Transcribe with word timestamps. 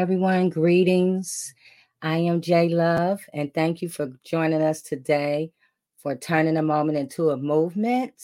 Everyone. 0.00 0.48
Greetings. 0.48 1.52
I 2.00 2.16
am 2.16 2.40
Jay 2.40 2.70
Love, 2.70 3.20
and 3.34 3.52
thank 3.52 3.82
you 3.82 3.90
for 3.90 4.10
joining 4.24 4.62
us 4.62 4.80
today 4.80 5.52
for 5.98 6.16
turning 6.16 6.56
a 6.56 6.62
moment 6.62 6.96
into 6.96 7.28
a 7.28 7.36
movement. 7.36 8.14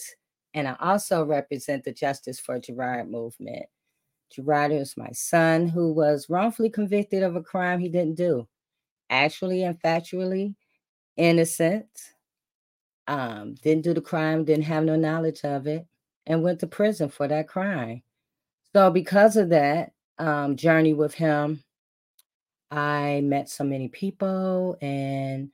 And 0.55 0.67
I 0.67 0.75
also 0.79 1.23
represent 1.23 1.83
the 1.83 1.91
Justice 1.91 2.39
for 2.39 2.57
Gerard 2.59 3.11
movement. 3.11 3.67
Gerard 4.31 4.71
is 4.71 4.97
my 4.97 5.11
son 5.11 5.67
who 5.67 5.93
was 5.93 6.31
wrongfully 6.31 6.71
convicted 6.71 7.21
of 7.21 7.35
a 7.35 7.43
crime 7.43 7.79
he 7.79 7.89
didn't 7.89 8.15
do. 8.15 8.47
Actually 9.11 9.61
and 9.61 9.79
factually 9.79 10.55
innocent. 11.15 11.85
Um, 13.05 13.53
didn't 13.53 13.83
do 13.83 13.93
the 13.93 14.01
crime, 14.01 14.45
didn't 14.45 14.63
have 14.63 14.83
no 14.83 14.95
knowledge 14.95 15.41
of 15.43 15.67
it, 15.67 15.85
and 16.25 16.41
went 16.41 16.59
to 16.61 16.67
prison 16.67 17.09
for 17.09 17.27
that 17.27 17.47
crime. 17.47 18.01
So, 18.75 18.89
because 18.89 19.37
of 19.37 19.49
that 19.49 19.91
um, 20.17 20.55
journey 20.55 20.93
with 20.93 21.13
him, 21.13 21.63
I 22.71 23.21
met 23.23 23.49
so 23.49 23.63
many 23.63 23.87
people 23.87 24.77
and 24.81 25.49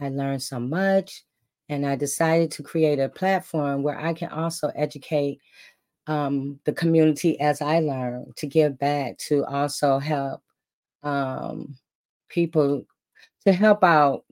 I 0.00 0.08
learned 0.08 0.42
so 0.42 0.58
much. 0.60 1.24
And 1.68 1.84
I 1.84 1.96
decided 1.96 2.52
to 2.52 2.62
create 2.62 3.00
a 3.00 3.08
platform 3.08 3.82
where 3.82 3.98
I 3.98 4.14
can 4.14 4.28
also 4.28 4.68
educate 4.76 5.40
um, 6.06 6.60
the 6.64 6.72
community 6.72 7.40
as 7.40 7.60
I 7.60 7.80
learn 7.80 8.32
to 8.36 8.46
give 8.46 8.78
back, 8.78 9.18
to 9.28 9.44
also 9.46 9.98
help 9.98 10.42
um, 11.02 11.76
people 12.28 12.86
to 13.44 13.52
help 13.52 13.82
out. 13.82 14.24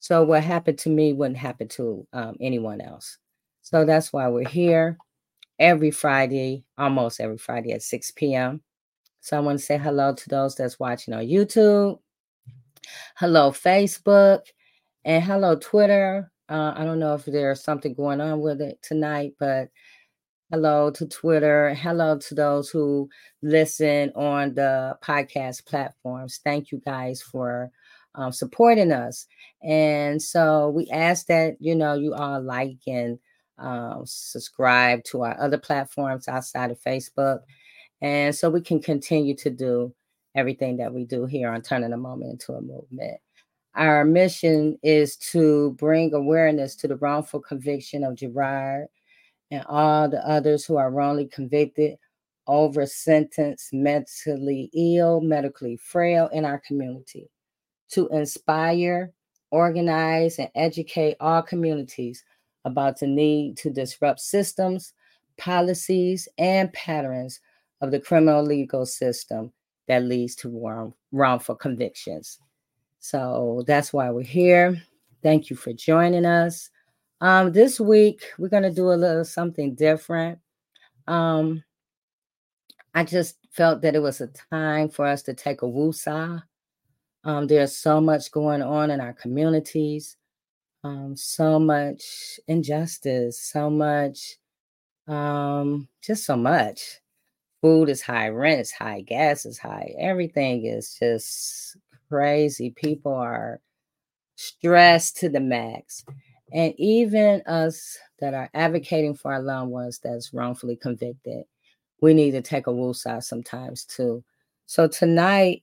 So, 0.00 0.22
what 0.22 0.44
happened 0.44 0.78
to 0.78 0.90
me 0.90 1.12
wouldn't 1.12 1.36
happen 1.36 1.68
to 1.68 2.06
um, 2.12 2.36
anyone 2.40 2.80
else. 2.80 3.18
So, 3.62 3.84
that's 3.84 4.12
why 4.12 4.28
we're 4.28 4.48
here 4.48 4.96
every 5.58 5.90
Friday, 5.90 6.64
almost 6.78 7.20
every 7.20 7.38
Friday 7.38 7.72
at 7.72 7.82
6 7.82 8.12
p.m. 8.12 8.62
So 9.28 9.36
I 9.36 9.40
want 9.40 9.58
to 9.58 9.64
say 9.64 9.76
hello 9.76 10.14
to 10.14 10.28
those 10.30 10.54
that's 10.54 10.80
watching 10.80 11.12
on 11.12 11.24
YouTube. 11.24 11.98
Hello, 13.16 13.50
Facebook, 13.50 14.40
and 15.04 15.22
hello, 15.22 15.54
Twitter. 15.56 16.32
Uh, 16.48 16.72
I 16.74 16.84
don't 16.86 16.98
know 16.98 17.12
if 17.12 17.26
there's 17.26 17.62
something 17.62 17.92
going 17.92 18.22
on 18.22 18.40
with 18.40 18.62
it 18.62 18.78
tonight, 18.80 19.34
but 19.38 19.68
hello 20.50 20.90
to 20.92 21.06
Twitter. 21.06 21.74
Hello 21.74 22.16
to 22.16 22.34
those 22.34 22.70
who 22.70 23.10
listen 23.42 24.12
on 24.16 24.54
the 24.54 24.96
podcast 25.04 25.66
platforms. 25.66 26.40
Thank 26.42 26.72
you 26.72 26.80
guys 26.82 27.20
for 27.20 27.70
um, 28.14 28.32
supporting 28.32 28.92
us. 28.92 29.26
And 29.62 30.22
so 30.22 30.70
we 30.70 30.88
ask 30.90 31.26
that, 31.26 31.58
you 31.60 31.74
know, 31.74 31.92
you 31.92 32.14
all 32.14 32.40
like 32.40 32.78
and 32.86 33.18
um, 33.58 34.04
subscribe 34.06 35.04
to 35.04 35.24
our 35.24 35.38
other 35.38 35.58
platforms 35.58 36.28
outside 36.28 36.70
of 36.70 36.80
Facebook. 36.80 37.40
And 38.00 38.34
so 38.34 38.50
we 38.50 38.60
can 38.60 38.80
continue 38.80 39.34
to 39.36 39.50
do 39.50 39.94
everything 40.34 40.76
that 40.76 40.92
we 40.92 41.04
do 41.04 41.26
here 41.26 41.50
on 41.50 41.62
Turning 41.62 41.92
a 41.92 41.96
Moment 41.96 42.32
into 42.32 42.52
a 42.52 42.60
Movement. 42.60 43.20
Our 43.74 44.04
mission 44.04 44.78
is 44.82 45.16
to 45.32 45.72
bring 45.72 46.12
awareness 46.12 46.74
to 46.76 46.88
the 46.88 46.96
wrongful 46.96 47.40
conviction 47.40 48.04
of 48.04 48.16
Gerard 48.16 48.86
and 49.50 49.64
all 49.68 50.08
the 50.08 50.26
others 50.28 50.64
who 50.64 50.76
are 50.76 50.90
wrongly 50.90 51.26
convicted, 51.26 51.96
over 52.46 52.86
sentenced, 52.86 53.72
mentally 53.72 54.70
ill, 54.74 55.20
medically 55.20 55.76
frail 55.76 56.28
in 56.32 56.44
our 56.44 56.58
community, 56.58 57.28
to 57.90 58.08
inspire, 58.08 59.12
organize, 59.50 60.38
and 60.38 60.50
educate 60.54 61.16
all 61.20 61.42
communities 61.42 62.24
about 62.64 62.98
the 62.98 63.06
need 63.06 63.56
to 63.58 63.70
disrupt 63.70 64.20
systems, 64.20 64.92
policies, 65.36 66.28
and 66.38 66.72
patterns 66.72 67.40
of 67.80 67.90
the 67.90 68.00
criminal 68.00 68.42
legal 68.42 68.86
system 68.86 69.52
that 69.86 70.04
leads 70.04 70.34
to 70.36 70.48
wrong, 70.48 70.94
wrongful 71.12 71.54
convictions. 71.56 72.38
So 73.00 73.64
that's 73.66 73.92
why 73.92 74.10
we're 74.10 74.22
here. 74.22 74.80
Thank 75.22 75.50
you 75.50 75.56
for 75.56 75.72
joining 75.72 76.26
us. 76.26 76.70
Um, 77.20 77.52
this 77.52 77.80
week, 77.80 78.22
we're 78.38 78.48
going 78.48 78.62
to 78.62 78.70
do 78.70 78.92
a 78.92 78.94
little 78.94 79.24
something 79.24 79.74
different. 79.74 80.38
Um, 81.06 81.64
I 82.94 83.04
just 83.04 83.36
felt 83.50 83.82
that 83.82 83.94
it 83.94 84.02
was 84.02 84.20
a 84.20 84.28
time 84.50 84.88
for 84.88 85.06
us 85.06 85.22
to 85.22 85.34
take 85.34 85.62
a 85.62 85.66
woosah. 85.66 86.42
Um, 87.24 87.46
there's 87.46 87.76
so 87.76 88.00
much 88.00 88.30
going 88.30 88.62
on 88.62 88.90
in 88.90 89.00
our 89.00 89.12
communities, 89.12 90.16
um, 90.84 91.16
so 91.16 91.58
much 91.58 92.38
injustice, 92.46 93.40
so 93.40 93.68
much, 93.68 94.36
um, 95.08 95.88
just 96.02 96.24
so 96.24 96.36
much 96.36 97.00
food 97.60 97.88
is 97.88 98.02
high, 98.02 98.28
rent 98.28 98.60
is 98.60 98.70
high, 98.70 99.00
gas 99.00 99.44
is 99.46 99.58
high, 99.58 99.94
everything 99.98 100.64
is 100.64 100.96
just 100.98 101.76
crazy. 102.08 102.70
People 102.70 103.14
are 103.14 103.60
stressed 104.36 105.16
to 105.18 105.28
the 105.28 105.40
max. 105.40 106.04
And 106.52 106.72
even 106.78 107.42
us 107.46 107.98
that 108.20 108.34
are 108.34 108.48
advocating 108.54 109.14
for 109.14 109.32
our 109.32 109.42
loved 109.42 109.70
ones 109.70 110.00
that's 110.02 110.32
wrongfully 110.32 110.76
convicted, 110.76 111.44
we 112.00 112.14
need 112.14 112.30
to 112.32 112.42
take 112.42 112.66
a 112.66 112.70
woosah 112.70 113.22
sometimes 113.22 113.84
too. 113.84 114.24
So 114.66 114.88
tonight, 114.88 115.62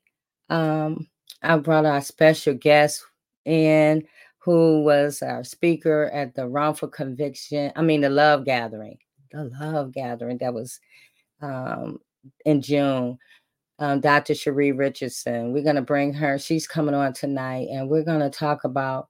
um, 0.49 1.07
I 1.41 1.57
brought 1.57 1.85
our 1.85 2.01
special 2.01 2.53
guest 2.53 3.03
in 3.45 4.05
who 4.39 4.83
was 4.83 5.23
our 5.23 5.43
speaker 5.43 6.11
at 6.13 6.35
the 6.35 6.47
wrongful 6.47 6.89
conviction, 6.89 7.71
I 7.75 7.81
mean, 7.81 8.01
the 8.01 8.09
love 8.09 8.45
gathering, 8.45 8.99
the 9.31 9.45
love 9.59 9.91
gathering 9.91 10.37
that 10.37 10.53
was 10.53 10.79
um, 11.45 11.99
in 12.45 12.61
June. 12.61 13.17
Um, 13.77 13.99
Dr. 13.99 14.33
Shari 14.33 14.71
Richardson. 14.71 15.51
We're 15.51 15.63
going 15.63 15.75
to 15.75 15.81
bring 15.81 16.13
her. 16.13 16.39
She's 16.39 16.65
coming 16.65 16.95
on 16.95 17.13
tonight, 17.13 17.67
and 17.69 17.89
we're 17.89 18.03
going 18.03 18.21
to 18.21 18.29
talk 18.29 18.63
about 18.63 19.09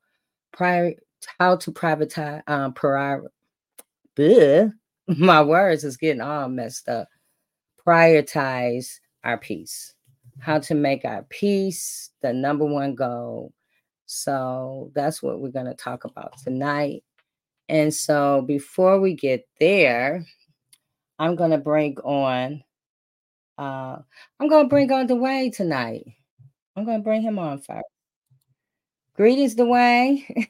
prior 0.52 0.94
how 1.40 1.56
to 1.58 1.72
privatize. 1.72 2.42
Um, 2.48 2.74
prior, 2.74 3.24
my 5.08 5.44
words 5.44 5.84
is 5.84 5.98
getting 5.98 6.22
all 6.22 6.50
messed 6.50 6.90
up. 6.90 7.08
Prioritize 7.86 9.00
our 9.24 9.38
peace. 9.38 9.94
How 10.40 10.60
to 10.60 10.76
make 10.76 11.06
our 11.06 11.24
peace 11.30 12.10
the 12.22 12.34
number 12.34 12.66
one 12.66 12.96
goal. 12.96 13.54
So 14.08 14.92
that's 14.96 15.22
what 15.22 15.40
we're 15.40 15.50
going 15.50 15.66
to 15.68 15.76
talk 15.76 16.06
about 16.06 16.38
tonight. 16.44 17.04
And 17.70 17.94
so 17.94 18.44
before 18.46 19.00
we 19.00 19.16
get 19.16 19.48
there, 19.60 20.26
I'm 21.18 21.36
gonna 21.36 21.58
bring 21.58 21.98
on 22.00 22.64
uh 23.58 23.98
I'm 24.40 24.48
gonna 24.48 24.68
bring 24.68 24.92
on 24.92 25.08
Dwayne 25.08 25.56
tonight. 25.56 26.06
I'm 26.76 26.86
gonna 26.86 27.00
bring 27.00 27.22
him 27.22 27.40
on 27.40 27.60
first. 27.60 27.86
Greetings, 29.16 29.56
Dwayne. 29.56 30.50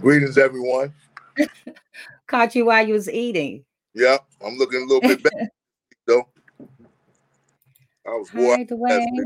Greetings, 0.00 0.38
everyone. 0.38 0.94
Caught 2.28 2.54
you 2.54 2.66
while 2.66 2.86
you 2.86 2.94
was 2.94 3.10
eating. 3.10 3.64
Yeah, 3.94 4.18
I'm 4.44 4.56
looking 4.56 4.82
a 4.82 4.86
little 4.86 5.00
bit 5.00 5.22
better 5.22 5.50
though. 6.06 6.28
I 8.06 8.10
was 8.10 8.28
Hi, 8.30 8.64
Dwayne. 8.64 9.24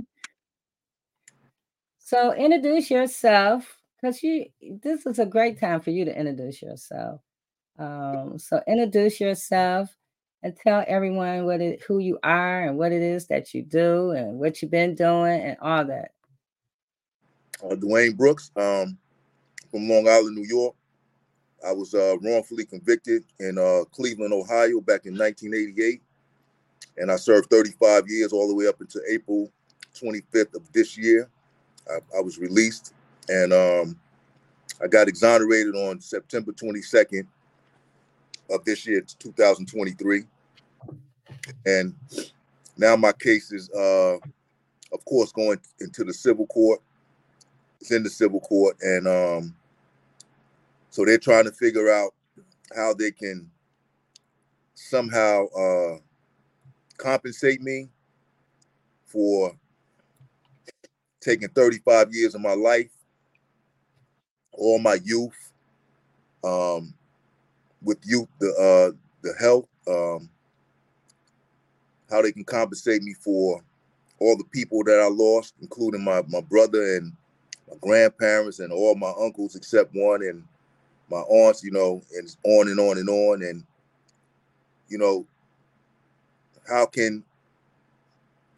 So 1.99 2.34
introduce 2.34 2.90
yourself 2.90 3.76
because 4.00 4.22
you 4.22 4.46
this 4.82 5.06
is 5.06 5.18
a 5.18 5.26
great 5.26 5.61
time 5.61 5.80
for 5.80 5.90
you 5.90 6.04
to 6.06 6.18
introduce 6.18 6.62
yourself. 6.62 7.20
Um, 7.83 8.39
so 8.39 8.61
introduce 8.69 9.21
yourself 9.21 9.91
and 10.45 10.57
tell 10.57 10.85
everyone 10.87 11.47
what 11.47 11.61
it, 11.61 11.83
who 11.83 11.99
you 11.99 12.19
are 12.23 12.62
and 12.62 12.79
what 12.79 12.93
it 12.93 13.03
is 13.03 13.27
that 13.27 13.53
you 13.55 13.62
do 13.62 14.12
and 14.12 14.39
what 14.39 14.62
you've 14.62 14.71
been 14.71 14.95
doing 14.95 15.41
and 15.41 15.57
all 15.61 15.85
that. 15.87 16.12
Uh, 17.65 17.75
Dwayne 17.75 18.17
Brooks 18.17 18.53
um, 18.57 18.97
from 19.71 19.89
Long 19.89 20.09
Island, 20.09 20.37
New 20.37 20.47
York. 20.47 20.77
I 21.67 21.73
was 21.73 21.95
uh, 21.95 22.17
wrongfully 22.21 22.67
convicted 22.67 23.25
in 23.41 23.59
uh, 23.59 23.85
Cleveland, 23.93 24.33
Ohio, 24.33 24.81
back 24.81 25.07
in 25.07 25.17
1988, 25.17 26.03
and 26.99 27.11
I 27.11 27.17
served 27.17 27.51
35 27.51 28.09
years 28.09 28.33
all 28.33 28.49
the 28.49 28.55
way 28.55 28.67
up 28.67 28.81
until 28.81 29.03
April 29.09 29.51
25th 29.95 30.55
of 30.55 30.73
this 30.73 30.97
year. 30.97 31.29
I, 31.89 32.19
I 32.19 32.21
was 32.21 32.39
released, 32.39 32.95
and 33.29 33.53
um, 33.53 33.97
I 34.83 34.89
got 34.89 35.07
exonerated 35.07 35.77
on 35.77 36.01
September 36.01 36.53
22nd 36.53 37.27
of 38.50 38.64
this 38.64 38.87
year, 38.87 39.02
2023. 39.18 40.25
And 41.66 41.94
now 42.76 42.96
my 42.96 43.12
case 43.12 43.52
is, 43.52 43.70
uh, 43.70 44.16
of 44.92 45.04
course, 45.04 45.32
going 45.32 45.58
into 45.80 46.04
the 46.04 46.12
civil 46.12 46.46
court. 46.46 46.80
It's 47.80 47.90
in 47.90 48.02
the 48.02 48.11
civil 48.11 48.40
court, 48.40 48.76
and 48.80 49.08
um, 49.08 49.54
so 50.90 51.04
they're 51.04 51.18
trying 51.18 51.44
to 51.44 51.52
figure 51.52 51.90
out 51.90 52.12
how 52.76 52.94
they 52.94 53.11
can 53.11 53.50
somehow 54.75 55.46
uh, 55.49 55.96
compensate 56.96 57.61
me 57.61 57.88
for 59.06 59.52
taking 61.20 61.49
35 61.49 62.14
years 62.14 62.34
of 62.34 62.40
my 62.40 62.54
life, 62.54 62.90
all 64.52 64.78
my 64.78 64.99
youth, 65.02 65.52
um, 66.44 66.94
with 67.85 67.99
youth, 68.05 68.29
the 68.39 68.49
uh, 68.49 68.97
the 69.23 69.35
health, 69.41 69.69
um, 69.89 70.29
how 72.11 72.23
they 72.23 72.33
can 72.33 72.45
compensate 72.45 73.03
me 73.03 73.15
for 73.15 73.62
all 74.19 74.37
the 74.37 74.45
people 74.45 74.85
that 74.85 75.01
I 75.01 75.09
lost, 75.09 75.55
including 75.61 76.05
my 76.05 76.23
my 76.29 76.41
brother 76.41 76.97
and 76.97 77.12
my 77.69 77.77
grandparents 77.81 78.61
and 78.61 78.73
all 78.73 78.95
my 78.95 79.12
uncles 79.21 79.57
except 79.57 79.95
one 79.95 80.23
and 80.23 80.45
my 81.11 81.21
aunts, 81.21 81.62
you 81.62 81.71
know, 81.71 82.03
and 82.17 82.37
on 82.45 82.69
and 82.69 82.81
on 82.81 82.99
and 82.99 83.09
on. 83.09 83.43
And 83.43 83.65
you 84.89 84.99
know, 84.99 85.27
how 86.69 86.87
can 86.87 87.25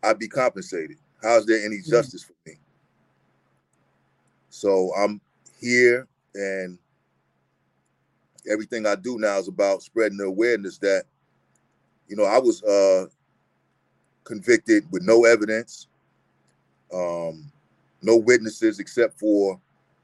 I 0.03 0.13
be 0.13 0.29
compensated? 0.29 0.99
How 1.23 1.39
is 1.39 1.47
there 1.47 1.65
any 1.65 1.81
justice 1.81 2.25
for 2.25 2.35
me? 2.47 2.57
So 4.51 4.93
I'm 4.97 5.21
here 5.61 6.07
and 6.35 6.79
everything 8.51 8.87
I 8.87 8.95
do 8.95 9.19
now 9.19 9.39
is 9.39 9.49
about 9.49 9.83
spreading 9.83 10.19
the 10.19 10.25
awareness 10.25 10.79
that, 10.79 11.05
you 12.09 12.17
know, 12.17 12.25
I 12.25 12.39
was 12.39 12.63
uh, 12.63 13.07
convicted 14.25 14.85
with 14.91 15.03
no 15.03 15.25
evidence, 15.25 15.89
um, 16.93 17.51
no 18.03 18.17
witnesses 18.17 18.81
except 18.81 19.19
for 19.19 19.61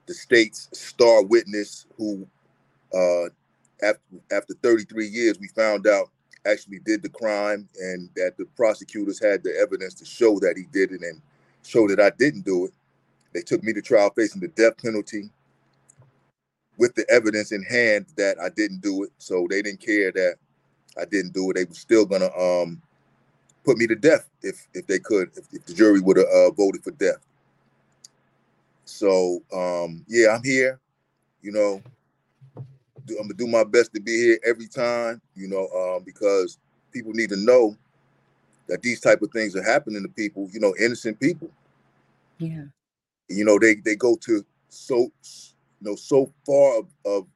the 0.06 0.14
state's 0.14 0.68
star 0.73 1.23
witness 1.23 1.87
who, 1.97 2.26
uh, 2.94 3.26
after, 3.82 4.00
after 4.32 4.54
33 4.62 5.06
years, 5.06 5.38
we 5.38 5.49
found 5.49 5.87
out 5.87 6.11
actually 6.47 6.78
did 6.80 7.02
the 7.02 7.09
crime 7.09 7.68
and 7.78 8.09
that 8.16 8.37
the 8.38 8.47
prosecutors 8.56 9.23
had 9.23 9.42
the 9.42 9.54
evidence 9.61 9.94
to 9.94 10.04
show 10.04 10.38
that 10.38 10.56
he 10.56 10.64
did 10.73 10.92
it 10.92 11.02
and 11.02 11.20
show 11.62 11.87
that 11.87 12.00
I 12.00 12.11
didn't 12.11 12.44
do 12.44 12.66
it. 12.66 12.73
They 13.32 13.42
took 13.42 13.62
me 13.62 13.73
to 13.75 13.82
trial 13.82 14.11
facing 14.16 14.40
the 14.40 14.49
death 14.49 14.76
penalty 14.82 15.30
with 16.80 16.94
the 16.94 17.08
evidence 17.10 17.52
in 17.52 17.62
hand 17.62 18.06
that 18.16 18.40
I 18.40 18.49
didn't 18.49 18.80
do 18.80 19.04
it. 19.04 19.10
So 19.18 19.46
they 19.49 19.60
didn't 19.60 19.84
care 19.84 20.10
that 20.12 20.37
I 20.99 21.04
didn't 21.04 21.34
do 21.34 21.50
it. 21.50 21.54
They 21.54 21.64
were 21.66 21.75
still 21.75 22.06
gonna 22.06 22.30
um, 22.37 22.80
put 23.64 23.76
me 23.76 23.87
to 23.87 23.94
death 23.94 24.26
if 24.42 24.66
if 24.72 24.87
they 24.87 24.99
could, 24.99 25.28
if, 25.37 25.44
if 25.52 25.66
the 25.66 25.75
jury 25.75 26.00
would 26.00 26.16
have 26.16 26.26
uh, 26.26 26.50
voted 26.52 26.82
for 26.82 26.92
death. 26.92 27.18
So 28.87 29.42
um, 29.52 30.06
yeah, 30.08 30.34
I'm 30.34 30.42
here. 30.42 30.80
You 31.42 31.52
know, 31.52 31.82
I'm 32.56 33.06
gonna 33.14 33.34
do 33.34 33.46
my 33.46 33.62
best 33.62 33.92
to 33.94 34.00
be 34.00 34.16
here 34.16 34.38
every 34.44 34.66
time. 34.66 35.20
You 35.37 35.49
know, 35.49 35.68
um, 35.68 36.02
because 36.02 36.56
people 36.92 37.12
need 37.12 37.28
to 37.28 37.37
know 37.37 37.76
that 38.68 38.80
these 38.80 39.00
type 39.00 39.20
of 39.20 39.30
things 39.32 39.54
are 39.54 39.62
happening 39.62 40.02
to 40.02 40.08
people. 40.08 40.49
You 40.50 40.60
know, 40.60 40.75
innocent 40.80 41.20
people. 41.20 41.50
Yeah. 42.38 42.64
You 43.28 43.44
know, 43.44 43.58
they 43.58 43.75
they 43.75 43.96
go 43.96 44.16
to 44.22 44.46
so 44.70 45.12
know 45.80 45.96
so 45.96 46.32
far 46.46 46.78
of, 46.80 46.87
of 47.04 47.26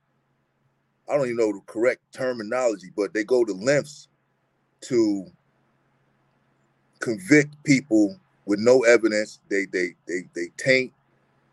I 1.08 1.16
don't 1.16 1.26
even 1.26 1.36
know 1.36 1.52
the 1.52 1.60
correct 1.66 2.00
terminology, 2.12 2.90
but 2.96 3.12
they 3.12 3.24
go 3.24 3.44
to 3.44 3.52
lengths 3.52 4.08
to 4.82 5.26
convict 7.00 7.62
people 7.64 8.18
with 8.46 8.58
no 8.58 8.80
evidence. 8.80 9.40
They 9.48 9.66
they 9.66 9.94
they 10.06 10.22
they 10.34 10.48
taint 10.56 10.92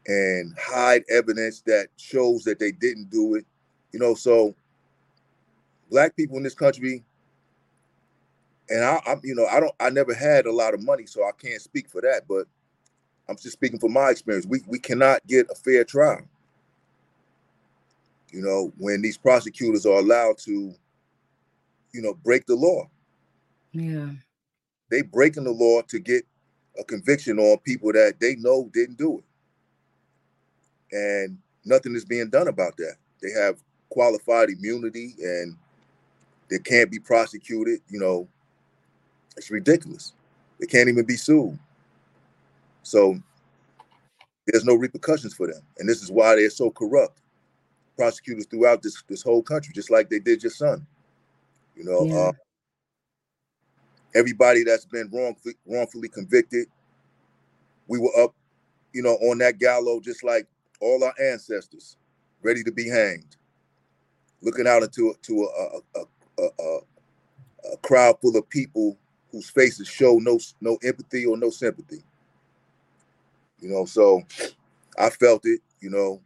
and 0.07 0.53
hide 0.59 1.03
evidence 1.09 1.61
that 1.61 1.87
shows 1.97 2.43
that 2.43 2.59
they 2.59 2.71
didn't 2.71 3.09
do 3.09 3.35
it. 3.35 3.45
You 3.91 3.99
know, 3.99 4.15
so 4.15 4.55
black 5.89 6.15
people 6.15 6.37
in 6.37 6.43
this 6.43 6.55
country, 6.55 7.03
and 8.69 8.83
I, 8.83 9.01
I'm 9.05 9.19
you 9.23 9.35
know 9.35 9.45
I 9.47 9.59
don't 9.59 9.75
I 9.79 9.89
never 9.89 10.13
had 10.13 10.45
a 10.45 10.51
lot 10.51 10.73
of 10.73 10.81
money, 10.81 11.05
so 11.05 11.23
I 11.23 11.31
can't 11.37 11.61
speak 11.61 11.89
for 11.89 12.01
that. 12.01 12.23
But 12.27 12.47
I'm 13.27 13.35
just 13.35 13.53
speaking 13.53 13.79
from 13.79 13.93
my 13.93 14.09
experience. 14.09 14.45
We 14.45 14.61
we 14.67 14.79
cannot 14.79 15.25
get 15.27 15.49
a 15.51 15.55
fair 15.55 15.83
trial. 15.83 16.21
You 18.31 18.41
know, 18.41 18.71
when 18.77 19.01
these 19.01 19.17
prosecutors 19.17 19.85
are 19.85 19.99
allowed 19.99 20.37
to, 20.39 20.73
you 21.93 22.01
know, 22.01 22.13
break 22.13 22.45
the 22.45 22.55
law. 22.55 22.89
Yeah. 23.73 24.11
They 24.89 25.01
breaking 25.01 25.43
the 25.43 25.51
law 25.51 25.81
to 25.83 25.99
get 25.99 26.25
a 26.79 26.83
conviction 26.83 27.39
on 27.39 27.57
people 27.59 27.91
that 27.93 28.15
they 28.19 28.35
know 28.35 28.69
didn't 28.73 28.97
do 28.97 29.19
it. 29.19 29.25
And 30.93 31.37
nothing 31.65 31.95
is 31.95 32.05
being 32.05 32.29
done 32.29 32.47
about 32.47 32.77
that. 32.77 32.95
They 33.21 33.31
have 33.31 33.57
qualified 33.89 34.49
immunity 34.49 35.15
and 35.21 35.55
they 36.49 36.59
can't 36.59 36.91
be 36.91 36.99
prosecuted. 36.99 37.81
You 37.89 37.99
know, 37.99 38.27
it's 39.37 39.51
ridiculous. 39.51 40.13
They 40.59 40.67
can't 40.67 40.89
even 40.89 41.05
be 41.05 41.15
sued. 41.15 41.57
So 42.83 43.17
there's 44.47 44.65
no 44.65 44.75
repercussions 44.75 45.33
for 45.33 45.47
them. 45.47 45.61
And 45.79 45.87
this 45.87 46.01
is 46.01 46.11
why 46.11 46.35
they're 46.35 46.49
so 46.49 46.71
corrupt 46.71 47.20
prosecutors 48.01 48.47
throughout 48.47 48.81
this 48.81 49.03
this 49.07 49.21
whole 49.21 49.43
country, 49.43 49.71
just 49.75 49.91
like 49.91 50.09
they 50.09 50.17
did 50.17 50.41
your 50.41 50.51
son. 50.51 50.87
You 51.75 51.83
know, 51.83 52.03
yeah. 52.03 52.15
uh, 52.15 52.31
everybody 54.15 54.63
that's 54.63 54.85
been 54.85 55.07
wrongfully 55.13 55.53
wrongfully 55.67 56.09
convicted, 56.09 56.65
we 57.87 57.99
were 57.99 58.23
up, 58.23 58.33
you 58.91 59.03
know, 59.03 59.13
on 59.29 59.37
that 59.37 59.59
gallows 59.59 60.01
just 60.03 60.23
like 60.23 60.47
all 60.81 61.03
our 61.03 61.13
ancestors, 61.21 61.97
ready 62.41 62.63
to 62.63 62.71
be 62.71 62.89
hanged, 62.89 63.35
looking 64.41 64.65
out 64.65 64.81
into 64.81 65.13
to 65.21 65.43
a, 65.43 65.99
a, 65.99 66.03
a, 66.39 66.49
a, 66.59 66.79
a 67.73 67.77
crowd 67.83 68.15
full 68.19 68.35
of 68.35 68.49
people 68.49 68.97
whose 69.31 69.47
faces 69.47 69.87
show 69.87 70.17
no 70.17 70.39
no 70.59 70.79
empathy 70.83 71.27
or 71.27 71.37
no 71.37 71.51
sympathy. 71.51 72.01
You 73.59 73.69
know, 73.69 73.85
so 73.85 74.23
I 74.97 75.11
felt 75.11 75.45
it. 75.45 75.61
You 75.81 75.91
know, 75.91 76.21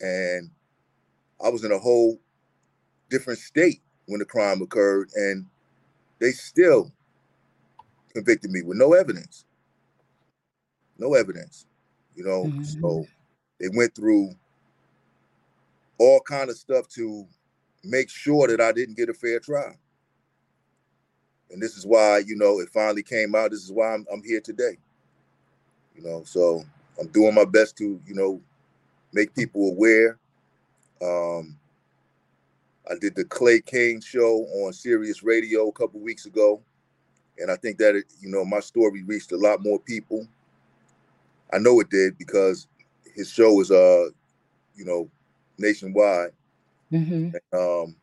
and 0.00 0.50
I 1.42 1.48
was 1.48 1.64
in 1.64 1.72
a 1.72 1.78
whole 1.78 2.18
different 3.10 3.38
state 3.38 3.80
when 4.06 4.18
the 4.18 4.24
crime 4.24 4.62
occurred, 4.62 5.10
and 5.14 5.46
they 6.18 6.30
still 6.30 6.92
convicted 8.12 8.50
me 8.50 8.62
with 8.62 8.76
no 8.76 8.94
evidence. 8.94 9.44
No 10.98 11.14
evidence, 11.14 11.66
you 12.14 12.24
know. 12.24 12.44
Mm-hmm. 12.44 12.62
So 12.64 13.06
they 13.60 13.68
went 13.72 13.94
through 13.94 14.30
all 15.98 16.20
kind 16.20 16.50
of 16.50 16.56
stuff 16.56 16.88
to 16.88 17.26
make 17.84 18.10
sure 18.10 18.48
that 18.48 18.60
I 18.60 18.72
didn't 18.72 18.96
get 18.96 19.08
a 19.08 19.14
fair 19.14 19.40
trial. 19.40 19.74
And 21.50 21.62
this 21.62 21.76
is 21.76 21.86
why, 21.86 22.18
you 22.18 22.36
know, 22.36 22.60
it 22.60 22.68
finally 22.68 23.02
came 23.02 23.34
out. 23.34 23.52
This 23.52 23.64
is 23.64 23.72
why 23.72 23.94
I'm, 23.94 24.06
I'm 24.12 24.22
here 24.22 24.40
today. 24.40 24.76
You 25.94 26.02
know, 26.02 26.22
so 26.24 26.62
I'm 27.00 27.08
doing 27.08 27.34
my 27.34 27.44
best 27.44 27.76
to, 27.78 28.00
you 28.06 28.14
know, 28.14 28.40
make 29.12 29.34
people 29.34 29.68
aware. 29.70 30.18
Um, 31.02 31.56
I 32.90 32.94
did 33.00 33.14
the 33.14 33.24
Clay 33.24 33.60
Cane 33.60 34.00
show 34.00 34.46
on 34.64 34.72
Sirius 34.72 35.22
Radio 35.22 35.68
a 35.68 35.72
couple 35.72 36.00
weeks 36.00 36.26
ago, 36.26 36.62
and 37.38 37.50
I 37.50 37.56
think 37.56 37.78
that 37.78 37.94
it, 37.94 38.04
you 38.20 38.30
know 38.30 38.44
my 38.44 38.60
story 38.60 39.02
reached 39.02 39.32
a 39.32 39.36
lot 39.36 39.62
more 39.62 39.78
people. 39.78 40.26
I 41.52 41.58
know 41.58 41.80
it 41.80 41.90
did 41.90 42.18
because 42.18 42.66
his 43.14 43.30
show 43.30 43.60
is 43.60 43.70
uh, 43.70 44.08
you 44.78 44.84
know, 44.84 45.10
nationwide. 45.58 46.30
Mm-hmm. 46.90 47.30
And, 47.34 47.60
um, 47.60 47.96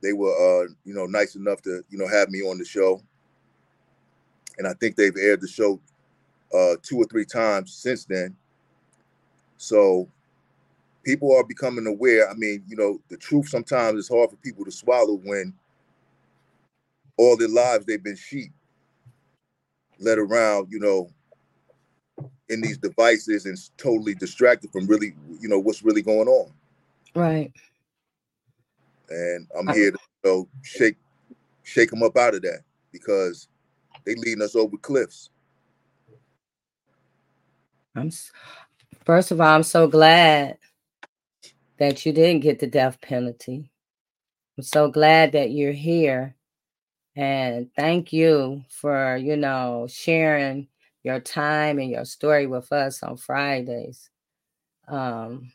they 0.00 0.12
were 0.12 0.30
uh, 0.30 0.68
you 0.84 0.94
know, 0.94 1.06
nice 1.06 1.34
enough 1.34 1.60
to 1.62 1.82
you 1.90 1.98
know 1.98 2.06
have 2.06 2.28
me 2.28 2.40
on 2.42 2.58
the 2.58 2.64
show, 2.64 3.02
and 4.58 4.68
I 4.68 4.74
think 4.74 4.94
they've 4.94 5.16
aired 5.16 5.40
the 5.40 5.48
show 5.48 5.80
uh 6.54 6.76
two 6.82 6.96
or 6.96 7.04
three 7.06 7.24
times 7.24 7.74
since 7.74 8.04
then. 8.04 8.36
So 9.58 10.08
people 11.04 11.36
are 11.36 11.44
becoming 11.44 11.86
aware. 11.86 12.30
I 12.30 12.34
mean, 12.34 12.64
you 12.66 12.76
know, 12.76 13.00
the 13.08 13.16
truth 13.16 13.48
sometimes 13.48 13.98
is 13.98 14.08
hard 14.08 14.30
for 14.30 14.36
people 14.36 14.64
to 14.64 14.72
swallow 14.72 15.20
when 15.24 15.52
all 17.16 17.36
their 17.36 17.48
lives 17.48 17.84
they've 17.84 18.02
been 18.02 18.16
sheep 18.16 18.52
led 19.98 20.18
around, 20.18 20.68
you 20.70 20.78
know, 20.78 21.10
in 22.48 22.60
these 22.60 22.78
devices 22.78 23.46
and 23.46 23.58
totally 23.76 24.14
distracted 24.14 24.70
from 24.70 24.86
really, 24.86 25.14
you 25.40 25.48
know, 25.48 25.58
what's 25.58 25.82
really 25.82 26.02
going 26.02 26.28
on. 26.28 26.52
Right. 27.14 27.52
And 29.10 29.46
I'm 29.58 29.74
here 29.74 29.90
to 29.90 29.98
you 30.24 30.30
know, 30.30 30.48
shake 30.62 30.96
shake 31.62 31.90
them 31.90 32.02
up 32.02 32.16
out 32.16 32.34
of 32.34 32.42
that 32.42 32.60
because 32.92 33.48
they 34.04 34.14
leading 34.14 34.42
us 34.42 34.56
over 34.56 34.76
cliffs. 34.76 35.30
I'm 37.94 38.10
First 39.08 39.30
of 39.30 39.40
all, 39.40 39.46
I'm 39.46 39.62
so 39.62 39.86
glad 39.86 40.58
that 41.78 42.04
you 42.04 42.12
didn't 42.12 42.42
get 42.42 42.58
the 42.58 42.66
death 42.66 43.00
penalty. 43.00 43.70
I'm 44.58 44.62
so 44.62 44.90
glad 44.90 45.32
that 45.32 45.50
you're 45.50 45.72
here. 45.72 46.36
And 47.16 47.70
thank 47.74 48.12
you 48.12 48.64
for, 48.68 49.16
you 49.16 49.38
know, 49.38 49.86
sharing 49.88 50.68
your 51.04 51.20
time 51.20 51.78
and 51.78 51.90
your 51.90 52.04
story 52.04 52.46
with 52.46 52.70
us 52.70 53.02
on 53.02 53.16
Fridays. 53.16 54.10
Um, 54.86 55.52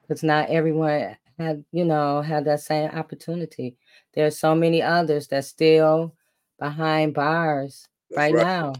because 0.00 0.22
not 0.22 0.48
everyone 0.48 1.18
had, 1.38 1.66
you 1.70 1.84
know, 1.84 2.22
had 2.22 2.46
that 2.46 2.60
same 2.60 2.88
opportunity. 2.92 3.76
There's 4.14 4.38
so 4.38 4.54
many 4.54 4.80
others 4.80 5.28
that 5.28 5.44
still 5.44 6.14
behind 6.58 7.12
bars 7.12 7.86
right, 8.16 8.32
right, 8.32 8.42
now. 8.42 8.72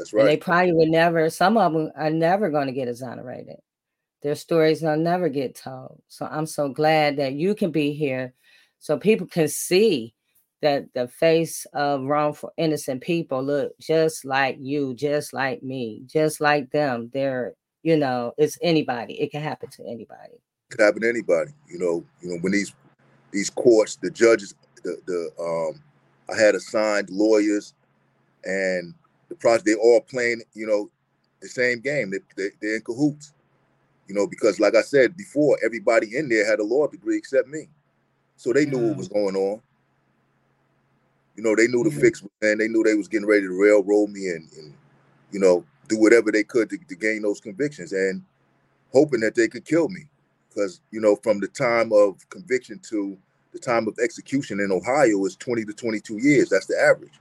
That's 0.00 0.14
right. 0.14 0.22
And 0.22 0.30
they 0.30 0.38
probably 0.38 0.72
would 0.72 0.88
never, 0.88 1.28
some 1.28 1.58
of 1.58 1.74
them 1.74 1.92
are 1.94 2.08
never 2.08 2.48
going 2.48 2.68
to 2.68 2.72
get 2.72 2.88
exonerated. 2.88 3.56
Their 4.22 4.34
stories 4.34 4.80
will 4.80 4.96
never 4.96 5.28
get 5.28 5.54
told. 5.54 6.00
So 6.08 6.24
I'm 6.24 6.46
so 6.46 6.70
glad 6.70 7.18
that 7.18 7.34
you 7.34 7.54
can 7.54 7.70
be 7.70 7.92
here 7.92 8.32
so 8.78 8.96
people 8.96 9.26
can 9.26 9.46
see 9.46 10.14
that 10.62 10.86
the 10.94 11.06
face 11.06 11.66
of 11.74 12.04
wrongful 12.04 12.50
innocent 12.56 13.02
people 13.02 13.42
look 13.44 13.78
just 13.78 14.24
like 14.24 14.56
you, 14.58 14.94
just 14.94 15.34
like 15.34 15.62
me, 15.62 16.02
just 16.06 16.40
like 16.40 16.70
them. 16.70 17.10
They're, 17.12 17.52
you 17.82 17.98
know, 17.98 18.32
it's 18.38 18.56
anybody. 18.62 19.20
It 19.20 19.30
can 19.30 19.42
happen 19.42 19.68
to 19.68 19.82
anybody. 19.86 20.32
It 20.32 20.70
could 20.70 20.80
happen 20.80 21.02
to 21.02 21.08
anybody. 21.10 21.50
You 21.68 21.78
know, 21.78 22.04
you 22.22 22.30
know, 22.30 22.38
when 22.40 22.52
these 22.52 22.74
these 23.32 23.50
courts, 23.50 23.96
the 23.96 24.10
judges, 24.10 24.54
the 24.82 24.96
the 25.06 25.30
um 25.38 25.82
I 26.34 26.40
had 26.40 26.54
assigned 26.54 27.10
lawyers 27.10 27.74
and 28.44 28.94
the 29.30 29.36
project 29.36 29.64
they 29.64 29.74
all 29.74 30.02
playing, 30.02 30.42
you 30.52 30.66
know, 30.66 30.90
the 31.40 31.48
same 31.48 31.80
game. 31.80 32.10
They, 32.10 32.18
they 32.36 32.50
they're 32.60 32.76
in 32.76 32.82
cahoots. 32.82 33.32
You 34.06 34.14
know, 34.14 34.26
because 34.26 34.58
like 34.58 34.74
I 34.74 34.82
said 34.82 35.16
before, 35.16 35.56
everybody 35.64 36.16
in 36.16 36.28
there 36.28 36.44
had 36.44 36.58
a 36.58 36.64
law 36.64 36.88
degree 36.88 37.16
except 37.16 37.48
me. 37.48 37.68
So 38.36 38.52
they 38.52 38.66
knew 38.66 38.88
what 38.88 38.96
was 38.96 39.08
going 39.08 39.36
on. 39.36 39.62
You 41.36 41.44
know, 41.44 41.54
they 41.54 41.68
knew 41.68 41.84
the 41.84 41.90
mm-hmm. 41.90 42.00
fix 42.00 42.22
and 42.42 42.60
they 42.60 42.66
knew 42.66 42.82
they 42.82 42.94
was 42.94 43.06
getting 43.06 43.28
ready 43.28 43.42
to 43.42 43.62
railroad 43.62 44.10
me 44.10 44.28
and, 44.30 44.50
and 44.58 44.74
you 45.30 45.38
know, 45.38 45.64
do 45.88 45.96
whatever 45.96 46.32
they 46.32 46.42
could 46.42 46.68
to, 46.70 46.76
to 46.76 46.96
gain 46.96 47.22
those 47.22 47.40
convictions 47.40 47.92
and 47.92 48.22
hoping 48.92 49.20
that 49.20 49.36
they 49.36 49.46
could 49.46 49.64
kill 49.64 49.88
me. 49.88 50.06
Because, 50.48 50.80
you 50.90 51.00
know, 51.00 51.14
from 51.14 51.38
the 51.38 51.46
time 51.46 51.92
of 51.92 52.28
conviction 52.30 52.80
to 52.90 53.16
the 53.52 53.60
time 53.60 53.86
of 53.86 53.96
execution 54.02 54.60
in 54.60 54.72
Ohio 54.72 55.24
is 55.24 55.36
20 55.36 55.64
to 55.66 55.72
22 55.72 56.18
years. 56.18 56.48
That's 56.48 56.66
the 56.66 56.80
average. 56.80 57.12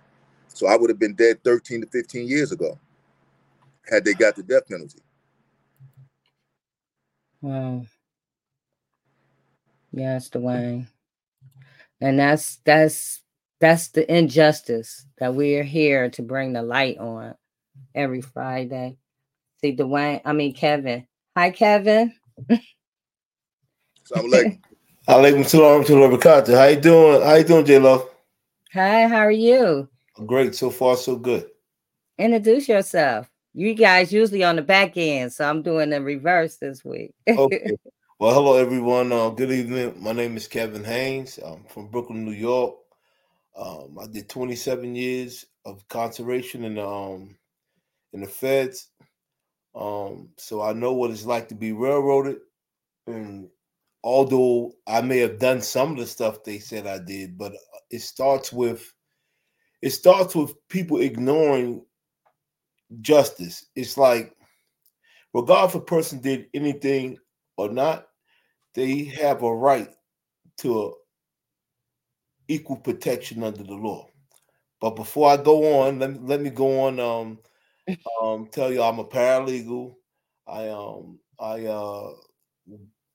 So 0.54 0.68
I 0.68 0.76
would 0.76 0.90
have 0.90 1.00
been 1.00 1.16
dead 1.16 1.44
13 1.44 1.82
to 1.82 1.88
15 1.88 2.28
years 2.28 2.52
ago 2.52 2.78
had 3.90 4.06
they 4.06 4.14
got 4.14 4.36
the 4.36 4.44
death 4.44 4.68
penalty. 4.68 5.00
Wow. 7.42 7.86
Yes, 9.92 10.30
Dwayne. 10.30 10.88
And 12.02 12.20
that's 12.20 12.58
that's 12.66 13.22
that's 13.60 13.90
the 13.90 14.10
injustice 14.14 15.06
that 15.18 15.36
we 15.36 15.56
are 15.56 15.64
here 15.64 16.10
to 16.12 16.22
bring 16.22 16.54
the 16.54 16.62
light 16.62 16.98
on 16.98 17.36
every 17.96 18.22
Friday. 18.22 18.98
See 19.62 19.76
Dwayne, 19.76 20.22
I 20.24 20.34
mean 20.34 20.54
Kevin. 20.54 21.08
Hi 21.36 21.52
Kevin. 21.52 22.14
Assalamu 24.10 24.30
alaikum. 24.32 24.60
Alaikum 25.08 25.46
salam 25.46 25.84
to 25.86 25.94
barakatuh. 25.94 26.56
How 26.56 26.66
you 26.66 26.80
doing? 26.80 27.22
How 27.22 27.36
you 27.36 27.44
doing, 27.44 27.66
J 27.66 27.80
Lo? 27.80 28.10
Hi, 28.74 29.08
how 29.08 29.18
are 29.18 29.32
you? 29.32 29.90
Great. 30.26 30.56
So 30.56 30.70
far, 30.70 30.98
so 30.98 31.16
good. 31.16 31.48
Introduce 32.18 32.68
yourself. 32.68 33.30
You 33.54 33.74
guys 33.74 34.12
usually 34.12 34.44
on 34.44 34.58
the 34.58 34.62
back 34.62 34.94
end, 34.96 35.34
so 35.34 35.50
I'm 35.50 35.62
doing 35.62 35.90
the 35.90 36.02
reverse 36.02 36.58
this 36.58 36.84
week. 36.84 37.14
okay. 37.28 37.72
Well, 38.22 38.34
hello 38.34 38.58
everyone. 38.58 39.14
Uh, 39.14 39.30
good 39.30 39.50
evening. 39.50 39.96
My 39.98 40.12
name 40.12 40.36
is 40.36 40.46
Kevin 40.46 40.84
Haynes. 40.84 41.38
I'm 41.38 41.64
from 41.70 41.88
Brooklyn, 41.88 42.26
New 42.26 42.34
York. 42.34 42.76
Um, 43.56 43.98
I 43.98 44.08
did 44.08 44.28
27 44.28 44.94
years 44.94 45.46
of 45.64 45.88
conservation 45.88 46.66
in 46.66 46.76
the 46.76 46.86
um, 46.86 47.38
in 48.12 48.20
the 48.20 48.28
feds. 48.28 48.90
Um, 49.74 50.32
so 50.36 50.62
I 50.62 50.74
know 50.74 50.92
what 50.92 51.12
it's 51.12 51.26
like 51.26 51.48
to 51.48 51.56
be 51.56 51.72
railroaded 51.72 52.40
and 53.10 53.50
although 54.04 54.74
I 54.88 55.02
may 55.02 55.18
have 55.20 55.40
done 55.40 55.62
some 55.62 55.92
of 55.92 55.98
the 55.98 56.06
stuff 56.06 56.44
they 56.44 56.60
said 56.60 56.88
I 56.88 57.00
did, 57.00 57.38
but 57.38 57.54
it 57.90 58.02
starts 58.02 58.54
with 58.54 58.94
it 59.82 59.92
starts 59.92 60.36
with 60.36 60.54
people 60.68 61.00
ignoring 61.00 61.84
justice. 63.02 63.66
It's 63.76 63.98
like, 63.98 64.36
regardless 65.34 65.76
if 65.76 65.82
a 65.82 65.86
person 65.86 66.20
did 66.20 66.48
anything 66.54 67.18
or 67.58 67.70
not, 67.70 68.08
they 68.76 69.04
have 69.04 69.44
a 69.44 69.56
right 69.56 69.90
to 70.58 70.96
equal 72.48 72.78
protection 72.78 73.44
under 73.44 73.64
the 73.64 73.74
law. 73.74 74.08
But 74.82 74.92
before 74.92 75.30
I 75.30 75.38
go 75.38 75.82
on, 75.82 76.00
let 76.00 76.12
me 76.12 76.20
let 76.22 76.42
me 76.42 76.50
go 76.50 76.82
on. 76.82 77.00
Um, 77.00 77.40
um, 78.22 78.48
tell 78.52 78.72
you 78.72 78.82
I'm 78.82 79.00
a 79.00 79.06
paralegal. 79.06 79.96
I 80.48 80.70
um 80.70 81.20
I 81.40 81.66
uh 81.66 82.12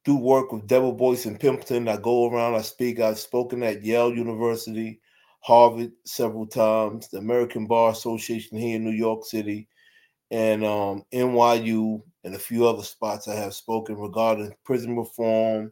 do 0.05 0.17
work 0.17 0.53
with 0.53 0.67
Devil 0.67 0.93
Boys 0.93 1.27
in 1.27 1.39
Pimpton. 1.39 1.89
I 1.89 1.97
go 1.97 2.31
around, 2.31 2.55
I 2.55 2.61
speak. 2.63 3.01
I've 3.01 3.19
spoken 3.19 3.63
at 3.63 3.83
Yale 3.83 4.15
University, 4.15 5.01
Harvard 5.45 5.93
several 6.07 6.47
times, 6.47 7.09
the 7.09 7.19
American 7.19 7.67
Bar 7.67 7.91
Association 7.93 8.57
here 8.57 8.77
in 8.77 8.85
New 8.85 8.97
York 8.97 9.27
City, 9.27 9.69
and 10.31 10.65
um, 10.65 11.05
NYU, 11.13 12.03
and 12.25 12.35
a 12.35 12.39
few 12.39 12.67
other 12.67 12.83
spots 12.83 13.29
I 13.29 13.35
have 13.35 13.55
spoken 13.55 13.97
regarding 13.97 14.55
prison 14.65 14.97
reform, 14.97 15.71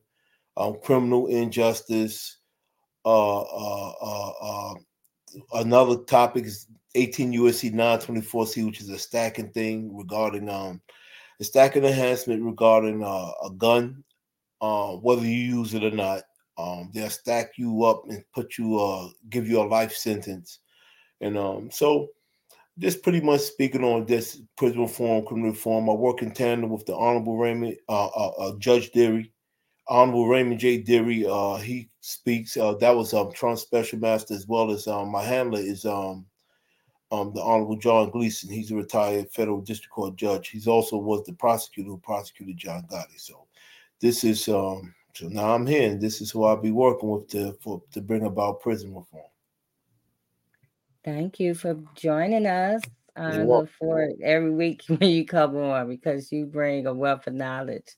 um, 0.58 0.76
criminal 0.84 1.28
injustice. 1.28 2.36
Uh, 3.06 3.40
uh, 3.40 3.92
uh, 4.02 4.32
uh 4.42 4.74
another 5.54 5.96
topic 6.04 6.44
is 6.44 6.66
18 6.94 7.32
USC 7.32 7.72
924C, 7.72 8.66
which 8.66 8.82
is 8.82 8.90
a 8.90 8.98
stacking 8.98 9.50
thing 9.52 9.96
regarding 9.96 10.50
um, 10.50 10.82
a 11.40 11.44
stacking 11.44 11.84
enhancement 11.84 12.42
regarding 12.42 13.02
uh, 13.02 13.30
a 13.42 13.50
gun 13.56 14.04
uh, 14.60 14.92
whether 14.96 15.22
you 15.22 15.30
use 15.30 15.74
it 15.74 15.82
or 15.82 15.90
not. 15.90 16.22
Um, 16.62 16.90
they'll 16.94 17.10
stack 17.10 17.52
you 17.56 17.84
up 17.84 18.04
and 18.08 18.24
put 18.34 18.56
you, 18.58 18.78
uh, 18.78 19.08
give 19.28 19.48
you 19.48 19.60
a 19.60 19.64
life 19.64 19.92
sentence. 19.92 20.60
And 21.20 21.36
um, 21.36 21.70
so, 21.70 22.08
just 22.78 23.02
pretty 23.02 23.20
much 23.20 23.40
speaking 23.40 23.84
on 23.84 24.06
this 24.06 24.40
prison 24.56 24.80
reform, 24.80 25.26
criminal 25.26 25.50
reform, 25.50 25.90
I 25.90 25.94
work 25.94 26.22
in 26.22 26.32
tandem 26.32 26.70
with 26.70 26.86
the 26.86 26.96
Honorable 26.96 27.36
Raymond, 27.36 27.76
uh, 27.88 28.06
uh, 28.06 28.32
uh 28.38 28.58
Judge 28.58 28.90
Dearie, 28.92 29.32
Honorable 29.88 30.28
Raymond 30.28 30.60
J. 30.60 30.78
Dearie. 30.78 31.26
Uh, 31.26 31.56
he 31.56 31.90
speaks. 32.00 32.56
Uh, 32.56 32.74
that 32.74 32.94
was 32.94 33.12
um, 33.12 33.32
Trump's 33.32 33.62
special 33.62 33.98
master, 33.98 34.34
as 34.34 34.46
well 34.46 34.70
as 34.70 34.86
um, 34.86 35.10
my 35.10 35.22
handler 35.22 35.60
is 35.60 35.84
um, 35.84 36.24
um, 37.10 37.32
the 37.34 37.42
Honorable 37.42 37.76
John 37.76 38.10
Gleeson. 38.10 38.50
He's 38.50 38.70
a 38.70 38.76
retired 38.76 39.30
federal 39.30 39.60
district 39.60 39.92
court 39.92 40.16
judge. 40.16 40.48
He's 40.48 40.66
also 40.66 40.96
was 40.96 41.24
the 41.24 41.34
prosecutor 41.34 41.90
who 41.90 41.98
prosecuted 41.98 42.56
John 42.56 42.86
Gotti. 42.90 43.20
So 43.20 43.46
this 44.00 44.24
is 44.24 44.48
um 44.48 44.94
so 45.14 45.28
now 45.28 45.54
I'm 45.54 45.66
here 45.66 45.90
and 45.90 46.00
this 46.00 46.20
is 46.20 46.30
who 46.30 46.44
I'll 46.44 46.56
be 46.56 46.70
working 46.70 47.10
with 47.10 47.28
to 47.28 47.52
for 47.60 47.82
to 47.92 48.00
bring 48.00 48.24
about 48.24 48.60
prison 48.60 48.94
reform. 48.94 49.24
Thank 51.04 51.40
you 51.40 51.54
for 51.54 51.78
joining 51.94 52.46
us. 52.46 52.82
I 53.14 53.42
look 53.44 53.68
forward 53.78 54.12
every 54.22 54.50
week 54.50 54.82
when 54.86 55.10
you 55.10 55.26
come 55.26 55.56
on 55.56 55.88
because 55.88 56.32
you 56.32 56.46
bring 56.46 56.86
a 56.86 56.94
wealth 56.94 57.26
of 57.26 57.34
knowledge. 57.34 57.88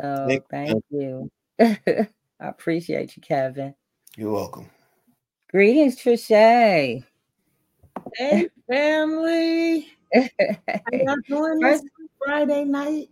So 0.00 0.44
thank, 0.50 0.70
thank 0.70 0.84
you. 0.90 1.30
I 1.60 2.08
appreciate 2.48 3.16
you, 3.16 3.22
Kevin. 3.22 3.74
You're 4.16 4.32
welcome. 4.32 4.68
Greetings, 5.50 5.96
Trisha. 5.96 7.04
Hey, 8.14 8.48
family. 8.68 9.88
How 10.14 10.28
y'all 10.92 11.16
doing 11.28 11.60
this 11.60 11.82
Friday 12.24 12.64
night? 12.64 13.10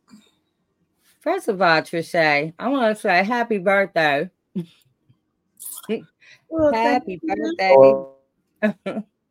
First 1.24 1.48
of 1.48 1.62
all, 1.62 1.80
Trisha, 1.80 2.52
I 2.58 2.68
want 2.68 2.94
to 2.94 3.00
say 3.00 3.24
happy 3.24 3.56
birthday. 3.56 4.28
well, 6.50 6.70
happy 6.70 7.18
birthday. 7.26 7.74
Oh. 7.78 8.16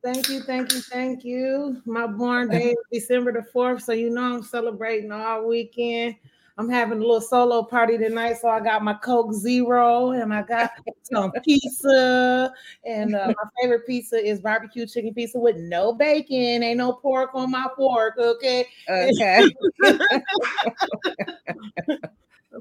thank 0.04 0.28
you, 0.28 0.40
thank 0.42 0.74
you, 0.74 0.82
thank 0.82 1.24
you. 1.24 1.84
My 1.86 2.08
born 2.08 2.50
day 2.50 2.72
is 2.72 2.78
December 2.92 3.32
the 3.32 3.46
4th, 3.54 3.84
so 3.84 3.94
you 3.94 4.10
know 4.10 4.24
I'm 4.24 4.42
celebrating 4.42 5.12
all 5.12 5.48
weekend. 5.48 6.16
I'm 6.58 6.70
having 6.70 7.00
a 7.00 7.02
little 7.02 7.20
solo 7.20 7.64
party 7.64 7.98
tonight, 7.98 8.38
so 8.40 8.48
I 8.48 8.60
got 8.60 8.84
my 8.84 8.94
Coke 8.94 9.34
Zero 9.34 10.12
and 10.12 10.32
I 10.32 10.44
got 10.44 10.72
some 11.04 11.32
pizza. 11.44 12.54
And 12.86 13.16
uh, 13.16 13.34
my 13.36 13.50
favorite 13.62 13.88
pizza 13.88 14.24
is 14.24 14.40
barbecue 14.40 14.86
chicken 14.86 15.16
pizza 15.16 15.40
with 15.40 15.58
no 15.58 15.94
bacon. 15.94 16.62
Ain't 16.62 16.78
no 16.78 16.94
pork 16.94 17.32
on 17.34 17.50
my 17.50 17.68
fork, 17.76 18.20
okay? 18.20 18.68
Okay. 18.88 19.50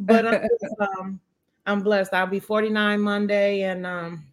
but 0.00 0.26
I'm, 0.26 0.40
just, 0.40 0.74
um, 0.80 1.20
I'm 1.66 1.82
blessed. 1.82 2.14
I'll 2.14 2.26
be 2.26 2.40
49 2.40 2.98
Monday, 2.98 3.62
and 3.64 3.86
um, 3.86 4.24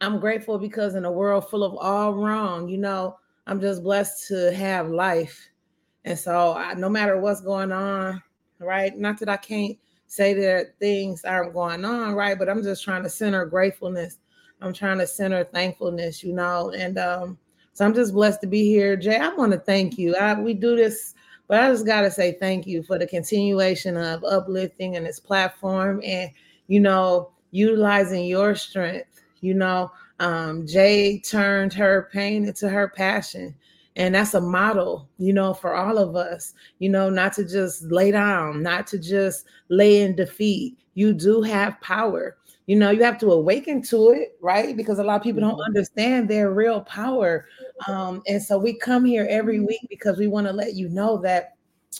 I'm 0.00 0.20
grateful 0.20 0.58
because 0.58 0.94
in 0.94 1.04
a 1.04 1.12
world 1.12 1.50
full 1.50 1.64
of 1.64 1.76
all 1.76 2.14
wrong, 2.14 2.66
you 2.66 2.78
know, 2.78 3.18
I'm 3.46 3.60
just 3.60 3.82
blessed 3.82 4.28
to 4.28 4.54
have 4.54 4.88
life. 4.88 5.50
And 6.06 6.18
so, 6.18 6.54
I, 6.54 6.72
no 6.72 6.88
matter 6.88 7.18
what's 7.18 7.42
going 7.42 7.72
on, 7.72 8.22
right? 8.60 8.96
Not 8.96 9.18
that 9.20 9.28
I 9.28 9.36
can't 9.36 9.76
say 10.06 10.34
that 10.34 10.78
things 10.78 11.24
aren't 11.24 11.52
going 11.54 11.84
on, 11.84 12.14
right? 12.14 12.38
But 12.38 12.48
I'm 12.48 12.62
just 12.62 12.82
trying 12.82 13.02
to 13.02 13.10
center 13.10 13.44
gratefulness. 13.46 14.18
I'm 14.60 14.72
trying 14.72 14.98
to 14.98 15.06
center 15.06 15.44
thankfulness, 15.44 16.24
you 16.24 16.32
know. 16.32 16.70
And 16.70 16.98
um, 16.98 17.38
so 17.72 17.84
I'm 17.84 17.94
just 17.94 18.12
blessed 18.12 18.40
to 18.40 18.46
be 18.46 18.64
here. 18.64 18.96
Jay, 18.96 19.16
I 19.16 19.28
want 19.28 19.52
to 19.52 19.58
thank 19.58 19.98
you. 19.98 20.16
I, 20.16 20.34
we 20.34 20.54
do 20.54 20.76
this, 20.76 21.14
but 21.46 21.60
I 21.60 21.70
just 21.70 21.86
got 21.86 22.00
to 22.00 22.10
say 22.10 22.32
thank 22.32 22.66
you 22.66 22.82
for 22.82 22.98
the 22.98 23.06
continuation 23.06 23.96
of 23.96 24.24
uplifting 24.24 24.94
in 24.94 25.04
this 25.04 25.20
platform 25.20 26.00
and, 26.04 26.30
you 26.66 26.80
know, 26.80 27.30
utilizing 27.50 28.24
your 28.24 28.54
strength. 28.54 29.22
You 29.40 29.54
know, 29.54 29.92
um, 30.18 30.66
Jay 30.66 31.20
turned 31.20 31.72
her 31.74 32.08
pain 32.12 32.46
into 32.46 32.68
her 32.68 32.88
passion 32.88 33.54
and 33.98 34.14
that's 34.14 34.34
a 34.34 34.40
model 34.40 35.08
you 35.18 35.32
know 35.32 35.52
for 35.52 35.74
all 35.74 35.98
of 35.98 36.16
us 36.16 36.54
you 36.78 36.88
know 36.88 37.10
not 37.10 37.32
to 37.32 37.44
just 37.44 37.82
lay 37.82 38.10
down 38.10 38.62
not 38.62 38.86
to 38.86 38.98
just 38.98 39.44
lay 39.68 40.00
in 40.00 40.14
defeat. 40.16 40.78
You 40.94 41.12
do 41.12 41.42
have 41.42 41.80
power. 41.80 42.36
You 42.66 42.76
know 42.76 42.90
you 42.90 43.02
have 43.02 43.18
to 43.18 43.32
awaken 43.32 43.82
to 43.82 44.10
it 44.10 44.36
right? 44.40 44.76
Because 44.76 44.98
a 44.98 45.04
lot 45.04 45.16
of 45.16 45.22
people 45.22 45.40
don't 45.40 45.52
mm-hmm. 45.52 45.62
understand 45.62 46.28
their 46.28 46.52
real 46.52 46.80
power. 46.82 47.46
Um, 47.86 48.22
and 48.26 48.42
so 48.42 48.58
we 48.58 48.74
come 48.74 49.04
here 49.04 49.26
every 49.30 49.60
week 49.60 49.86
because 49.88 50.18
we 50.18 50.26
want 50.26 50.46
to 50.46 50.52
let 50.52 50.74
you 50.74 50.88
know 50.88 51.18
that 51.18 51.54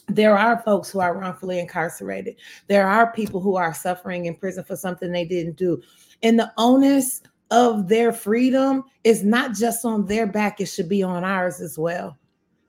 there 0.07 0.37
are 0.37 0.63
folks 0.63 0.91
who 0.91 1.01
are 1.01 1.19
wrongfully 1.19 1.59
incarcerated. 1.59 2.37
There 2.67 2.87
are 2.87 3.13
people 3.13 3.41
who 3.41 3.57
are 3.57 3.73
suffering 3.73 4.27
in 4.27 4.35
prison 4.35 4.65
for 4.65 4.77
something 4.77 5.11
they 5.11 5.25
didn't 5.25 5.57
do. 5.57 5.81
And 6.23 6.39
the 6.39 6.53
onus 6.59 7.23
of 7.51 7.89
their 7.89 8.13
freedom 8.13 8.85
is 9.05 9.25
not 9.25 9.55
just 9.55 9.85
on 9.85 10.07
their 10.07 10.27
back, 10.27 10.61
it 10.61 10.67
should 10.67 10.89
be 10.89 11.03
on 11.03 11.25
ours 11.25 11.61
as 11.61 11.79
well. 11.79 12.17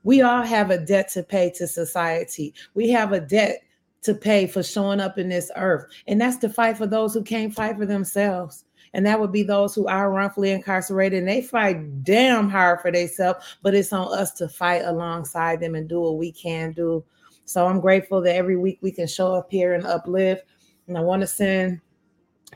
We 0.04 0.22
all 0.22 0.44
have 0.44 0.72
a 0.72 0.78
debt 0.78 1.10
to 1.10 1.24
pay 1.24 1.52
to 1.58 1.68
society. 1.68 2.54
We 2.74 2.90
have 2.90 3.12
a 3.12 3.20
debt 3.20 3.62
to 4.04 4.14
pay 4.14 4.48
for 4.48 4.64
showing 4.64 5.02
up 5.02 5.18
in 5.18 5.30
this 5.30 5.52
earth. 5.58 5.86
And 6.08 6.22
that's 6.22 6.38
to 6.38 6.50
fight 6.50 6.78
for 6.78 6.88
those 6.88 7.14
who 7.14 7.24
can't 7.24 7.54
fight 7.54 7.78
for 7.78 7.86
themselves. 7.86 8.64
And 8.94 9.06
that 9.06 9.20
would 9.20 9.32
be 9.32 9.44
those 9.44 9.76
who 9.76 9.88
are 9.88 10.12
wrongfully 10.12 10.52
incarcerated 10.52 11.20
and 11.20 11.28
they 11.28 11.42
fight 11.42 12.04
damn 12.04 12.50
hard 12.50 12.82
for 12.82 12.92
themselves, 12.92 13.58
but 13.62 13.76
it's 13.76 13.94
on 13.94 14.18
us 14.18 14.32
to 14.36 14.48
fight 14.48 14.84
alongside 14.84 15.60
them 15.60 15.76
and 15.76 15.88
do 15.88 16.00
what 16.00 16.18
we 16.18 16.32
can 16.32 16.72
do. 16.72 17.04
So 17.46 17.68
I'm 17.68 17.82
grateful 17.82 18.22
that 18.22 18.36
every 18.36 18.58
week 18.58 18.80
we 18.82 18.92
can 18.92 19.08
show 19.08 19.34
up 19.36 19.52
here 19.52 19.74
and 19.74 19.86
uplift. 19.86 20.46
And 20.88 20.98
I 20.98 21.02
want 21.02 21.22
to 21.22 21.28
send 21.28 21.82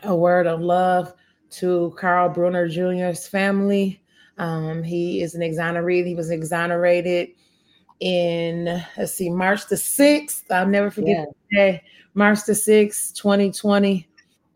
a 0.01 0.15
word 0.15 0.47
of 0.47 0.61
love 0.61 1.13
to 1.53 1.93
Carl 1.97 2.29
Brunner 2.29 2.67
Jr.'s 2.67 3.27
family. 3.27 4.01
Um, 4.37 4.83
he 4.83 5.21
is 5.21 5.35
an 5.35 5.41
exonerated. 5.41 6.07
He 6.07 6.15
was 6.15 6.31
exonerated 6.31 7.29
in 7.99 8.83
let's 8.97 9.13
see, 9.13 9.29
March 9.29 9.67
the 9.67 9.75
6th. 9.75 10.43
I'll 10.51 10.67
never 10.67 10.91
forget 10.91 11.27
yeah. 11.51 11.71
day, 11.71 11.83
March 12.15 12.43
the 12.45 12.53
6th, 12.53 13.15
2020. 13.15 14.07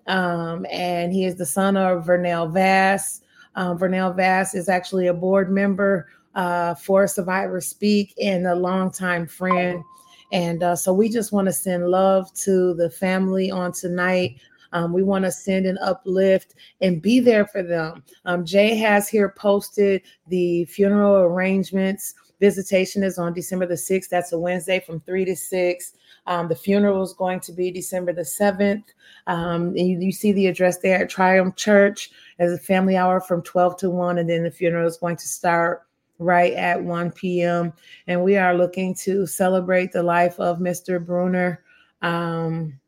Um, 0.07 0.65
and 0.71 1.11
he 1.13 1.25
is 1.25 1.35
the 1.35 1.45
son 1.45 1.77
of 1.77 2.05
Vernell 2.05 2.51
Vass. 2.51 3.21
Um, 3.55 3.77
Vernell 3.77 4.15
Vass 4.15 4.55
is 4.55 4.69
actually 4.69 5.07
a 5.07 5.13
board 5.13 5.51
member 5.51 6.07
uh, 6.35 6.75
for 6.75 7.07
Survivors 7.07 7.67
Speak 7.67 8.13
and 8.21 8.47
a 8.47 8.55
longtime 8.55 9.27
friend. 9.27 9.83
And 10.31 10.61
uh, 10.61 10.75
so 10.75 10.93
we 10.93 11.09
just 11.09 11.31
want 11.31 11.47
to 11.47 11.53
send 11.53 11.87
love 11.89 12.33
to 12.35 12.73
the 12.73 12.89
family 12.89 13.49
on 13.49 13.71
tonight. 13.71 14.37
Um, 14.73 14.93
we 14.93 15.03
want 15.03 15.25
to 15.25 15.31
send 15.31 15.65
an 15.65 15.77
uplift 15.81 16.55
and 16.81 17.01
be 17.01 17.19
there 17.19 17.45
for 17.45 17.63
them. 17.63 18.03
Um, 18.25 18.45
Jay 18.45 18.75
has 18.75 19.07
here 19.07 19.33
posted 19.37 20.01
the 20.27 20.65
funeral 20.65 21.15
arrangements. 21.15 22.13
Visitation 22.39 23.03
is 23.03 23.17
on 23.17 23.33
December 23.33 23.65
the 23.65 23.73
6th. 23.73 24.09
That's 24.09 24.31
a 24.31 24.39
Wednesday 24.39 24.79
from 24.79 24.99
3 25.01 25.25
to 25.25 25.35
6. 25.35 25.93
Um, 26.27 26.47
the 26.47 26.55
funeral 26.55 27.01
is 27.01 27.13
going 27.13 27.39
to 27.41 27.51
be 27.51 27.71
December 27.71 28.13
the 28.13 28.21
7th. 28.21 28.83
Um, 29.25 29.69
and 29.69 29.79
you, 29.79 29.99
you, 29.99 30.11
see 30.11 30.33
the 30.33 30.47
address 30.47 30.77
there 30.79 31.01
at 31.01 31.09
Triumph 31.09 31.55
Church 31.55 32.11
as 32.37 32.51
a 32.51 32.57
family 32.57 32.95
hour 32.95 33.19
from 33.21 33.41
12 33.41 33.77
to 33.77 33.89
1. 33.89 34.19
And 34.19 34.29
then 34.29 34.43
the 34.43 34.51
funeral 34.51 34.87
is 34.87 34.97
going 34.97 35.15
to 35.17 35.27
start 35.27 35.87
right 36.19 36.53
at 36.53 36.83
1 36.83 37.11
p.m. 37.13 37.73
And 38.07 38.23
we 38.23 38.37
are 38.37 38.55
looking 38.55 38.93
to 38.95 39.25
celebrate 39.25 39.91
the 39.91 40.03
life 40.03 40.39
of 40.39 40.59
Mr. 40.59 41.03
Brunner. 41.03 41.63
Um, 42.01 42.79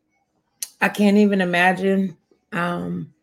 I 0.82 0.90
can't 0.90 1.18
even 1.18 1.42
imagine 1.42 2.16
um, 2.54 3.14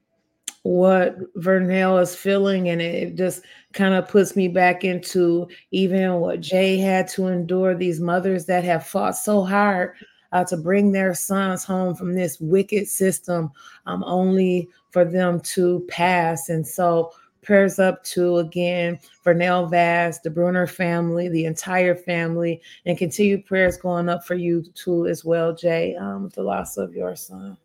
what 0.62 1.16
Vernell 1.36 2.00
is 2.02 2.14
feeling, 2.14 2.68
and 2.68 2.82
it 2.82 3.14
just 3.14 3.42
kind 3.72 3.94
of 3.94 4.08
puts 4.08 4.36
me 4.36 4.48
back 4.48 4.84
into 4.84 5.48
even 5.70 6.14
what 6.14 6.40
Jay 6.40 6.76
had 6.76 7.08
to 7.08 7.28
endure. 7.28 7.74
These 7.74 8.00
mothers 8.00 8.46
that 8.46 8.64
have 8.64 8.86
fought 8.86 9.16
so 9.16 9.42
hard 9.42 9.94
uh, 10.32 10.44
to 10.44 10.56
bring 10.56 10.92
their 10.92 11.14
sons 11.14 11.64
home 11.64 11.94
from 11.94 12.14
this 12.14 12.40
wicked 12.40 12.88
system, 12.88 13.50
um, 13.86 14.04
only 14.04 14.68
for 14.90 15.04
them 15.04 15.40
to 15.40 15.84
pass. 15.88 16.48
And 16.48 16.66
so, 16.66 17.12
prayers 17.46 17.78
up 17.78 18.02
to 18.04 18.38
again 18.38 18.98
Vernell 19.24 19.70
Vass, 19.70 20.18
the 20.20 20.30
Brunner 20.30 20.66
family, 20.66 21.28
the 21.28 21.46
entire 21.46 21.94
family, 21.94 22.60
and 22.84 22.98
continued 22.98 23.46
prayers 23.46 23.76
going 23.76 24.08
up 24.08 24.26
for 24.26 24.34
you 24.34 24.64
too 24.74 25.06
as 25.06 25.24
well, 25.24 25.54
Jay, 25.54 25.94
um, 25.94 26.24
with 26.24 26.34
the 26.34 26.42
loss 26.42 26.76
of 26.76 26.92
your 26.94 27.14
son. 27.16 27.56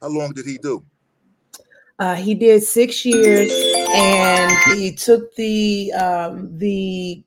How 0.00 0.08
long 0.08 0.32
did 0.32 0.46
he 0.46 0.58
do? 0.58 0.84
Uh, 1.98 2.16
he 2.16 2.34
did 2.34 2.62
six 2.62 3.04
years, 3.04 3.52
and 3.94 4.78
he 4.78 4.92
took 4.94 5.34
the 5.36 5.92
um, 5.92 6.58
the 6.58 7.22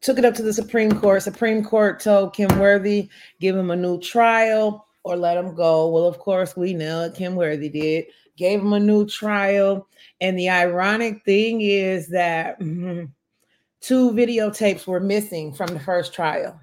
took 0.00 0.18
it 0.18 0.24
up 0.24 0.34
to 0.34 0.42
the 0.42 0.52
Supreme 0.52 0.92
Court. 0.92 1.22
Supreme 1.22 1.64
Court 1.64 2.00
told 2.00 2.34
Kim 2.34 2.58
Worthy 2.58 3.08
give 3.40 3.56
him 3.56 3.70
a 3.70 3.76
new 3.76 4.00
trial 4.00 4.86
or 5.02 5.16
let 5.16 5.36
him 5.36 5.54
go. 5.54 5.88
Well, 5.88 6.04
of 6.04 6.18
course, 6.18 6.56
we 6.56 6.72
know 6.74 7.10
Kim 7.14 7.34
Worthy 7.34 7.68
did 7.68 8.04
gave 8.36 8.60
him 8.60 8.72
a 8.72 8.80
new 8.80 9.06
trial. 9.06 9.86
And 10.20 10.38
the 10.38 10.48
ironic 10.48 11.24
thing 11.24 11.60
is 11.60 12.08
that 12.08 12.58
two 13.80 14.10
videotapes 14.12 14.86
were 14.86 15.00
missing 15.00 15.52
from 15.52 15.68
the 15.68 15.80
first 15.80 16.12
trial. 16.12 16.60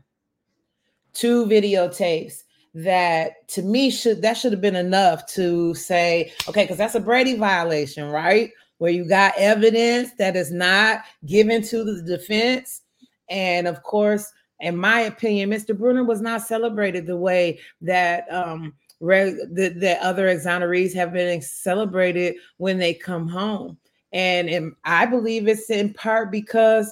Two 1.13 1.45
videotapes 1.45 2.43
that 2.73 3.47
to 3.47 3.63
me 3.63 3.89
should 3.89 4.21
that 4.21 4.37
should 4.37 4.51
have 4.51 4.61
been 4.61 4.75
enough 4.75 5.25
to 5.25 5.73
say, 5.73 6.31
okay, 6.47 6.63
because 6.63 6.77
that's 6.77 6.95
a 6.95 6.99
Brady 6.99 7.35
violation, 7.35 8.09
right? 8.09 8.51
Where 8.77 8.91
you 8.91 9.07
got 9.09 9.33
evidence 9.35 10.11
that 10.19 10.35
is 10.35 10.51
not 10.51 11.01
given 11.25 11.63
to 11.63 11.83
the 11.83 12.03
defense. 12.03 12.81
And 13.29 13.67
of 13.67 13.81
course, 13.81 14.31
in 14.59 14.77
my 14.77 15.01
opinion, 15.01 15.49
Mr. 15.49 15.77
Brunner 15.77 16.03
was 16.03 16.21
not 16.21 16.41
celebrated 16.41 17.07
the 17.07 17.17
way 17.17 17.59
that 17.81 18.31
um, 18.31 18.73
that, 18.99 19.75
that 19.79 20.01
other 20.01 20.27
exonerees 20.27 20.93
have 20.93 21.13
been 21.13 21.41
celebrated 21.41 22.35
when 22.57 22.77
they 22.77 22.93
come 22.93 23.27
home. 23.27 23.77
And, 24.13 24.73
I 24.85 25.05
believe 25.05 25.47
it's 25.47 25.69
in 25.69 25.93
part 25.93 26.31
because 26.31 26.91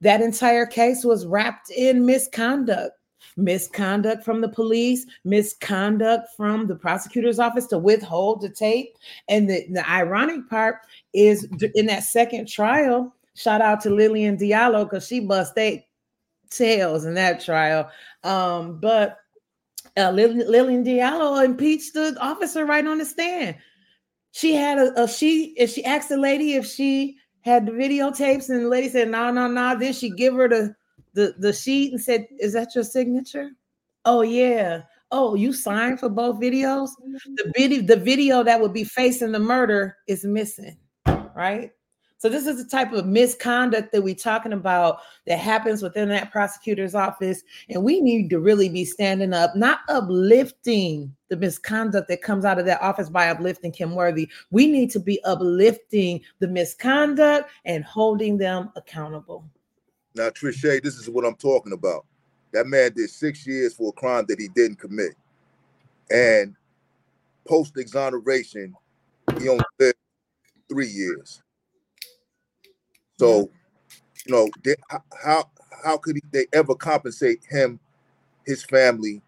that 0.00 0.20
entire 0.20 0.66
case 0.66 1.04
was 1.04 1.26
wrapped 1.26 1.70
in 1.70 2.06
misconduct 2.06 2.92
misconduct 3.36 4.24
from 4.24 4.40
the 4.40 4.48
police, 4.48 5.06
misconduct 5.24 6.28
from 6.36 6.66
the 6.66 6.74
prosecutor's 6.74 7.38
office 7.38 7.66
to 7.68 7.78
withhold 7.78 8.40
the 8.40 8.48
tape. 8.48 8.96
And 9.28 9.48
the, 9.48 9.66
the 9.70 9.88
ironic 9.88 10.48
part 10.48 10.76
is 11.12 11.48
in 11.74 11.86
that 11.86 12.04
second 12.04 12.48
trial, 12.48 13.14
shout 13.34 13.60
out 13.60 13.80
to 13.82 13.90
Lillian 13.90 14.36
Diallo 14.36 14.84
because 14.84 15.06
she 15.06 15.20
bust 15.20 15.56
eight 15.58 15.84
tails 16.50 17.04
in 17.04 17.14
that 17.14 17.40
trial. 17.40 17.88
Um, 18.24 18.78
but 18.80 19.18
uh, 20.00 20.10
Lillian 20.12 20.84
Diallo 20.84 21.44
impeached 21.44 21.94
the 21.94 22.16
officer 22.20 22.64
right 22.64 22.86
on 22.86 22.98
the 22.98 23.04
stand. 23.04 23.56
She 24.32 24.54
had 24.54 24.78
a, 24.78 25.02
a 25.02 25.08
she 25.08 25.54
if 25.56 25.70
she 25.70 25.84
asked 25.84 26.08
the 26.08 26.16
lady 26.16 26.54
if 26.54 26.66
she 26.66 27.16
had 27.42 27.66
the 27.66 27.72
videotapes, 27.72 28.48
and 28.48 28.64
the 28.64 28.68
lady 28.68 28.88
said 28.88 29.08
no, 29.08 29.30
no, 29.30 29.48
no. 29.48 29.78
Then 29.78 29.92
she 29.92 30.10
give 30.10 30.34
her 30.34 30.48
the 30.48 30.74
the 31.14 31.34
the 31.38 31.52
sheet 31.52 31.92
and 31.92 32.00
said, 32.00 32.26
"Is 32.38 32.52
that 32.52 32.74
your 32.74 32.84
signature?" 32.84 33.50
Oh 34.04 34.22
yeah. 34.22 34.82
Oh, 35.12 35.34
you 35.34 35.52
signed 35.52 35.98
for 35.98 36.08
both 36.08 36.40
videos. 36.40 36.90
The 37.36 37.52
video 37.56 37.82
the 37.82 37.96
video 37.96 38.42
that 38.44 38.60
would 38.60 38.72
be 38.72 38.84
facing 38.84 39.32
the 39.32 39.40
murder 39.40 39.96
is 40.06 40.24
missing, 40.24 40.76
right? 41.34 41.72
So 42.20 42.28
this 42.28 42.46
is 42.46 42.62
the 42.62 42.68
type 42.68 42.92
of 42.92 43.06
misconduct 43.06 43.92
that 43.92 44.02
we're 44.02 44.14
talking 44.14 44.52
about 44.52 44.98
that 45.26 45.38
happens 45.38 45.82
within 45.82 46.10
that 46.10 46.30
prosecutor's 46.30 46.94
office. 46.94 47.42
And 47.70 47.82
we 47.82 47.98
need 47.98 48.28
to 48.28 48.38
really 48.38 48.68
be 48.68 48.84
standing 48.84 49.32
up, 49.32 49.56
not 49.56 49.80
uplifting 49.88 51.16
the 51.30 51.38
misconduct 51.38 52.08
that 52.08 52.20
comes 52.20 52.44
out 52.44 52.58
of 52.58 52.66
that 52.66 52.82
office 52.82 53.08
by 53.08 53.30
uplifting 53.30 53.72
Kim 53.72 53.94
Worthy. 53.94 54.28
We 54.50 54.66
need 54.66 54.90
to 54.90 55.00
be 55.00 55.24
uplifting 55.24 56.20
the 56.40 56.48
misconduct 56.48 57.50
and 57.64 57.84
holding 57.84 58.36
them 58.36 58.70
accountable. 58.76 59.42
Now, 60.14 60.28
Trisha, 60.28 60.82
this 60.82 60.96
is 60.96 61.08
what 61.08 61.24
I'm 61.24 61.36
talking 61.36 61.72
about. 61.72 62.04
That 62.52 62.66
man 62.66 62.92
did 62.92 63.08
six 63.08 63.46
years 63.46 63.72
for 63.72 63.88
a 63.88 63.92
crime 63.92 64.26
that 64.28 64.38
he 64.38 64.48
didn't 64.48 64.78
commit. 64.78 65.14
And 66.10 66.54
post 67.48 67.78
exoneration, 67.78 68.74
he 69.38 69.48
only 69.48 69.64
did 69.78 69.94
three 70.68 70.88
years. 70.88 71.42
So, 73.20 73.50
you 74.24 74.32
know, 74.32 74.48
they, 74.64 74.74
how 75.22 75.44
how 75.84 75.98
could 75.98 76.16
he, 76.16 76.22
they 76.32 76.46
ever 76.54 76.74
compensate 76.74 77.44
him, 77.50 77.78
his 78.46 78.64
family, 78.64 79.20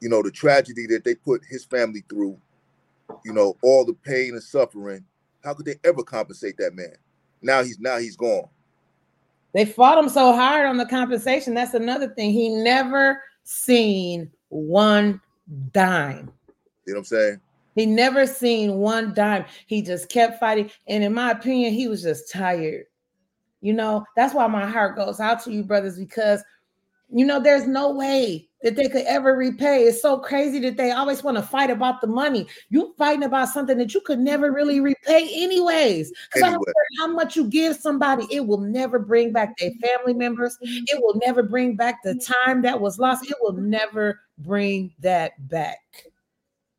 you 0.00 0.08
know, 0.08 0.22
the 0.22 0.30
tragedy 0.30 0.86
that 0.86 1.02
they 1.02 1.16
put 1.16 1.42
his 1.48 1.64
family 1.64 2.04
through, 2.08 2.38
you 3.24 3.32
know, 3.32 3.56
all 3.64 3.84
the 3.84 3.94
pain 3.94 4.34
and 4.34 4.42
suffering. 4.42 5.04
How 5.42 5.54
could 5.54 5.66
they 5.66 5.74
ever 5.82 6.04
compensate 6.04 6.56
that 6.58 6.76
man? 6.76 6.94
Now 7.42 7.64
he's 7.64 7.80
now 7.80 7.98
he's 7.98 8.16
gone. 8.16 8.48
They 9.54 9.64
fought 9.64 9.98
him 9.98 10.08
so 10.08 10.32
hard 10.32 10.66
on 10.66 10.76
the 10.76 10.86
compensation. 10.86 11.52
That's 11.52 11.74
another 11.74 12.14
thing. 12.14 12.30
He 12.30 12.48
never 12.48 13.20
seen 13.42 14.30
one 14.50 15.20
dime. 15.72 16.30
You 16.86 16.94
know 16.94 16.98
what 16.98 16.98
I'm 16.98 17.04
saying? 17.04 17.40
He 17.74 17.86
never 17.86 18.24
seen 18.24 18.74
one 18.74 19.14
dime. 19.14 19.46
He 19.66 19.82
just 19.82 20.08
kept 20.08 20.38
fighting. 20.38 20.70
And 20.86 21.02
in 21.02 21.12
my 21.12 21.32
opinion, 21.32 21.74
he 21.74 21.88
was 21.88 22.02
just 22.02 22.30
tired 22.30 22.84
You 23.62 23.72
know, 23.72 24.04
that's 24.16 24.34
why 24.34 24.46
my 24.48 24.66
heart 24.66 24.96
goes 24.96 25.20
out 25.20 25.42
to 25.44 25.52
you, 25.52 25.62
brothers, 25.62 25.98
because 25.98 26.42
you 27.14 27.26
know, 27.26 27.40
there's 27.40 27.66
no 27.66 27.90
way 27.90 28.48
that 28.62 28.74
they 28.74 28.88
could 28.88 29.04
ever 29.06 29.36
repay. 29.36 29.84
It's 29.84 30.00
so 30.00 30.18
crazy 30.18 30.58
that 30.60 30.78
they 30.78 30.92
always 30.92 31.22
want 31.22 31.36
to 31.36 31.42
fight 31.42 31.68
about 31.68 32.00
the 32.00 32.06
money. 32.06 32.46
You 32.70 32.94
fighting 32.96 33.24
about 33.24 33.50
something 33.50 33.76
that 33.78 33.92
you 33.92 34.00
could 34.00 34.18
never 34.18 34.50
really 34.50 34.80
repay, 34.80 35.28
anyways. 35.30 36.10
Because 36.10 36.42
anyway. 36.42 36.48
I 36.48 36.52
don't 36.52 36.64
care 36.64 36.84
how 37.00 37.06
much 37.08 37.36
you 37.36 37.44
give 37.44 37.76
somebody, 37.76 38.26
it 38.30 38.46
will 38.46 38.60
never 38.60 38.98
bring 38.98 39.32
back 39.32 39.58
their 39.58 39.72
family 39.82 40.14
members. 40.14 40.56
Mm-hmm. 40.64 40.84
It 40.86 41.02
will 41.02 41.20
never 41.24 41.42
bring 41.42 41.76
back 41.76 42.02
the 42.02 42.14
mm-hmm. 42.14 42.32
time 42.48 42.62
that 42.62 42.80
was 42.80 42.98
lost. 42.98 43.30
It 43.30 43.36
will 43.40 43.52
never 43.52 44.20
bring 44.38 44.92
that 45.00 45.32
back. 45.48 46.06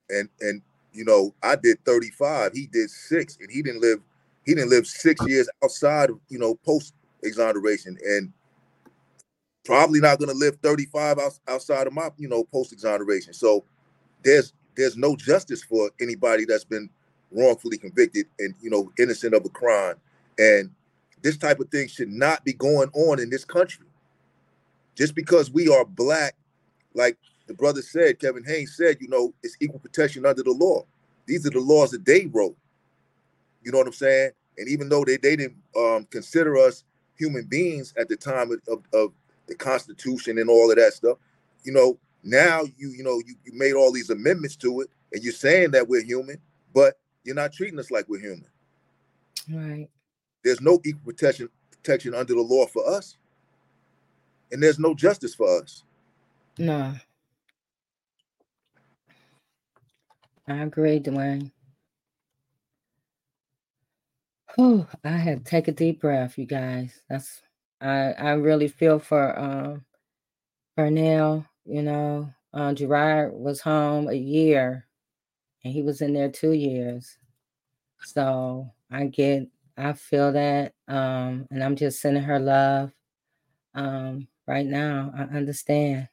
And 0.09 0.29
and 0.41 0.61
you 0.93 1.05
know, 1.05 1.33
I 1.43 1.55
did 1.55 1.83
35, 1.85 2.53
he 2.53 2.67
did 2.67 2.89
six, 2.89 3.37
and 3.39 3.49
he 3.51 3.61
didn't 3.61 3.81
live, 3.81 3.99
he 4.45 4.53
didn't 4.53 4.69
live 4.69 4.87
six 4.87 5.25
years 5.27 5.49
outside 5.63 6.09
of 6.09 6.19
you 6.29 6.39
know 6.39 6.55
post 6.65 6.93
exoneration. 7.23 7.97
And 8.05 8.31
probably 9.65 9.99
not 10.01 10.19
going 10.19 10.29
to 10.29 10.35
live 10.35 10.57
35 10.61 11.19
out, 11.19 11.39
outside 11.47 11.87
of 11.87 11.93
my 11.93 12.09
you 12.17 12.27
know 12.27 12.43
post 12.43 12.73
exoneration 12.73 13.31
so 13.33 13.63
there's 14.23 14.53
there's 14.75 14.97
no 14.97 15.15
justice 15.15 15.63
for 15.63 15.91
anybody 16.01 16.45
that's 16.45 16.63
been 16.63 16.89
wrongfully 17.31 17.77
convicted 17.77 18.25
and 18.39 18.53
you 18.61 18.69
know 18.69 18.91
innocent 18.99 19.33
of 19.33 19.45
a 19.45 19.49
crime. 19.49 19.95
And 20.37 20.69
this 21.21 21.37
type 21.37 21.59
of 21.59 21.69
thing 21.69 21.87
should 21.87 22.09
not 22.09 22.43
be 22.43 22.53
going 22.53 22.89
on 22.93 23.19
in 23.19 23.29
this 23.29 23.45
country. 23.45 23.85
Just 24.95 25.15
because 25.15 25.51
we 25.51 25.69
are 25.69 25.85
black 25.85 26.35
like 26.93 27.17
the 27.47 27.53
brother 27.53 27.81
said 27.81 28.19
kevin 28.19 28.43
haynes 28.43 28.77
said 28.77 28.97
you 29.01 29.07
know 29.07 29.33
it's 29.41 29.57
equal 29.59 29.79
protection 29.79 30.25
under 30.25 30.43
the 30.43 30.51
law. 30.51 30.85
These 31.25 31.45
are 31.45 31.51
the 31.51 31.59
laws 31.59 31.91
that 31.91 32.05
they 32.05 32.27
wrote 32.27 32.57
you 33.63 33.71
know 33.71 33.79
what 33.79 33.87
i'm 33.87 33.93
saying 33.93 34.31
and 34.57 34.67
even 34.67 34.89
though 34.89 35.03
they, 35.03 35.17
they 35.17 35.35
didn't 35.35 35.57
um, 35.75 36.05
consider 36.09 36.57
us 36.57 36.83
human 37.17 37.45
beings 37.45 37.93
at 37.97 38.07
the 38.09 38.15
time 38.15 38.51
of, 38.51 38.59
of, 38.67 38.83
of 38.93 39.13
the 39.47 39.55
Constitution 39.55 40.37
and 40.37 40.49
all 40.49 40.69
of 40.69 40.77
that 40.77 40.93
stuff. 40.93 41.17
You 41.63 41.73
know, 41.73 41.99
now 42.23 42.63
you 42.77 42.89
you 42.89 43.03
know 43.03 43.21
you, 43.25 43.35
you 43.43 43.53
made 43.53 43.73
all 43.73 43.91
these 43.91 44.09
amendments 44.09 44.55
to 44.57 44.81
it, 44.81 44.89
and 45.11 45.23
you're 45.23 45.33
saying 45.33 45.71
that 45.71 45.87
we're 45.87 46.03
human, 46.03 46.37
but 46.73 46.95
you're 47.23 47.35
not 47.35 47.53
treating 47.53 47.79
us 47.79 47.91
like 47.91 48.07
we're 48.07 48.19
human. 48.19 48.45
Right. 49.49 49.89
There's 50.43 50.61
no 50.61 50.79
equal 50.85 51.03
protection 51.05 51.49
protection 51.71 52.13
under 52.13 52.33
the 52.33 52.41
law 52.41 52.65
for 52.67 52.87
us, 52.87 53.17
and 54.51 54.61
there's 54.61 54.79
no 54.79 54.93
justice 54.93 55.35
for 55.35 55.61
us. 55.61 55.83
No. 56.57 56.93
I 60.45 60.57
agree, 60.57 60.99
Dwayne. 60.99 61.51
Oh, 64.57 64.87
I 65.03 65.09
had 65.09 65.43
to 65.43 65.49
take 65.49 65.67
a 65.67 65.71
deep 65.71 66.01
breath, 66.01 66.37
you 66.37 66.45
guys. 66.45 67.01
That's 67.09 67.41
I 67.81 68.13
I 68.13 68.31
really 68.33 68.67
feel 68.67 68.99
for 68.99 69.37
um 69.37 69.85
Pernell, 70.77 71.45
you 71.65 71.81
know. 71.81 72.31
Uh, 72.53 72.71
Gerard 72.73 73.33
was 73.33 73.61
home 73.61 74.07
a 74.09 74.13
year 74.13 74.85
and 75.63 75.73
he 75.73 75.81
was 75.81 76.01
in 76.01 76.13
there 76.13 76.29
two 76.29 76.51
years. 76.51 77.17
So 78.03 78.69
I 78.91 79.05
get 79.05 79.47
I 79.75 79.93
feel 79.93 80.31
that. 80.33 80.73
Um, 80.87 81.47
and 81.49 81.63
I'm 81.63 81.75
just 81.75 81.99
sending 81.99 82.23
her 82.23 82.39
love 82.39 82.91
um 83.73 84.27
right 84.45 84.65
now. 84.65 85.11
I 85.17 85.35
understand. 85.35 86.09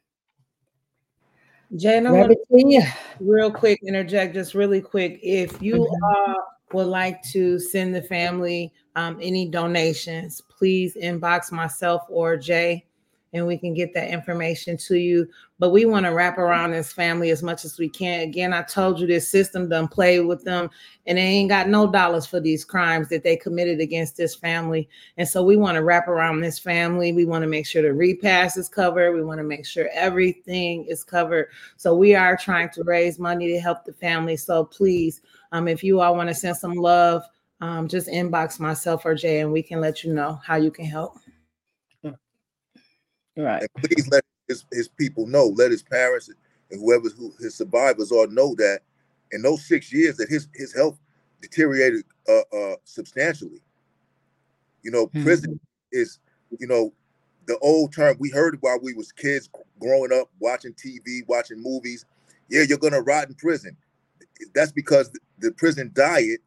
Jane, 1.75 2.05
I 2.05 2.11
want 2.11 2.33
to 2.51 2.81
real 3.21 3.51
quick 3.51 3.79
interject, 3.85 4.33
just 4.33 4.55
really 4.55 4.81
quick. 4.81 5.19
If 5.23 5.61
you 5.61 5.75
mm-hmm. 5.75 6.31
uh, 6.31 6.33
would 6.73 6.87
like 6.87 7.21
to 7.31 7.59
send 7.59 7.93
the 7.95 8.01
family 8.01 8.73
um, 8.95 9.17
any 9.21 9.47
donations, 9.47 10.41
please 10.41 10.95
inbox 10.95 11.51
myself 11.51 12.03
or 12.09 12.37
Jay 12.37 12.85
and 13.33 13.47
we 13.47 13.57
can 13.57 13.73
get 13.73 13.93
that 13.93 14.09
information 14.09 14.75
to 14.75 14.97
you. 14.97 15.27
But 15.57 15.69
we 15.69 15.85
want 15.85 16.05
to 16.05 16.11
wrap 16.11 16.37
around 16.37 16.71
this 16.71 16.91
family 16.91 17.29
as 17.29 17.41
much 17.41 17.63
as 17.63 17.77
we 17.77 17.87
can. 17.87 18.21
Again, 18.21 18.51
I 18.53 18.63
told 18.63 18.99
you 18.99 19.07
this 19.07 19.29
system 19.29 19.69
done 19.69 19.87
play 19.87 20.19
with 20.19 20.43
them 20.43 20.69
and 21.05 21.17
they 21.17 21.21
ain't 21.21 21.49
got 21.49 21.69
no 21.69 21.89
dollars 21.89 22.25
for 22.25 22.39
these 22.39 22.65
crimes 22.65 23.09
that 23.09 23.23
they 23.23 23.37
committed 23.37 23.79
against 23.79 24.17
this 24.17 24.35
family. 24.35 24.89
And 25.17 25.27
so 25.27 25.43
we 25.43 25.55
want 25.55 25.75
to 25.75 25.83
wrap 25.83 26.07
around 26.07 26.41
this 26.41 26.59
family. 26.59 27.13
We 27.13 27.25
want 27.25 27.43
to 27.43 27.47
make 27.47 27.65
sure 27.67 27.81
the 27.81 27.93
repass 27.93 28.57
is 28.57 28.67
covered. 28.67 29.13
We 29.13 29.23
want 29.23 29.39
to 29.39 29.45
make 29.45 29.65
sure 29.65 29.89
everything 29.93 30.85
is 30.85 31.03
covered. 31.03 31.49
So 31.77 31.95
we 31.95 32.15
are 32.15 32.35
trying 32.35 32.69
to 32.71 32.83
raise 32.83 33.19
money 33.19 33.49
to 33.53 33.59
help 33.59 33.85
the 33.85 33.93
family. 33.93 34.35
So 34.35 34.65
please, 34.65 35.21
um, 35.51 35.67
if 35.67 35.83
you 35.83 36.01
all 36.01 36.15
want 36.15 36.29
to 36.29 36.35
send 36.35 36.57
some 36.57 36.73
love, 36.73 37.23
um, 37.61 37.87
just 37.87 38.07
inbox 38.07 38.59
myself 38.59 39.05
or 39.05 39.13
Jay, 39.13 39.41
and 39.41 39.51
we 39.51 39.61
can 39.61 39.79
let 39.79 40.03
you 40.03 40.13
know 40.13 40.39
how 40.43 40.55
you 40.55 40.71
can 40.71 40.85
help. 40.85 41.19
Right. 43.37 43.61
And 43.61 43.83
please 43.83 44.07
let 44.09 44.23
his, 44.47 44.65
his 44.71 44.87
people 44.87 45.25
know, 45.25 45.47
let 45.47 45.71
his 45.71 45.83
parents 45.83 46.29
and 46.29 46.79
whoever 46.79 47.09
who 47.09 47.33
his 47.39 47.55
survivors 47.55 48.11
are 48.11 48.27
know 48.27 48.55
that 48.55 48.81
in 49.31 49.41
those 49.41 49.65
six 49.65 49.91
years 49.93 50.17
that 50.17 50.29
his 50.29 50.47
his 50.53 50.73
health 50.73 50.99
deteriorated 51.41 52.03
uh, 52.29 52.55
uh, 52.55 52.75
substantially. 52.83 53.61
You 54.83 54.91
know, 54.91 55.07
mm-hmm. 55.07 55.23
prison 55.23 55.59
is, 55.91 56.19
you 56.59 56.67
know, 56.67 56.93
the 57.47 57.57
old 57.59 57.93
term 57.93 58.15
we 58.19 58.29
heard 58.29 58.57
while 58.61 58.79
we 58.81 58.93
was 58.93 59.11
kids 59.11 59.49
growing 59.79 60.13
up, 60.13 60.29
watching 60.39 60.73
TV, 60.73 61.27
watching 61.27 61.61
movies. 61.61 62.05
Yeah, 62.49 62.63
you're 62.63 62.77
gonna 62.77 63.01
rot 63.01 63.27
in 63.27 63.35
prison. 63.35 63.75
That's 64.53 64.71
because 64.71 65.11
the 65.39 65.51
prison 65.51 65.91
diet 65.93 66.39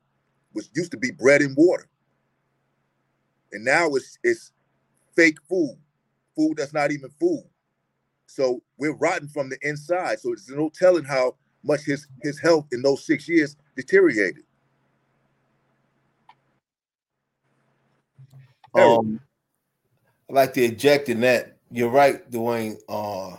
was 0.53 0.71
used 0.75 0.91
to 0.93 0.97
be 0.97 1.11
bread 1.11 1.43
and 1.43 1.57
water. 1.57 1.89
And 3.53 3.65
now 3.65 3.95
it's 3.95 4.19
it's 4.23 4.53
fake 5.15 5.39
food, 5.49 5.77
food 6.37 6.57
that's 6.57 6.75
not 6.75 6.93
even 6.93 7.11
food. 7.21 7.45
So 8.27 8.63
we're 8.79 8.97
rotten 8.97 9.29
from 9.29 9.51
the 9.51 9.59
inside. 9.63 10.21
So 10.21 10.31
there's 10.31 10.49
no 10.49 10.71
telling 10.71 11.05
how 11.05 11.37
much 11.63 11.83
his 11.83 12.07
his 12.23 12.41
health 12.41 12.69
in 12.73 12.83
those 12.83 13.07
six 13.07 13.29
years 13.29 13.57
deteriorated. 13.77 14.45
Um, 18.75 19.21
I 20.31 20.35
like 20.35 20.55
to 20.55 20.65
eject 20.65 21.09
in 21.09 21.21
that. 21.23 21.59
You're 21.71 21.91
right, 21.91 22.31
Dwayne. 22.31 22.77
Uh, 22.89 23.37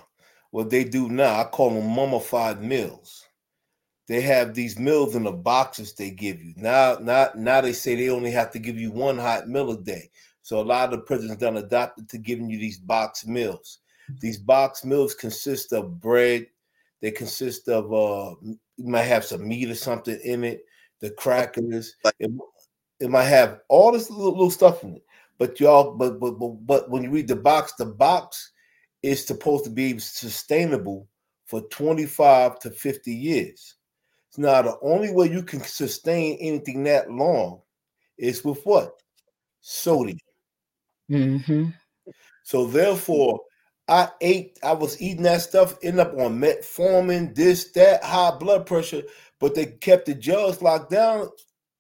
what 0.52 0.70
they 0.70 0.84
do 0.84 1.10
now, 1.10 1.42
I 1.42 1.46
call 1.46 1.72
them 1.72 1.90
mummified 1.90 2.64
meals 2.64 3.24
they 4.08 4.22
have 4.22 4.54
these 4.54 4.78
meals 4.78 5.16
in 5.16 5.24
the 5.24 5.32
boxes 5.32 5.94
they 5.94 6.12
give 6.12 6.44
you. 6.44 6.54
Now, 6.58 6.98
not 7.02 7.38
now 7.38 7.62
they 7.62 7.74
say 7.74 7.96
they 7.96 8.10
only 8.10 8.32
have 8.32 8.52
to 8.52 8.60
give 8.60 8.78
you 8.78 8.92
one 8.92 9.18
hot 9.18 9.48
meal 9.50 9.72
a 9.72 9.78
day. 9.78 10.12
So 10.46 10.60
a 10.60 10.62
lot 10.62 10.94
of 10.94 11.00
the 11.00 11.06
prisons 11.06 11.38
done 11.38 11.58
adopted 11.58 12.08
to 12.10 12.20
giving 12.20 12.52
you 12.52 12.60
these 12.60 12.78
box 12.78 13.26
meals. 13.26 13.80
These 14.20 14.38
box 14.38 14.86
meals 14.86 15.16
consist 15.16 15.74
of 15.74 16.00
bread. 16.00 16.46
They 17.02 17.10
consist 17.10 17.68
of 17.68 17.92
uh, 17.92 18.36
you 18.44 18.60
might 18.78 19.06
have 19.06 19.26
some 19.26 19.48
meat 19.48 19.72
or 19.72 19.74
something 19.74 20.20
in 20.24 20.44
it. 20.44 20.64
The 21.00 21.10
crackers. 21.10 21.96
It, 22.20 22.30
it 23.00 23.10
might 23.10 23.24
have 23.24 23.62
all 23.70 23.92
this 23.92 24.12
little, 24.12 24.34
little 24.34 24.52
stuff 24.52 24.84
in 24.84 24.98
it. 24.98 25.04
But 25.40 25.60
y'all, 25.60 25.96
but, 25.96 26.20
but 26.20 26.34
but 26.34 26.50
but 26.68 26.90
when 26.92 27.02
you 27.02 27.10
read 27.10 27.28
the 27.28 27.36
box, 27.36 27.74
the 27.74 27.88
box 27.88 28.52
is 29.02 29.26
supposed 29.26 29.64
to 29.64 29.72
be 29.72 29.98
sustainable 29.98 31.08
for 31.48 31.62
25 31.70 32.60
to 32.60 32.70
50 32.70 33.12
years. 33.12 33.78
Now, 34.38 34.62
the 34.62 34.78
only 34.84 35.12
way 35.12 35.28
you 35.28 35.42
can 35.42 35.62
sustain 35.62 36.38
anything 36.40 36.84
that 36.84 37.10
long 37.10 37.62
is 38.20 38.46
with 38.46 38.64
what? 38.64 38.92
Sodium. 39.62 40.20
Mm-hmm. 41.10 41.70
So 42.44 42.66
therefore, 42.66 43.42
I 43.88 44.10
ate, 44.22 44.58
I 44.64 44.74
was 44.74 45.02
eating 45.02 45.24
that 45.24 45.42
stuff, 45.42 45.78
end 45.84 46.00
up 46.00 46.14
on 46.14 46.40
metformin, 46.40 47.36
this, 47.36 47.72
that, 47.74 48.04
high 48.04 48.36
blood 48.38 48.66
pressure, 48.66 49.04
but 49.40 49.56
they 49.56 49.66
kept 49.66 50.08
the 50.08 50.16
jails 50.16 50.62
locked 50.62 50.92
down. 50.92 51.30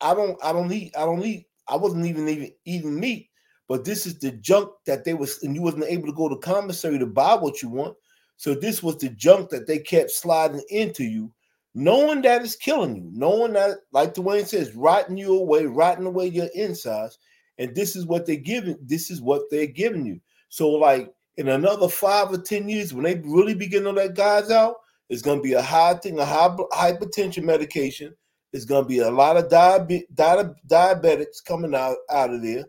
I 0.02 0.14
don't, 0.14 0.38
I 0.44 0.52
don't 0.52 0.72
eat, 0.72 0.94
I 0.98 1.06
don't 1.06 1.24
eat, 1.24 1.48
I 1.68 1.76
wasn't 1.78 2.06
even 2.06 2.28
even 2.30 2.52
eating 2.66 3.00
meat. 3.00 3.30
But 3.68 3.84
this 3.84 4.06
is 4.06 4.19
the 4.19 4.32
junk 4.32 4.69
that 4.86 5.06
they 5.06 5.15
was, 5.15 5.42
and 5.42 5.56
you 5.56 5.63
wasn't 5.63 5.86
able 5.86 6.06
to 6.06 6.13
go 6.13 6.30
to 6.30 6.38
commissary 6.38 7.00
to 7.00 7.08
buy 7.08 7.34
what 7.34 7.63
you 7.63 7.69
want. 7.69 7.96
So 8.38 8.54
this 8.54 8.84
was 8.84 8.98
the 8.98 9.10
junk 9.10 9.50
that 9.50 9.65
they 9.65 9.80
kept 9.80 10.12
sliding 10.12 10.62
into 10.69 11.04
you 11.04 11.32
knowing 11.76 12.21
that 12.21 12.42
it's 12.42 12.56
killing 12.56 12.96
you, 12.96 13.12
knowing 13.13 13.54
that, 13.54 13.80
like 13.92 14.15
Dwayne 14.15 14.48
says, 14.48 14.73
rotting 14.73 15.17
you 15.17 15.38
away, 15.38 15.65
rotting 15.65 16.06
away 16.06 16.28
your 16.28 16.48
insides. 16.56 17.19
And 17.58 17.75
this 17.75 17.95
is 17.95 18.06
what 18.06 18.25
they're 18.25 18.35
giving, 18.35 18.77
this 18.81 19.10
is 19.10 19.21
what 19.21 19.43
they're 19.49 19.67
giving 19.67 20.06
you. 20.06 20.19
So, 20.49 20.69
like 20.69 21.13
in 21.37 21.47
another 21.49 21.87
five 21.87 22.31
or 22.31 22.37
10 22.37 22.69
years, 22.69 22.93
when 22.93 23.03
they 23.03 23.15
really 23.25 23.56
begin 23.56 23.83
to 23.83 23.91
let 23.91 24.15
guys 24.15 24.51
out, 24.51 24.75
it's 25.10 25.21
going 25.21 25.39
to 25.39 25.43
be 25.43 25.53
a 25.53 25.62
high 25.62 25.93
thing, 25.95 26.19
a 26.19 26.25
high 26.25 26.49
hypertension 26.73 27.43
medication. 27.43 28.13
It's 28.53 28.65
going 28.65 28.83
to 28.83 28.87
be 28.87 28.99
a 28.99 29.12
lot 29.12 29.37
of 29.37 29.49
diabe- 29.49 30.08
di- 30.13 30.53
diabetics 30.67 31.43
coming 31.45 31.75
out, 31.75 31.97
out 32.10 32.33
of 32.33 32.41
there 32.41 32.65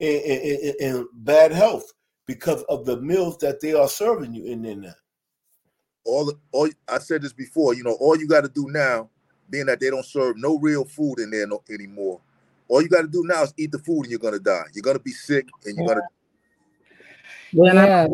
and, 0.00 1.06
bad 1.14 1.52
health 1.52 1.92
because 2.26 2.62
of 2.64 2.84
the 2.86 3.00
meals 3.00 3.36
that 3.38 3.60
they 3.60 3.74
are 3.74 3.88
serving 3.88 4.34
you 4.34 4.46
in 4.46 4.62
there 4.62 4.76
now 4.76 4.94
all 6.04 6.32
all 6.52 6.68
I 6.88 6.98
said 6.98 7.22
this 7.22 7.32
before, 7.32 7.74
you 7.74 7.82
know, 7.82 7.96
all 8.00 8.16
you 8.16 8.28
got 8.28 8.42
to 8.42 8.48
do 8.48 8.66
now, 8.68 9.08
being 9.50 9.66
that 9.66 9.80
they 9.80 9.90
don't 9.90 10.04
serve 10.04 10.36
no 10.36 10.58
real 10.58 10.84
food 10.84 11.18
in 11.18 11.30
there 11.30 11.46
no, 11.46 11.62
anymore, 11.70 12.20
all 12.74 12.82
you 12.82 12.88
got 12.88 13.02
to 13.02 13.08
do 13.08 13.22
now 13.24 13.44
is 13.44 13.54
eat 13.56 13.70
the 13.70 13.78
food 13.78 14.02
and 14.02 14.10
you're 14.10 14.18
gonna 14.18 14.40
die. 14.40 14.64
You're 14.72 14.82
gonna 14.82 14.98
be 14.98 15.12
sick 15.12 15.46
and 15.64 15.76
you're 15.76 15.86
Yeah. 15.86 15.94
gonna 15.94 16.08
Yeah, 17.52 18.08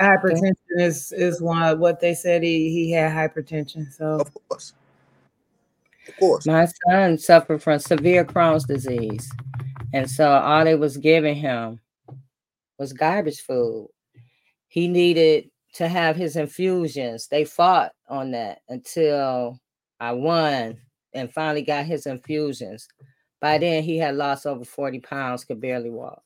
Yeah, 0.00 0.08
hypertension 0.16 0.54
is 0.76 1.10
is 1.10 1.42
one 1.42 1.64
of 1.64 1.80
what 1.80 1.98
they 1.98 2.14
said 2.14 2.44
he 2.44 2.70
he 2.70 2.92
had 2.92 3.10
hypertension. 3.10 3.92
So 3.92 4.20
of 4.20 4.32
course. 4.48 4.72
Of 6.06 6.16
course. 6.16 6.46
my 6.46 6.68
son 6.86 7.18
suffered 7.18 7.60
from 7.60 7.80
severe 7.80 8.24
Crohn's 8.24 8.64
disease. 8.64 9.28
And 9.92 10.08
so 10.08 10.30
all 10.30 10.64
they 10.64 10.76
was 10.76 10.96
giving 10.96 11.34
him 11.34 11.80
was 12.78 12.92
garbage 12.92 13.40
food. 13.40 13.88
He 14.68 14.86
needed 14.86 15.50
to 15.74 15.88
have 15.88 16.14
his 16.14 16.36
infusions. 16.36 17.26
They 17.26 17.44
fought 17.44 17.92
on 18.08 18.30
that 18.32 18.60
until 18.68 19.58
I 19.98 20.12
won 20.12 20.78
and 21.14 21.32
finally 21.32 21.62
got 21.62 21.84
his 21.86 22.06
infusions. 22.06 22.86
By 23.44 23.58
then, 23.58 23.82
he 23.82 23.98
had 23.98 24.14
lost 24.14 24.46
over 24.46 24.64
40 24.64 25.00
pounds, 25.00 25.44
could 25.44 25.60
barely 25.60 25.90
walk. 25.90 26.22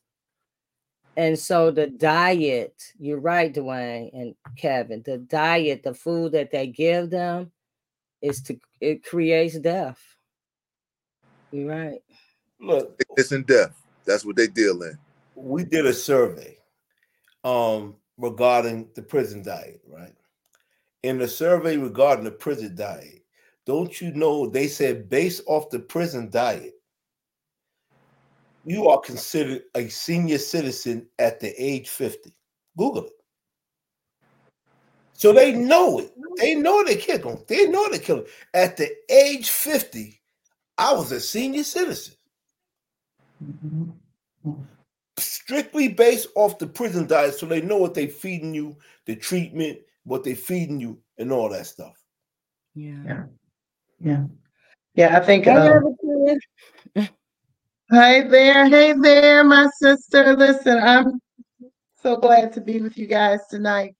And 1.17 1.37
so 1.37 1.69
the 1.69 1.87
diet, 1.87 2.81
you're 2.97 3.19
right, 3.19 3.53
Dwayne 3.53 4.09
and 4.13 4.35
Kevin, 4.55 5.03
the 5.05 5.17
diet, 5.17 5.83
the 5.83 5.93
food 5.93 6.31
that 6.31 6.49
they 6.49 6.67
give 6.67 7.09
them 7.09 7.51
is 8.21 8.41
to, 8.43 8.57
it 8.79 9.03
creates 9.03 9.59
death. 9.59 10.01
You're 11.51 11.67
right. 11.67 11.99
Look, 12.61 12.97
Sickness 13.01 13.31
and 13.33 13.45
death. 13.45 13.85
That's 14.05 14.23
what 14.23 14.37
they 14.37 14.47
deal 14.47 14.81
in. 14.83 14.97
we 15.35 15.65
did 15.65 15.87
a 15.87 15.93
survey 15.93 16.57
um 17.43 17.97
regarding 18.17 18.87
the 18.95 19.01
prison 19.01 19.43
diet, 19.43 19.81
right? 19.89 20.15
In 21.03 21.17
the 21.17 21.27
survey 21.27 21.75
regarding 21.75 22.23
the 22.23 22.31
prison 22.31 22.77
diet, 22.77 23.25
don't 23.65 23.99
you 23.99 24.13
know 24.13 24.47
they 24.47 24.69
said 24.69 25.09
based 25.09 25.41
off 25.47 25.69
the 25.69 25.79
prison 25.79 26.29
diet, 26.29 26.78
you 28.65 28.87
are 28.87 28.99
considered 28.99 29.63
a 29.75 29.87
senior 29.87 30.37
citizen 30.37 31.07
at 31.17 31.39
the 31.39 31.53
age 31.57 31.89
50. 31.89 32.33
Google 32.77 33.05
it. 33.05 33.13
So 35.13 35.33
they 35.33 35.51
know 35.51 35.99
it. 35.99 36.13
They 36.37 36.55
know 36.55 36.83
they 36.83 36.95
kill 36.95 37.19
them. 37.19 37.43
They 37.47 37.67
know 37.67 37.89
they 37.89 37.99
kill 37.99 38.17
them. 38.17 38.25
At 38.53 38.77
the 38.77 38.89
age 39.09 39.49
50, 39.49 40.21
I 40.77 40.93
was 40.93 41.11
a 41.11 41.19
senior 41.19 41.63
citizen 41.63 42.15
strictly 45.17 45.87
based 45.87 46.27
off 46.35 46.57
the 46.57 46.67
prison 46.67 47.07
diet, 47.07 47.35
so 47.35 47.45
they 47.45 47.61
know 47.61 47.77
what 47.77 47.93
they 47.93 48.07
feeding 48.07 48.53
you, 48.53 48.77
the 49.05 49.15
treatment, 49.15 49.79
what 50.03 50.23
they 50.23 50.35
feeding 50.35 50.79
you, 50.79 50.99
and 51.17 51.31
all 51.31 51.49
that 51.49 51.67
stuff. 51.67 51.97
Yeah. 52.75 53.03
Yeah. 53.05 53.23
yeah, 53.99 54.23
yeah. 54.95 55.17
I 55.17 55.25
think. 55.25 55.47
Um, 55.47 55.57
Everton. 55.57 56.39
Hey 57.91 58.21
there, 58.27 58.69
hey 58.69 58.93
there, 58.93 59.43
my 59.43 59.67
sister. 59.81 60.35
Listen, 60.35 60.77
I'm 60.77 61.19
so 61.95 62.17
glad 62.17 62.53
to 62.53 62.61
be 62.61 62.79
with 62.81 62.99
you 62.99 63.07
guys 63.07 63.39
tonight. 63.49 63.95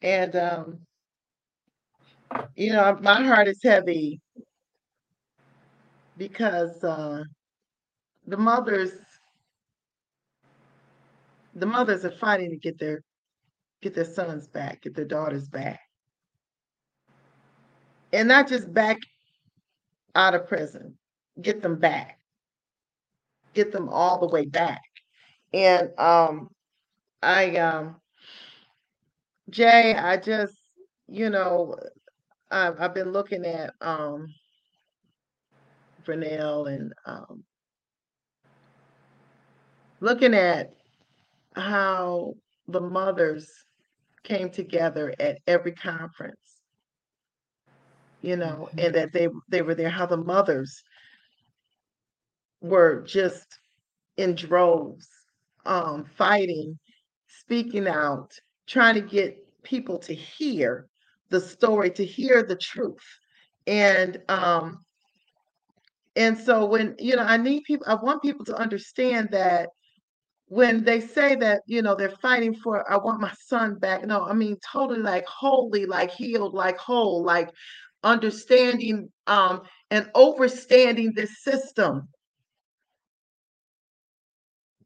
And 0.00 0.36
um, 0.36 0.78
you 2.54 2.72
know, 2.72 2.96
my 3.02 3.20
heart 3.24 3.48
is 3.48 3.58
heavy 3.64 4.20
because 6.16 6.84
uh 6.84 7.24
the 8.28 8.36
mothers 8.36 8.92
the 11.56 11.66
mothers 11.66 12.04
are 12.04 12.12
fighting 12.12 12.50
to 12.50 12.58
get 12.58 12.78
their 12.78 13.02
get 13.82 13.92
their 13.92 14.04
sons 14.04 14.46
back, 14.46 14.82
get 14.82 14.94
their 14.94 15.04
daughters 15.04 15.48
back. 15.48 15.80
And 18.12 18.28
not 18.28 18.46
just 18.46 18.72
back 18.72 18.98
out 20.14 20.36
of 20.36 20.46
prison, 20.46 20.96
get 21.40 21.60
them 21.60 21.80
back 21.80 22.20
get 23.54 23.72
them 23.72 23.88
all 23.88 24.18
the 24.20 24.28
way 24.28 24.46
back. 24.46 24.82
And 25.52 25.90
um 25.98 26.48
I 27.22 27.56
um 27.56 27.96
Jay, 29.50 29.94
I 29.94 30.16
just, 30.16 30.56
you 31.08 31.30
know, 31.30 31.76
I've 32.50 32.80
I've 32.80 32.94
been 32.94 33.12
looking 33.12 33.44
at 33.44 33.74
um 33.80 34.28
Vernell 36.06 36.72
and 36.72 36.92
um 37.06 37.44
looking 40.00 40.34
at 40.34 40.72
how 41.54 42.34
the 42.68 42.80
mothers 42.80 43.50
came 44.24 44.50
together 44.50 45.14
at 45.20 45.38
every 45.46 45.72
conference, 45.72 46.60
you 48.22 48.36
know, 48.36 48.68
and 48.78 48.94
that 48.94 49.12
they 49.12 49.28
they 49.48 49.62
were 49.62 49.74
there, 49.74 49.90
how 49.90 50.06
the 50.06 50.16
mothers 50.16 50.82
were 52.62 53.02
just 53.02 53.58
in 54.16 54.34
droves, 54.34 55.08
um, 55.66 56.04
fighting, 56.16 56.78
speaking 57.26 57.88
out, 57.88 58.32
trying 58.66 58.94
to 58.94 59.00
get 59.00 59.38
people 59.62 59.98
to 59.98 60.14
hear 60.14 60.86
the 61.30 61.40
story, 61.40 61.90
to 61.90 62.04
hear 62.04 62.42
the 62.42 62.56
truth. 62.56 63.02
And 63.66 64.20
um, 64.28 64.84
and 66.16 66.38
so 66.38 66.66
when 66.66 66.94
you 66.98 67.16
know, 67.16 67.22
I 67.22 67.36
need 67.36 67.64
people, 67.64 67.86
I 67.88 67.94
want 67.94 68.22
people 68.22 68.44
to 68.46 68.56
understand 68.56 69.30
that 69.32 69.70
when 70.46 70.84
they 70.84 71.00
say 71.00 71.34
that, 71.36 71.62
you 71.66 71.80
know, 71.80 71.94
they're 71.94 72.10
fighting 72.20 72.54
for, 72.54 72.90
I 72.90 72.98
want 72.98 73.20
my 73.20 73.32
son 73.46 73.76
back. 73.78 74.04
No, 74.04 74.24
I 74.24 74.34
mean 74.34 74.58
totally 74.70 75.00
like 75.00 75.24
holy, 75.26 75.86
like 75.86 76.10
healed, 76.10 76.54
like 76.54 76.78
whole, 76.78 77.24
like 77.24 77.50
understanding 78.04 79.08
um 79.28 79.62
and 79.90 80.06
overstanding 80.14 81.14
this 81.14 81.42
system 81.42 82.08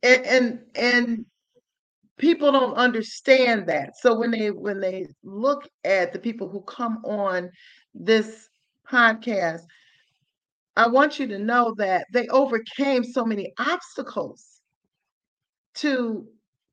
and 0.07 0.27
and 0.27 0.59
and 0.75 1.27
people 2.19 2.53
don't 2.53 2.75
understand 2.75 3.67
that. 3.69 3.97
So 3.99 4.19
when 4.19 4.31
they 4.31 4.51
when 4.51 4.81
they 4.81 5.07
look 5.23 5.69
at 5.85 6.13
the 6.13 6.19
people 6.19 6.49
who 6.49 6.63
come 6.63 6.99
on 7.05 7.51
this 7.95 8.49
podcast 8.91 9.63
i 10.77 10.87
want 10.87 11.19
you 11.19 11.27
to 11.27 11.39
know 11.39 11.75
that 11.77 12.07
they 12.13 12.29
overcame 12.29 13.03
so 13.03 13.25
many 13.25 13.53
obstacles 13.59 14.61
to 15.75 16.27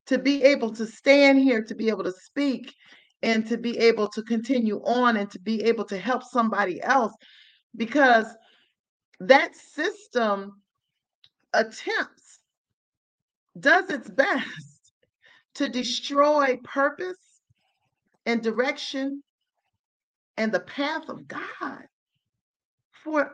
to 0.06 0.18
be 0.18 0.42
able 0.42 0.72
to 0.72 0.86
stand 0.86 1.38
here 1.38 1.62
to 1.62 1.74
be 1.74 1.88
able 1.88 2.04
to 2.04 2.12
speak 2.12 2.72
and 3.22 3.46
to 3.46 3.56
be 3.56 3.76
able 3.78 4.08
to 4.08 4.22
continue 4.22 4.80
on 4.84 5.16
and 5.16 5.30
to 5.30 5.40
be 5.40 5.62
able 5.62 5.84
to 5.84 5.98
help 5.98 6.22
somebody 6.22 6.82
else 6.82 7.12
because 7.76 8.26
that 9.20 9.54
system 9.56 10.52
attempts 11.54 12.23
does 13.58 13.90
its 13.90 14.10
best 14.10 14.92
to 15.54 15.68
destroy 15.68 16.58
purpose 16.64 17.16
and 18.26 18.42
direction 18.42 19.22
and 20.36 20.50
the 20.52 20.60
path 20.60 21.08
of 21.08 21.28
God 21.28 21.86
for 23.04 23.30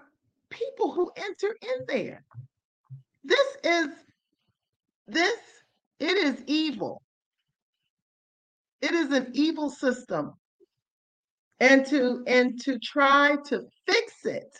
people 0.50 0.92
who 0.92 1.10
enter 1.16 1.56
in 1.62 1.84
there. 1.86 2.24
This 3.24 3.56
is 3.64 3.88
this 5.06 5.38
it 5.98 6.16
is 6.16 6.42
evil. 6.46 7.02
It 8.80 8.92
is 8.92 9.12
an 9.12 9.30
evil 9.34 9.70
system. 9.70 10.34
And 11.60 11.84
to 11.86 12.22
and 12.26 12.58
to 12.62 12.78
try 12.78 13.36
to 13.46 13.62
fix 13.86 14.24
it 14.24 14.50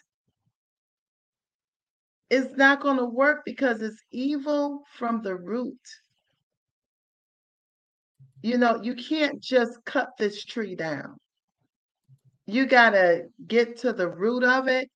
is 2.30 2.56
not 2.56 2.80
going 2.80 2.96
to 2.96 3.04
work 3.04 3.42
because 3.44 3.82
it's 3.82 4.02
evil 4.12 4.84
from 4.96 5.22
the 5.22 5.34
root. 5.34 5.78
You 8.42 8.56
know, 8.56 8.80
you 8.82 8.94
can't 8.94 9.42
just 9.42 9.84
cut 9.84 10.10
this 10.18 10.44
tree 10.44 10.74
down. 10.76 11.16
You 12.46 12.66
got 12.66 12.90
to 12.90 13.24
get 13.46 13.76
to 13.78 13.92
the 13.92 14.08
root 14.08 14.44
of 14.44 14.68
it 14.68 14.88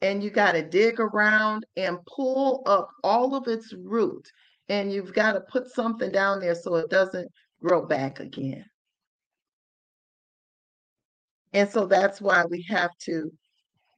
and 0.00 0.22
you 0.22 0.30
got 0.30 0.52
to 0.52 0.62
dig 0.62 1.00
around 1.00 1.66
and 1.76 1.98
pull 2.06 2.62
up 2.66 2.88
all 3.02 3.34
of 3.34 3.48
its 3.48 3.74
root. 3.74 4.30
And 4.68 4.92
you've 4.92 5.14
got 5.14 5.32
to 5.32 5.40
put 5.40 5.66
something 5.68 6.12
down 6.12 6.40
there 6.40 6.54
so 6.54 6.76
it 6.76 6.90
doesn't 6.90 7.28
grow 7.62 7.86
back 7.86 8.20
again. 8.20 8.64
And 11.52 11.68
so 11.68 11.86
that's 11.86 12.20
why 12.20 12.44
we 12.44 12.64
have 12.68 12.90
to, 13.06 13.32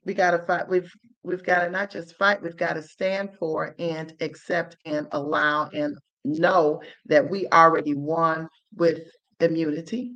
we 0.04 0.14
got 0.14 0.32
to 0.32 0.40
fight. 0.40 0.68
We've 0.68 0.92
we've 1.22 1.44
got 1.44 1.64
to 1.64 1.70
not 1.70 1.90
just 1.90 2.16
fight, 2.16 2.42
we've 2.42 2.56
got 2.56 2.74
to 2.74 2.82
stand 2.82 3.30
for 3.38 3.74
and 3.78 4.14
accept 4.20 4.76
and 4.86 5.08
allow 5.12 5.68
and 5.74 5.98
know 6.24 6.82
that 7.06 7.30
we 7.30 7.48
already 7.48 7.94
won 7.94 8.48
with 8.76 9.00
immunity. 9.40 10.14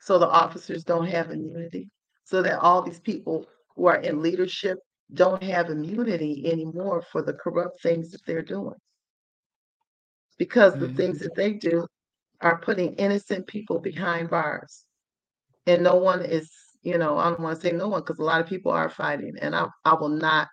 So 0.00 0.18
the 0.18 0.28
officers 0.28 0.84
don't 0.84 1.06
have 1.08 1.30
immunity. 1.30 1.90
So 2.24 2.42
that 2.42 2.60
all 2.60 2.82
these 2.82 3.00
people 3.00 3.46
who 3.76 3.86
are 3.86 3.98
in 3.98 4.22
leadership 4.22 4.78
don't 5.14 5.42
have 5.42 5.70
immunity 5.70 6.50
anymore 6.50 7.02
for 7.12 7.22
the 7.22 7.34
corrupt 7.34 7.82
things 7.82 8.10
that 8.12 8.20
they're 8.26 8.42
doing. 8.42 8.76
Because 10.38 10.78
the 10.78 10.88
Mhm. 10.88 10.96
things 10.96 11.20
that 11.20 11.34
they 11.36 11.54
do 11.54 11.86
are 12.42 12.58
putting 12.60 12.94
innocent 12.96 13.46
people 13.46 13.80
behind 13.80 14.30
bars. 14.30 14.84
And 15.66 15.84
no 15.84 15.96
one 15.96 16.22
is, 16.24 16.50
you 16.86 16.98
know, 16.98 17.18
I 17.18 17.30
don't 17.30 17.40
want 17.40 17.60
to 17.60 17.66
say 17.68 17.72
no 17.72 17.88
one 17.88 18.00
because 18.02 18.20
a 18.20 18.24
lot 18.24 18.40
of 18.40 18.46
people 18.46 18.70
are 18.70 18.88
fighting. 18.88 19.34
And 19.40 19.56
I, 19.56 19.66
I 19.84 19.94
will 19.94 20.08
not 20.08 20.46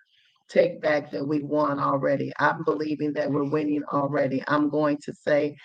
take 0.50 0.82
back 0.82 1.12
that 1.12 1.28
we 1.28 1.44
won 1.44 1.80
already. 1.80 2.34
I'm 2.40 2.64
believing 2.64 3.14
that 3.14 3.30
we're 3.32 3.50
winning 3.50 3.84
already. 3.94 4.44
I'm 4.48 4.70
going 4.70 4.98
to 5.04 5.14
say 5.14 5.56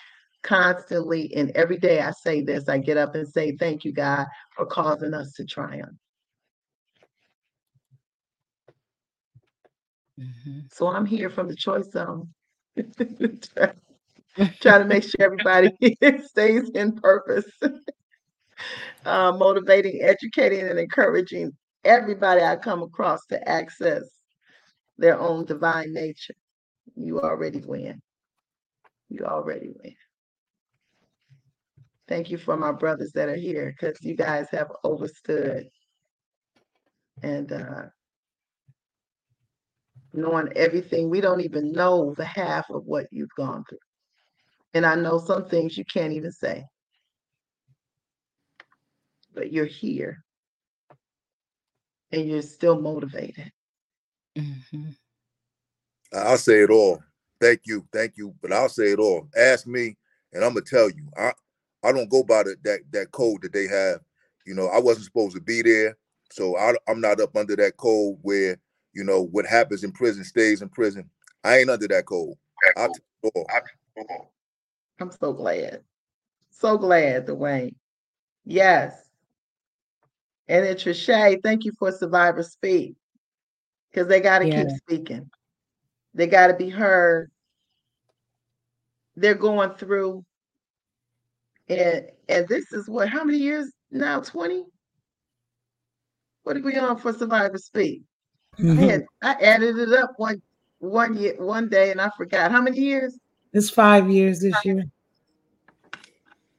constantly 0.42 1.32
and 1.34 1.50
every 1.52 1.78
day 1.78 2.00
I 2.00 2.10
say 2.10 2.42
this, 2.42 2.68
I 2.68 2.78
get 2.78 2.98
up 2.98 3.14
and 3.14 3.26
say, 3.26 3.56
Thank 3.56 3.84
you, 3.84 3.94
God, 3.94 4.26
for 4.56 4.66
causing 4.66 5.14
us 5.14 5.32
to 5.38 5.46
triumph. 5.46 5.96
Mm-hmm. 10.20 10.60
So 10.70 10.88
I'm 10.88 11.06
here 11.06 11.30
from 11.30 11.48
the 11.48 11.56
choice 11.56 11.90
zone. 11.90 12.28
Try 14.60 14.78
to 14.78 14.84
make 14.84 15.04
sure 15.04 15.22
everybody 15.22 15.72
stays 16.26 16.70
in 16.74 16.92
purpose. 16.92 17.46
uh, 19.04 19.32
motivating, 19.32 20.00
educating, 20.02 20.60
and 20.68 20.78
encouraging 20.78 21.52
everybody 21.84 22.42
I 22.42 22.56
come 22.56 22.82
across 22.82 23.24
to 23.26 23.48
access 23.48 24.04
their 24.98 25.18
own 25.18 25.44
divine 25.44 25.92
nature. 25.92 26.34
You 26.96 27.20
already 27.20 27.60
win. 27.64 28.00
You 29.08 29.24
already 29.24 29.70
win. 29.82 29.94
Thank 32.08 32.30
you 32.30 32.38
for 32.38 32.56
my 32.56 32.72
brothers 32.72 33.12
that 33.14 33.28
are 33.28 33.36
here 33.36 33.74
because 33.78 34.02
you 34.02 34.16
guys 34.16 34.48
have 34.50 34.72
overstood 34.82 35.68
and 37.22 37.52
uh, 37.52 37.82
knowing 40.14 40.48
everything. 40.56 41.10
We 41.10 41.20
don't 41.20 41.42
even 41.42 41.72
know 41.72 42.14
the 42.16 42.24
half 42.24 42.70
of 42.70 42.84
what 42.86 43.06
you've 43.10 43.34
gone 43.36 43.64
through. 43.68 43.78
And 44.74 44.86
I 44.86 44.94
know 44.94 45.18
some 45.18 45.46
things 45.46 45.76
you 45.76 45.84
can't 45.84 46.12
even 46.12 46.32
say, 46.32 46.64
but 49.38 49.52
you're 49.52 49.64
here 49.64 50.24
and 52.10 52.28
you're 52.28 52.42
still 52.42 52.80
motivated. 52.80 53.52
Mm-hmm. 54.36 54.90
I'll 56.12 56.36
say 56.38 56.62
it 56.62 56.70
all. 56.70 57.00
Thank 57.40 57.60
you, 57.66 57.86
thank 57.92 58.16
you. 58.16 58.34
But 58.42 58.52
I'll 58.52 58.68
say 58.68 58.90
it 58.90 58.98
all. 58.98 59.28
Ask 59.36 59.64
me, 59.68 59.96
and 60.32 60.44
I'm 60.44 60.54
gonna 60.54 60.64
tell 60.66 60.90
you. 60.90 61.08
I 61.16 61.32
I 61.84 61.92
don't 61.92 62.10
go 62.10 62.24
by 62.24 62.42
the, 62.42 62.56
that 62.64 62.80
that 62.90 63.12
code 63.12 63.42
that 63.42 63.52
they 63.52 63.68
have. 63.68 64.00
You 64.44 64.54
know, 64.54 64.66
I 64.66 64.80
wasn't 64.80 65.04
supposed 65.04 65.36
to 65.36 65.40
be 65.40 65.62
there, 65.62 65.96
so 66.32 66.56
I, 66.56 66.74
I'm 66.88 67.00
not 67.00 67.20
up 67.20 67.36
under 67.36 67.54
that 67.56 67.76
code 67.76 68.18
where 68.22 68.58
you 68.92 69.04
know 69.04 69.22
what 69.22 69.46
happens 69.46 69.84
in 69.84 69.92
prison 69.92 70.24
stays 70.24 70.62
in 70.62 70.68
prison. 70.68 71.08
I 71.44 71.58
ain't 71.58 71.70
under 71.70 71.86
that 71.86 72.06
code. 72.06 72.34
I 72.76 72.88
I'm 74.98 75.12
so 75.12 75.32
glad, 75.32 75.82
so 76.50 76.76
glad, 76.76 77.26
Dwayne. 77.26 77.76
Yes. 78.44 79.07
And 80.48 80.64
then 80.64 80.76
Trisha, 80.76 81.42
thank 81.42 81.64
you 81.64 81.72
for 81.78 81.92
Survivors 81.92 82.52
Speak 82.52 82.94
because 83.90 84.08
they 84.08 84.20
got 84.20 84.40
to 84.40 84.48
yeah. 84.48 84.64
keep 84.64 84.76
speaking. 84.76 85.30
They 86.14 86.26
got 86.26 86.48
to 86.48 86.54
be 86.54 86.70
heard. 86.70 87.30
They're 89.16 89.34
going 89.34 89.70
through, 89.70 90.24
and 91.68 92.06
and 92.28 92.48
this 92.48 92.72
is 92.72 92.88
what? 92.88 93.08
How 93.08 93.24
many 93.24 93.38
years 93.38 93.70
now? 93.90 94.20
Twenty. 94.20 94.64
What 96.44 96.56
are 96.56 96.62
we 96.62 96.76
on 96.76 96.96
for 96.96 97.12
Survivors 97.12 97.66
Speak? 97.66 98.02
Mm-hmm. 98.58 98.78
I, 98.78 98.82
had, 98.82 99.04
I 99.22 99.32
added 99.44 99.76
it 99.76 99.92
up 99.92 100.12
one 100.16 100.40
one 100.78 101.16
year 101.16 101.34
one 101.38 101.68
day, 101.68 101.90
and 101.90 102.00
I 102.00 102.10
forgot 102.16 102.50
how 102.50 102.62
many 102.62 102.78
years. 102.78 103.18
It's 103.52 103.70
five 103.70 104.10
years 104.10 104.40
this 104.40 104.64
year. 104.64 104.84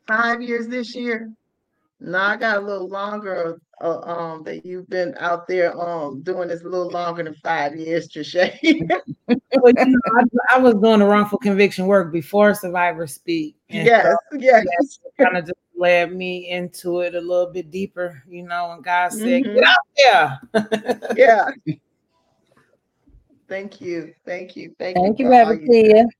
Five 0.07 0.41
years 0.41 0.67
this 0.67 0.95
year. 0.95 1.31
No, 2.01 2.17
I 2.17 2.37
got 2.37 2.57
a 2.57 2.61
little 2.61 2.87
longer. 2.87 3.59
Uh, 3.81 4.01
um, 4.01 4.43
that 4.43 4.65
you've 4.65 4.89
been 4.89 5.15
out 5.19 5.47
there 5.47 5.73
um 5.79 6.21
doing 6.21 6.49
this 6.49 6.63
a 6.63 6.67
little 6.67 6.89
longer 6.89 7.23
than 7.23 7.33
five 7.35 7.77
years, 7.77 8.09
Trisha. 8.09 8.51
well, 9.27 9.73
you 9.77 9.85
know, 9.85 9.99
I, 10.49 10.55
I, 10.55 10.57
was 10.57 10.73
doing 10.75 10.99
the 10.99 11.05
wrongful 11.05 11.39
conviction 11.39 11.87
work 11.87 12.11
before 12.11 12.53
Survivors 12.53 13.13
Speak. 13.13 13.55
yes, 13.69 14.05
so, 14.31 14.37
yes. 14.37 14.99
Kind 15.17 15.37
of 15.37 15.45
just 15.45 15.53
led 15.77 16.13
me 16.13 16.49
into 16.49 16.99
it 16.99 17.15
a 17.15 17.21
little 17.21 17.53
bit 17.53 17.71
deeper, 17.71 18.21
you 18.27 18.43
know. 18.43 18.71
And 18.71 18.83
God 18.83 19.13
said, 19.13 19.43
mm-hmm. 19.43 19.53
"Get 19.53 19.63
out 19.63 20.39
there." 20.53 21.15
yeah. 21.15 21.49
Thank 23.47 23.79
you, 23.79 24.13
thank 24.25 24.57
you, 24.57 24.75
thank, 24.77 24.97
you. 24.97 25.03
thank 25.03 25.19
you, 25.19 25.25
you, 25.25 25.31
Reverend 25.31 26.11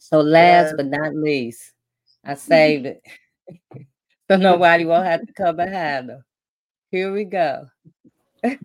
So, 0.00 0.20
last 0.20 0.66
yes. 0.66 0.74
but 0.76 0.86
not 0.86 1.14
least, 1.14 1.72
I 2.24 2.34
saved 2.34 2.86
it. 2.86 3.02
So 4.30 4.36
nobody 4.36 4.84
will 4.84 5.02
have 5.02 5.26
to 5.26 5.32
come 5.32 5.56
behind 5.56 6.08
them. 6.08 6.24
Here 6.90 7.12
we 7.12 7.24
go. 7.24 7.66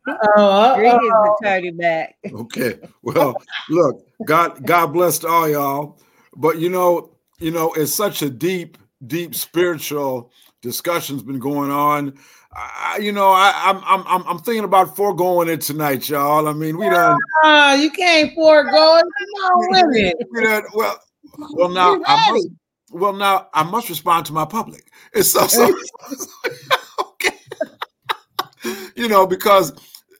Oh, 0.08 0.76
Bring 0.76 1.00
his 1.00 1.12
attorney 1.42 1.72
back. 1.72 2.16
okay. 2.32 2.80
Well, 3.02 3.36
look, 3.70 4.06
God, 4.26 4.66
God 4.66 4.88
bless 4.88 5.24
all 5.24 5.50
y'all. 5.50 6.00
But 6.36 6.60
you 6.60 6.70
know, 6.70 7.16
you 7.40 7.52
know, 7.52 7.74
it's 7.74 7.94
such 7.94 8.22
a 8.22 8.30
deep, 8.30 8.78
deep 9.08 9.34
spiritual 9.36 10.32
discussion's 10.62 11.24
been 11.24 11.40
going 11.40 11.72
on. 11.72 12.18
I, 12.54 13.00
you 13.02 13.12
know, 13.12 13.32
I, 13.32 13.70
am 13.70 13.82
I'm, 13.86 14.04
I'm 14.08 14.28
I'm 14.28 14.40
thinking 14.40 14.66
about 14.66 14.96
foregoing 14.96 15.48
it 15.48 15.62
tonight, 15.62 16.10
y'all. 16.10 16.48
I 16.48 16.54
mean, 16.54 16.78
we 16.78 16.90
don't. 16.90 17.20
Uh, 17.44 17.78
you 17.80 17.90
can't 17.92 18.34
forego 18.34 18.98
it. 18.98 19.06
No, 19.40 19.68
women. 19.70 20.64
well, 20.74 21.00
well 21.54 21.70
now 21.70 22.00
I 22.06 22.32
must, 22.32 22.50
well 22.92 23.14
now 23.14 23.48
I 23.54 23.64
must 23.64 23.90
respond 23.90 24.26
to 24.28 24.34
my 24.34 24.46
public. 24.46 24.88
It's 25.14 25.32
so, 25.32 25.48
so 25.48 25.74
okay. 27.00 27.36
you 28.96 29.08
know, 29.08 29.26
because 29.26 29.72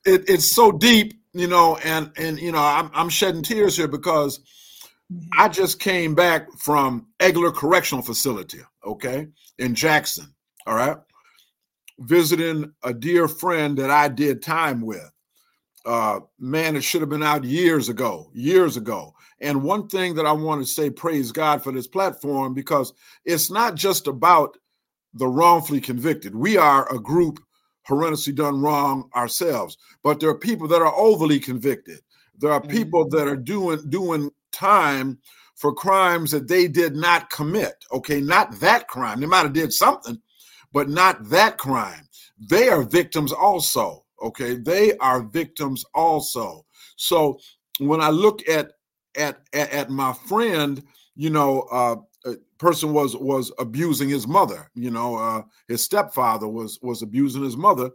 it, 0.06 0.30
it's 0.30 0.56
so 0.56 0.72
deep, 0.72 1.14
you 1.34 1.48
know, 1.48 1.78
and 1.84 2.12
and 2.18 2.40
you 2.40 2.52
know, 2.52 2.60
I'm 2.64 2.90
I'm 2.94 3.10
shedding 3.10 3.44
tears 3.44 3.78
here 3.78 3.88
because 3.88 4.40
I 5.38 5.50
just 5.50 5.80
came 5.80 6.16
back 6.16 6.52
from 6.58 7.08
Egeler 7.20 7.54
Correctional 7.54 8.04
Facility, 8.04 8.60
okay, 8.86 9.28
in 9.58 9.76
Jackson. 9.76 10.34
All 10.66 10.76
right. 10.76 10.98
Visiting 12.00 12.72
a 12.84 12.94
dear 12.94 13.28
friend 13.28 13.78
that 13.78 13.92
I 13.92 14.08
did 14.08 14.42
time 14.42 14.82
with. 14.82 15.12
Uh, 15.86 16.20
man, 16.40 16.76
it 16.76 16.84
should 16.84 17.02
have 17.02 17.10
been 17.10 17.24
out 17.24 17.44
years 17.44 17.90
ago, 17.90 18.30
years 18.34 18.78
ago. 18.78 19.14
And 19.42 19.64
one 19.64 19.88
thing 19.88 20.16
that 20.16 20.26
I 20.26 20.32
want 20.32 20.62
to 20.62 20.72
say, 20.72 20.90
praise 20.90 21.32
God 21.32 21.64
for 21.64 21.72
this 21.72 21.88
platform, 21.88 22.54
because 22.54 22.94
it's 23.26 23.50
not 23.50 23.76
just 23.76 24.08
about 24.08 24.58
the 25.14 25.28
wrongfully 25.28 25.82
convicted. 25.82 26.36
We 26.36 26.58
are 26.58 26.88
a 26.94 27.00
group 27.00 27.40
horrendously 27.90 28.36
done 28.36 28.62
wrong 28.62 29.10
ourselves, 29.16 29.78
but 30.04 30.20
there 30.20 30.30
are 30.30 30.38
people 30.38 30.68
that 30.68 30.82
are 30.82 30.96
overly 30.96 31.40
convicted. 31.40 32.00
There 32.38 32.52
are 32.52 32.62
mm-hmm. 32.62 32.72
people 32.72 33.10
that 33.10 33.28
are 33.28 33.36
doing 33.36 33.90
doing 33.90 34.30
time 34.52 35.20
for 35.56 35.74
crimes 35.74 36.32
that 36.32 36.48
they 36.48 36.68
did 36.68 36.96
not 36.96 37.30
commit. 37.30 37.74
Okay, 37.92 38.22
not 38.22 38.60
that 38.60 38.88
crime. 38.88 39.20
They 39.20 39.28
might 39.28 39.44
have 39.44 39.54
did 39.54 39.74
something, 39.74 40.22
but 40.72 40.88
not 40.90 41.30
that 41.30 41.58
crime. 41.58 42.08
They 42.40 42.70
are 42.70 42.84
victims 42.84 43.32
also. 43.32 44.06
Okay, 44.24 44.56
they 44.56 44.96
are 44.98 45.24
victims 45.24 45.84
also. 45.94 46.66
So 46.96 47.40
when 47.80 48.02
I 48.02 48.10
look 48.10 48.48
at 48.48 48.72
at 49.18 49.42
at, 49.54 49.72
at 49.72 49.90
my 49.90 50.14
friend, 50.14 50.84
you 51.16 51.30
know, 51.30 51.62
uh, 51.72 51.96
person 52.62 52.94
was 52.94 53.16
was 53.16 53.52
abusing 53.58 54.08
his 54.08 54.28
mother 54.28 54.70
you 54.76 54.92
know 54.92 55.16
uh, 55.16 55.42
his 55.68 55.84
stepfather 55.84 56.48
was 56.48 56.78
was 56.84 57.02
abusing 57.02 57.44
his 57.44 57.58
mother 57.58 57.90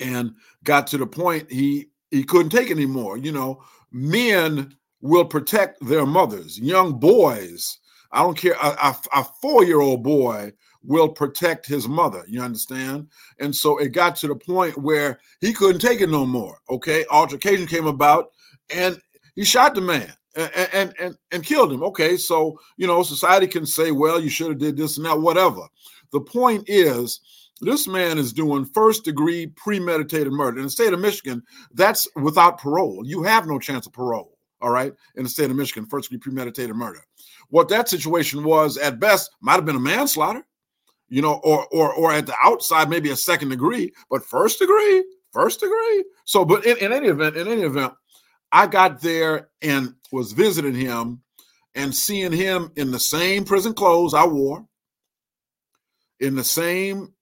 and 0.00 0.34
got 0.64 0.86
to 0.86 0.96
the 0.96 1.06
point 1.06 1.50
he 1.52 1.86
he 2.10 2.24
couldn't 2.24 2.50
take 2.50 2.70
anymore 2.70 3.16
you 3.18 3.30
know. 3.30 3.62
Men 3.94 4.74
will 5.02 5.26
protect 5.26 5.86
their 5.86 6.06
mothers 6.06 6.58
young 6.58 6.98
boys 6.98 7.78
i 8.10 8.22
don't 8.22 8.38
care 8.38 8.54
a, 8.54 8.68
a, 8.68 8.96
a 9.14 9.24
four-year-old 9.42 10.02
boy 10.02 10.50
will 10.82 11.10
protect 11.10 11.66
his 11.66 11.86
mother 11.86 12.24
you 12.26 12.40
understand? 12.40 13.08
And 13.38 13.54
so 13.54 13.78
it 13.78 13.90
got 13.90 14.16
to 14.16 14.28
the 14.28 14.34
point 14.34 14.78
where 14.78 15.20
he 15.40 15.52
couldn't 15.52 15.80
take 15.80 16.00
it 16.00 16.08
no 16.08 16.24
more 16.24 16.58
okay? 16.70 17.04
Altercation 17.10 17.66
came 17.66 17.86
about 17.86 18.30
and 18.74 18.98
he 19.34 19.44
shot 19.44 19.74
the 19.74 19.80
man 19.80 20.12
and 20.36 20.94
and 20.98 21.16
and 21.30 21.44
killed 21.44 21.72
him. 21.72 21.82
Okay, 21.82 22.16
so 22.16 22.58
you 22.76 22.86
know, 22.86 23.02
society 23.02 23.46
can 23.46 23.66
say, 23.66 23.90
well, 23.90 24.20
you 24.20 24.30
should 24.30 24.48
have 24.48 24.58
did 24.58 24.76
this 24.76 24.96
and 24.96 25.06
that, 25.06 25.20
whatever. 25.20 25.60
The 26.12 26.20
point 26.20 26.64
is, 26.66 27.20
this 27.60 27.86
man 27.86 28.18
is 28.18 28.32
doing 28.32 28.64
first 28.64 29.04
degree 29.04 29.46
premeditated 29.46 30.32
murder 30.32 30.58
in 30.58 30.64
the 30.64 30.70
state 30.70 30.92
of 30.92 31.00
Michigan. 31.00 31.42
That's 31.72 32.08
without 32.16 32.58
parole. 32.58 33.02
You 33.04 33.22
have 33.22 33.46
no 33.46 33.58
chance 33.58 33.86
of 33.86 33.92
parole. 33.92 34.36
All 34.60 34.70
right, 34.70 34.92
in 35.16 35.24
the 35.24 35.28
state 35.28 35.50
of 35.50 35.56
Michigan, 35.56 35.86
first 35.86 36.10
degree 36.10 36.20
premeditated 36.20 36.76
murder. 36.76 37.00
What 37.48 37.68
that 37.70 37.88
situation 37.88 38.44
was, 38.44 38.78
at 38.78 39.00
best, 39.00 39.30
might 39.40 39.54
have 39.54 39.66
been 39.66 39.76
a 39.76 39.80
manslaughter, 39.80 40.46
you 41.08 41.20
know, 41.20 41.40
or 41.42 41.66
or 41.72 41.92
or 41.92 42.12
at 42.12 42.26
the 42.26 42.34
outside 42.40 42.88
maybe 42.88 43.10
a 43.10 43.16
second 43.16 43.48
degree, 43.48 43.92
but 44.08 44.24
first 44.24 44.60
degree, 44.60 45.04
first 45.32 45.60
degree. 45.60 46.04
So, 46.24 46.44
but 46.44 46.64
in, 46.64 46.76
in 46.78 46.92
any 46.92 47.08
event, 47.08 47.36
in 47.36 47.48
any 47.48 47.62
event, 47.62 47.92
I 48.52 48.66
got 48.66 49.00
there 49.00 49.48
and 49.62 49.94
was 50.12 50.32
visiting 50.32 50.74
him 50.74 51.22
and 51.74 51.94
seeing 51.94 52.32
him 52.32 52.70
in 52.76 52.90
the 52.90 53.00
same 53.00 53.44
prison 53.44 53.72
clothes 53.72 54.12
I 54.12 54.26
wore, 54.26 54.66
in 56.20 56.36
the 56.36 56.44
same 56.44 57.14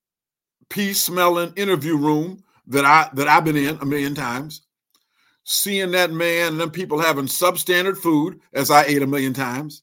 pee 0.68 0.92
smelling 0.92 1.52
interview 1.56 1.96
room 1.96 2.42
that 2.66 2.84
I 2.84 3.08
that 3.14 3.28
I've 3.28 3.44
been 3.44 3.56
in 3.56 3.78
a 3.80 3.86
million 3.86 4.14
times, 4.14 4.62
seeing 5.44 5.92
that 5.92 6.10
man 6.10 6.52
and 6.52 6.60
them 6.60 6.70
people 6.70 6.98
having 6.98 7.26
substandard 7.26 7.96
food, 7.96 8.40
as 8.52 8.70
I 8.70 8.84
ate 8.84 9.02
a 9.02 9.06
million 9.06 9.32
times. 9.32 9.82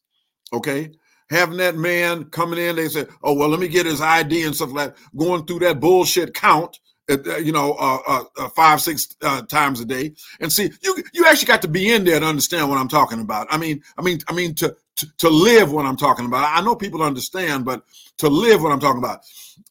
Okay. 0.51 0.91
Having 1.29 1.57
that 1.57 1.75
man 1.75 2.25
coming 2.25 2.57
in, 2.57 2.77
they 2.77 2.87
said, 2.87 3.09
oh, 3.21 3.33
well, 3.33 3.49
let 3.49 3.59
me 3.59 3.67
get 3.67 3.85
his 3.85 3.99
ID 3.99 4.45
and 4.45 4.55
stuff 4.55 4.71
like 4.71 4.95
that, 4.95 5.03
going 5.17 5.45
through 5.45 5.59
that 5.59 5.81
bullshit 5.81 6.33
count 6.33 6.79
you 7.07 7.51
know, 7.51 7.73
uh, 7.73 7.99
uh, 8.05 8.23
uh, 8.37 8.49
five, 8.49 8.81
six 8.81 9.15
uh, 9.21 9.41
times 9.43 9.79
a 9.79 9.85
day, 9.85 10.13
and 10.39 10.51
see, 10.51 10.69
you 10.81 11.03
you 11.13 11.25
actually 11.25 11.47
got 11.47 11.61
to 11.61 11.67
be 11.67 11.93
in 11.93 12.03
there 12.03 12.19
to 12.19 12.25
understand 12.25 12.69
what 12.69 12.77
I'm 12.77 12.87
talking 12.87 13.21
about. 13.21 13.47
I 13.49 13.57
mean, 13.57 13.81
I 13.97 14.01
mean, 14.01 14.19
I 14.27 14.33
mean 14.33 14.53
to 14.55 14.75
to, 14.97 15.07
to 15.19 15.29
live 15.29 15.71
what 15.71 15.85
I'm 15.85 15.95
talking 15.95 16.25
about. 16.25 16.43
I 16.43 16.61
know 16.61 16.75
people 16.75 17.01
understand, 17.01 17.65
but 17.65 17.83
to 18.17 18.27
live 18.27 18.61
what 18.61 18.71
I'm 18.71 18.79
talking 18.79 19.01
about. 19.03 19.21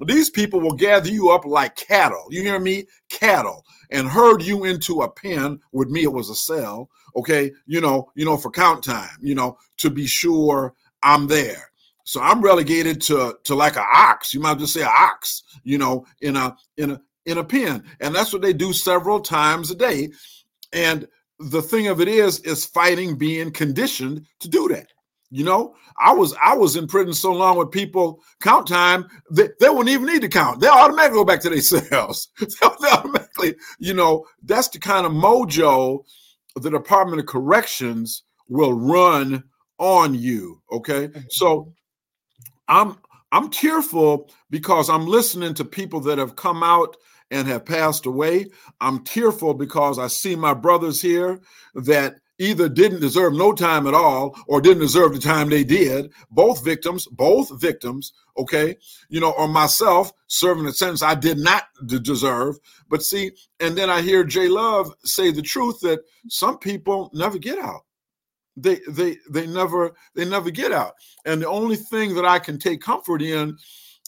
These 0.05 0.31
people 0.31 0.61
will 0.61 0.75
gather 0.75 1.09
you 1.09 1.31
up 1.31 1.45
like 1.45 1.77
cattle. 1.77 2.27
You 2.31 2.43
hear 2.43 2.59
me? 2.59 2.85
Cattle, 3.09 3.65
and 3.91 4.09
herd 4.09 4.43
you 4.43 4.65
into 4.65 5.03
a 5.03 5.11
pen. 5.11 5.61
With 5.73 5.91
me, 5.91 6.05
it 6.05 6.13
was 6.13 6.31
a 6.31 6.35
cell. 6.35 6.89
Okay, 7.17 7.53
you 7.67 7.81
know, 7.81 8.11
you 8.15 8.25
know, 8.25 8.37
for 8.37 8.51
count 8.51 8.83
time. 8.83 9.17
You 9.21 9.35
know, 9.35 9.59
to 9.79 9.91
be 9.91 10.07
sure 10.07 10.75
I'm 11.03 11.27
there. 11.27 11.71
So 12.05 12.21
I'm 12.21 12.41
relegated 12.41 13.01
to 13.03 13.37
to 13.45 13.55
like 13.55 13.77
an 13.77 13.85
ox. 13.93 14.33
You 14.33 14.41
might 14.41 14.59
just 14.59 14.73
say 14.73 14.83
an 14.83 14.91
ox, 14.91 15.43
you 15.65 15.77
know, 15.77 16.07
in 16.21 16.37
a 16.37 16.57
in 16.77 16.93
a 16.93 17.01
in 17.27 17.39
a 17.39 17.45
pen. 17.45 17.85
And 18.01 18.15
that's 18.15 18.33
what 18.33 18.43
they 18.43 18.53
do 18.53 18.73
several 18.73 19.21
times 19.21 19.71
a 19.71 19.75
day. 19.75 20.11
And 20.73 21.07
the 21.39 21.63
thing 21.63 21.89
of 21.89 22.01
it 22.01 22.09
is, 22.09 22.41
is 22.41 22.65
fighting 22.65 23.19
being 23.19 23.51
conditioned 23.51 24.27
to 24.41 24.49
do 24.49 24.69
that. 24.69 24.89
You 25.31 25.43
know, 25.43 25.75
I 25.99 26.13
was 26.13 26.35
I 26.41 26.55
was 26.55 26.77
in 26.77 26.87
prison 26.87 27.13
so 27.13 27.33
long 27.33 27.59
with 27.59 27.73
people 27.73 28.23
count 28.41 28.69
time 28.69 29.07
they, 29.29 29.49
they 29.59 29.69
wouldn't 29.69 29.89
even 29.89 30.07
need 30.07 30.23
to 30.23 30.29
count. 30.29 30.61
They 30.61 30.69
automatically 30.69 31.17
go 31.17 31.25
back 31.25 31.41
to 31.41 31.51
their 31.51 31.61
cells. 31.61 32.29
they 32.39 32.89
automatically, 32.93 33.57
you 33.81 33.93
know, 33.93 34.25
that's 34.45 34.69
the 34.69 34.79
kind 34.79 35.05
of 35.05 35.11
mojo 35.11 36.05
the 36.55 36.71
Department 36.71 37.21
of 37.21 37.27
Corrections 37.27 38.23
will 38.49 38.73
run 38.73 39.43
on 39.79 40.15
you. 40.15 40.63
Okay, 40.73 41.09
mm-hmm. 41.09 41.21
so 41.29 41.73
I'm 42.69 42.97
I'm 43.33 43.51
tearful 43.51 44.31
because 44.49 44.89
I'm 44.89 45.07
listening 45.07 45.55
to 45.55 45.65
people 45.65 46.01
that 46.01 46.19
have 46.19 46.37
come 46.37 46.63
out 46.63 46.97
and 47.31 47.49
have 47.49 47.65
passed 47.65 48.07
away. 48.07 48.47
I'm 48.81 49.05
tearful 49.05 49.55
because 49.55 49.99
I 49.99 50.07
see 50.07 50.37
my 50.37 50.55
brothers 50.55 51.01
here 51.01 51.41
that 51.75 52.17
either 52.39 52.69
didn't 52.69 53.01
deserve 53.01 53.33
no 53.33 53.53
time 53.53 53.87
at 53.87 53.95
all 53.95 54.37
or 54.47 54.61
didn't 54.61 54.83
deserve 54.83 55.15
the 55.15 55.21
time 55.21 55.49
they 55.49 55.65
did. 55.65 56.13
Both 56.31 56.65
victims, 56.65 57.07
both 57.07 57.61
victims, 57.61 58.13
okay, 58.37 58.77
you 59.09 59.21
know, 59.21 59.33
or 59.33 59.49
myself 59.49 60.13
serving 60.27 60.67
a 60.67 60.73
sentence 60.73 61.03
I 61.03 61.15
did 61.15 61.39
not 61.39 61.65
deserve. 61.87 62.57
But 62.89 63.03
see, 63.03 63.33
and 63.61 63.77
then 63.77 63.91
I 63.91 64.03
hear 64.03 64.25
Jay 64.25 64.49
Love 64.49 64.93
say 65.05 65.31
the 65.31 65.43
truth 65.43 65.81
that 65.81 66.01
some 66.29 66.59
people 66.59 67.11
never 67.15 67.39
get 67.39 67.59
out. 67.59 67.83
They 68.57 68.81
they 68.89 69.19
they 69.31 69.47
never 69.47 69.93
they 70.15 70.25
never 70.25 70.51
get 70.51 70.73
out. 70.73 70.95
And 71.27 71.43
the 71.43 71.49
only 71.49 71.77
thing 71.77 72.15
that 72.15 72.25
I 72.25 72.39
can 72.39 72.59
take 72.59 72.81
comfort 72.81 73.21
in 73.21 73.57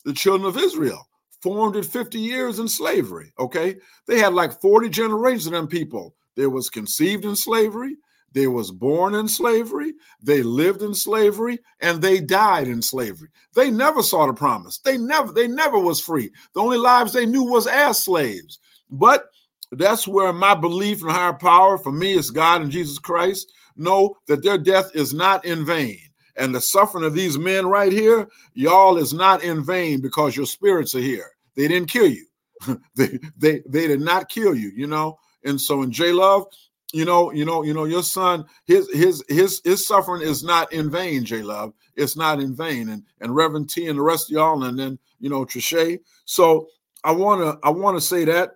the 0.05 0.15
children 0.15 0.49
of 0.49 0.57
Israel 0.57 1.08
450 1.43 2.19
years 2.19 2.59
in 2.59 2.69
slavery. 2.69 3.33
Okay. 3.39 3.77
They 4.07 4.19
had 4.19 4.35
like 4.35 4.61
40 4.61 4.89
generations 4.89 5.47
of 5.47 5.53
them 5.53 5.69
people. 5.69 6.15
They 6.37 6.47
was 6.47 6.71
conceived 6.71 7.25
in 7.25 7.37
slavery. 7.37 7.97
They 8.33 8.47
was 8.47 8.71
born 8.71 9.15
in 9.15 9.27
slavery. 9.27 9.95
They 10.23 10.43
lived 10.43 10.83
in 10.83 10.95
slavery 10.95 11.59
and 11.81 12.01
they 12.01 12.21
died 12.21 12.69
in 12.69 12.83
slavery. 12.83 13.29
They 13.55 13.71
never 13.71 14.03
saw 14.03 14.27
the 14.27 14.35
promise. 14.35 14.79
They 14.79 14.99
never, 14.99 15.33
they 15.33 15.49
never 15.49 15.79
was 15.79 16.01
free. 16.01 16.31
The 16.55 16.61
only 16.61 16.79
lives 16.79 17.13
they 17.13 17.27
knew 17.27 17.45
was 17.45 17.67
as 17.67 18.05
slaves. 18.05 18.59
But 18.91 19.27
that's 19.73 20.07
where 20.07 20.33
my 20.33 20.55
belief 20.55 21.03
in 21.03 21.09
higher 21.09 21.33
power 21.33 21.79
for 21.79 21.93
me 21.93 22.13
is 22.13 22.31
God 22.31 22.63
and 22.63 22.71
Jesus 22.71 22.99
Christ 22.99 23.53
know 23.77 24.17
that 24.27 24.43
their 24.43 24.59
death 24.59 24.91
is 24.95 25.15
not 25.15 25.45
in 25.45 25.65
vain 25.65 25.99
and 26.39 26.55
the 26.55 26.61
suffering 26.61 27.05
of 27.05 27.15
these 27.15 27.37
men 27.37 27.67
right 27.67 27.93
here, 27.93 28.29
y'all 28.55 28.97
is 28.97 29.13
not 29.13 29.43
in 29.43 29.63
vain 29.63 30.01
because 30.01 30.37
your 30.37 30.47
spirits 30.47 30.95
are 30.95 31.01
here. 31.01 31.31
They 31.57 31.69
didn't 31.69 31.91
kill 31.91 32.07
you. 32.07 32.25
they 32.97 33.19
they 33.37 33.63
they 33.69 33.87
did 33.87 34.01
not 34.01 34.29
kill 34.29 34.55
you, 34.55 34.71
you 34.75 34.87
know. 34.87 35.19
And 35.45 35.61
so 35.61 35.83
in 35.83 35.93
J 35.93 36.13
Love, 36.13 36.47
you 36.93 37.05
know, 37.05 37.33
you 37.33 37.45
know, 37.45 37.63
you 37.63 37.75
know, 37.75 37.85
your 37.85 38.03
son, 38.03 38.47
his 38.67 38.89
his 38.93 39.23
his 39.29 39.61
his 39.65 39.87
suffering 39.87 40.23
is 40.23 40.43
not 40.43 40.73
in 40.73 40.91
vain, 40.91 41.25
J 41.25 41.43
Love. 41.43 41.75
It's 41.97 42.17
not 42.17 42.41
in 42.41 42.55
vain. 42.55 42.89
And 42.89 43.03
and 43.21 43.35
Reverend 43.35 43.69
T 43.69 43.89
and 43.89 43.99
the 43.99 44.03
rest 44.03 44.31
of 44.31 44.35
y'all, 44.35 44.63
and 44.65 44.79
then 44.79 44.99
you 45.19 45.29
know, 45.29 45.45
Trisha. 45.45 45.99
So 46.25 46.69
I 47.05 47.13
wanna 47.13 47.59
I 47.63 47.71
wanna 47.71 48.01
say 48.01 48.25
that. 48.25 48.53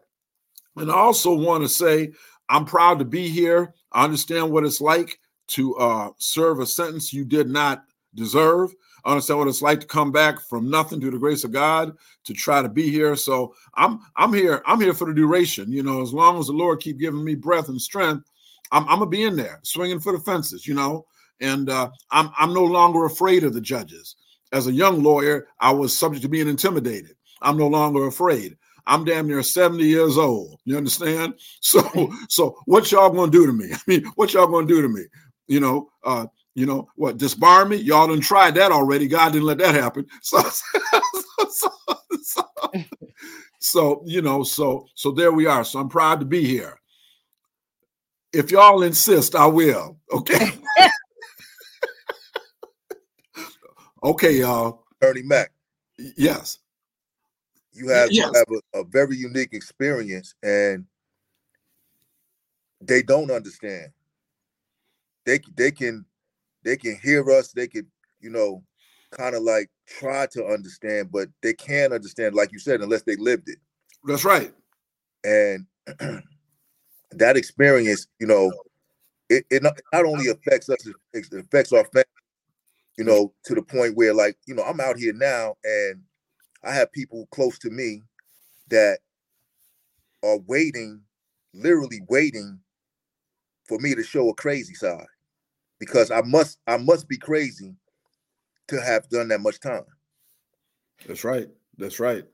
And 0.76 0.90
I 0.90 0.94
also 0.94 1.34
want 1.34 1.62
to 1.64 1.68
say 1.68 2.12
I'm 2.48 2.64
proud 2.64 2.98
to 3.00 3.04
be 3.04 3.28
here. 3.28 3.74
I 3.92 4.04
understand 4.04 4.50
what 4.50 4.64
it's 4.64 4.80
like 4.80 5.18
to 5.48 5.76
uh, 5.76 6.10
serve 6.18 6.60
a 6.60 6.66
sentence 6.66 7.12
you 7.12 7.24
did 7.24 7.48
not 7.48 7.84
deserve. 8.14 8.74
I 9.04 9.10
understand 9.10 9.40
what 9.40 9.48
it's 9.48 9.62
like 9.62 9.80
to 9.80 9.86
come 9.86 10.12
back 10.12 10.40
from 10.40 10.70
nothing 10.70 11.00
to 11.00 11.10
the 11.10 11.18
grace 11.18 11.44
of 11.44 11.52
God 11.52 11.92
to 12.24 12.32
try 12.32 12.62
to 12.62 12.68
be 12.68 12.88
here. 12.88 13.16
So 13.16 13.54
I'm 13.74 14.00
I'm 14.16 14.32
here. 14.32 14.62
I'm 14.64 14.80
here 14.80 14.94
for 14.94 15.06
the 15.06 15.14
duration. 15.14 15.72
You 15.72 15.82
know, 15.82 16.02
as 16.02 16.12
long 16.12 16.38
as 16.38 16.46
the 16.46 16.52
Lord 16.52 16.80
keep 16.80 16.98
giving 16.98 17.24
me 17.24 17.34
breath 17.34 17.68
and 17.68 17.80
strength, 17.80 18.30
I'm, 18.70 18.84
I'm 18.84 19.00
gonna 19.00 19.06
be 19.06 19.24
in 19.24 19.36
there 19.36 19.60
swinging 19.64 19.98
for 19.98 20.12
the 20.12 20.20
fences. 20.20 20.66
You 20.66 20.74
know, 20.74 21.06
and 21.40 21.68
uh, 21.68 21.90
I'm 22.10 22.30
I'm 22.38 22.54
no 22.54 22.64
longer 22.64 23.04
afraid 23.04 23.42
of 23.44 23.54
the 23.54 23.60
judges. 23.60 24.16
As 24.52 24.66
a 24.66 24.72
young 24.72 25.02
lawyer, 25.02 25.48
I 25.60 25.72
was 25.72 25.96
subject 25.96 26.22
to 26.22 26.28
being 26.28 26.48
intimidated. 26.48 27.16
I'm 27.40 27.56
no 27.56 27.66
longer 27.66 28.06
afraid. 28.06 28.56
I'm 28.86 29.04
damn 29.04 29.28
near 29.28 29.42
70 29.42 29.84
years 29.84 30.18
old. 30.18 30.60
You 30.64 30.76
understand? 30.76 31.34
So, 31.60 32.12
so 32.28 32.56
what 32.66 32.90
y'all 32.90 33.10
gonna 33.10 33.30
do 33.30 33.46
to 33.46 33.52
me? 33.52 33.70
I 33.72 33.78
mean, 33.86 34.04
what 34.16 34.34
y'all 34.34 34.46
gonna 34.46 34.66
do 34.66 34.82
to 34.82 34.88
me? 34.88 35.04
You 35.52 35.60
know, 35.60 35.90
uh, 36.02 36.26
you 36.54 36.64
know 36.64 36.88
what, 36.96 37.18
disbar 37.18 37.68
me? 37.68 37.76
Y'all 37.76 38.06
done 38.06 38.20
tried 38.20 38.54
that 38.54 38.72
already. 38.72 39.06
God 39.06 39.34
didn't 39.34 39.44
let 39.44 39.58
that 39.58 39.74
happen. 39.74 40.06
So, 40.22 40.40
so, 41.50 41.68
so, 42.22 42.44
so, 43.60 44.02
you 44.06 44.22
know, 44.22 44.44
so 44.44 44.86
so 44.94 45.10
there 45.10 45.32
we 45.32 45.46
are. 45.46 45.64
So 45.64 45.78
I'm 45.78 45.90
proud 45.90 46.20
to 46.20 46.26
be 46.26 46.44
here. 46.44 46.78
If 48.32 48.50
y'all 48.50 48.82
insist, 48.82 49.34
I 49.34 49.46
will. 49.46 49.98
Okay. 50.10 50.52
okay, 54.04 54.38
y'all. 54.38 54.86
Ernie 55.02 55.22
Mac. 55.22 55.52
Yes. 56.16 56.58
You 57.72 57.88
have 57.88 58.10
yes. 58.10 58.26
you 58.26 58.32
have 58.32 58.62
a, 58.74 58.80
a 58.80 58.84
very 58.84 59.16
unique 59.16 59.52
experience, 59.52 60.34
and 60.42 60.86
they 62.80 63.02
don't 63.02 63.30
understand 63.30 63.92
they 65.26 65.40
they 65.56 65.70
can 65.70 66.04
they 66.64 66.76
can 66.76 66.96
hear 67.02 67.28
us. 67.30 67.52
They 67.52 67.68
could 67.68 67.86
you 68.20 68.30
know 68.30 68.62
kind 69.12 69.36
of 69.36 69.42
like 69.42 69.70
try 69.86 70.26
to 70.32 70.44
understand, 70.46 71.12
but 71.12 71.28
they 71.42 71.52
can't 71.54 71.92
understand, 71.92 72.34
like 72.34 72.50
you 72.50 72.58
said, 72.58 72.80
unless 72.80 73.02
they 73.02 73.16
lived 73.16 73.48
it. 73.48 73.58
That's 74.04 74.24
right. 74.24 74.52
And 75.22 75.66
that 77.12 77.36
experience, 77.36 78.08
you 78.18 78.26
know, 78.26 78.50
it, 79.28 79.44
it 79.50 79.62
not, 79.62 79.78
not 79.92 80.04
only 80.04 80.28
affects 80.28 80.68
us, 80.68 80.84
it 81.12 81.26
affects 81.32 81.72
our 81.72 81.84
family, 81.84 82.04
you 82.98 83.04
know, 83.04 83.32
to 83.44 83.54
the 83.54 83.62
point 83.62 83.96
where 83.96 84.12
like, 84.12 84.36
you 84.46 84.54
know, 84.54 84.64
I'm 84.64 84.80
out 84.80 84.98
here 84.98 85.12
now 85.12 85.54
and 85.62 86.02
I 86.64 86.74
have 86.74 86.90
people 86.92 87.28
close 87.30 87.58
to 87.60 87.70
me 87.70 88.02
that 88.68 88.98
are 90.24 90.38
waiting, 90.46 91.02
literally 91.54 92.00
waiting 92.08 92.58
for 93.68 93.78
me 93.78 93.94
to 93.94 94.02
show 94.02 94.28
a 94.28 94.34
crazy 94.34 94.74
side 94.74 95.06
because 95.82 96.12
I 96.12 96.22
must 96.22 96.60
I 96.68 96.76
must 96.76 97.08
be 97.08 97.18
crazy 97.18 97.74
to 98.68 98.80
have 98.80 99.08
done 99.08 99.26
that 99.26 99.40
much 99.40 99.58
time. 99.58 99.82
That's 101.08 101.24
right. 101.24 101.48
That's 101.76 101.98
right. 101.98 102.24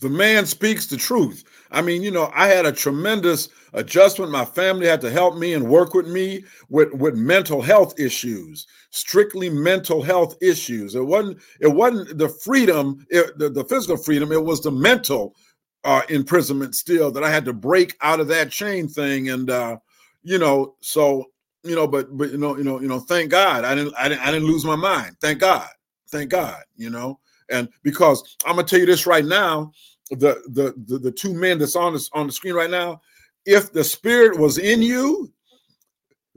The 0.00 0.08
man 0.08 0.46
speaks 0.46 0.86
the 0.86 0.96
truth. 0.96 1.44
I 1.70 1.80
mean, 1.80 2.02
you 2.02 2.10
know, 2.10 2.32
I 2.34 2.48
had 2.48 2.66
a 2.66 2.72
tremendous 2.72 3.50
adjustment. 3.72 4.32
My 4.32 4.44
family 4.44 4.88
had 4.88 5.00
to 5.02 5.12
help 5.12 5.36
me 5.36 5.54
and 5.54 5.68
work 5.68 5.94
with 5.94 6.08
me 6.08 6.42
with, 6.68 6.92
with 6.92 7.14
mental 7.14 7.62
health 7.62 7.94
issues, 8.00 8.66
strictly 8.90 9.48
mental 9.48 10.02
health 10.02 10.36
issues. 10.42 10.96
It 10.96 11.06
wasn't 11.06 11.38
it 11.60 11.68
wasn't 11.68 12.18
the 12.18 12.28
freedom, 12.28 13.06
it, 13.10 13.38
the, 13.38 13.48
the 13.48 13.64
physical 13.64 13.96
freedom. 13.96 14.32
It 14.32 14.42
was 14.42 14.60
the 14.60 14.72
mental 14.72 15.36
uh, 15.84 16.02
imprisonment 16.08 16.74
still 16.74 17.12
that 17.12 17.22
I 17.22 17.30
had 17.30 17.44
to 17.44 17.52
break 17.52 17.96
out 18.02 18.18
of 18.18 18.26
that 18.26 18.50
chain 18.50 18.88
thing. 18.88 19.28
And 19.28 19.50
uh, 19.50 19.76
you 20.24 20.38
know, 20.38 20.74
so 20.80 21.26
you 21.62 21.74
know, 21.74 21.86
but 21.86 22.16
but 22.16 22.30
you 22.30 22.38
know, 22.38 22.56
you 22.56 22.64
know, 22.64 22.80
you 22.80 22.88
know, 22.88 23.00
thank 23.00 23.30
God 23.30 23.64
I 23.64 23.74
didn't 23.74 23.94
I 23.98 24.08
didn't 24.08 24.22
I 24.22 24.30
didn't 24.30 24.46
lose 24.46 24.64
my 24.64 24.76
mind. 24.76 25.16
Thank 25.20 25.40
God. 25.40 25.68
Thank 26.10 26.30
God, 26.30 26.62
you 26.76 26.90
know. 26.90 27.18
And 27.50 27.68
because 27.82 28.36
I'm 28.46 28.56
gonna 28.56 28.66
tell 28.66 28.80
you 28.80 28.86
this 28.86 29.06
right 29.06 29.24
now, 29.24 29.72
the 30.10 30.42
the 30.48 30.74
the, 30.86 30.98
the 30.98 31.12
two 31.12 31.34
men 31.34 31.58
that's 31.58 31.76
on 31.76 31.92
this 31.92 32.10
on 32.12 32.26
the 32.26 32.32
screen 32.32 32.54
right 32.54 32.70
now, 32.70 33.00
if 33.44 33.72
the 33.72 33.84
spirit 33.84 34.38
was 34.38 34.58
in 34.58 34.82
you, 34.82 35.32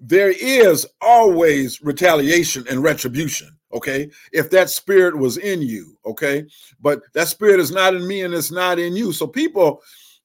there 0.02 0.32
is 0.32 0.88
always 1.02 1.82
retaliation 1.82 2.66
and 2.70 2.82
retribution 2.82 3.56
okay 3.72 4.10
if 4.34 4.50
that 4.50 4.70
spirit 4.70 5.16
was 5.16 5.38
in 5.38 5.62
you 5.62 5.96
okay 6.06 6.44
but 6.82 7.02
that 7.14 7.28
spirit 7.28 7.60
is 7.60 7.72
not 7.72 7.94
in 7.94 8.08
me 8.08 8.22
and 8.22 8.34
it's 8.34 8.52
not 8.52 8.80
in 8.80 8.96
you 8.96 9.14
so 9.14 9.28
people 9.28 9.82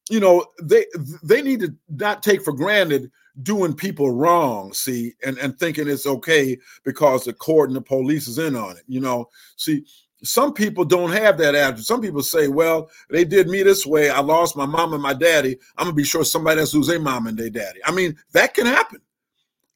you 0.09 0.19
know 0.19 0.45
they 0.63 0.87
they 1.23 1.43
need 1.43 1.61
to 1.61 1.75
not 1.91 2.23
take 2.23 2.43
for 2.43 2.53
granted 2.53 3.11
doing 3.43 3.75
people 3.75 4.11
wrong, 4.11 4.73
see, 4.73 5.15
and, 5.25 5.39
and 5.39 5.59
thinking 5.59 5.89
it's 5.89 6.07
okay 6.07 6.59
because 6.85 7.25
the 7.25 7.33
court 7.33 7.71
and 7.71 7.77
the 7.77 7.83
police 7.83 8.29
is 8.29 8.39
in 8.39 8.57
on 8.57 8.77
it. 8.77 8.85
You 8.87 9.01
know, 9.01 9.29
see, 9.57 9.85
some 10.23 10.53
people 10.53 10.85
don't 10.85 11.11
have 11.11 11.37
that 11.39 11.55
attitude. 11.55 11.85
Some 11.85 12.01
people 12.01 12.23
say, 12.23 12.49
well, 12.49 12.91
they 13.11 13.25
did 13.25 13.49
me 13.49 13.63
this 13.63 13.85
way. 13.85 14.09
I 14.11 14.21
lost 14.21 14.57
my 14.57 14.67
mom 14.67 14.95
and 14.95 15.03
my 15.03 15.15
daddy. 15.15 15.59
I'm 15.77 15.87
gonna 15.87 15.95
be 15.95 16.05
sure 16.05 16.25
somebody 16.25 16.61
else 16.61 16.75
lose 16.75 16.87
their 16.87 17.01
mom 17.01 17.27
and 17.27 17.37
their 17.37 17.51
daddy. 17.51 17.81
I 17.85 17.93
mean, 17.93 18.17
that 18.33 18.55
can 18.55 18.67
happen. 18.67 19.01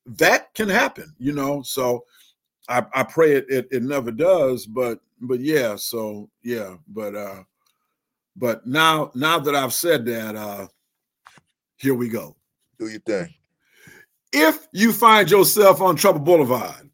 That 0.06 0.52
can 0.54 0.68
happen, 0.68 1.14
you 1.18 1.32
know. 1.32 1.62
So 1.62 2.04
I, 2.68 2.84
I 2.94 3.02
pray 3.02 3.32
it, 3.32 3.46
it 3.48 3.68
it 3.70 3.82
never 3.82 4.10
does, 4.10 4.66
but 4.66 5.00
but 5.20 5.40
yeah, 5.40 5.76
so 5.76 6.30
yeah, 6.42 6.76
but 6.88 7.14
uh 7.14 7.42
but 8.36 8.66
now 8.66 9.10
now 9.14 9.38
that 9.38 9.54
I've 9.54 9.74
said 9.74 10.06
that, 10.06 10.36
uh 10.36 10.66
here 11.76 11.94
we 11.94 12.08
go. 12.08 12.36
Do 12.78 12.88
your 12.88 13.00
thing. 13.00 13.34
If 14.32 14.66
you 14.72 14.92
find 14.92 15.30
yourself 15.30 15.80
on 15.80 15.96
Trouble 15.96 16.20
Boulevard, 16.20 16.90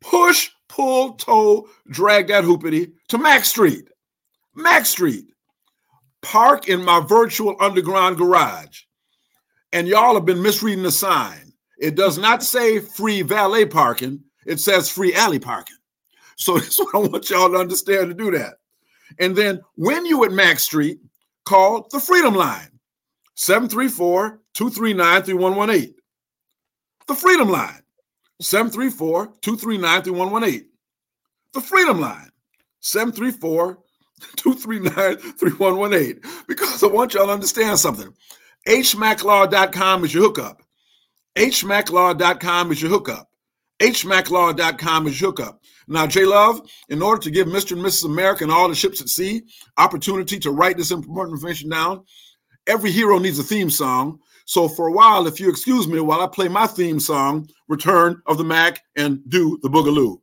push 0.00 0.50
pull, 0.68 1.12
tow, 1.14 1.68
drag 1.88 2.28
that 2.28 2.44
hoopity 2.44 2.92
to 3.08 3.18
Mack 3.18 3.44
Street. 3.44 3.88
Mack 4.54 4.86
Street. 4.86 5.26
Park 6.22 6.68
in 6.68 6.84
my 6.84 7.00
virtual 7.00 7.54
underground 7.60 8.16
garage. 8.16 8.82
And 9.72 9.86
y'all 9.86 10.14
have 10.14 10.24
been 10.24 10.42
misreading 10.42 10.82
the 10.82 10.90
sign. 10.90 11.52
It 11.78 11.94
does 11.94 12.18
not 12.18 12.42
say 12.42 12.80
free 12.80 13.22
valet 13.22 13.66
parking, 13.66 14.20
it 14.46 14.58
says 14.60 14.88
free 14.88 15.14
alley 15.14 15.38
parking. 15.38 15.76
So 16.36 16.58
that's 16.58 16.78
what 16.78 16.94
I 16.94 16.98
want 16.98 17.30
y'all 17.30 17.50
to 17.50 17.56
understand 17.56 18.08
to 18.08 18.14
do 18.14 18.30
that. 18.32 18.54
And 19.18 19.36
then 19.36 19.60
when 19.76 20.06
you 20.06 20.24
at 20.24 20.32
Mack 20.32 20.58
Street, 20.58 20.98
call 21.44 21.86
the 21.90 22.00
Freedom 22.00 22.34
Line 22.34 22.70
734 23.34 24.40
239 24.54 25.22
3118. 25.22 25.93
The 27.06 27.14
Freedom 27.14 27.48
Line 27.48 27.82
734 28.40 29.26
239 29.40 30.02
3118. 30.02 30.68
The 31.52 31.60
Freedom 31.60 32.00
Line 32.00 32.30
734 32.80 33.78
239 34.36 35.16
3118. 35.16 36.20
Because 36.48 36.82
I 36.82 36.86
want 36.86 37.14
y'all 37.14 37.26
to 37.26 37.32
understand 37.32 37.78
something. 37.78 38.12
hmacklaw.com 38.66 40.04
is 40.04 40.14
your 40.14 40.22
hookup. 40.22 40.62
hmacklaw.com 41.36 42.72
is 42.72 42.82
your 42.82 42.90
hookup. 42.90 43.30
hmacklaw.com 43.80 45.06
is 45.06 45.20
your 45.20 45.30
hookup. 45.30 45.60
Now, 45.86 46.06
J 46.06 46.24
Love, 46.24 46.62
in 46.88 47.02
order 47.02 47.20
to 47.22 47.30
give 47.30 47.46
Mr. 47.46 47.72
and 47.72 47.84
Mrs. 47.84 48.06
America 48.06 48.44
and 48.44 48.52
all 48.52 48.68
the 48.68 48.74
ships 48.74 49.00
at 49.02 49.08
sea 49.08 49.42
opportunity 49.76 50.38
to 50.38 50.50
write 50.50 50.78
this 50.78 50.90
important 50.90 51.34
information 51.36 51.68
down, 51.68 52.04
every 52.66 52.90
hero 52.90 53.18
needs 53.18 53.38
a 53.38 53.42
theme 53.42 53.70
song. 53.70 54.20
So 54.46 54.68
for 54.68 54.88
a 54.88 54.92
while, 54.92 55.26
if 55.26 55.40
you 55.40 55.48
excuse 55.48 55.88
me 55.88 56.00
while 56.00 56.20
I 56.20 56.26
play 56.26 56.48
my 56.48 56.66
theme 56.66 57.00
song, 57.00 57.48
Return 57.68 58.20
of 58.26 58.36
the 58.38 58.44
Mack 58.44 58.82
and 58.96 59.20
do 59.28 59.58
the 59.62 59.68
Boogaloo. 59.68 60.20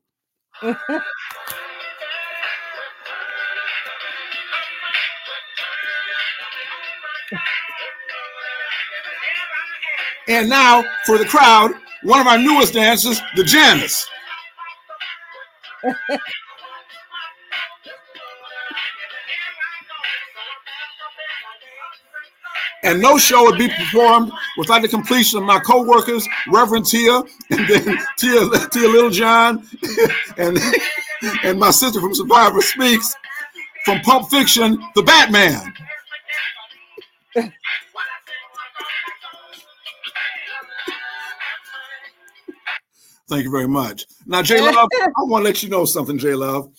and 10.28 10.47
now 10.47 10.84
for 11.05 11.17
the 11.17 11.26
crowd, 11.26 11.72
one 12.03 12.19
of 12.19 12.28
our 12.28 12.38
newest 12.38 12.74
dancers, 12.74 13.19
the 13.36 13.43
Janice. 13.43 14.07
and 22.84 23.02
no 23.02 23.18
show 23.18 23.44
would 23.44 23.58
be 23.58 23.70
performed 23.70 24.32
without 24.58 24.82
the 24.82 24.88
completion 24.88 25.40
of 25.40 25.46
my 25.46 25.60
co-workers, 25.60 26.28
Reverend 26.48 26.86
Tia, 26.86 27.18
and 27.50 27.68
then 27.68 27.98
Tia, 28.18 28.50
Tia 28.72 28.88
Little 28.88 29.10
John, 29.10 29.68
and 30.38 30.58
and 31.44 31.60
my 31.60 31.72
sister 31.72 32.02
from 32.02 32.16
Survivors 32.16 32.66
Speak, 32.66 33.00
from 33.86 34.00
Pulp 34.02 34.30
Fiction, 34.30 34.82
the 34.96 35.04
Batman. 35.04 35.74
Thank 43.32 43.46
you 43.46 43.52
very 43.52 43.68
much. 43.68 44.08
Now, 44.26 44.42
J 44.42 44.60
Love, 44.60 44.90
I 44.94 45.24
want 45.24 45.44
to 45.44 45.46
let 45.46 45.64
you 45.64 45.70
know 45.70 45.86
something, 45.86 46.18
J 46.18 46.36
Love. 46.36 46.70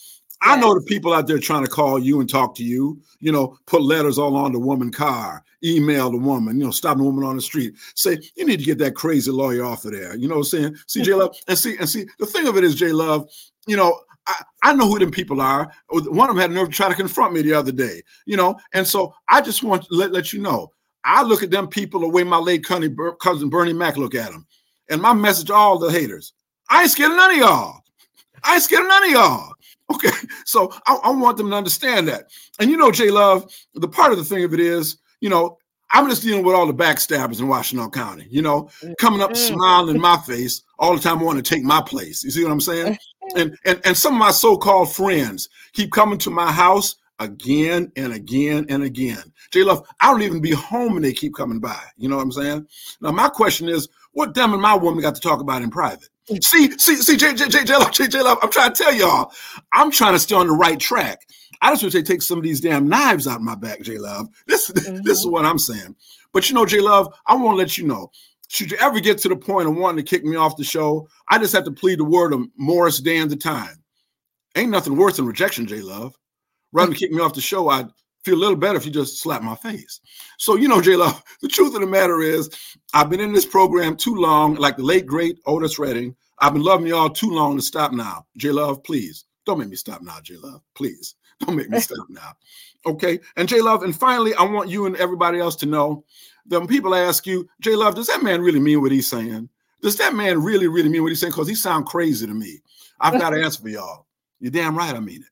I 0.43 0.57
know 0.57 0.74
the 0.74 0.80
people 0.82 1.14
out 1.14 1.28
there 1.28 1.38
trying 1.38 1.64
to 1.64 1.70
call 1.70 2.01
you 2.01 2.20
and 2.20 2.28
talk 2.28 2.55
to 2.57 2.64
you, 2.64 3.01
you 3.20 3.30
know, 3.30 3.57
put 3.66 3.82
letters 3.82 4.18
all 4.18 4.36
on 4.36 4.53
the 4.53 4.59
woman 4.59 4.90
car, 4.90 5.45
email 5.62 6.11
the 6.11 6.18
woman, 6.18 6.59
you 6.59 6.64
know, 6.64 6.72
stop 6.72 6.97
the 6.97 7.05
woman 7.05 7.24
on 7.24 7.36
the 7.36 7.43
street, 7.43 7.74
say, 7.95 8.18
you 8.34 8.45
need 8.45 8.59
to 8.59 8.64
get 8.64 8.78
that 8.78 8.97
crazy 8.97 9.30
lawyer 9.30 9.64
off 9.64 9.84
of 9.84 9.93
there. 9.93 10.16
You 10.16 10.26
know 10.26 10.34
what 10.34 10.40
I'm 10.40 10.45
saying? 10.45 10.76
See, 10.88 11.03
J 11.03 11.14
Love, 11.14 11.36
and 11.47 11.57
see, 11.57 11.76
and 11.78 11.88
see, 11.88 12.07
the 12.18 12.26
thing 12.26 12.49
of 12.49 12.57
it 12.57 12.64
is, 12.64 12.74
J 12.74 12.90
Love, 12.90 13.30
you 13.66 13.76
know, 13.76 14.01
I, 14.26 14.43
I 14.62 14.74
know 14.74 14.88
who 14.88 14.99
them 14.99 15.12
people 15.12 15.40
are. 15.40 15.72
One 15.88 16.28
of 16.28 16.34
them 16.34 16.43
had 16.43 16.51
nerve 16.51 16.70
to 16.70 16.74
try 16.74 16.88
to 16.88 16.95
confront 16.95 17.34
me 17.34 17.43
the 17.43 17.55
other 17.55 17.72
day, 17.72 18.03
you 18.26 18.36
know, 18.36 18.57
and 18.74 18.86
so 18.86 19.14
I 19.28 19.40
just 19.40 19.62
want 19.62 19.84
to 19.84 19.95
let, 19.95 20.12
let 20.12 20.32
you 20.32 20.40
know. 20.40 20.72
I 21.05 21.22
look 21.22 21.43
at 21.43 21.51
them 21.51 21.68
people 21.68 22.01
the 22.01 22.09
way 22.09 22.24
my 22.24 22.38
late 22.38 22.64
cousin 22.64 23.49
Bernie 23.49 23.72
Mac 23.72 23.97
look 23.97 24.14
at 24.14 24.30
them. 24.30 24.47
And 24.90 25.01
my 25.01 25.12
message 25.12 25.47
to 25.47 25.55
all 25.55 25.78
the 25.78 25.90
haters, 25.90 26.32
I 26.68 26.82
ain't 26.82 26.90
scared 26.90 27.12
of 27.12 27.16
none 27.16 27.30
of 27.30 27.36
y'all. 27.36 27.80
I 28.45 28.55
ain't 28.55 28.62
scared 28.62 28.82
of 28.82 28.88
none 28.88 29.05
of 29.05 29.11
y'all. 29.11 29.53
So 30.45 30.73
I, 30.87 30.95
I, 31.05 31.11
want 31.11 31.37
them 31.37 31.51
to 31.51 31.57
understand 31.57 32.09
that. 32.09 32.31
And 32.59 32.70
you 32.70 32.77
know, 32.77 32.91
Jay 32.91 33.11
Love, 33.11 33.51
the 33.75 33.89
part 33.89 34.12
of 34.12 34.18
the 34.18 34.25
thing 34.25 34.45
of 34.45 34.53
it 34.55 34.61
is, 34.61 34.99
you 35.20 35.29
know, 35.29 35.59
I'm 35.91 36.09
just 36.09 36.23
dealing 36.23 36.45
with 36.45 36.55
all 36.55 36.66
the 36.66 36.75
backstabbers 36.75 37.41
in 37.41 37.47
Washtenaw 37.47 37.93
County, 37.93 38.27
you 38.31 38.43
know, 38.43 38.70
coming 38.99 39.20
up 39.20 39.33
mm-hmm. 39.33 39.55
smiling 39.55 39.97
in 39.97 40.01
my 40.01 40.16
face 40.18 40.62
all 40.79 40.95
the 40.95 41.03
time, 41.03 41.20
wanting 41.20 41.43
to 41.43 41.55
take 41.55 41.64
my 41.64 41.83
place. 41.83 42.25
You 42.25 42.31
see 42.31 42.43
what 42.43 42.53
I'm 42.53 42.61
saying? 42.61 42.99
and, 43.37 43.57
and 43.64 43.81
and 43.85 43.97
some 43.97 44.14
of 44.14 44.18
my 44.18 44.31
so-called 44.31 44.93
friends 44.93 45.49
keep 45.73 45.93
coming 45.93 46.18
to 46.18 46.31
my 46.31 46.51
house 46.51 46.97
again 47.18 47.93
and 47.97 48.12
again 48.12 48.66
and 48.68 48.83
again. 48.83 49.23
Jay 49.51 49.62
Love, 49.62 49.87
I 50.01 50.11
don't 50.11 50.23
even 50.23 50.41
be 50.41 50.53
home 50.53 50.97
and 50.97 51.05
they 51.05 51.12
keep 51.12 51.35
coming 51.35 51.61
by. 51.61 51.81
You 51.97 52.09
know 52.09 52.16
what 52.16 52.23
I'm 52.23 52.33
saying? 52.33 52.66
Now 53.01 53.12
my 53.12 53.29
question 53.29 53.68
is, 53.68 53.89
what 54.12 54.35
them 54.35 54.53
and 54.53 54.62
my 54.62 54.75
woman 54.75 55.03
got 55.03 55.14
to 55.14 55.20
talk 55.20 55.41
about 55.41 55.62
in 55.62 55.70
private? 55.70 56.09
See, 56.27 56.70
see, 56.79 56.97
see, 56.97 57.16
J, 57.16 57.35
J, 57.35 57.49
J, 57.49 57.64
J, 57.64 57.77
Love, 57.77 57.91
J, 57.93 58.07
J, 58.07 58.23
Love, 58.23 58.39
I'm 58.43 58.51
trying 58.51 58.73
to 58.73 58.83
tell 58.83 58.95
y'all, 58.95 59.33
I'm 59.73 59.91
trying 59.91 60.12
to 60.12 60.20
stay 60.20 60.37
on 60.37 60.47
the 60.47 60.53
right 60.53 60.79
track. 60.79 61.27
I 61.62 61.70
just 61.70 61.83
wish 61.83 61.93
they 61.93 62.03
take 62.03 62.23
some 62.23 62.39
of 62.39 62.45
these 62.45 62.61
damn 62.61 62.89
knives 62.89 63.27
out 63.27 63.37
of 63.37 63.43
my 63.43 63.55
back, 63.55 63.83
J 63.83 63.99
Love. 63.99 64.29
This, 64.47 64.70
mm-hmm. 64.70 65.01
this 65.05 65.18
is 65.18 65.27
what 65.27 65.45
I'm 65.45 65.59
saying. 65.59 65.97
But 66.33 66.49
you 66.49 66.55
know, 66.55 66.66
J 66.66 66.81
Love, 66.81 67.12
I 67.27 67.35
want 67.35 67.55
to 67.55 67.59
let 67.59 67.77
you 67.77 67.87
know. 67.87 68.11
Should 68.49 68.70
you 68.70 68.77
ever 68.79 69.01
get 69.01 69.18
to 69.18 69.29
the 69.29 69.37
point 69.37 69.68
of 69.68 69.77
wanting 69.77 70.05
to 70.05 70.09
kick 70.09 70.25
me 70.25 70.37
off 70.37 70.57
the 70.57 70.64
show, 70.64 71.09
I 71.29 71.39
just 71.39 71.55
have 71.55 71.64
to 71.64 71.73
plead 71.73 71.99
the 71.99 72.05
word 72.05 72.33
of 72.33 72.43
Morris 72.57 73.01
Day 73.01 73.18
and 73.18 73.31
the 73.31 73.37
time. 73.37 73.83
Ain't 74.57 74.70
nothing 74.70 74.97
worse 74.97 75.16
than 75.16 75.27
rejection, 75.27 75.66
J 75.66 75.81
Love. 75.81 76.14
Rather 76.73 76.89
than 76.89 76.99
kick 76.99 77.12
me 77.12 77.20
off 77.20 77.35
the 77.35 77.41
show, 77.41 77.68
I'd 77.68 77.89
feel 78.25 78.37
a 78.37 78.37
little 78.37 78.57
better 78.57 78.77
if 78.77 78.87
you 78.87 78.93
just 78.93 79.20
slap 79.20 79.43
my 79.43 79.55
face. 79.57 80.01
So, 80.39 80.57
you 80.57 80.68
know, 80.68 80.81
J 80.81 80.97
Love, 80.97 81.23
the 81.43 81.49
truth 81.49 81.75
of 81.75 81.81
the 81.81 81.87
matter 81.87 82.20
is, 82.20 82.51
I've 82.95 83.11
been 83.11 83.20
in 83.20 83.33
this 83.33 83.47
program 83.47 83.97
too 83.97 84.14
long, 84.14 84.55
like 84.55 84.77
the 84.77 84.83
late, 84.83 85.07
great 85.07 85.39
Otis 85.47 85.79
Redding. 85.79 86.14
I've 86.39 86.55
been 86.55 86.62
loving 86.62 86.87
y'all 86.87 87.11
too 87.11 87.31
long 87.31 87.57
to 87.57 87.62
stop 87.62 87.93
now. 87.93 88.27
J 88.37 88.51
Love, 88.51 88.83
please 88.83 89.25
don't 89.45 89.59
make 89.59 89.68
me 89.68 89.77
stop 89.77 90.03
now, 90.03 90.18
J 90.23 90.37
Love. 90.37 90.62
Please 90.75 91.14
don't 91.41 91.57
make 91.57 91.70
me 91.70 91.81
stop 91.81 92.07
now. 92.09 92.33
Okay. 92.87 93.20
And 93.37 93.49
J 93.49 93.61
Love, 93.61 93.83
and 93.83 93.95
finally, 93.95 94.35
I 94.35 94.43
want 94.45 94.68
you 94.68 94.87
and 94.87 94.97
everybody 94.97 95.39
else 95.39 95.57
to 95.57 95.66
know 95.66 96.05
that 96.47 96.59
when 96.59 96.68
people 96.68 96.95
ask 96.95 97.27
you, 97.27 97.49
J 97.61 97.77
Love, 97.77 97.95
does 97.95 98.07
that 98.09 98.23
man 98.23 98.41
really 98.41 98.61
mean 98.61 98.81
what 98.81 98.93
he's 98.93 99.09
saying? 99.09 99.49
Does 99.81 99.97
that 99.97 100.14
man 100.14 100.41
really, 100.43 100.68
really 100.68 100.89
mean 100.89 101.03
what 101.03 101.09
he's 101.09 101.20
saying? 101.20 101.33
Because 101.33 101.49
he 101.49 101.57
sound 101.57 101.87
crazy 101.87 102.27
to 102.27 102.35
me. 102.35 102.61
I've 103.01 103.18
got 103.18 103.31
to 103.31 103.43
answer 103.43 103.62
for 103.62 103.68
y'all. 103.68 104.07
You're 104.39 104.53
damn 104.53 104.77
right. 104.77 104.95
I 104.95 105.01
mean 105.01 105.23
it. 105.23 105.29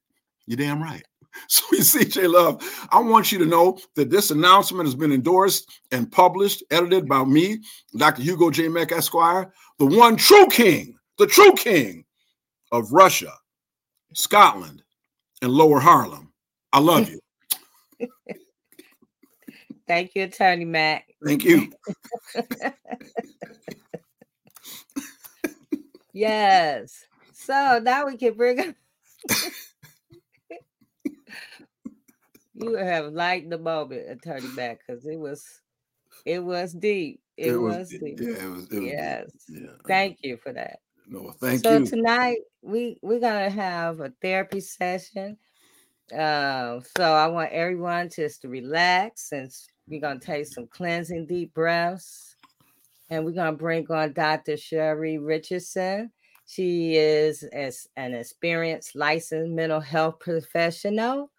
You're 0.47 0.57
damn 0.57 0.83
right. 0.83 1.05
So 1.49 1.65
you 1.73 1.83
see, 1.83 2.05
J 2.05 2.27
Love, 2.27 2.63
I 2.91 3.01
want 3.01 3.33
you 3.33 3.39
to 3.39 3.47
know 3.47 3.79
that 3.97 4.11
this 4.11 4.31
announcement 4.31 4.87
has 4.87 4.95
been 4.95 5.13
endorsed 5.13 5.71
and 5.91 6.11
published, 6.11 6.63
edited 6.71 7.09
by 7.09 7.25
me, 7.25 7.61
Dr. 7.97 8.23
Hugo 8.23 8.51
J. 8.51 8.69
Mack 8.69 8.93
Esquire, 8.93 9.53
the 9.79 9.87
one 9.87 10.17
true 10.17 10.47
king, 10.49 10.97
the 11.19 11.27
true 11.27 11.53
king 11.53 12.05
of 12.73 12.93
Russia, 12.93 13.33
Scotland, 14.15 14.83
and 15.43 15.53
Lower 15.53 15.81
Harlem. 15.81 16.33
I 16.73 16.81
love 16.81 17.09
you. 17.09 17.21
Thank 19.87 20.15
you, 20.15 20.25
Attorney 20.25 20.65
Mack. 20.65 21.07
Thank 21.25 21.45
you. 21.45 21.73
yes. 26.13 27.05
So 27.33 27.81
now 27.83 28.07
we 28.07 28.17
can 28.17 28.35
bring 28.35 28.61
up. 28.61 28.75
You 32.63 32.75
have 32.77 33.13
liked 33.13 33.51
the 33.51 33.59
moment, 33.59 34.11
Attorney 34.11 34.49
Mack, 34.55 34.81
because 34.87 35.07
it 35.07 35.19
was 35.19 35.45
it 36.25 36.41
was 36.45 36.73
deep. 36.73 37.21
It, 37.37 37.53
it 37.53 37.57
was, 37.57 37.77
was, 37.77 37.89
deep. 37.91 38.21
Yeah, 38.21 38.45
it 38.45 38.49
was, 38.51 38.73
it 38.73 38.83
yes. 38.83 39.25
Was, 39.25 39.45
yeah. 39.49 39.71
Thank 39.87 40.19
you 40.23 40.37
for 40.37 40.53
that. 40.53 40.81
No, 41.09 41.31
thank 41.41 41.63
so 41.63 41.79
you. 41.79 41.87
So 41.87 41.97
tonight 41.97 42.39
we 42.63 42.99
we're 43.03 43.21
gonna 43.21 43.51
have 43.51 44.01
a 44.01 44.13
therapy 44.21 44.61
session. 44.61 45.37
Uh, 46.13 46.81
so 46.97 47.13
I 47.13 47.29
want 47.29 47.53
everyone 47.53 48.11
just 48.11 48.43
to 48.43 48.49
relax 48.49 49.33
and 49.33 49.51
we're 49.89 50.01
gonna 50.01 50.21
take 50.21 50.47
some 50.47 50.67
cleansing 50.67 51.27
deep 51.27 51.55
breaths. 51.55 52.37
and 53.11 53.25
we're 53.25 53.33
going 53.33 53.53
to 53.53 53.59
bring 53.59 53.91
on 53.91 54.13
Dr. 54.13 54.57
Shari 54.57 55.19
Richardson. 55.19 56.13
She 56.47 56.97
is 56.97 57.43
as 57.53 57.89
an 57.97 58.15
experienced 58.15 58.95
licensed 58.97 59.53
mental 59.53 59.81
health 59.81 60.19
professional 60.21 61.31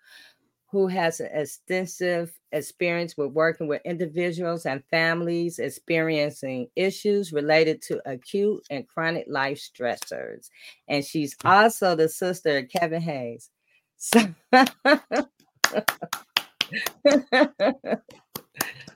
who 0.72 0.88
has 0.88 1.19
an 1.19 1.30
extensive 1.34 2.32
experience 2.53 3.17
with 3.17 3.32
working 3.32 3.67
with 3.67 3.82
individuals 3.84 4.65
and 4.65 4.82
families 4.89 5.59
experiencing 5.59 6.67
issues 6.78 7.34
related 7.34 7.82
to 7.82 8.01
acute 8.09 8.65
and 8.69 8.88
chronic 8.88 9.26
life 9.28 9.59
stressors. 9.59 10.49
And 10.88 11.03
she's 11.03 11.36
also 11.43 11.95
the 11.95 12.07
sister 12.07 12.59
of 12.59 12.69
Kevin 12.69 13.01
Hayes. 13.01 13.49
So, 13.97 14.22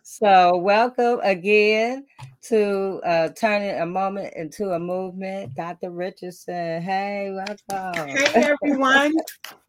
so 0.02 0.58
welcome 0.58 1.20
again 1.24 2.06
to 2.44 3.02
uh, 3.06 3.30
turning 3.38 3.82
a 3.82 3.86
moment 3.86 4.34
into 4.36 4.72
a 4.72 4.80
movement. 4.80 5.54
Dr. 5.56 5.92
Richardson, 5.92 6.82
hey, 6.82 7.34
welcome. 7.34 8.08
Hey, 8.08 8.54
everyone. 8.64 9.14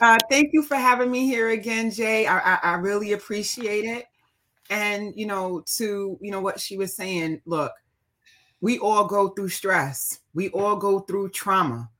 Uh, 0.00 0.18
thank 0.30 0.50
you 0.52 0.62
for 0.62 0.76
having 0.76 1.10
me 1.10 1.26
here 1.26 1.50
again, 1.50 1.90
Jay. 1.90 2.26
I, 2.26 2.38
I, 2.38 2.58
I 2.62 2.72
really 2.74 3.12
appreciate 3.12 3.84
it. 3.84 4.06
And, 4.70 5.12
you 5.16 5.26
know, 5.26 5.62
to, 5.76 6.18
you 6.20 6.30
know, 6.30 6.40
what 6.40 6.60
she 6.60 6.76
was 6.76 6.94
saying, 6.94 7.40
look, 7.46 7.72
we 8.60 8.78
all 8.78 9.06
go 9.06 9.28
through 9.30 9.48
stress. 9.48 10.20
We 10.34 10.50
all 10.50 10.76
go 10.76 11.00
through 11.00 11.30
trauma. 11.30 11.90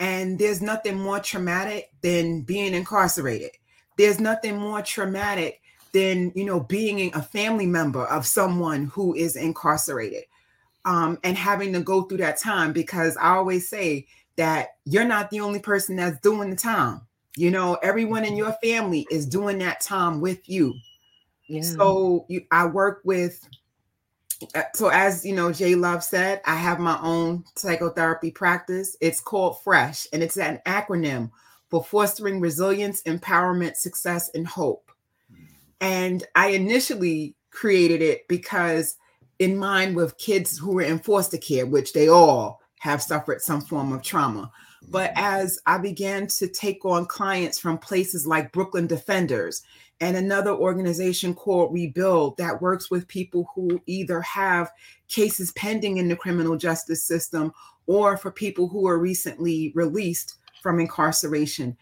And 0.00 0.38
there's 0.38 0.62
nothing 0.62 0.98
more 0.98 1.20
traumatic 1.20 1.90
than 2.02 2.42
being 2.42 2.74
incarcerated. 2.74 3.50
There's 3.98 4.20
nothing 4.20 4.56
more 4.58 4.82
traumatic 4.82 5.62
than 5.92 6.32
you 6.34 6.44
know 6.44 6.60
being 6.60 7.14
a 7.14 7.22
family 7.22 7.66
member 7.66 8.04
of 8.06 8.26
someone 8.26 8.86
who 8.86 9.14
is 9.14 9.36
incarcerated 9.36 10.24
um, 10.84 11.18
and 11.22 11.36
having 11.36 11.72
to 11.72 11.80
go 11.80 12.02
through 12.02 12.18
that 12.18 12.38
time 12.38 12.72
because 12.72 13.16
i 13.18 13.30
always 13.30 13.68
say 13.68 14.06
that 14.36 14.70
you're 14.84 15.04
not 15.04 15.30
the 15.30 15.40
only 15.40 15.60
person 15.60 15.96
that's 15.96 16.18
doing 16.20 16.50
the 16.50 16.56
time 16.56 17.00
you 17.36 17.50
know 17.50 17.78
everyone 17.82 18.24
in 18.24 18.36
your 18.36 18.52
family 18.62 19.06
is 19.10 19.26
doing 19.26 19.58
that 19.58 19.80
time 19.80 20.20
with 20.20 20.48
you 20.48 20.74
yeah. 21.48 21.62
so 21.62 22.26
you, 22.28 22.42
i 22.50 22.66
work 22.66 23.00
with 23.04 23.46
uh, 24.54 24.62
so 24.74 24.88
as 24.88 25.24
you 25.24 25.34
know 25.34 25.52
jay 25.52 25.74
love 25.74 26.02
said 26.02 26.40
i 26.44 26.54
have 26.54 26.78
my 26.78 26.98
own 27.02 27.44
psychotherapy 27.56 28.30
practice 28.30 28.96
it's 29.00 29.20
called 29.20 29.62
fresh 29.62 30.06
and 30.12 30.22
it's 30.22 30.36
an 30.36 30.60
acronym 30.66 31.30
for 31.68 31.82
fostering 31.82 32.40
resilience 32.40 33.02
empowerment 33.04 33.76
success 33.76 34.30
and 34.34 34.46
hope 34.46 34.92
and 35.82 36.22
I 36.36 36.50
initially 36.50 37.34
created 37.50 38.02
it 38.02 38.28
because, 38.28 38.96
in 39.40 39.56
mind 39.56 39.96
with 39.96 40.16
kids 40.16 40.56
who 40.56 40.74
were 40.74 40.82
in 40.82 41.00
foster 41.00 41.36
care, 41.38 41.66
which 41.66 41.92
they 41.92 42.08
all 42.08 42.60
have 42.78 43.02
suffered 43.02 43.42
some 43.42 43.60
form 43.60 43.92
of 43.92 44.00
trauma. 44.00 44.50
But 44.88 45.12
as 45.16 45.58
I 45.66 45.78
began 45.78 46.26
to 46.26 46.48
take 46.48 46.84
on 46.84 47.06
clients 47.06 47.58
from 47.58 47.78
places 47.78 48.26
like 48.26 48.52
Brooklyn 48.52 48.86
Defenders 48.86 49.62
and 50.00 50.16
another 50.16 50.50
organization 50.50 51.34
called 51.34 51.72
Rebuild 51.72 52.36
that 52.36 52.60
works 52.60 52.90
with 52.90 53.08
people 53.08 53.48
who 53.54 53.80
either 53.86 54.20
have 54.22 54.70
cases 55.08 55.52
pending 55.52 55.98
in 55.98 56.08
the 56.08 56.16
criminal 56.16 56.56
justice 56.56 57.04
system 57.04 57.52
or 57.86 58.16
for 58.16 58.30
people 58.30 58.68
who 58.68 58.86
are 58.86 58.98
recently 58.98 59.72
released 59.74 60.36
from 60.62 60.80
incarceration, 60.80 61.76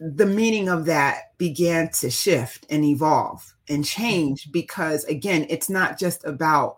the 0.00 0.26
meaning 0.26 0.68
of 0.68 0.86
that 0.86 1.36
began 1.38 1.90
to 1.90 2.10
shift 2.10 2.66
and 2.70 2.84
evolve 2.84 3.54
and 3.68 3.84
change 3.84 4.50
because 4.52 5.04
again 5.04 5.46
it's 5.48 5.70
not 5.70 5.98
just 5.98 6.24
about 6.24 6.76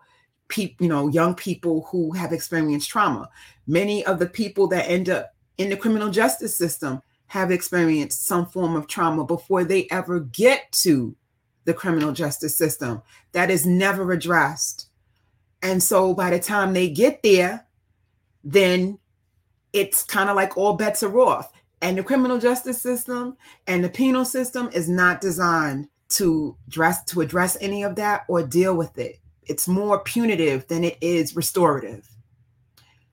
people 0.48 0.84
you 0.84 0.88
know 0.88 1.08
young 1.08 1.34
people 1.34 1.88
who 1.90 2.12
have 2.12 2.32
experienced 2.32 2.88
trauma. 2.88 3.28
Many 3.66 4.04
of 4.04 4.18
the 4.18 4.26
people 4.26 4.68
that 4.68 4.88
end 4.88 5.08
up 5.08 5.35
in 5.58 5.70
the 5.70 5.76
criminal 5.76 6.10
justice 6.10 6.56
system 6.56 7.02
have 7.28 7.50
experienced 7.50 8.26
some 8.26 8.46
form 8.46 8.76
of 8.76 8.86
trauma 8.86 9.24
before 9.24 9.64
they 9.64 9.86
ever 9.90 10.20
get 10.20 10.70
to 10.70 11.14
the 11.64 11.74
criminal 11.74 12.12
justice 12.12 12.56
system 12.56 13.02
that 13.32 13.50
is 13.50 13.66
never 13.66 14.12
addressed 14.12 14.88
and 15.62 15.82
so 15.82 16.14
by 16.14 16.30
the 16.30 16.38
time 16.38 16.72
they 16.72 16.88
get 16.88 17.22
there 17.22 17.66
then 18.44 18.98
it's 19.72 20.04
kind 20.04 20.30
of 20.30 20.36
like 20.36 20.56
all 20.56 20.74
bets 20.74 21.02
are 21.02 21.18
off 21.18 21.52
and 21.82 21.98
the 21.98 22.02
criminal 22.02 22.38
justice 22.38 22.80
system 22.80 23.36
and 23.66 23.84
the 23.84 23.88
penal 23.88 24.24
system 24.24 24.70
is 24.72 24.88
not 24.88 25.20
designed 25.20 25.88
to 26.08 26.56
address 26.66 27.04
to 27.04 27.20
address 27.20 27.56
any 27.60 27.82
of 27.82 27.96
that 27.96 28.24
or 28.28 28.42
deal 28.42 28.74
with 28.74 28.96
it. 28.98 29.18
It's 29.42 29.68
more 29.68 30.00
punitive 30.00 30.66
than 30.68 30.84
it 30.84 30.96
is 31.00 31.36
restorative. 31.36 32.08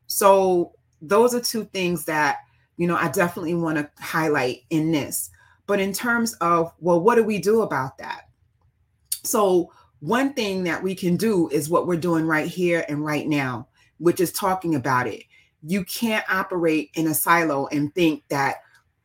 So 0.07 0.73
those 1.03 1.35
are 1.35 1.39
two 1.39 1.65
things 1.65 2.05
that 2.05 2.37
you 2.77 2.87
know 2.87 2.95
I 2.95 3.09
definitely 3.09 3.53
want 3.53 3.77
to 3.77 3.89
highlight 3.99 4.63
in 4.69 4.91
this. 4.91 5.29
But 5.67 5.79
in 5.79 5.93
terms 5.93 6.33
of 6.35 6.73
well, 6.79 6.99
what 6.99 7.15
do 7.15 7.23
we 7.23 7.39
do 7.39 7.61
about 7.61 7.97
that? 7.99 8.23
So 9.23 9.71
one 9.99 10.33
thing 10.33 10.63
that 10.65 10.83
we 10.83 10.95
can 10.95 11.15
do 11.15 11.47
is 11.49 11.69
what 11.69 11.87
we're 11.87 11.95
doing 11.95 12.25
right 12.25 12.47
here 12.47 12.83
and 12.89 13.05
right 13.05 13.27
now, 13.27 13.67
which 13.99 14.19
is 14.19 14.33
talking 14.33 14.75
about 14.75 15.07
it 15.07 15.23
you 15.63 15.85
can't 15.85 16.25
operate 16.29 16.91
in 16.93 17.07
a 17.07 17.13
silo 17.13 17.67
and 17.67 17.93
think 17.95 18.23
that 18.27 18.57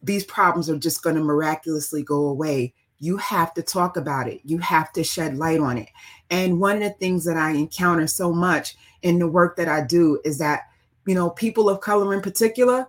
these 0.03 0.24
problems 0.24 0.68
are 0.68 0.76
just 0.76 1.03
going 1.03 1.16
to 1.16 1.22
miraculously 1.22 2.03
go 2.03 2.26
away. 2.26 2.74
You 2.99 3.16
have 3.18 3.55
to 3.55 3.62
talk 3.62 3.96
about 3.96 4.28
it. 4.28 4.40
You 4.44 4.59
have 4.59 4.92
to 4.94 5.05
shed 5.05 5.38
light 5.38 5.61
on 5.61 5.78
it. 5.78 5.88
And 6.30 6.61
one 6.61 6.76
of 6.76 6.82
the 6.82 6.90
things 6.90 7.24
that 7.24 7.36
I 7.36 7.51
encounter 7.51 8.09
so 8.09 8.32
much 8.32 8.76
in 9.03 9.20
the 9.20 9.28
work 9.28 9.57
that 9.57 9.68
I 9.68 9.82
do 9.82 10.20
is 10.24 10.38
that, 10.38 10.62
you 11.09 11.14
know, 11.14 11.30
people 11.30 11.68
of 11.68 11.80
color 11.80 12.14
in 12.14 12.20
particular, 12.20 12.86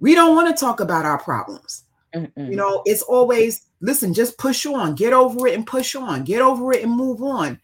we 0.00 0.14
don't 0.14 0.34
want 0.34 0.48
to 0.48 0.60
talk 0.60 0.80
about 0.80 1.04
our 1.04 1.18
problems. 1.18 1.84
Mm-mm. 2.14 2.50
You 2.50 2.56
know, 2.56 2.82
it's 2.84 3.02
always, 3.02 3.68
listen, 3.80 4.12
just 4.12 4.38
push 4.38 4.66
on, 4.66 4.94
get 4.94 5.12
over 5.12 5.46
it 5.46 5.54
and 5.54 5.66
push 5.66 5.94
on, 5.94 6.24
get 6.24 6.42
over 6.42 6.72
it 6.72 6.82
and 6.82 6.92
move 6.92 7.22
on. 7.22 7.60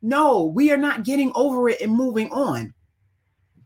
No, 0.00 0.44
we 0.44 0.72
are 0.72 0.78
not 0.78 1.04
getting 1.04 1.30
over 1.34 1.68
it 1.68 1.80
and 1.80 1.92
moving 1.92 2.30
on 2.32 2.74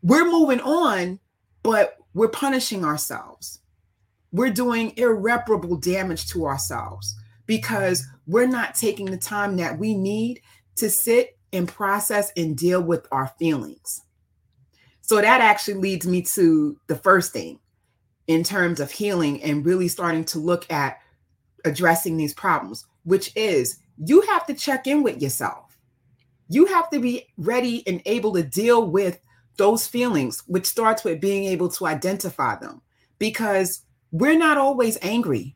we're 0.07 0.29
moving 0.29 0.61
on, 0.61 1.19
but 1.63 1.97
we're 2.13 2.29
punishing 2.29 2.85
ourselves. 2.85 3.59
We're 4.31 4.51
doing 4.51 4.93
irreparable 4.97 5.77
damage 5.77 6.27
to 6.29 6.45
ourselves 6.45 7.15
because 7.45 8.05
we're 8.25 8.47
not 8.47 8.75
taking 8.75 9.07
the 9.07 9.17
time 9.17 9.57
that 9.57 9.77
we 9.77 9.93
need 9.95 10.41
to 10.77 10.89
sit 10.89 11.37
and 11.53 11.67
process 11.67 12.31
and 12.37 12.57
deal 12.57 12.81
with 12.81 13.07
our 13.11 13.27
feelings. 13.39 14.01
So 15.07 15.21
that 15.21 15.39
actually 15.39 15.75
leads 15.75 16.05
me 16.05 16.21
to 16.23 16.77
the 16.87 16.97
first 16.97 17.31
thing 17.31 17.59
in 18.27 18.43
terms 18.43 18.81
of 18.81 18.91
healing 18.91 19.41
and 19.41 19.65
really 19.65 19.87
starting 19.87 20.25
to 20.25 20.37
look 20.39 20.69
at 20.69 20.99
addressing 21.63 22.17
these 22.17 22.33
problems, 22.33 22.85
which 23.05 23.31
is 23.33 23.79
you 24.03 24.19
have 24.23 24.45
to 24.47 24.53
check 24.53 24.85
in 24.85 25.03
with 25.03 25.21
yourself. 25.21 25.79
You 26.49 26.65
have 26.65 26.89
to 26.89 26.99
be 26.99 27.25
ready 27.37 27.87
and 27.87 28.01
able 28.05 28.33
to 28.33 28.43
deal 28.43 28.85
with 28.85 29.21
those 29.55 29.87
feelings, 29.87 30.43
which 30.45 30.65
starts 30.65 31.05
with 31.05 31.21
being 31.21 31.45
able 31.45 31.69
to 31.69 31.87
identify 31.87 32.57
them 32.57 32.81
because 33.17 33.83
we're 34.11 34.37
not 34.37 34.57
always 34.57 34.97
angry. 35.01 35.55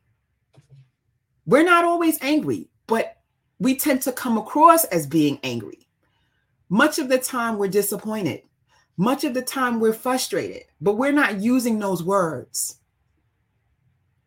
We're 1.45 1.66
not 1.66 1.84
always 1.84 2.18
angry, 2.22 2.70
but 2.88 3.18
we 3.60 3.76
tend 3.76 4.02
to 4.04 4.14
come 4.14 4.38
across 4.38 4.86
as 4.86 5.06
being 5.06 5.39
angry. 5.43 5.89
Much 6.70 6.99
of 6.99 7.10
the 7.10 7.18
time, 7.18 7.58
we're 7.58 7.68
disappointed. 7.68 8.43
Much 9.02 9.24
of 9.24 9.34
the 9.34 9.41
time, 9.41 9.80
we're 9.80 9.93
frustrated, 9.93 10.62
but 10.80 10.93
we're 10.93 11.12
not 11.12 11.41
using 11.41 11.80
those 11.80 12.04
words. 12.04 12.78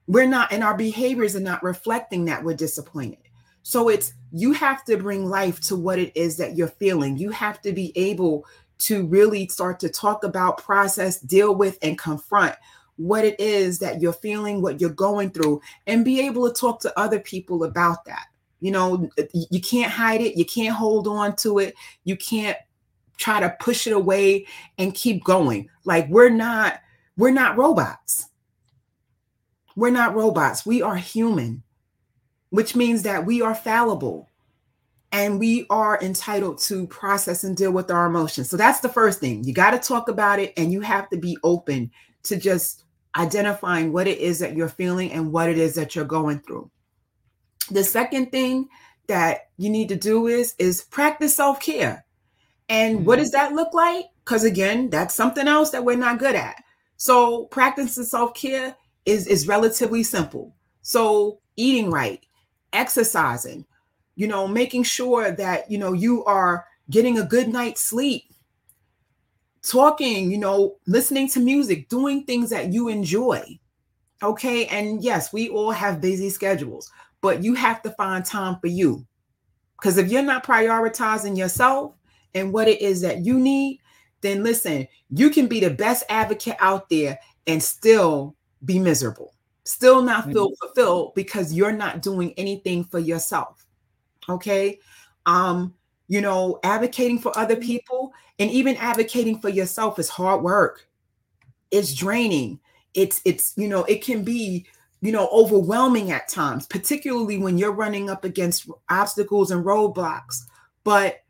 We're 0.08 0.26
not, 0.26 0.52
and 0.52 0.64
our 0.64 0.76
behaviors 0.76 1.36
are 1.36 1.40
not 1.40 1.62
reflecting 1.62 2.24
that 2.24 2.42
we're 2.42 2.56
disappointed. 2.56 3.20
So 3.62 3.88
it's 3.88 4.14
you 4.32 4.50
have 4.50 4.84
to 4.86 4.96
bring 4.96 5.26
life 5.26 5.60
to 5.60 5.76
what 5.76 6.00
it 6.00 6.10
is 6.16 6.36
that 6.38 6.56
you're 6.56 6.66
feeling. 6.66 7.16
You 7.16 7.30
have 7.30 7.62
to 7.62 7.72
be 7.72 7.92
able 7.94 8.46
to 8.78 9.06
really 9.06 9.46
start 9.46 9.78
to 9.78 9.88
talk 9.88 10.24
about, 10.24 10.58
process, 10.58 11.20
deal 11.20 11.54
with, 11.54 11.78
and 11.80 11.96
confront 11.96 12.56
what 12.96 13.24
it 13.24 13.38
is 13.38 13.78
that 13.78 14.00
you're 14.02 14.12
feeling, 14.12 14.60
what 14.60 14.80
you're 14.80 14.90
going 14.90 15.30
through, 15.30 15.60
and 15.86 16.04
be 16.04 16.20
able 16.26 16.48
to 16.48 16.60
talk 16.60 16.80
to 16.80 16.98
other 16.98 17.20
people 17.20 17.62
about 17.62 18.04
that. 18.06 18.26
You 18.58 18.72
know, 18.72 19.08
you 19.32 19.60
can't 19.60 19.92
hide 19.92 20.20
it, 20.20 20.36
you 20.36 20.44
can't 20.44 20.74
hold 20.74 21.06
on 21.06 21.36
to 21.36 21.60
it, 21.60 21.76
you 22.02 22.16
can't 22.16 22.56
try 23.16 23.40
to 23.40 23.56
push 23.60 23.86
it 23.86 23.92
away 23.92 24.46
and 24.78 24.94
keep 24.94 25.24
going. 25.24 25.68
Like 25.84 26.08
we're 26.08 26.30
not 26.30 26.80
we're 27.16 27.30
not 27.30 27.56
robots. 27.56 28.28
We're 29.76 29.90
not 29.90 30.14
robots. 30.14 30.64
We 30.64 30.82
are 30.82 30.96
human, 30.96 31.62
which 32.50 32.76
means 32.76 33.02
that 33.02 33.26
we 33.26 33.42
are 33.42 33.54
fallible 33.54 34.30
and 35.10 35.38
we 35.38 35.66
are 35.70 36.00
entitled 36.02 36.58
to 36.58 36.86
process 36.88 37.44
and 37.44 37.56
deal 37.56 37.70
with 37.70 37.90
our 37.90 38.06
emotions. 38.06 38.50
So 38.50 38.56
that's 38.56 38.80
the 38.80 38.88
first 38.88 39.20
thing. 39.20 39.44
You 39.44 39.54
got 39.54 39.70
to 39.70 39.78
talk 39.78 40.08
about 40.08 40.40
it 40.40 40.52
and 40.56 40.72
you 40.72 40.80
have 40.80 41.08
to 41.10 41.16
be 41.16 41.38
open 41.44 41.90
to 42.24 42.36
just 42.36 42.84
identifying 43.16 43.92
what 43.92 44.08
it 44.08 44.18
is 44.18 44.40
that 44.40 44.56
you're 44.56 44.68
feeling 44.68 45.12
and 45.12 45.32
what 45.32 45.48
it 45.48 45.58
is 45.58 45.74
that 45.76 45.94
you're 45.94 46.04
going 46.04 46.40
through. 46.40 46.68
The 47.70 47.84
second 47.84 48.32
thing 48.32 48.68
that 49.06 49.50
you 49.56 49.70
need 49.70 49.88
to 49.90 49.96
do 49.96 50.26
is 50.26 50.54
is 50.58 50.82
practice 50.82 51.36
self-care. 51.36 52.03
And 52.68 52.96
mm-hmm. 52.96 53.04
what 53.04 53.16
does 53.16 53.32
that 53.32 53.52
look 53.52 53.74
like? 53.74 54.06
Because 54.24 54.44
again, 54.44 54.90
that's 54.90 55.14
something 55.14 55.48
else 55.48 55.70
that 55.70 55.84
we're 55.84 55.96
not 55.96 56.18
good 56.18 56.34
at. 56.34 56.56
So 56.96 57.44
practicing 57.46 58.04
self-care 58.04 58.74
is, 59.04 59.26
is 59.26 59.48
relatively 59.48 60.02
simple. 60.02 60.54
So 60.82 61.40
eating 61.56 61.90
right, 61.90 62.24
exercising, 62.72 63.64
you 64.16 64.26
know, 64.26 64.46
making 64.46 64.84
sure 64.84 65.30
that 65.32 65.70
you 65.70 65.78
know 65.78 65.92
you 65.92 66.24
are 66.24 66.66
getting 66.90 67.18
a 67.18 67.24
good 67.24 67.48
night's 67.48 67.82
sleep, 67.82 68.24
talking, 69.62 70.30
you 70.30 70.38
know, 70.38 70.76
listening 70.86 71.28
to 71.30 71.40
music, 71.40 71.88
doing 71.88 72.24
things 72.24 72.50
that 72.50 72.72
you 72.72 72.88
enjoy. 72.88 73.58
Okay. 74.22 74.66
And 74.66 75.02
yes, 75.02 75.32
we 75.32 75.48
all 75.48 75.70
have 75.70 76.00
busy 76.00 76.30
schedules, 76.30 76.90
but 77.20 77.42
you 77.42 77.54
have 77.54 77.82
to 77.82 77.90
find 77.90 78.24
time 78.24 78.58
for 78.60 78.68
you. 78.68 79.06
Because 79.76 79.98
if 79.98 80.10
you're 80.10 80.22
not 80.22 80.44
prioritizing 80.44 81.36
yourself 81.36 81.94
and 82.34 82.52
what 82.52 82.68
it 82.68 82.80
is 82.80 83.00
that 83.02 83.24
you 83.24 83.38
need, 83.38 83.80
then 84.20 84.42
listen, 84.42 84.88
you 85.10 85.30
can 85.30 85.46
be 85.46 85.60
the 85.60 85.70
best 85.70 86.04
advocate 86.08 86.56
out 86.58 86.88
there 86.88 87.18
and 87.46 87.62
still 87.62 88.34
be 88.64 88.78
miserable, 88.78 89.34
still 89.64 90.02
not 90.02 90.24
feel 90.24 90.50
mm-hmm. 90.50 90.66
fulfilled 90.66 91.14
because 91.14 91.52
you're 91.52 91.72
not 91.72 92.02
doing 92.02 92.32
anything 92.36 92.84
for 92.84 92.98
yourself. 92.98 93.66
Okay. 94.28 94.78
Um, 95.26 95.74
you 96.08 96.20
know, 96.20 96.58
advocating 96.64 97.18
for 97.18 97.36
other 97.38 97.56
mm-hmm. 97.56 97.64
people 97.64 98.12
and 98.38 98.50
even 98.50 98.76
advocating 98.76 99.38
for 99.40 99.48
yourself 99.48 99.98
is 99.98 100.08
hard 100.08 100.42
work. 100.42 100.88
It's 101.70 101.94
draining. 101.94 102.60
It's 102.94 103.20
it's 103.24 103.52
you 103.56 103.68
know, 103.68 103.84
it 103.84 104.02
can 104.02 104.24
be 104.24 104.66
you 105.00 105.12
know 105.12 105.28
overwhelming 105.32 106.12
at 106.12 106.28
times, 106.28 106.66
particularly 106.66 107.38
when 107.38 107.58
you're 107.58 107.72
running 107.72 108.08
up 108.08 108.24
against 108.24 108.68
obstacles 108.88 109.50
and 109.50 109.64
roadblocks. 109.64 110.42
But 110.84 111.23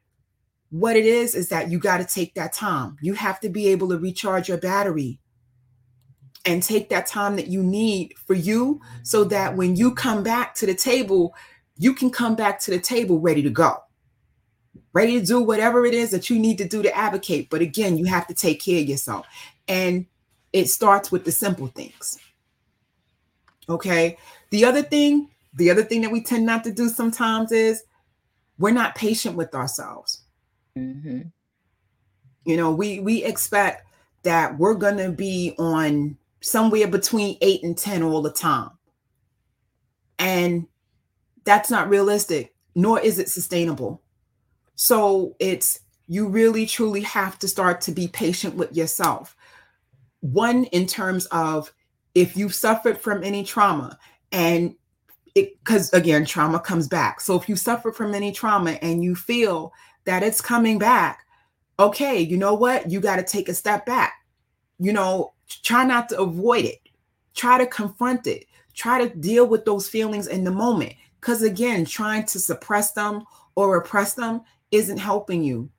what 0.75 0.97
it 0.97 1.07
is 1.07 1.35
is 1.35 1.49
that 1.51 1.71
you 1.71 1.79
got 1.79 1.99
to 1.99 2.05
take 2.05 2.35
that 2.35 2.53
time. 2.53 2.97
You 3.01 3.15
have 3.15 3.39
to 3.41 3.49
be 3.49 3.69
able 3.69 3.89
to 3.91 3.99
recharge 3.99 4.49
your 4.49 4.59
battery 4.59 5.21
and 6.45 6.63
take 6.63 6.89
that 6.89 7.07
time 7.07 7.37
that 7.37 7.47
you 7.47 7.63
need 7.63 8.15
for 8.27 8.35
you 8.35 8.81
so 9.03 9.25
that 9.25 9.57
when 9.57 9.77
you 9.77 9.95
come 9.95 10.23
back 10.23 10.55
to 10.57 10.67
the 10.67 10.75
table, 10.75 11.35
you 11.77 11.95
can 11.95 12.11
come 12.11 12.35
back 12.35 12.59
to 12.61 12.71
the 12.71 12.81
table 12.81 13.21
ready 13.21 13.43
to 13.43 13.51
go 13.51 13.85
ready 14.95 15.21
to 15.21 15.27
do 15.27 15.43
whatever 15.43 15.85
it 15.85 15.93
is 15.93 16.11
that 16.13 16.31
you 16.31 16.39
need 16.39 16.57
to 16.57 16.67
do 16.67 16.83
to 16.83 16.97
advocate. 16.97 17.51
But 17.51 17.61
again, 17.61 17.99
you 17.99 18.07
have 18.07 18.27
to 18.29 18.35
take 18.35 18.63
care 18.63 18.81
of 18.81 18.89
yourself. 18.89 19.27
And 19.69 20.07
it 20.53 20.71
starts 20.71 21.13
with 21.13 21.25
the 21.25 21.33
simple 21.33 21.67
things. 21.67 22.19
Okay. 23.69 24.17
The 24.51 24.65
other 24.65 24.83
thing, 24.83 25.29
the 25.55 25.71
other 25.71 25.83
thing 25.83 26.01
that 26.03 26.13
we 26.13 26.23
tend 26.23 26.47
not 26.47 26.65
to 26.65 26.73
do 26.73 26.89
sometimes 26.89 27.51
is 27.51 27.83
we're 28.59 28.71
not 28.71 28.95
patient 28.95 29.37
with 29.37 29.55
ourselves. 29.55 30.24
Mm-hmm. 30.77 31.23
You 32.45 32.57
know, 32.57 32.73
we 32.73 33.01
we 33.01 33.25
expect 33.25 33.87
that 34.23 34.59
we're 34.59 34.75
gonna 34.75 35.11
be 35.11 35.55
on 35.59 36.17
somewhere 36.43 36.89
between 36.89 37.39
eight 37.41 37.63
and 37.63 37.77
ten 37.77 38.03
all 38.03 38.23
the 38.23 38.33
time. 38.33 38.71
And 40.19 40.67
that's 41.45 41.71
not 41.71 41.89
realistic, 41.89 42.55
nor 42.75 43.01
is 43.01 43.19
it 43.19 43.29
sustainable. 43.29 44.03
So 44.75 45.37
it's 45.39 45.81
you 46.07 46.29
really 46.29 46.67
truly 46.67 47.01
have 47.03 47.39
to 47.39 47.49
start 47.49 47.81
to 47.83 47.93
be 47.93 48.09
patient 48.09 48.55
with 48.55 48.77
yourself. 48.77 49.37
One, 50.21 50.65
in 50.65 50.87
terms 50.87 51.27
of 51.27 51.73
if 52.15 52.37
you've 52.37 52.55
suffered 52.55 52.99
from 52.99 53.25
any 53.25 53.45
trauma 53.45 53.99
and 54.33 54.75
it 55.35 55.59
because 55.59 55.93
again 55.93 56.25
trauma 56.25 56.61
comes 56.61 56.87
back 56.87 57.21
so 57.21 57.35
if 57.35 57.49
you 57.49 57.57
suffer 57.57 57.91
from 57.91 58.15
any 58.15 58.31
trauma 58.31 58.73
and 58.83 59.03
you 59.03 59.15
feel 59.17 59.73
that 60.05 60.23
it's 60.23 60.41
coming 60.41 60.79
back 60.79 61.25
okay 61.79 62.21
you 62.21 62.37
know 62.37 62.55
what 62.55 62.91
you 62.91 63.01
got 63.01 63.17
to 63.17 63.23
take 63.23 63.49
a 63.49 63.55
step 63.55 63.85
back 63.87 64.15
you 64.79 64.93
know 64.93 65.33
try 65.63 65.85
not 65.85 66.09
to 66.09 66.21
avoid 66.21 66.65
it 66.65 66.81
try 67.35 67.59
to 67.59 67.67
confront 67.67 68.27
it 68.27 68.47
try 68.75 69.07
to 69.07 69.15
deal 69.17 69.47
with 69.47 69.65
those 69.65 69.89
feelings 69.89 70.27
in 70.27 70.45
the 70.45 70.51
moment 70.51 70.93
because 71.21 71.43
again 71.43 71.85
trying 71.85 72.25
to 72.25 72.39
suppress 72.39 72.93
them 72.93 73.25
or 73.57 73.73
repress 73.73 74.15
them 74.15 74.43
isn't 74.71 74.99
helping 74.99 75.43
you. 75.43 75.71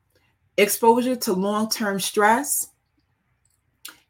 Exposure 0.57 1.15
to 1.17 1.33
long 1.33 1.69
term 1.69 1.99
stress 1.99 2.69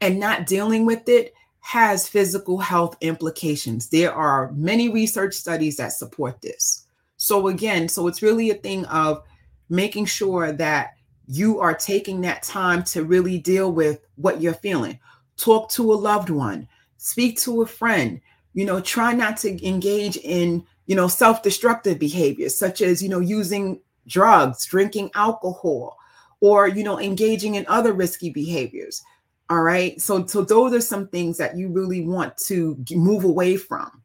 and 0.02 0.20
not 0.20 0.46
dealing 0.46 0.86
with 0.86 1.10
it 1.10 1.34
has 1.62 2.08
physical 2.08 2.60
health 2.60 2.96
implications. 3.02 3.90
There 3.90 4.14
are 4.14 4.52
many 4.52 4.90
research 4.90 5.34
studies 5.34 5.78
that 5.78 5.94
support 5.94 6.42
this. 6.42 6.86
So, 7.18 7.48
again, 7.48 7.90
so 7.90 8.08
it's 8.08 8.22
really 8.22 8.52
a 8.52 8.56
thing 8.56 8.86
of 8.86 9.24
making 9.70 10.06
sure 10.06 10.52
that 10.52 10.92
you 11.28 11.60
are 11.60 11.74
taking 11.74 12.22
that 12.22 12.44
time 12.44 12.84
to 12.84 13.04
really 13.04 13.38
deal 13.40 13.72
with 13.72 14.06
what 14.16 14.42
you're 14.42 14.54
feeling. 14.54 15.00
Talk 15.38 15.70
to 15.72 15.92
a 15.92 15.96
loved 15.96 16.30
one, 16.30 16.68
speak 16.98 17.40
to 17.42 17.62
a 17.62 17.68
friend, 17.68 18.22
you 18.54 18.66
know, 18.66 18.80
try 18.80 19.14
not 19.14 19.38
to 19.38 19.68
engage 19.68 20.18
in, 20.18 20.66
you 20.86 20.96
know, 20.96 21.08
self 21.08 21.42
destructive 21.42 22.00
behaviors 22.00 22.58
such 22.58 22.82
as, 22.82 23.02
you 23.02 23.10
know, 23.10 23.20
using 23.20 23.80
drugs, 24.08 24.66
drinking 24.66 25.12
alcohol, 25.16 25.98
or 26.42 26.68
you 26.68 26.84
know, 26.84 27.00
engaging 27.00 27.56
in 27.56 27.66
other 27.68 27.94
risky 27.94 28.30
behaviors. 28.30 29.02
All 29.50 29.62
right. 29.62 30.00
So, 30.02 30.26
so 30.26 30.42
those 30.42 30.74
are 30.74 30.82
some 30.82 31.08
things 31.08 31.38
that 31.38 31.58
you 31.58 31.70
really 31.70 32.02
want 32.02 32.36
to 32.48 32.78
move 32.92 33.24
away 33.24 33.58
from. 33.58 34.04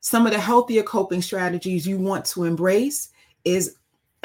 Some 0.00 0.24
of 0.24 0.32
the 0.32 0.38
healthier 0.38 0.84
coping 0.84 1.20
strategies 1.20 1.86
you 1.86 1.98
want 1.98 2.24
to 2.26 2.44
embrace 2.44 3.08
is 3.44 3.76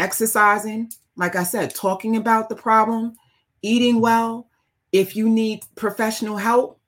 exercising, 0.02 0.91
like 1.16 1.36
I 1.36 1.43
said, 1.43 1.76
talking 1.76 2.18
about 2.18 2.49
the 2.49 2.56
problem, 2.56 3.14
eating 3.62 4.02
well. 4.02 4.47
If 4.91 5.16
you 5.16 5.30
need 5.30 5.64
professional 5.76 6.36
help, 6.36 6.80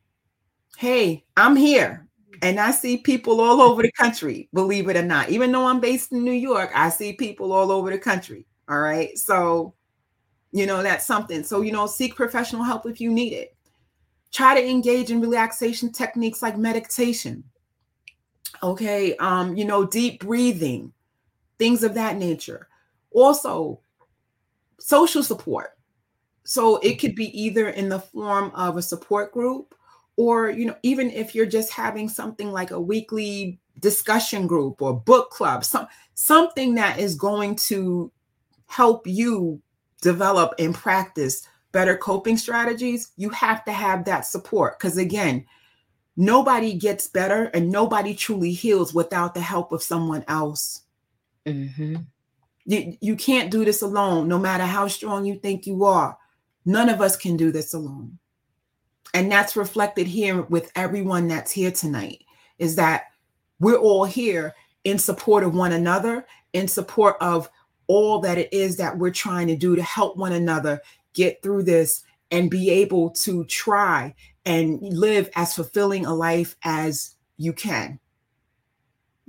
hey, 0.77 1.23
I'm 1.37 1.55
here. 1.55 2.07
And 2.41 2.59
I 2.59 2.71
see 2.71 2.97
people 2.97 3.39
all 3.39 3.61
over 3.61 3.81
the 3.81 3.91
country, 3.93 4.49
believe 4.53 4.89
it 4.89 4.97
or 4.97 5.03
not. 5.03 5.29
Even 5.29 5.51
though 5.51 5.65
I'm 5.65 5.79
based 5.79 6.11
in 6.11 6.25
New 6.25 6.33
York, 6.33 6.71
I 6.75 6.89
see 6.89 7.13
people 7.13 7.53
all 7.53 7.71
over 7.71 7.89
the 7.89 7.97
country. 7.97 8.45
All 8.67 8.79
right. 8.79 9.17
So, 9.17 9.73
you 10.51 10.65
know, 10.65 10.83
that's 10.83 11.05
something. 11.05 11.43
So, 11.43 11.61
you 11.61 11.71
know, 11.71 11.87
seek 11.87 12.15
professional 12.15 12.63
help 12.63 12.85
if 12.85 12.99
you 12.99 13.11
need 13.11 13.31
it. 13.31 13.55
Try 14.33 14.59
to 14.59 14.67
engage 14.67 15.11
in 15.11 15.21
relaxation 15.21 15.91
techniques 15.91 16.41
like 16.41 16.57
meditation. 16.57 17.43
Okay. 18.61 19.15
Um, 19.17 19.55
you 19.55 19.63
know, 19.63 19.85
deep 19.85 20.19
breathing, 20.19 20.91
things 21.59 21.83
of 21.83 21.93
that 21.93 22.17
nature. 22.17 22.67
Also, 23.13 23.79
social 24.79 25.23
support. 25.23 25.71
So 26.43 26.77
it 26.77 26.95
could 26.95 27.15
be 27.15 27.39
either 27.39 27.69
in 27.69 27.89
the 27.89 27.99
form 27.99 28.51
of 28.53 28.77
a 28.77 28.81
support 28.81 29.31
group 29.31 29.73
or 30.15 30.49
you 30.49 30.65
know 30.65 30.75
even 30.83 31.09
if 31.11 31.33
you're 31.33 31.45
just 31.45 31.71
having 31.71 32.07
something 32.07 32.51
like 32.51 32.71
a 32.71 32.79
weekly 32.79 33.59
discussion 33.79 34.47
group 34.47 34.81
or 34.81 34.93
book 34.93 35.29
club 35.31 35.63
some 35.63 35.87
something 36.13 36.75
that 36.75 36.99
is 36.99 37.15
going 37.15 37.55
to 37.55 38.11
help 38.67 39.07
you 39.07 39.61
develop 40.01 40.53
and 40.59 40.75
practice 40.75 41.47
better 41.71 41.97
coping 41.97 42.37
strategies 42.37 43.11
you 43.17 43.29
have 43.29 43.63
to 43.65 43.71
have 43.71 44.05
that 44.05 44.25
support 44.25 44.77
because 44.77 44.97
again 44.97 45.43
nobody 46.15 46.73
gets 46.73 47.07
better 47.07 47.45
and 47.45 47.71
nobody 47.71 48.13
truly 48.13 48.51
heals 48.51 48.93
without 48.93 49.33
the 49.33 49.41
help 49.41 49.71
of 49.71 49.81
someone 49.81 50.23
else 50.27 50.83
mm-hmm. 51.47 51.95
You, 52.65 52.97
you 53.01 53.15
can't 53.15 53.51
do 53.51 53.65
this 53.65 53.81
alone 53.81 54.27
no 54.27 54.39
matter 54.39 54.65
how 54.65 54.87
strong 54.87 55.25
you 55.25 55.35
think 55.35 55.67
you 55.67 55.83
are. 55.83 56.17
None 56.65 56.89
of 56.89 57.01
us 57.01 57.17
can 57.17 57.35
do 57.35 57.51
this 57.51 57.73
alone. 57.73 58.19
And 59.13 59.31
that's 59.31 59.55
reflected 59.55 60.07
here 60.07 60.41
with 60.43 60.71
everyone 60.75 61.27
that's 61.27 61.51
here 61.51 61.71
tonight 61.71 62.23
is 62.57 62.75
that 62.77 63.05
we're 63.59 63.77
all 63.77 64.05
here 64.05 64.53
in 64.83 64.97
support 64.97 65.43
of 65.43 65.55
one 65.55 65.71
another 65.71 66.25
in 66.53 66.67
support 66.67 67.15
of 67.21 67.49
all 67.87 68.19
that 68.19 68.37
it 68.37 68.51
is 68.53 68.77
that 68.77 68.97
we're 68.97 69.11
trying 69.11 69.47
to 69.47 69.55
do 69.55 69.75
to 69.75 69.83
help 69.83 70.17
one 70.17 70.33
another 70.33 70.81
get 71.13 71.41
through 71.43 71.63
this 71.63 72.03
and 72.31 72.49
be 72.49 72.69
able 72.69 73.09
to 73.11 73.43
try 73.45 74.13
and 74.45 74.81
live 74.81 75.29
as 75.35 75.53
fulfilling 75.53 76.05
a 76.05 76.13
life 76.13 76.55
as 76.63 77.15
you 77.37 77.53
can 77.53 77.99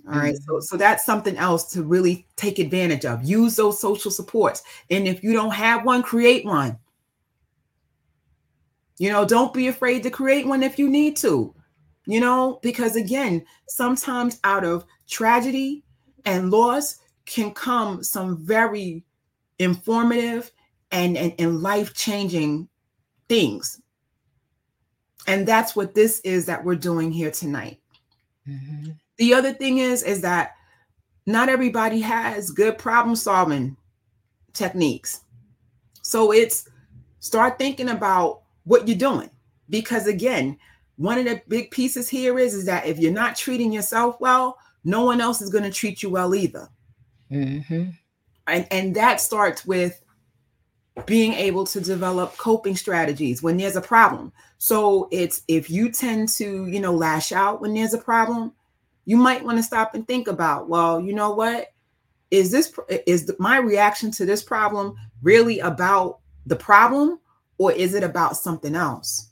all 0.07 0.19
right. 0.19 0.37
So, 0.37 0.61
so 0.61 0.77
that's 0.77 1.05
something 1.05 1.37
else 1.39 1.73
to 1.73 1.83
really 1.83 2.27
take 2.37 2.59
advantage 2.59 3.07
of. 3.07 3.25
Use 3.25 3.57
those 3.57 3.81
social 3.81 4.11
supports. 4.11 4.63
And 4.91 5.09
if 5.09 5.23
you 5.23 5.33
don't 5.33 5.55
have 5.55 5.85
one, 5.85 6.03
create 6.03 6.45
one. 6.45 6.79
You 8.99 9.11
know, 9.11 9.25
don't 9.25 9.55
be 9.55 9.69
afraid 9.69 10.03
to 10.03 10.11
create 10.11 10.47
one 10.47 10.63
if 10.63 10.79
you 10.79 10.89
need 10.89 11.17
to, 11.17 11.55
you 12.07 12.21
know, 12.21 12.61
because 12.63 12.97
again, 12.97 13.45
sometimes 13.67 14.39
out 14.45 14.65
of 14.65 14.85
tragedy 15.09 15.83
and 16.25 16.51
loss 16.51 16.99
can 17.27 17.53
come 17.53 18.05
some 18.05 18.45
very 18.45 19.05
informative 19.59 20.51
and, 20.93 21.17
and, 21.17 21.35
and 21.39 21.61
life 21.61 21.95
changing 21.95 22.69
things. 23.29 23.81
And 25.27 25.49
that's 25.49 25.75
what 25.75 25.95
this 25.95 26.21
is 26.21 26.47
that 26.47 26.63
we're 26.63 26.77
doing 26.77 27.11
here 27.11 27.31
tonight. 27.31 27.81
Mm-hmm. 28.47 28.93
The 29.19 29.35
other 29.35 29.53
thing 29.53 29.79
is, 29.79 30.03
is 30.03 30.21
that 30.23 30.55
not 31.27 31.49
everybody 31.49 32.01
has 32.01 32.51
good 32.51 32.79
problem 32.79 33.17
solving 33.17 33.77
techniques. 34.53 35.21
So 36.03 36.33
it's 36.33 36.69
start 37.21 37.59
thinking 37.59 37.89
about 37.89 38.43
what 38.65 38.87
you're 38.87 38.99
doing 38.99 39.31
because 39.71 40.07
again, 40.07 40.59
one 40.97 41.19
of 41.19 41.25
the 41.25 41.43
big 41.49 41.71
pieces 41.71 42.09
here 42.09 42.39
is 42.39 42.55
is 42.55 42.67
that 42.67 42.87
if 42.87 42.99
you're 42.99 43.13
not 43.13 43.37
treating 43.37 43.73
yourself 43.73 44.21
well, 44.21 44.59
no 44.85 45.05
one 45.05 45.21
else 45.21 45.41
is 45.41 45.51
going 45.51 45.65
to 45.65 45.71
treat 45.71 46.03
you 46.03 46.11
well 46.11 46.35
either. 46.35 46.69
Mm-hmm. 47.31 47.91
And 48.47 48.67
and 48.71 48.95
that 48.95 49.21
starts 49.21 49.65
with 49.65 50.01
being 51.07 51.33
able 51.33 51.67
to 51.67 51.81
develop 51.81 52.37
coping 52.37 52.77
strategies 52.77 53.43
when 53.43 53.57
there's 53.57 53.77
a 53.77 53.81
problem. 53.81 54.33
So 54.59 55.09
it's 55.11 55.43
if 55.49 55.69
you 55.69 55.91
tend 55.91 56.29
to, 56.31 56.67
you 56.67 56.81
know, 56.81 56.93
lash 56.93 57.33
out 57.33 57.61
when 57.61 57.75
there's 57.75 57.95
a 57.95 57.99
problem, 57.99 58.53
you 59.05 59.17
might 59.17 59.45
want 59.45 59.59
to 59.59 59.63
stop 59.63 59.95
and 59.95 60.07
think 60.07 60.29
about, 60.29 60.69
well, 60.69 61.01
you 61.01 61.15
know 61.15 61.35
what? 61.35 61.69
Is 62.31 62.51
this 62.51 62.73
is 63.07 63.31
my 63.39 63.59
reaction 63.59 64.11
to 64.13 64.25
this 64.25 64.43
problem 64.43 64.97
really 65.23 65.61
about 65.61 66.19
the 66.47 66.57
problem 66.57 67.21
or 67.59 67.73
is 67.73 67.95
it 67.95 68.03
about 68.03 68.37
something 68.37 68.75
else? 68.75 69.29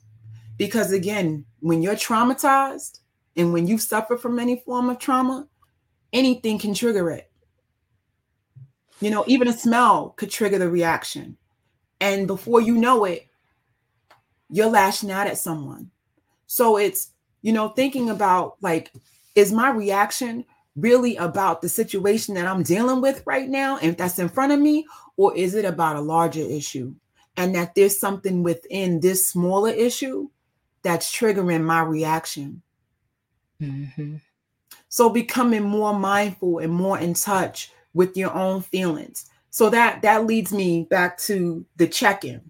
Because 0.57 0.91
again, 0.91 1.45
when 1.59 1.81
you're 1.81 1.95
traumatized 1.95 2.99
and 3.35 3.51
when 3.51 3.67
you 3.67 3.77
suffer 3.77 4.15
from 4.15 4.39
any 4.39 4.57
form 4.57 4.89
of 4.89 4.99
trauma, 4.99 5.47
anything 6.13 6.59
can 6.59 6.73
trigger 6.73 7.09
it. 7.09 7.29
You 9.01 9.09
know, 9.09 9.25
even 9.27 9.47
a 9.47 9.53
smell 9.53 10.11
could 10.15 10.29
trigger 10.29 10.59
the 10.59 10.69
reaction. 10.69 11.35
And 11.99 12.27
before 12.27 12.61
you 12.61 12.75
know 12.75 13.05
it, 13.05 13.27
you're 14.49 14.69
lashing 14.69 15.11
out 15.11 15.27
at 15.27 15.37
someone. 15.37 15.89
So 16.45 16.77
it's, 16.77 17.09
you 17.41 17.51
know, 17.51 17.69
thinking 17.69 18.09
about 18.09 18.57
like, 18.61 18.93
is 19.35 19.51
my 19.51 19.69
reaction 19.69 20.45
really 20.75 21.15
about 21.17 21.61
the 21.61 21.69
situation 21.69 22.35
that 22.35 22.47
I'm 22.47 22.63
dealing 22.63 23.01
with 23.01 23.23
right 23.25 23.47
now 23.47 23.77
and 23.77 23.97
that's 23.97 24.19
in 24.19 24.29
front 24.29 24.51
of 24.51 24.59
me? 24.59 24.85
Or 25.17 25.35
is 25.35 25.55
it 25.55 25.65
about 25.65 25.95
a 25.95 26.01
larger 26.01 26.41
issue? 26.41 26.95
And 27.37 27.55
that 27.55 27.75
there's 27.75 27.99
something 27.99 28.43
within 28.43 28.99
this 28.99 29.27
smaller 29.27 29.71
issue 29.71 30.29
that's 30.83 31.11
triggering 31.11 31.63
my 31.63 31.81
reaction. 31.81 32.61
Mm-hmm. 33.61 34.15
So 34.89 35.09
becoming 35.09 35.63
more 35.63 35.97
mindful 35.97 36.59
and 36.59 36.71
more 36.71 36.99
in 36.99 37.13
touch 37.15 37.71
with 37.93 38.15
your 38.17 38.33
own 38.33 38.61
feelings. 38.61 39.29
So 39.49 39.69
that 39.69 40.01
that 40.01 40.25
leads 40.25 40.51
me 40.51 40.87
back 40.89 41.17
to 41.19 41.65
the 41.75 41.87
check-in. 41.87 42.41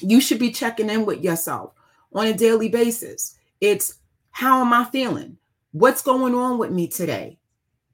You 0.00 0.20
should 0.20 0.38
be 0.38 0.50
checking 0.50 0.90
in 0.90 1.06
with 1.06 1.22
yourself 1.22 1.72
on 2.12 2.26
a 2.26 2.32
daily 2.32 2.68
basis. 2.68 3.36
It's 3.60 3.94
how 4.30 4.60
am 4.60 4.72
I 4.72 4.84
feeling? 4.84 5.38
What's 5.74 6.02
going 6.02 6.36
on 6.36 6.58
with 6.58 6.70
me 6.70 6.86
today? 6.86 7.36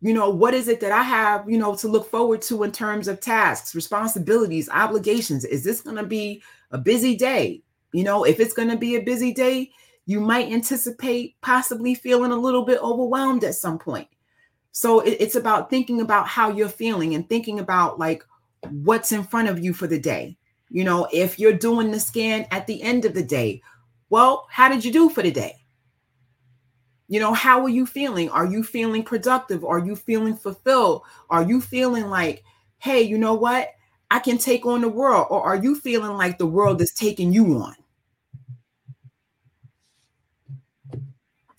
You 0.03 0.13
know, 0.13 0.29
what 0.29 0.53
is 0.53 0.69
it 0.69 0.81
that 0.81 0.93
I 0.93 1.03
have, 1.03 1.49
you 1.49 1.57
know, 1.57 1.75
to 1.77 1.89
look 1.89 2.11
forward 2.11 2.43
to 2.43 2.63
in 2.63 2.73
terms 2.73 3.09
of 3.09 3.21
tasks, 3.21 3.75
responsibilities, 3.75 4.69
obligations? 4.69 5.47
Is 5.47 5.65
this 5.65 5.81
going 5.81 5.97
to 5.97 6.05
be 6.05 6.43
a 6.73 6.77
busy 6.77 7.17
day? 7.17 7.63
You 7.95 8.05
know, 8.05 8.25
if 8.25 8.39
it's 8.39 8.53
going 8.53 8.69
to 8.69 8.77
be 8.77 8.97
a 8.97 9.03
busy 9.03 9.33
day, 9.33 9.71
you 10.05 10.21
might 10.21 10.53
anticipate 10.53 11.41
possibly 11.41 11.95
feeling 11.95 12.33
a 12.33 12.37
little 12.37 12.67
bit 12.67 12.83
overwhelmed 12.83 13.45
at 13.45 13.55
some 13.55 13.79
point. 13.79 14.09
So 14.73 15.01
it, 15.01 15.17
it's 15.19 15.37
about 15.37 15.71
thinking 15.71 16.03
about 16.03 16.29
how 16.29 16.51
you're 16.51 16.69
feeling 16.69 17.15
and 17.15 17.27
thinking 17.31 17.61
about 17.61 17.99
like 17.99 18.23
what's 18.69 19.11
in 19.11 19.25
front 19.25 19.49
of 19.49 19.59
you 19.59 19.73
for 19.73 19.87
the 19.87 19.99
day. 19.99 20.37
You 20.69 20.85
know, 20.85 21.09
if 21.15 21.39
you're 21.39 21.55
doing 21.55 21.93
the 21.93 22.01
scan 22.01 22.47
at 22.51 22.67
the 22.67 22.83
end 22.83 23.07
of 23.07 23.15
the 23.15 23.25
day, 23.25 23.63
well, 24.11 24.47
how 24.51 24.69
did 24.69 24.85
you 24.85 24.93
do 24.93 25.09
for 25.09 25.23
the 25.23 25.31
day? 25.31 25.60
You 27.11 27.19
know, 27.19 27.35
how 27.35 27.61
are 27.65 27.69
you 27.69 27.87
feeling? 27.87 28.31
Are 28.31 28.47
you 28.47 28.63
feeling 28.63 29.03
productive? 29.03 29.65
Are 29.65 29.81
you 29.81 29.97
feeling 29.97 30.37
fulfilled? 30.37 31.03
Are 31.29 31.43
you 31.43 31.61
feeling 31.61 32.07
like, 32.07 32.45
hey, 32.79 33.03
you 33.03 33.19
know 33.19 33.35
what? 33.35 33.71
I 34.13 34.21
can 34.21 34.39
take 34.39 34.65
on 34.65 34.81
the 34.81 34.89
world? 34.89 35.27
Or 35.29 35.43
are 35.43 35.57
you 35.57 35.75
feeling 35.75 36.17
like 36.17 36.39
the 36.39 36.47
world 36.47 36.81
is 36.81 36.93
taking 36.93 37.33
you 37.33 37.59
on? 37.59 37.75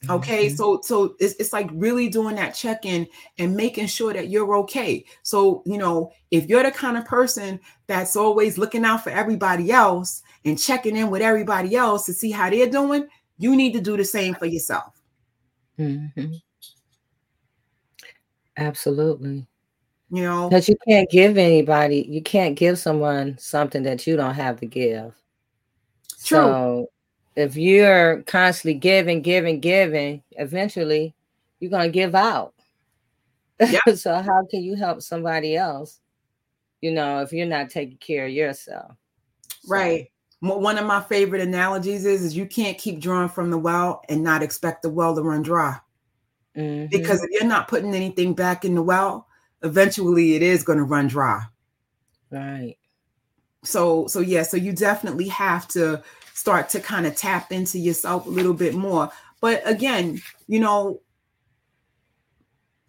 Okay, 0.09 0.47
mm-hmm. 0.47 0.55
so 0.55 0.79
so 0.81 1.15
it's, 1.19 1.35
it's 1.35 1.51
like 1.51 1.69
really 1.73 2.07
doing 2.07 2.37
that 2.37 2.55
check-in 2.55 3.05
and 3.37 3.55
making 3.55 3.87
sure 3.87 4.13
that 4.13 4.29
you're 4.29 4.55
okay. 4.55 5.03
So, 5.21 5.63
you 5.65 5.77
know, 5.77 6.13
if 6.31 6.47
you're 6.47 6.63
the 6.63 6.71
kind 6.71 6.97
of 6.97 7.03
person 7.03 7.59
that's 7.87 8.15
always 8.15 8.57
looking 8.57 8.85
out 8.85 9.03
for 9.03 9.09
everybody 9.09 9.69
else 9.69 10.23
and 10.45 10.57
checking 10.57 10.95
in 10.95 11.09
with 11.09 11.21
everybody 11.21 11.75
else 11.75 12.05
to 12.05 12.13
see 12.13 12.31
how 12.31 12.49
they're 12.49 12.69
doing, 12.69 13.07
you 13.37 13.55
need 13.55 13.73
to 13.73 13.81
do 13.81 13.97
the 13.97 14.05
same 14.05 14.33
for 14.33 14.45
yourself. 14.45 15.00
Mm-hmm. 15.81 16.33
Absolutely. 18.57 19.47
You 20.09 20.23
know, 20.23 20.49
because 20.49 20.67
you 20.67 20.75
can't 20.87 21.09
give 21.09 21.37
anybody, 21.37 22.05
you 22.09 22.21
can't 22.21 22.55
give 22.55 22.77
someone 22.77 23.37
something 23.37 23.83
that 23.83 24.05
you 24.05 24.17
don't 24.17 24.33
have 24.33 24.59
to 24.59 24.65
give. 24.65 25.13
True. 26.23 26.37
So 26.37 26.89
if 27.35 27.55
you're 27.55 28.21
constantly 28.23 28.77
giving, 28.77 29.21
giving, 29.21 29.61
giving, 29.61 30.21
eventually 30.31 31.15
you're 31.59 31.71
going 31.71 31.87
to 31.87 31.93
give 31.93 32.13
out. 32.13 32.53
Yep. 33.59 33.81
so 33.95 34.15
how 34.15 34.45
can 34.49 34.61
you 34.63 34.75
help 34.75 35.01
somebody 35.01 35.55
else? 35.55 35.99
You 36.81 36.91
know, 36.91 37.21
if 37.21 37.31
you're 37.31 37.45
not 37.45 37.69
taking 37.69 37.97
care 37.97 38.25
of 38.25 38.31
yourself. 38.31 38.91
Right. 39.67 40.11
One 40.41 40.79
of 40.79 40.87
my 40.87 41.01
favorite 41.01 41.41
analogies 41.41 42.03
is, 42.03 42.23
is 42.23 42.35
you 42.35 42.47
can't 42.47 42.77
keep 42.77 42.99
drawing 42.99 43.29
from 43.29 43.51
the 43.51 43.59
well 43.59 44.01
and 44.09 44.23
not 44.23 44.41
expect 44.41 44.81
the 44.81 44.89
well 44.89 45.15
to 45.15 45.21
run 45.21 45.43
dry. 45.43 45.77
Mm-hmm. 46.57 46.87
Because 46.87 47.23
if 47.23 47.29
you're 47.31 47.47
not 47.47 47.67
putting 47.67 47.93
anything 47.93 48.33
back 48.33 48.65
in 48.65 48.73
the 48.73 48.81
well, 48.81 49.27
eventually 49.61 50.35
it 50.35 50.41
is 50.41 50.63
going 50.63 50.79
to 50.79 50.83
run 50.83 51.07
dry. 51.07 51.43
Right. 52.31 52.77
So 53.63 54.07
so 54.07 54.19
yeah, 54.19 54.41
so 54.41 54.57
you 54.57 54.73
definitely 54.73 55.27
have 55.27 55.67
to 55.69 56.01
start 56.33 56.69
to 56.69 56.79
kind 56.79 57.05
of 57.05 57.15
tap 57.15 57.51
into 57.51 57.77
yourself 57.77 58.25
a 58.25 58.29
little 58.29 58.55
bit 58.55 58.73
more. 58.73 59.11
But 59.41 59.61
again, 59.65 60.21
you 60.47 60.59
know, 60.59 61.01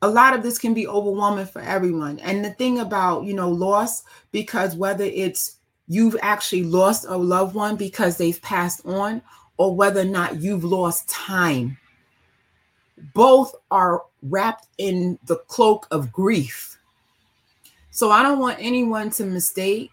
a 0.01 0.09
lot 0.09 0.35
of 0.35 0.43
this 0.43 0.59
can 0.59 0.73
be 0.73 0.89
overwhelming 0.89 1.47
for 1.47 1.61
everyone. 1.61 2.19
And 2.21 2.43
the 2.43 2.53
thing 2.55 2.79
about, 2.79 3.25
you 3.25 3.35
know, 3.35 3.51
loss, 3.51 4.05
because 4.33 4.75
whether 4.75 5.05
it's 5.05 5.59
you've 5.89 6.17
actually 6.23 6.65
lost 6.65 7.07
a 7.09 7.17
loved 7.17 7.55
one 7.55 7.77
because 7.77 8.17
they've 8.17 8.41
passed 8.43 8.85
on, 8.87 9.23
or 9.57 9.75
whether 9.75 10.01
or 10.01 10.05
not 10.05 10.41
you've 10.41 10.65
lost 10.65 11.09
time, 11.09 11.77
both 13.15 13.55
are 13.71 14.03
wrapped 14.23 14.67
in 14.79 15.19
the 15.27 15.37
cloak 15.37 15.87
of 15.91 16.13
grief. 16.13 16.79
So 17.91 18.11
I 18.11 18.23
don't 18.23 18.39
want 18.39 18.59
anyone 18.59 19.11
to 19.11 19.25
mistake 19.25 19.91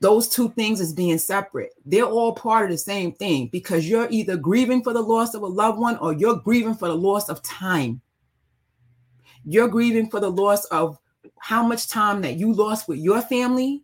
those 0.00 0.28
two 0.28 0.50
things 0.50 0.80
as 0.80 0.92
being 0.92 1.18
separate. 1.18 1.72
They're 1.84 2.04
all 2.04 2.32
part 2.32 2.64
of 2.64 2.70
the 2.70 2.78
same 2.78 3.12
thing 3.12 3.48
because 3.50 3.88
you're 3.88 4.08
either 4.10 4.36
grieving 4.36 4.82
for 4.82 4.92
the 4.92 5.02
loss 5.02 5.34
of 5.34 5.42
a 5.42 5.46
loved 5.46 5.78
one 5.78 5.98
or 5.98 6.12
you're 6.12 6.36
grieving 6.36 6.74
for 6.74 6.88
the 6.88 6.96
loss 6.96 7.28
of 7.28 7.42
time. 7.42 8.00
You're 9.44 9.68
grieving 9.68 10.08
for 10.08 10.20
the 10.20 10.30
loss 10.30 10.64
of 10.66 10.98
how 11.38 11.66
much 11.66 11.88
time 11.88 12.22
that 12.22 12.36
you 12.36 12.52
lost 12.52 12.88
with 12.88 12.98
your 12.98 13.20
family. 13.22 13.82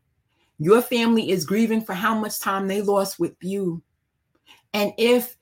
Your 0.58 0.82
family 0.82 1.30
is 1.30 1.44
grieving 1.44 1.82
for 1.82 1.94
how 1.94 2.14
much 2.14 2.40
time 2.40 2.68
they 2.68 2.80
lost 2.80 3.18
with 3.18 3.34
you. 3.40 3.82
And 4.72 4.92
if 4.98 5.36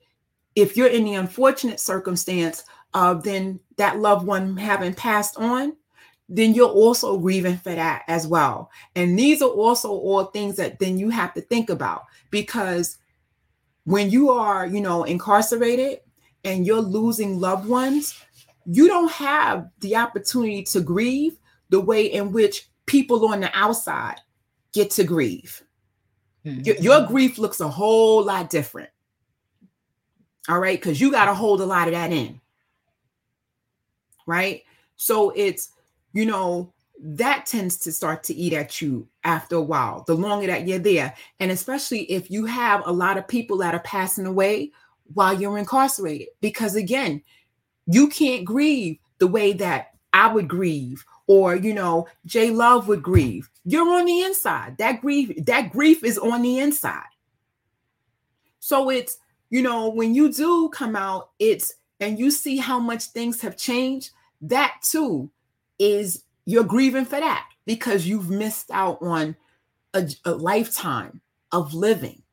if 0.55 0.77
you're 0.77 0.87
in 0.87 1.05
the 1.05 1.15
unfortunate 1.15 1.79
circumstance 1.79 2.63
of 2.93 3.23
then 3.23 3.59
that 3.77 3.99
loved 3.99 4.25
one 4.25 4.55
having 4.55 4.93
passed 4.93 5.35
on, 5.37 5.75
then 6.29 6.53
you're 6.53 6.69
also 6.69 7.17
grieving 7.17 7.57
for 7.57 7.73
that 7.73 8.03
as 8.07 8.27
well. 8.27 8.69
And 8.95 9.17
these 9.17 9.41
are 9.41 9.49
also 9.49 9.89
all 9.89 10.25
things 10.25 10.55
that 10.57 10.79
then 10.79 10.97
you 10.97 11.09
have 11.09 11.33
to 11.33 11.41
think 11.41 11.69
about 11.69 12.03
because 12.29 12.97
when 13.85 14.09
you 14.09 14.29
are, 14.29 14.65
you 14.65 14.79
know, 14.79 15.03
incarcerated 15.03 15.99
and 16.43 16.65
you're 16.65 16.81
losing 16.81 17.39
loved 17.39 17.67
ones, 17.67 18.19
you 18.65 18.87
don't 18.87 19.11
have 19.11 19.69
the 19.79 19.95
opportunity 19.95 20.63
to 20.63 20.79
grieve 20.79 21.37
the 21.69 21.79
way 21.79 22.05
in 22.05 22.31
which 22.31 22.69
people 22.85 23.27
on 23.27 23.41
the 23.41 23.51
outside 23.53 24.19
get 24.73 24.91
to 24.91 25.03
grieve. 25.03 25.63
Mm-hmm. 26.45 26.61
Your, 26.61 26.75
your 26.77 27.07
grief 27.07 27.37
looks 27.37 27.61
a 27.61 27.67
whole 27.67 28.23
lot 28.23 28.49
different. 28.49 28.89
All 30.49 30.59
right, 30.59 30.79
because 30.79 30.99
you 30.99 31.09
got 31.11 31.25
to 31.25 31.33
hold 31.33 31.61
a 31.61 31.65
lot 31.65 31.87
of 31.87 31.93
that 31.93 32.11
in. 32.11 32.41
Right. 34.27 34.63
So 34.95 35.31
it's 35.31 35.69
you 36.13 36.25
know, 36.25 36.71
that 36.99 37.45
tends 37.45 37.77
to 37.77 37.91
start 37.91 38.23
to 38.23 38.33
eat 38.33 38.53
at 38.53 38.81
you 38.81 39.07
after 39.23 39.55
a 39.55 39.61
while, 39.61 40.03
the 40.07 40.13
longer 40.13 40.47
that 40.47 40.67
you're 40.67 40.79
there. 40.79 41.13
And 41.39 41.51
especially 41.51 42.03
if 42.03 42.31
you 42.31 42.45
have 42.45 42.83
a 42.85 42.91
lot 42.91 43.17
of 43.17 43.27
people 43.27 43.57
that 43.57 43.73
are 43.73 43.81
passing 43.81 44.25
away 44.25 44.71
while 45.13 45.33
you're 45.33 45.57
incarcerated, 45.57 46.29
because 46.39 46.75
again, 46.75 47.21
you 47.87 48.07
can't 48.07 48.45
grieve 48.45 48.99
the 49.17 49.27
way 49.27 49.53
that 49.53 49.95
I 50.13 50.31
would 50.31 50.47
grieve 50.47 51.03
or 51.27 51.55
you 51.55 51.73
know 51.73 52.07
Jay 52.25 52.49
Love 52.49 52.87
would 52.87 53.03
grieve. 53.03 53.49
You're 53.65 53.93
on 53.93 54.05
the 54.05 54.21
inside. 54.21 54.77
That 54.77 55.01
grief, 55.01 55.31
that 55.45 55.71
grief 55.71 56.03
is 56.03 56.17
on 56.17 56.41
the 56.41 56.59
inside. 56.59 57.03
So 58.59 58.89
it's 58.89 59.17
you 59.49 59.61
know 59.61 59.89
when 59.89 60.13
you 60.15 60.31
do 60.31 60.69
come 60.69 60.95
out, 60.95 61.29
it's 61.39 61.73
and 61.99 62.19
you 62.19 62.31
see 62.31 62.57
how 62.57 62.79
much 62.79 63.05
things 63.05 63.41
have 63.41 63.57
changed. 63.57 64.11
That 64.41 64.75
too 64.83 65.31
is 65.79 66.23
you're 66.45 66.63
grieving 66.63 67.05
for 67.05 67.19
that 67.19 67.47
because 67.65 68.05
you've 68.05 68.29
missed 68.29 68.69
out 68.71 69.01
on 69.01 69.35
a, 69.93 70.09
a 70.25 70.31
lifetime 70.31 71.21
of 71.51 71.73
living. 71.73 72.23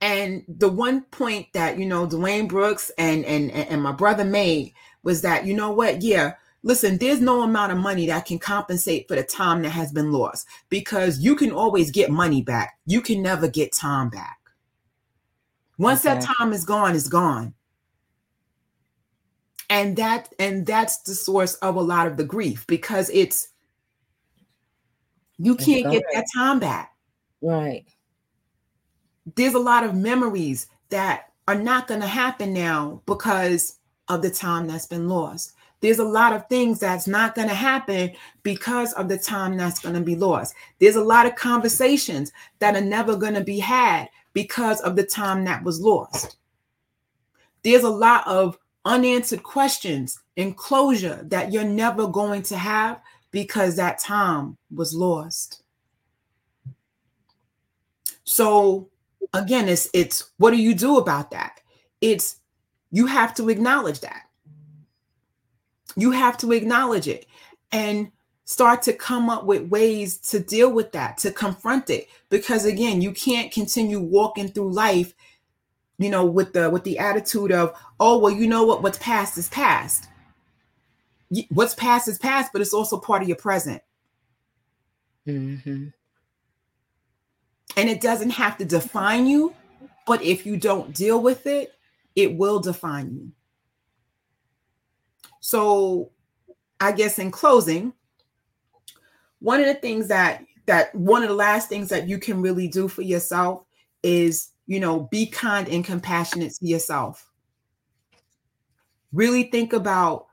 And 0.00 0.44
the 0.48 0.68
one 0.68 1.02
point 1.02 1.46
that 1.54 1.78
you 1.78 1.86
know 1.86 2.06
Dwayne 2.06 2.48
Brooks 2.48 2.90
and 2.98 3.24
and 3.24 3.50
and 3.50 3.82
my 3.82 3.92
brother 3.92 4.24
made 4.24 4.74
was 5.02 5.22
that 5.22 5.46
you 5.46 5.54
know 5.54 5.70
what, 5.70 6.02
yeah, 6.02 6.34
listen, 6.64 6.96
there's 6.96 7.20
no 7.20 7.42
amount 7.42 7.70
of 7.70 7.78
money 7.78 8.06
that 8.06 8.24
can 8.26 8.38
compensate 8.38 9.06
for 9.06 9.14
the 9.14 9.22
time 9.22 9.62
that 9.62 9.70
has 9.70 9.92
been 9.92 10.10
lost 10.10 10.46
because 10.70 11.20
you 11.20 11.36
can 11.36 11.52
always 11.52 11.92
get 11.92 12.10
money 12.10 12.42
back. 12.42 12.78
You 12.86 13.00
can 13.00 13.22
never 13.22 13.46
get 13.46 13.72
time 13.72 14.08
back. 14.08 14.38
Once 15.78 16.04
okay. 16.04 16.14
that 16.14 16.26
time 16.36 16.52
is 16.52 16.64
gone, 16.64 16.96
it's 16.96 17.08
gone. 17.08 17.54
And 19.70 19.96
that 19.96 20.32
and 20.38 20.66
that's 20.66 20.98
the 20.98 21.14
source 21.14 21.54
of 21.56 21.76
a 21.76 21.80
lot 21.80 22.06
of 22.06 22.16
the 22.16 22.24
grief 22.24 22.66
because 22.66 23.10
it's 23.10 23.48
you 25.38 25.56
can't 25.56 25.90
get 25.90 26.02
that 26.12 26.26
time 26.34 26.60
back. 26.60 26.92
Right. 27.40 27.84
There's 29.36 29.54
a 29.54 29.58
lot 29.58 29.84
of 29.84 29.94
memories 29.94 30.68
that 30.90 31.32
are 31.48 31.54
not 31.54 31.88
going 31.88 32.00
to 32.00 32.06
happen 32.06 32.52
now 32.52 33.02
because 33.06 33.78
of 34.08 34.22
the 34.22 34.30
time 34.30 34.66
that's 34.66 34.86
been 34.86 35.08
lost. 35.08 35.53
There's 35.84 35.98
a 35.98 36.04
lot 36.04 36.32
of 36.32 36.48
things 36.48 36.78
that's 36.80 37.06
not 37.06 37.34
going 37.34 37.48
to 37.48 37.54
happen 37.54 38.12
because 38.42 38.94
of 38.94 39.06
the 39.06 39.18
time 39.18 39.58
that's 39.58 39.80
going 39.80 39.94
to 39.94 40.00
be 40.00 40.16
lost. 40.16 40.54
There's 40.78 40.96
a 40.96 41.04
lot 41.04 41.26
of 41.26 41.34
conversations 41.34 42.32
that 42.60 42.74
are 42.74 42.80
never 42.80 43.16
going 43.16 43.34
to 43.34 43.44
be 43.44 43.58
had 43.58 44.08
because 44.32 44.80
of 44.80 44.96
the 44.96 45.04
time 45.04 45.44
that 45.44 45.62
was 45.62 45.82
lost. 45.82 46.38
There's 47.64 47.82
a 47.82 47.90
lot 47.90 48.26
of 48.26 48.56
unanswered 48.86 49.42
questions 49.42 50.18
and 50.38 50.56
closure 50.56 51.20
that 51.24 51.52
you're 51.52 51.64
never 51.64 52.06
going 52.06 52.44
to 52.44 52.56
have 52.56 53.02
because 53.30 53.76
that 53.76 53.98
time 53.98 54.56
was 54.74 54.94
lost. 54.94 55.64
So 58.24 58.88
again, 59.34 59.68
it's 59.68 59.90
it's 59.92 60.30
what 60.38 60.52
do 60.52 60.56
you 60.56 60.74
do 60.74 60.96
about 60.96 61.30
that? 61.32 61.60
It's 62.00 62.36
you 62.90 63.04
have 63.04 63.34
to 63.34 63.50
acknowledge 63.50 64.00
that. 64.00 64.23
You 65.96 66.10
have 66.10 66.36
to 66.38 66.52
acknowledge 66.52 67.08
it 67.08 67.26
and 67.72 68.10
start 68.44 68.82
to 68.82 68.92
come 68.92 69.30
up 69.30 69.44
with 69.44 69.68
ways 69.68 70.18
to 70.18 70.38
deal 70.38 70.70
with 70.70 70.92
that, 70.92 71.18
to 71.18 71.30
confront 71.30 71.90
it. 71.90 72.08
Because 72.28 72.64
again, 72.64 73.00
you 73.00 73.12
can't 73.12 73.52
continue 73.52 74.00
walking 74.00 74.48
through 74.48 74.72
life, 74.72 75.14
you 75.98 76.10
know, 76.10 76.24
with 76.24 76.52
the 76.52 76.68
with 76.70 76.84
the 76.84 76.98
attitude 76.98 77.52
of, 77.52 77.74
oh, 78.00 78.18
well, 78.18 78.32
you 78.32 78.46
know 78.46 78.64
what, 78.64 78.82
what's 78.82 78.98
past 78.98 79.38
is 79.38 79.48
past. 79.48 80.08
What's 81.48 81.74
past 81.74 82.06
is 82.08 82.18
past, 82.18 82.52
but 82.52 82.60
it's 82.60 82.74
also 82.74 82.98
part 82.98 83.22
of 83.22 83.28
your 83.28 83.36
present. 83.36 83.82
Mm-hmm. 85.26 85.86
And 87.76 87.90
it 87.90 88.00
doesn't 88.00 88.30
have 88.30 88.58
to 88.58 88.64
define 88.64 89.26
you, 89.26 89.54
but 90.06 90.22
if 90.22 90.46
you 90.46 90.56
don't 90.56 90.94
deal 90.94 91.20
with 91.20 91.46
it, 91.46 91.74
it 92.14 92.36
will 92.36 92.60
define 92.60 93.10
you. 93.12 93.32
So, 95.44 96.10
I 96.80 96.92
guess 96.92 97.18
in 97.18 97.30
closing, 97.30 97.92
one 99.40 99.60
of 99.60 99.66
the 99.66 99.74
things 99.74 100.08
that 100.08 100.42
that 100.64 100.94
one 100.94 101.22
of 101.22 101.28
the 101.28 101.34
last 101.34 101.68
things 101.68 101.90
that 101.90 102.08
you 102.08 102.18
can 102.18 102.40
really 102.40 102.66
do 102.66 102.88
for 102.88 103.02
yourself 103.02 103.64
is, 104.02 104.52
you 104.66 104.80
know, 104.80 105.00
be 105.10 105.26
kind 105.26 105.68
and 105.68 105.84
compassionate 105.84 106.54
to 106.54 106.66
yourself. 106.66 107.30
Really 109.12 109.44
think 109.44 109.74
about 109.74 110.28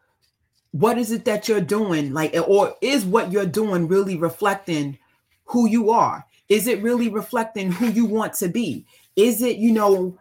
what 0.72 0.98
is 0.98 1.12
it 1.12 1.26
that 1.26 1.50
you're 1.50 1.60
doing 1.60 2.14
like 2.14 2.34
or 2.48 2.74
is 2.82 3.04
what 3.04 3.34
you're 3.34 3.46
doing 3.46 3.90
really 3.90 4.16
reflecting 4.16 4.98
who 5.44 5.68
you 5.68 5.92
are 5.92 6.26
is 6.48 6.68
it 6.68 6.82
really 6.82 7.10
reflecting 7.10 7.72
who 7.72 7.88
you 7.88 8.06
want 8.06 8.34
to 8.36 8.50
be? 8.50 8.86
Is 9.16 9.42
it, 9.42 9.56
you 9.58 9.72
know, 9.72 10.18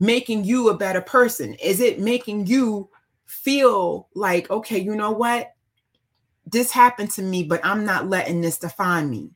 making 0.00 0.44
you 0.44 0.70
a 0.70 0.76
better 0.76 1.00
person? 1.02 1.54
Is 1.54 1.80
it 1.80 2.00
making 2.00 2.46
you 2.46 2.88
feel 3.32 4.08
like, 4.14 4.50
okay, 4.50 4.78
you 4.78 4.94
know 4.94 5.10
what? 5.10 5.52
This 6.46 6.70
happened 6.70 7.10
to 7.12 7.22
me, 7.22 7.44
but 7.44 7.64
I'm 7.64 7.84
not 7.84 8.08
letting 8.08 8.40
this 8.40 8.58
define 8.58 9.08
me. 9.08 9.30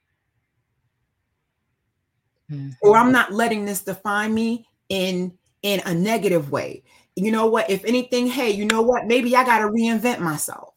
Mm-hmm. 2.51 2.71
Or 2.83 2.97
I'm 2.97 3.11
not 3.11 3.33
letting 3.33 3.65
this 3.65 3.83
define 3.83 4.35
me 4.35 4.67
in 4.89 5.37
in 5.63 5.81
a 5.87 5.95
negative 5.95 6.51
way. 6.51 6.85
You 7.17 7.33
know 7.33 7.47
what? 7.47 7.71
If 7.71 7.85
anything, 7.85 8.27
hey, 8.27 8.51
you 8.51 8.67
know 8.67 8.83
what? 8.83 9.07
Maybe 9.07 9.35
I 9.35 9.45
got 9.45 9.59
to 9.61 9.69
reinvent 9.69 10.21
myself. 10.21 10.75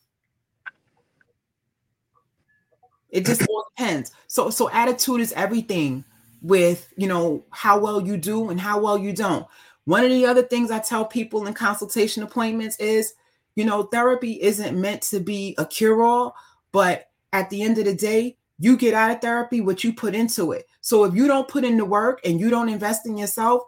It 3.09 3.25
just 3.25 3.45
all 3.47 3.65
depends. 3.77 4.11
So 4.27 4.49
so 4.49 4.69
attitude 4.69 5.19
is 5.21 5.33
everything 5.33 6.05
with 6.41 6.91
you 6.95 7.07
know 7.07 7.43
how 7.49 7.79
well 7.79 8.01
you 8.01 8.15
do 8.15 8.49
and 8.49 8.59
how 8.59 8.79
well 8.79 8.97
you 8.97 9.13
don't. 9.13 9.45
One 9.89 10.03
of 10.03 10.11
the 10.11 10.27
other 10.27 10.43
things 10.43 10.69
I 10.69 10.77
tell 10.77 11.03
people 11.03 11.47
in 11.47 11.55
consultation 11.55 12.21
appointments 12.21 12.77
is, 12.77 13.15
you 13.55 13.65
know, 13.65 13.81
therapy 13.81 14.39
isn't 14.39 14.79
meant 14.79 15.01
to 15.01 15.19
be 15.19 15.55
a 15.57 15.65
cure-all, 15.65 16.35
but 16.71 17.09
at 17.33 17.49
the 17.49 17.63
end 17.63 17.79
of 17.79 17.85
the 17.85 17.95
day, 17.95 18.37
you 18.59 18.77
get 18.77 18.93
out 18.93 19.09
of 19.09 19.19
therapy 19.19 19.61
what 19.61 19.83
you 19.83 19.91
put 19.91 20.13
into 20.13 20.51
it. 20.51 20.67
So 20.81 21.05
if 21.05 21.15
you 21.15 21.25
don't 21.25 21.47
put 21.47 21.63
in 21.63 21.75
the 21.75 21.85
work 21.85 22.21
and 22.23 22.39
you 22.39 22.51
don't 22.51 22.69
invest 22.69 23.07
in 23.07 23.17
yourself, 23.17 23.63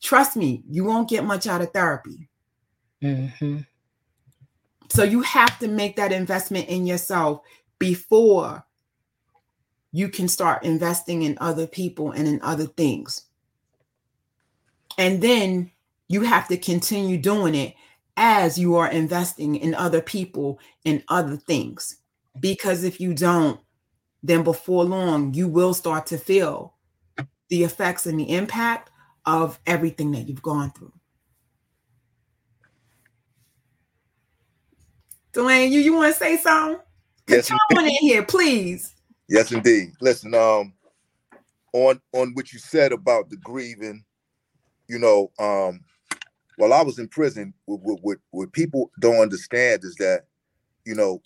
trust 0.00 0.36
me, 0.36 0.62
you 0.70 0.84
won't 0.84 1.10
get 1.10 1.24
much 1.24 1.48
out 1.48 1.60
of 1.60 1.72
therapy. 1.72 2.28
Mm-hmm. 3.02 3.58
So 4.90 5.02
you 5.02 5.22
have 5.22 5.58
to 5.58 5.66
make 5.66 5.96
that 5.96 6.12
investment 6.12 6.68
in 6.68 6.86
yourself 6.86 7.40
before 7.80 8.64
you 9.90 10.08
can 10.08 10.28
start 10.28 10.62
investing 10.62 11.22
in 11.22 11.36
other 11.40 11.66
people 11.66 12.12
and 12.12 12.28
in 12.28 12.40
other 12.42 12.66
things. 12.66 13.22
And 14.98 15.22
then 15.22 15.70
you 16.08 16.22
have 16.22 16.48
to 16.48 16.56
continue 16.56 17.18
doing 17.18 17.54
it 17.54 17.74
as 18.16 18.58
you 18.58 18.76
are 18.76 18.90
investing 18.90 19.56
in 19.56 19.74
other 19.74 20.00
people 20.00 20.60
and 20.84 21.02
other 21.08 21.36
things. 21.36 21.96
Because 22.38 22.84
if 22.84 23.00
you 23.00 23.14
don't, 23.14 23.60
then 24.22 24.42
before 24.42 24.84
long, 24.84 25.34
you 25.34 25.48
will 25.48 25.74
start 25.74 26.06
to 26.06 26.18
feel 26.18 26.74
the 27.48 27.64
effects 27.64 28.06
and 28.06 28.18
the 28.18 28.30
impact 28.30 28.90
of 29.26 29.58
everything 29.66 30.12
that 30.12 30.28
you've 30.28 30.42
gone 30.42 30.70
through. 30.72 30.92
Dwayne, 35.32 35.70
you, 35.70 35.80
you 35.80 35.94
want 35.94 36.12
to 36.14 36.18
say 36.18 36.36
something? 36.36 36.80
Yes, 37.26 37.50
in 37.50 37.86
here, 37.86 38.22
please. 38.22 38.94
Yes, 39.28 39.50
indeed. 39.50 39.92
Listen, 40.00 40.34
um, 40.34 40.74
on 41.72 42.00
on 42.12 42.32
what 42.34 42.52
you 42.52 42.58
said 42.58 42.92
about 42.92 43.30
the 43.30 43.36
grieving, 43.38 44.03
you 44.88 44.98
know, 44.98 45.30
um, 45.38 45.80
while 46.56 46.72
I 46.72 46.82
was 46.82 46.98
in 46.98 47.08
prison, 47.08 47.52
what, 47.66 48.00
what, 48.02 48.18
what 48.30 48.52
people 48.52 48.90
don't 49.00 49.20
understand 49.20 49.82
is 49.84 49.94
that, 49.96 50.24
you 50.84 50.94
know, 50.94 51.20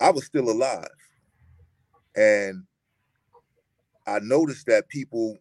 I 0.00 0.10
was 0.10 0.24
still 0.24 0.50
alive, 0.50 0.86
and 2.16 2.64
I 4.06 4.20
noticed 4.20 4.66
that 4.66 4.88
people, 4.88 5.36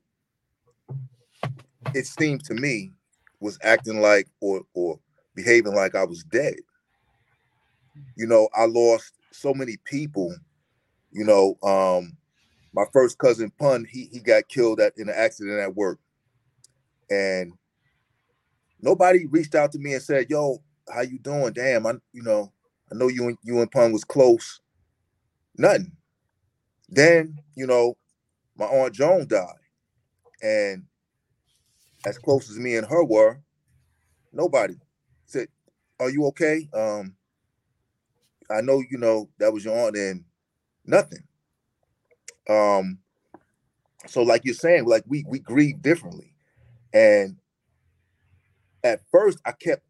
it 1.93 2.05
seemed 2.05 2.43
to 2.45 2.53
me, 2.53 2.91
was 3.39 3.59
acting 3.61 4.01
like 4.01 4.27
or 4.41 4.63
or 4.73 4.99
behaving 5.35 5.75
like 5.75 5.93
I 5.93 6.03
was 6.03 6.23
dead. 6.23 6.55
You 8.15 8.25
know, 8.25 8.49
I 8.55 8.65
lost 8.65 9.13
so 9.31 9.53
many 9.53 9.77
people 9.85 10.35
you 11.11 11.23
know, 11.23 11.57
um, 11.63 12.15
my 12.73 12.85
first 12.93 13.17
cousin 13.17 13.51
Pun, 13.57 13.85
he 13.89 14.09
he 14.11 14.19
got 14.19 14.47
killed 14.49 14.79
at 14.79 14.93
in 14.97 15.09
an 15.09 15.15
accident 15.17 15.59
at 15.59 15.75
work, 15.75 15.99
and 17.09 17.53
nobody 18.81 19.25
reached 19.27 19.55
out 19.55 19.71
to 19.73 19.79
me 19.79 19.93
and 19.93 20.03
said, 20.03 20.29
"Yo, 20.29 20.63
how 20.93 21.01
you 21.01 21.19
doing? 21.19 21.53
Damn, 21.53 21.87
I 21.87 21.93
you 22.13 22.23
know, 22.23 22.51
I 22.91 22.95
know 22.95 23.07
you 23.09 23.27
and 23.29 23.37
you 23.43 23.61
and 23.61 23.71
Pun 23.71 23.93
was 23.93 24.03
close." 24.03 24.61
Nothing. 25.57 25.93
Then 26.89 27.39
you 27.55 27.67
know, 27.67 27.97
my 28.57 28.65
aunt 28.65 28.95
Joan 28.95 29.27
died, 29.27 29.55
and 30.41 30.83
as 32.05 32.17
close 32.19 32.49
as 32.49 32.57
me 32.59 32.77
and 32.77 32.87
her 32.87 33.03
were, 33.03 33.39
nobody 34.33 34.75
said, 35.25 35.47
"Are 35.99 36.09
you 36.09 36.25
okay?" 36.27 36.69
Um, 36.73 37.15
I 38.51 38.61
know 38.61 38.83
you 38.89 38.97
know 38.97 39.29
that 39.39 39.53
was 39.53 39.65
your 39.65 39.77
aunt, 39.87 39.97
and 39.97 40.25
nothing. 40.85 41.23
Um, 42.49 42.99
so 44.07 44.23
like 44.23 44.43
you're 44.45 44.55
saying, 44.55 44.85
like 44.85 45.03
we 45.07 45.25
we 45.27 45.39
grieve 45.39 45.81
differently, 45.81 46.33
and 46.93 47.35
at 48.83 49.01
first 49.11 49.39
I 49.45 49.51
kept 49.51 49.83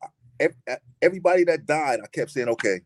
everybody 1.02 1.44
that 1.46 1.66
died, 1.66 2.00
I 2.04 2.08
kept 2.08 2.32
saying, 2.32 2.50
okay, 2.50 2.82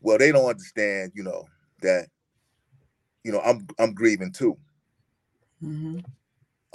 well 0.00 0.18
they 0.18 0.32
don't 0.32 0.48
understand, 0.48 1.12
you 1.14 1.22
know 1.22 1.46
that, 1.82 2.06
you 3.24 3.32
know 3.32 3.40
I'm 3.40 3.66
I'm 3.78 3.94
grieving 3.94 4.32
too. 4.32 4.56
Mm-hmm. 5.62 5.98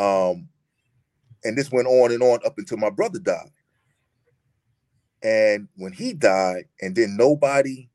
Um, 0.04 0.50
and 1.44 1.58
this 1.58 1.72
went 1.72 1.88
on 1.88 2.12
and 2.12 2.22
on 2.22 2.40
up 2.46 2.58
until 2.58 2.78
my 2.78 2.90
brother 2.90 3.20
died. 3.20 3.52
And 5.24 5.68
when 5.76 5.92
he 5.92 6.14
died, 6.14 6.66
and 6.82 6.96
then 6.96 7.16
nobody 7.18 7.90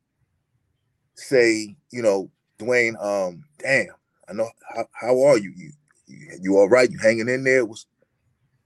say, 1.14 1.76
you 1.90 2.02
know, 2.02 2.30
Dwayne, 2.58 3.00
um, 3.02 3.44
damn, 3.58 3.94
I 4.28 4.32
know 4.32 4.50
how, 4.74 4.86
how 4.92 5.22
are 5.22 5.38
you? 5.38 5.52
You, 5.56 5.72
you? 6.06 6.38
you 6.42 6.56
all 6.56 6.68
right? 6.68 6.90
You 6.90 6.98
hanging 6.98 7.28
in 7.28 7.44
there? 7.44 7.64
What's 7.64 7.86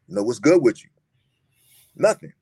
know 0.09 0.23
what's 0.23 0.39
good 0.39 0.63
with 0.63 0.83
you? 0.83 0.91
Nothing. 1.97 2.33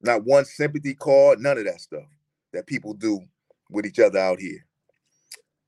Not 0.00 0.24
one 0.24 0.44
sympathy 0.44 0.94
card, 0.94 1.40
none 1.40 1.58
of 1.58 1.64
that 1.64 1.80
stuff 1.80 2.04
that 2.52 2.66
people 2.66 2.94
do 2.94 3.20
with 3.70 3.86
each 3.86 3.98
other 3.98 4.18
out 4.18 4.40
here. 4.40 4.64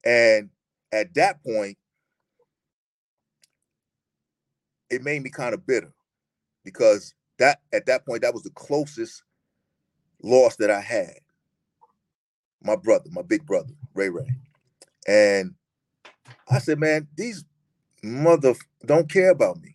And 0.04 0.50
at 0.92 1.14
that 1.14 1.42
point, 1.42 1.78
it 4.90 5.02
made 5.02 5.22
me 5.22 5.30
kind 5.30 5.54
of 5.54 5.66
bitter 5.66 5.92
because 6.64 7.14
that 7.38 7.60
at 7.72 7.86
that 7.86 8.06
point 8.06 8.22
that 8.22 8.34
was 8.34 8.42
the 8.42 8.50
closest 8.50 9.22
loss 10.22 10.56
that 10.56 10.70
I 10.70 10.80
had. 10.80 11.14
My 12.62 12.76
brother, 12.76 13.10
my 13.10 13.22
big 13.22 13.44
brother, 13.44 13.72
Ray 13.94 14.08
Ray. 14.08 14.28
And 15.06 15.54
I 16.50 16.58
said, 16.58 16.78
man, 16.78 17.08
these 17.16 17.44
mother 18.02 18.54
don't 18.84 19.10
care 19.10 19.30
about 19.30 19.60
me. 19.60 19.73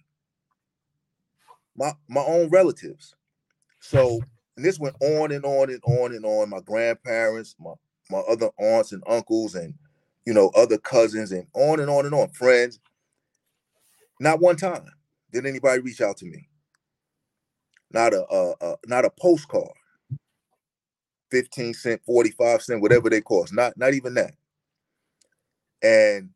My 1.80 1.93
my 2.10 2.22
own 2.22 2.49
relatives. 2.49 3.15
So 3.80 4.22
and 4.57 4.65
this 4.65 4.80
went 4.80 4.97
on 5.01 5.31
and 5.31 5.45
on 5.45 5.69
and 5.69 5.81
on 5.85 6.14
and 6.14 6.26
on. 6.26 6.49
My 6.49 6.60
grandparents, 6.60 7.56
my 7.60 7.73
my 8.11 8.19
other 8.19 8.49
aunts 8.60 8.91
and 8.91 9.03
uncles, 9.07 9.56
and 9.56 9.76
you 10.26 10.34
know, 10.34 10.49
other 10.56 10.77
cousins, 10.77 11.31
and 11.31 11.47
on 11.56 11.80
and 11.80 11.89
on 11.89 12.06
and 12.06 12.14
on, 12.14 12.30
friends. 12.31 12.80
Not 14.19 14.41
one 14.41 14.57
time 14.57 14.85
did 15.31 15.45
anybody 15.45 15.81
reach 15.81 16.01
out 16.01 16.18
to 16.18 16.26
me. 16.26 16.49
Not 17.91 18.14
a, 18.14 18.26
a, 18.30 18.56
a 18.61 18.76
not 18.88 19.06
a 19.06 19.11
postcard. 19.11 19.72
15 21.31 21.76
cent, 21.76 22.01
45 22.06 22.61
cent, 22.64 22.81
whatever 22.81 23.10
they 23.10 23.22
cost. 23.22 23.53
Not 23.53 23.77
not 23.77 23.93
even 23.93 24.15
that. 24.15 24.34
And 25.81 26.31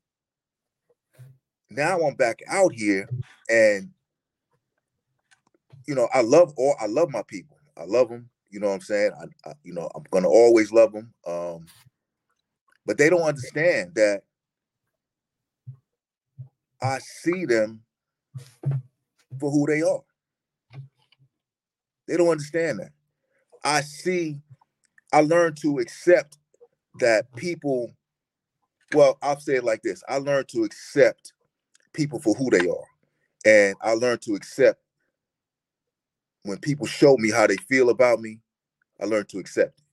now 1.69 1.99
I'm 2.01 2.15
back 2.15 2.39
out 2.47 2.73
here 2.73 3.09
and 3.49 3.89
you 5.87 5.95
know, 5.95 6.07
I 6.13 6.21
love 6.21 6.53
all 6.57 6.75
I 6.79 6.87
love 6.87 7.09
my 7.09 7.23
people. 7.27 7.57
I 7.77 7.85
love 7.85 8.09
them. 8.09 8.29
You 8.49 8.59
know 8.59 8.67
what 8.67 8.75
I'm 8.75 8.81
saying? 8.81 9.11
I, 9.19 9.49
I 9.49 9.53
you 9.63 9.73
know, 9.73 9.89
I'm 9.95 10.03
gonna 10.11 10.29
always 10.29 10.71
love 10.71 10.93
them. 10.93 11.13
Um, 11.25 11.65
but 12.85 12.97
they 12.97 13.09
don't 13.09 13.21
understand 13.21 13.95
that 13.95 14.23
I 16.81 16.99
see 16.99 17.45
them 17.45 17.81
for 19.39 19.51
who 19.51 19.65
they 19.65 19.81
are. 19.81 20.01
They 22.07 22.17
don't 22.17 22.29
understand 22.29 22.79
that. 22.79 22.91
I 23.63 23.81
see, 23.81 24.41
I 25.13 25.21
learned 25.21 25.57
to 25.61 25.79
accept 25.79 26.37
that 26.99 27.33
people, 27.35 27.93
well, 28.93 29.17
I'll 29.21 29.39
say 29.39 29.55
it 29.55 29.63
like 29.63 29.81
this 29.81 30.03
I 30.07 30.17
learned 30.17 30.49
to 30.49 30.63
accept 30.63 31.33
people 31.93 32.19
for 32.19 32.33
who 32.35 32.49
they 32.49 32.67
are. 32.67 32.85
And 33.45 33.75
I 33.81 33.93
learned 33.93 34.21
to 34.23 34.35
accept 34.35 34.82
when 36.43 36.57
people 36.59 36.85
show 36.85 37.17
me 37.17 37.31
how 37.31 37.47
they 37.47 37.57
feel 37.57 37.89
about 37.89 38.19
me, 38.19 38.39
I 39.01 39.05
learned 39.05 39.29
to 39.29 39.39
accept 39.39 39.79
it. 39.79 39.85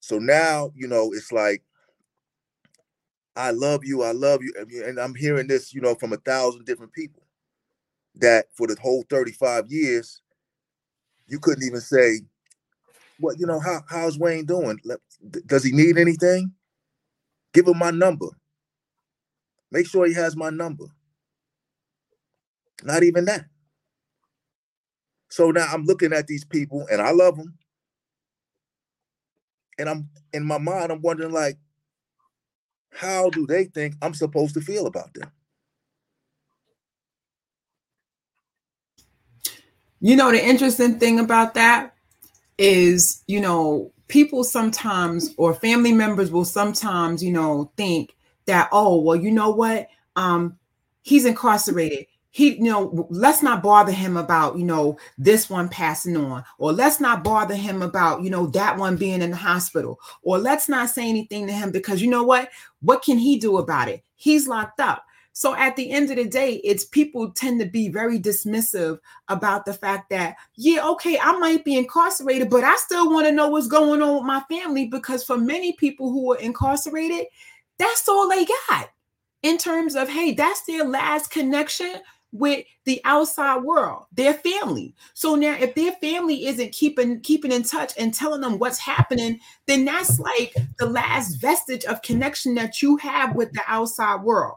So 0.00 0.18
now, 0.18 0.70
you 0.74 0.86
know, 0.86 1.12
it's 1.12 1.32
like, 1.32 1.62
I 3.34 3.50
love 3.50 3.84
you, 3.84 4.02
I 4.02 4.12
love 4.12 4.40
you. 4.42 4.52
And 4.84 4.98
I'm 4.98 5.14
hearing 5.14 5.46
this, 5.46 5.74
you 5.74 5.80
know, 5.80 5.94
from 5.94 6.12
a 6.12 6.18
thousand 6.18 6.64
different 6.64 6.92
people 6.92 7.22
that 8.16 8.46
for 8.54 8.66
the 8.66 8.76
whole 8.80 9.04
35 9.10 9.66
years, 9.68 10.22
you 11.26 11.38
couldn't 11.38 11.64
even 11.64 11.80
say, 11.80 12.20
well, 13.20 13.34
you 13.36 13.46
know, 13.46 13.60
how, 13.60 13.82
how's 13.88 14.18
Wayne 14.18 14.44
doing? 14.44 14.78
Does 15.46 15.64
he 15.64 15.72
need 15.72 15.98
anything? 15.98 16.52
Give 17.52 17.66
him 17.66 17.78
my 17.78 17.90
number. 17.90 18.28
Make 19.70 19.86
sure 19.86 20.06
he 20.06 20.14
has 20.14 20.36
my 20.36 20.50
number. 20.50 20.84
Not 22.84 23.02
even 23.02 23.24
that. 23.26 23.46
So 25.28 25.50
now 25.50 25.66
I'm 25.72 25.84
looking 25.84 26.12
at 26.12 26.26
these 26.26 26.44
people 26.44 26.86
and 26.90 27.00
I 27.00 27.10
love 27.10 27.36
them. 27.36 27.54
And 29.78 29.88
I'm 29.88 30.08
in 30.32 30.44
my 30.44 30.58
mind, 30.58 30.90
I'm 30.90 31.02
wondering, 31.02 31.32
like, 31.32 31.58
how 32.90 33.28
do 33.30 33.46
they 33.46 33.64
think 33.64 33.94
I'm 34.00 34.14
supposed 34.14 34.54
to 34.54 34.60
feel 34.60 34.86
about 34.86 35.12
them? 35.14 35.30
You 40.00 40.16
know, 40.16 40.30
the 40.30 40.44
interesting 40.44 40.98
thing 40.98 41.18
about 41.20 41.54
that 41.54 41.94
is, 42.58 43.22
you 43.26 43.40
know, 43.40 43.92
people 44.08 44.44
sometimes 44.44 45.34
or 45.36 45.54
family 45.54 45.92
members 45.92 46.30
will 46.30 46.44
sometimes, 46.44 47.22
you 47.22 47.32
know, 47.32 47.70
think 47.76 48.14
that, 48.46 48.68
oh, 48.72 49.00
well, 49.00 49.16
you 49.16 49.30
know 49.30 49.50
what? 49.50 49.88
Um, 50.14 50.58
he's 51.02 51.24
incarcerated 51.24 52.06
he 52.36 52.56
you 52.56 52.64
know 52.64 53.06
let's 53.08 53.42
not 53.42 53.62
bother 53.62 53.92
him 53.92 54.18
about 54.18 54.58
you 54.58 54.64
know 54.64 54.98
this 55.16 55.48
one 55.48 55.70
passing 55.70 56.18
on 56.18 56.44
or 56.58 56.70
let's 56.70 57.00
not 57.00 57.24
bother 57.24 57.54
him 57.54 57.80
about 57.80 58.20
you 58.20 58.28
know 58.28 58.46
that 58.48 58.76
one 58.76 58.94
being 58.94 59.22
in 59.22 59.30
the 59.30 59.36
hospital 59.36 59.98
or 60.20 60.36
let's 60.36 60.68
not 60.68 60.90
say 60.90 61.08
anything 61.08 61.46
to 61.46 61.52
him 61.54 61.70
because 61.70 62.02
you 62.02 62.10
know 62.10 62.22
what? 62.22 62.50
What 62.82 63.02
can 63.02 63.16
he 63.16 63.38
do 63.38 63.56
about 63.56 63.88
it? 63.88 64.04
He's 64.16 64.46
locked 64.46 64.80
up. 64.80 65.06
So 65.32 65.54
at 65.54 65.76
the 65.76 65.90
end 65.90 66.10
of 66.10 66.16
the 66.16 66.26
day 66.26 66.56
it's 66.62 66.84
people 66.84 67.30
tend 67.30 67.58
to 67.60 67.66
be 67.66 67.88
very 67.88 68.20
dismissive 68.20 68.98
about 69.28 69.64
the 69.64 69.72
fact 69.72 70.10
that 70.10 70.36
yeah 70.56 70.86
okay 70.90 71.18
i 71.18 71.32
might 71.38 71.64
be 71.64 71.76
incarcerated 71.76 72.50
but 72.50 72.64
i 72.64 72.76
still 72.76 73.10
want 73.10 73.26
to 73.26 73.32
know 73.32 73.48
what's 73.48 73.66
going 73.66 74.02
on 74.02 74.16
with 74.16 74.24
my 74.24 74.42
family 74.50 74.86
because 74.86 75.24
for 75.24 75.38
many 75.38 75.72
people 75.72 76.10
who 76.10 76.32
are 76.32 76.38
incarcerated 76.38 77.26
that's 77.78 78.08
all 78.08 78.28
they 78.28 78.44
got 78.44 78.90
in 79.42 79.58
terms 79.58 79.94
of 79.94 80.08
hey 80.08 80.32
that's 80.32 80.64
their 80.64 80.84
last 80.84 81.30
connection 81.30 81.94
with 82.32 82.66
the 82.84 83.00
outside 83.04 83.62
world, 83.62 84.04
their 84.12 84.34
family. 84.34 84.94
So 85.14 85.34
now 85.34 85.56
if 85.58 85.74
their 85.74 85.92
family 85.92 86.46
isn't 86.46 86.72
keeping 86.72 87.20
keeping 87.20 87.52
in 87.52 87.62
touch 87.62 87.92
and 87.98 88.12
telling 88.12 88.40
them 88.40 88.58
what's 88.58 88.78
happening, 88.78 89.40
then 89.66 89.84
that's 89.84 90.18
like 90.18 90.54
the 90.78 90.86
last 90.86 91.36
vestige 91.36 91.84
of 91.84 92.02
connection 92.02 92.54
that 92.56 92.82
you 92.82 92.96
have 92.98 93.34
with 93.34 93.52
the 93.52 93.62
outside 93.66 94.22
world. 94.22 94.56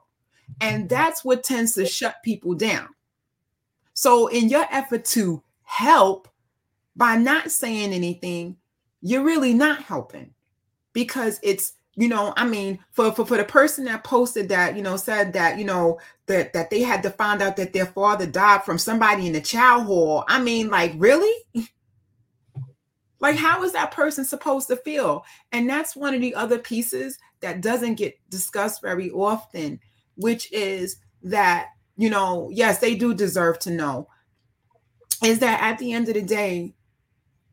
And 0.61 0.89
that's 0.89 1.23
what 1.23 1.43
tends 1.43 1.73
to 1.75 1.85
shut 1.85 2.15
people 2.23 2.53
down. 2.53 2.89
So 3.93 4.27
in 4.27 4.49
your 4.49 4.65
effort 4.71 5.05
to 5.05 5.43
help 5.63 6.27
by 6.95 7.15
not 7.15 7.51
saying 7.51 7.93
anything, 7.93 8.57
you're 9.01 9.23
really 9.23 9.53
not 9.53 9.83
helping 9.83 10.33
because 10.93 11.39
it's 11.43 11.73
you 11.99 12.07
know 12.07 12.33
i 12.37 12.47
mean 12.47 12.79
for, 12.91 13.11
for 13.11 13.25
for 13.25 13.35
the 13.35 13.43
person 13.43 13.83
that 13.83 14.05
posted 14.05 14.47
that 14.47 14.75
you 14.75 14.81
know 14.81 14.95
said 14.95 15.33
that 15.33 15.59
you 15.59 15.65
know 15.65 15.99
that 16.27 16.53
that 16.53 16.69
they 16.69 16.81
had 16.81 17.03
to 17.03 17.09
find 17.09 17.41
out 17.41 17.57
that 17.57 17.73
their 17.73 17.87
father 17.87 18.25
died 18.25 18.63
from 18.63 18.77
somebody 18.77 19.27
in 19.27 19.33
the 19.33 19.41
chow 19.41 19.81
hall 19.81 20.23
i 20.27 20.41
mean 20.41 20.69
like 20.69 20.93
really? 20.97 21.33
Like 23.21 23.35
how 23.35 23.63
is 23.63 23.73
that 23.73 23.91
person 23.91 24.23
supposed 24.23 24.69
to 24.69 24.77
feel? 24.77 25.25
And 25.51 25.69
that's 25.69 25.93
one 25.93 26.15
of 26.15 26.21
the 26.21 26.33
other 26.33 26.57
pieces 26.57 27.19
that 27.41 27.59
doesn't 27.59 27.95
get 27.95 28.17
discussed 28.29 28.81
very 28.81 29.11
often 29.11 29.81
which 30.15 30.51
is 30.53 30.97
that 31.23 31.67
you 31.97 32.09
know 32.09 32.49
yes 32.51 32.79
they 32.79 32.95
do 32.95 33.13
deserve 33.13 33.59
to 33.59 33.71
know 33.71 34.07
is 35.21 35.39
that 35.39 35.61
at 35.61 35.79
the 35.79 35.91
end 35.91 36.07
of 36.07 36.13
the 36.13 36.21
day 36.21 36.73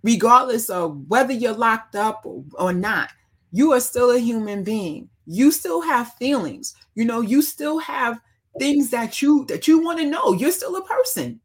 regardless 0.04 0.70
of 0.70 1.04
whether 1.08 1.32
you're 1.32 1.52
locked 1.52 1.96
up 1.96 2.22
or, 2.24 2.44
or 2.54 2.72
not 2.72 3.10
you 3.52 3.72
are 3.72 3.80
still 3.80 4.10
a 4.10 4.18
human 4.18 4.64
being. 4.64 5.08
You 5.26 5.50
still 5.50 5.80
have 5.82 6.14
feelings. 6.14 6.74
You 6.94 7.04
know 7.04 7.20
you 7.20 7.42
still 7.42 7.78
have 7.78 8.20
things 8.58 8.90
that 8.90 9.20
you 9.22 9.44
that 9.46 9.68
you 9.68 9.82
want 9.82 9.98
to 9.98 10.06
know. 10.06 10.32
You're 10.32 10.52
still 10.52 10.76
a 10.76 10.84
person. 10.84 11.40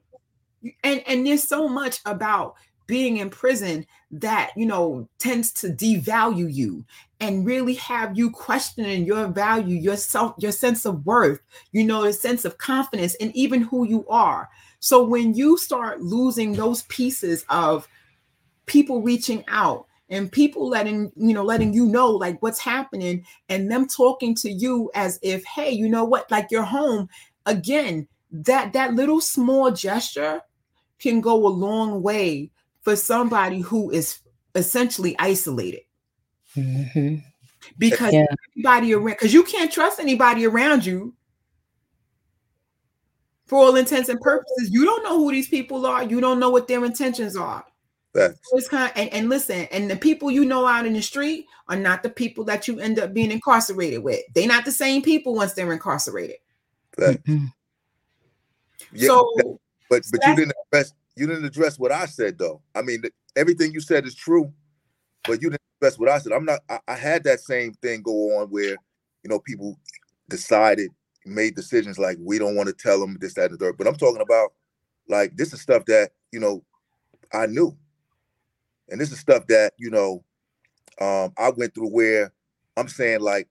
And 0.83 1.03
and 1.07 1.25
there's 1.25 1.43
so 1.43 1.67
much 1.67 1.99
about 2.05 2.55
being 2.87 3.17
in 3.17 3.29
prison 3.29 3.85
that 4.11 4.51
you 4.55 4.65
know 4.65 5.07
tends 5.17 5.51
to 5.53 5.67
devalue 5.69 6.53
you 6.53 6.83
and 7.21 7.45
really 7.45 7.75
have 7.75 8.17
you 8.17 8.29
questioning 8.29 9.05
your 9.05 9.27
value 9.27 9.77
your 9.77 9.95
self 9.95 10.35
your 10.37 10.51
sense 10.51 10.85
of 10.85 11.05
worth 11.05 11.39
you 11.71 11.85
know 11.85 12.03
a 12.03 12.11
sense 12.11 12.43
of 12.43 12.57
confidence 12.57 13.15
and 13.15 13.33
even 13.35 13.61
who 13.61 13.87
you 13.87 14.05
are. 14.09 14.49
So 14.79 15.03
when 15.03 15.33
you 15.35 15.57
start 15.57 16.01
losing 16.01 16.53
those 16.53 16.81
pieces 16.83 17.45
of 17.49 17.87
people 18.65 19.01
reaching 19.01 19.43
out 19.47 19.85
and 20.11 20.31
people 20.31 20.67
letting 20.67 21.11
you 21.15 21.33
know 21.33 21.43
letting 21.43 21.73
you 21.73 21.85
know 21.85 22.11
like 22.11 22.39
what's 22.43 22.59
happening 22.59 23.25
and 23.49 23.71
them 23.71 23.87
talking 23.87 24.35
to 24.35 24.51
you 24.51 24.91
as 24.93 25.17
if 25.23 25.43
hey 25.45 25.71
you 25.71 25.89
know 25.89 26.03
what? 26.03 26.29
Like 26.29 26.51
you're 26.51 26.63
home. 26.63 27.09
Again 27.47 28.07
that 28.31 28.73
that 28.73 28.93
little 28.93 29.21
small 29.21 29.71
gesture 29.71 30.41
can 30.99 31.21
go 31.21 31.47
a 31.47 31.49
long 31.49 32.03
way 32.03 32.51
for 32.81 32.95
somebody 32.95 33.61
who 33.61 33.89
is 33.89 34.19
essentially 34.53 35.15
isolated. 35.17 35.81
Mm-hmm. 36.55 37.15
because 37.77 38.13
yeah. 38.13 38.25
everybody 38.53 38.93
around 38.93 39.05
because 39.05 39.33
you 39.33 39.43
can't 39.43 39.71
trust 39.71 39.99
anybody 39.99 40.45
around 40.45 40.85
you. 40.85 41.15
For 43.45 43.57
all 43.59 43.75
intents 43.75 44.09
and 44.09 44.19
purposes 44.19 44.69
you 44.69 44.83
don't 44.83 45.03
know 45.03 45.17
who 45.17 45.31
these 45.31 45.47
people 45.47 45.85
are. 45.85 46.03
You 46.03 46.19
don't 46.19 46.39
know 46.39 46.49
what 46.49 46.67
their 46.67 46.83
intentions 46.83 47.37
are 47.37 47.65
That's 48.13 48.37
it's 48.51 48.67
kind 48.67 48.91
of, 48.91 48.97
and, 48.97 49.13
and 49.13 49.29
listen, 49.29 49.67
and 49.71 49.89
the 49.89 49.95
people 49.95 50.29
you 50.29 50.43
know 50.43 50.65
out 50.65 50.85
in 50.85 50.93
the 50.93 51.01
street 51.01 51.45
are 51.69 51.77
not 51.77 52.03
the 52.03 52.09
people 52.09 52.43
that 52.45 52.67
you 52.67 52.79
end 52.79 52.99
up 52.99 53.13
being 53.13 53.31
incarcerated 53.31 54.03
with. 54.03 54.19
They're 54.35 54.47
not 54.47 54.65
the 54.65 54.71
same 54.71 55.01
people 55.01 55.33
once 55.33 55.53
they're 55.53 55.71
incarcerated. 55.71 56.37
Mm-hmm. 56.97 57.45
Yeah, 58.93 59.07
so, 59.07 59.59
but 59.89 60.03
but 60.11 60.27
you 60.27 60.35
didn't 60.35 60.53
address 60.67 60.93
you 61.15 61.27
didn't 61.27 61.45
address 61.45 61.79
what 61.79 61.91
I 61.91 62.05
said 62.05 62.37
though. 62.37 62.61
I 62.75 62.81
mean, 62.81 63.03
everything 63.35 63.71
you 63.71 63.79
said 63.79 64.05
is 64.05 64.15
true, 64.15 64.51
but 65.23 65.41
you 65.41 65.49
didn't 65.49 65.61
address 65.79 65.97
what 65.97 66.09
I 66.09 66.17
said. 66.17 66.33
I'm 66.33 66.45
not. 66.45 66.59
I, 66.69 66.79
I 66.87 66.95
had 66.95 67.23
that 67.23 67.39
same 67.39 67.73
thing 67.75 68.01
go 68.01 68.39
on 68.39 68.47
where 68.49 68.75
you 69.23 69.29
know 69.29 69.39
people 69.39 69.79
decided 70.29 70.89
made 71.25 71.55
decisions 71.55 71.99
like 71.99 72.17
we 72.19 72.39
don't 72.39 72.55
want 72.55 72.67
to 72.67 72.73
tell 72.73 72.99
them 72.99 73.17
this 73.21 73.35
that 73.35 73.51
and 73.51 73.53
the 73.53 73.57
third. 73.57 73.77
But 73.77 73.87
I'm 73.87 73.95
talking 73.95 74.21
about 74.21 74.53
like 75.07 75.37
this 75.37 75.53
is 75.53 75.61
stuff 75.61 75.85
that 75.85 76.11
you 76.31 76.39
know 76.39 76.63
I 77.33 77.45
knew, 77.45 77.77
and 78.91 78.99
this 78.99 79.11
is 79.11 79.19
stuff 79.19 79.47
that 79.47 79.73
you 79.77 79.89
know 79.89 80.23
um, 80.99 81.33
I 81.37 81.49
went 81.49 81.73
through 81.73 81.89
where 81.89 82.31
I'm 82.77 82.87
saying 82.87 83.21
like 83.21 83.47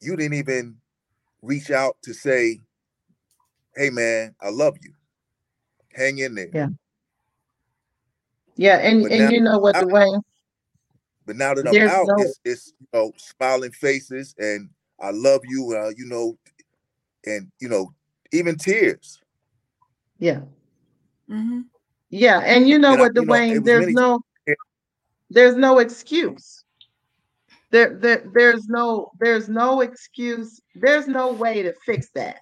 you 0.00 0.16
didn't 0.16 0.34
even 0.34 0.76
reach 1.42 1.70
out 1.70 1.96
to 2.02 2.12
say, 2.12 2.60
"Hey 3.76 3.90
man, 3.90 4.34
I 4.40 4.48
love 4.48 4.76
you. 4.82 4.92
Hang 5.94 6.18
in 6.18 6.34
there." 6.34 6.50
Yeah. 6.52 6.68
Yeah, 8.56 8.76
and 8.76 9.02
but 9.02 9.12
and 9.12 9.24
now, 9.24 9.30
you 9.30 9.40
know 9.40 9.58
what, 9.58 9.78
the 9.78 9.86
way. 9.86 10.06
But 11.26 11.36
now 11.36 11.54
that 11.54 11.66
I'm 11.66 11.88
out, 11.88 12.06
no... 12.06 12.24
it's, 12.24 12.40
it's 12.44 12.72
you 12.80 12.86
know 12.92 13.12
smiling 13.16 13.72
faces 13.72 14.34
and 14.38 14.70
I 15.00 15.10
love 15.10 15.40
you, 15.44 15.76
uh, 15.76 15.90
you 15.96 16.06
know, 16.06 16.38
and 17.26 17.50
you 17.60 17.68
know 17.68 17.92
even 18.32 18.56
tears. 18.56 19.20
Yeah. 20.18 20.40
Mm-hmm. 21.28 21.60
Yeah, 22.14 22.42
and 22.44 22.68
you 22.68 22.78
know 22.78 22.92
and 22.92 23.00
what, 23.00 23.18
I, 23.18 23.20
Dwayne? 23.22 23.48
You 23.48 23.54
know, 23.54 23.64
there's 23.64 23.86
many... 23.86 23.94
no, 23.94 24.20
there's 25.30 25.56
no 25.56 25.80
excuse. 25.80 26.62
There, 27.72 27.98
there, 27.98 28.30
there's 28.32 28.68
no, 28.68 29.10
there's 29.18 29.48
no 29.48 29.80
excuse. 29.80 30.60
There's 30.76 31.08
no 31.08 31.32
way 31.32 31.64
to 31.64 31.74
fix 31.84 32.10
that. 32.14 32.36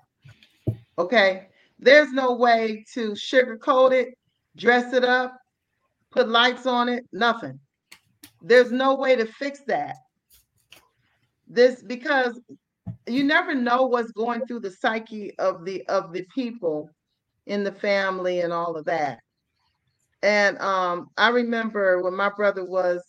Okay, 0.98 1.48
there's 1.78 2.12
no 2.12 2.34
way 2.34 2.84
to 2.92 3.12
sugarcoat 3.12 3.92
it, 3.92 4.08
dress 4.56 4.92
it 4.92 5.04
up, 5.04 5.38
put 6.10 6.28
lights 6.28 6.66
on 6.66 6.90
it. 6.90 7.06
Nothing. 7.10 7.58
There's 8.42 8.72
no 8.72 8.96
way 8.96 9.16
to 9.16 9.24
fix 9.24 9.60
that. 9.68 9.96
This 11.48 11.82
because 11.82 12.38
you 13.06 13.24
never 13.24 13.54
know 13.54 13.86
what's 13.86 14.12
going 14.12 14.44
through 14.44 14.60
the 14.60 14.70
psyche 14.70 15.32
of 15.38 15.64
the 15.64 15.82
of 15.88 16.12
the 16.12 16.26
people 16.34 16.90
in 17.46 17.64
the 17.64 17.72
family 17.72 18.40
and 18.40 18.52
all 18.52 18.76
of 18.76 18.84
that. 18.84 19.20
And 20.22 20.58
um, 20.60 21.08
I 21.16 21.28
remember 21.30 22.02
when 22.02 22.14
my 22.14 22.30
brother 22.30 22.64
was 22.64 23.02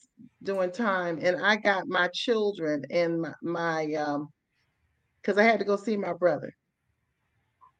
doing 0.44 0.72
time, 0.72 1.19
and 1.22 1.44
I 1.45 1.57
got 1.57 1.88
my 1.88 2.10
children 2.14 2.84
and 2.91 3.22
my, 3.22 3.34
my 3.44 3.94
um, 3.94 4.30
because 5.22 5.38
I 5.38 5.44
had 5.44 5.60
to 5.60 5.65
go 5.65 5.76
see 5.77 5.98
my 5.98 6.14
brother, 6.14 6.53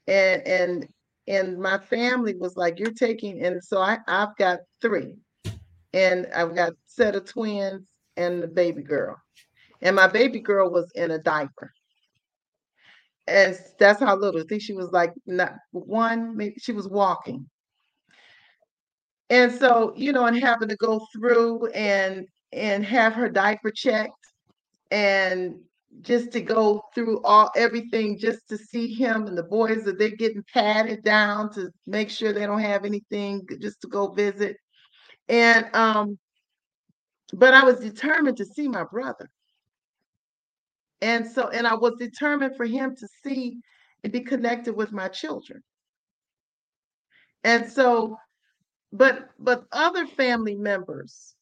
and 0.08 0.42
and 0.48 0.88
and 1.28 1.58
my 1.60 1.78
family 1.80 2.36
was 2.36 2.56
like, 2.58 2.80
"You're 2.80 2.94
taking," 2.94 3.44
and 3.44 3.64
so 3.64 3.80
I 3.82 4.00
I've 4.08 4.36
got 4.38 4.60
three, 4.82 5.16
and 5.94 6.28
I've 6.36 6.56
got 6.56 6.74
set 6.86 7.16
of 7.16 7.26
twins 7.26 7.84
and 8.18 8.44
the 8.44 8.48
baby 8.48 8.84
girl, 8.84 9.18
and 9.82 9.96
my 9.96 10.08
baby 10.08 10.40
girl 10.40 10.72
was 10.72 10.92
in 10.96 11.12
a 11.12 11.20
diaper 11.20 11.72
and 13.28 13.58
that's 13.80 14.00
how 14.00 14.16
little. 14.18 14.42
I 14.42 14.44
think 14.48 14.62
she 14.62 14.74
was 14.74 14.92
like 14.92 15.14
not 15.26 15.54
one, 15.72 16.36
maybe 16.36 16.56
she 16.60 16.74
was 16.74 16.88
walking. 16.88 17.50
And 19.30 19.52
so, 19.52 19.94
you 19.96 20.12
know, 20.12 20.26
and 20.26 20.38
having 20.38 20.70
to 20.70 20.76
go 20.76 21.06
through 21.14 21.68
and 21.68 22.28
and 22.52 22.86
have 22.86 23.14
her 23.14 23.30
diaper 23.30 23.72
checked 23.72 24.14
and 24.92 25.56
just 26.02 26.32
to 26.32 26.42
go 26.42 26.84
through 26.94 27.22
all 27.24 27.52
everything 27.56 28.18
just 28.18 28.48
to 28.50 28.58
see 28.58 28.94
him 28.94 29.28
and 29.28 29.38
the 29.38 29.44
boys 29.44 29.84
that 29.84 29.98
they're 29.98 30.10
getting 30.10 30.44
patted 30.54 31.04
down 31.04 31.52
to 31.54 31.72
make 31.88 32.10
sure 32.10 32.32
they 32.34 32.46
don't 32.46 32.60
have 32.60 32.86
anything 32.86 33.48
just 33.60 33.82
to 33.82 33.88
go 33.88 34.12
visit. 34.12 34.58
And 35.30 35.74
um, 35.74 36.18
but 37.34 37.54
I 37.54 37.64
was 37.64 37.80
determined 37.80 38.38
to 38.38 38.46
see 38.46 38.68
my 38.68 38.84
brother. 38.84 39.30
And 41.02 41.28
so, 41.28 41.50
and 41.50 41.68
I 41.68 41.76
was 41.76 41.94
determined 42.00 42.56
for 42.56 42.66
him 42.66 42.96
to 42.96 43.08
see 43.24 43.58
and 44.04 44.14
be 44.14 44.22
connected 44.22 44.76
with 44.76 44.92
my 44.92 45.08
children. 45.08 45.62
And 47.44 47.70
so, 47.70 48.18
but 48.94 49.30
but 49.40 49.66
other 49.72 50.06
family 50.06 50.56
members, 50.56 51.34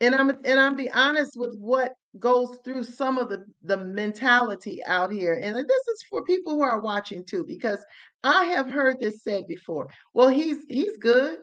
and 0.00 0.14
I'm 0.14 0.30
and 0.44 0.60
I'm 0.60 0.76
be 0.76 0.90
honest 0.90 1.36
with 1.36 1.56
what 1.56 1.94
goes 2.18 2.58
through 2.64 2.82
some 2.82 3.16
of 3.16 3.28
the 3.28 3.46
the 3.62 3.76
mentality 3.76 4.84
out 4.84 5.12
here. 5.12 5.40
And 5.40 5.56
this 5.56 5.88
is 5.88 6.04
for 6.10 6.24
people 6.24 6.54
who 6.54 6.62
are 6.62 6.80
watching 6.80 7.24
too, 7.24 7.44
because 7.46 7.78
I 8.24 8.46
have 8.46 8.68
heard 8.68 9.00
this 9.00 9.22
said 9.22 9.46
before. 9.46 9.88
Well, 10.12 10.28
he's 10.28 10.58
he's 10.68 10.96
good. 10.98 11.38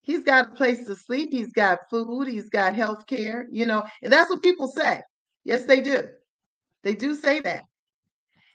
He's 0.00 0.22
got 0.22 0.52
a 0.52 0.54
place 0.54 0.86
to 0.86 0.96
sleep. 0.96 1.28
He's 1.30 1.52
got 1.52 1.90
food. 1.90 2.28
He's 2.28 2.48
got 2.48 2.74
health 2.74 3.06
care. 3.06 3.46
You 3.52 3.66
know, 3.66 3.84
and 4.02 4.10
that's 4.10 4.30
what 4.30 4.42
people 4.42 4.68
say. 4.68 5.02
Yes, 5.44 5.64
they 5.64 5.82
do. 5.82 6.08
They 6.82 6.94
do 6.94 7.14
say 7.14 7.40
that. 7.40 7.64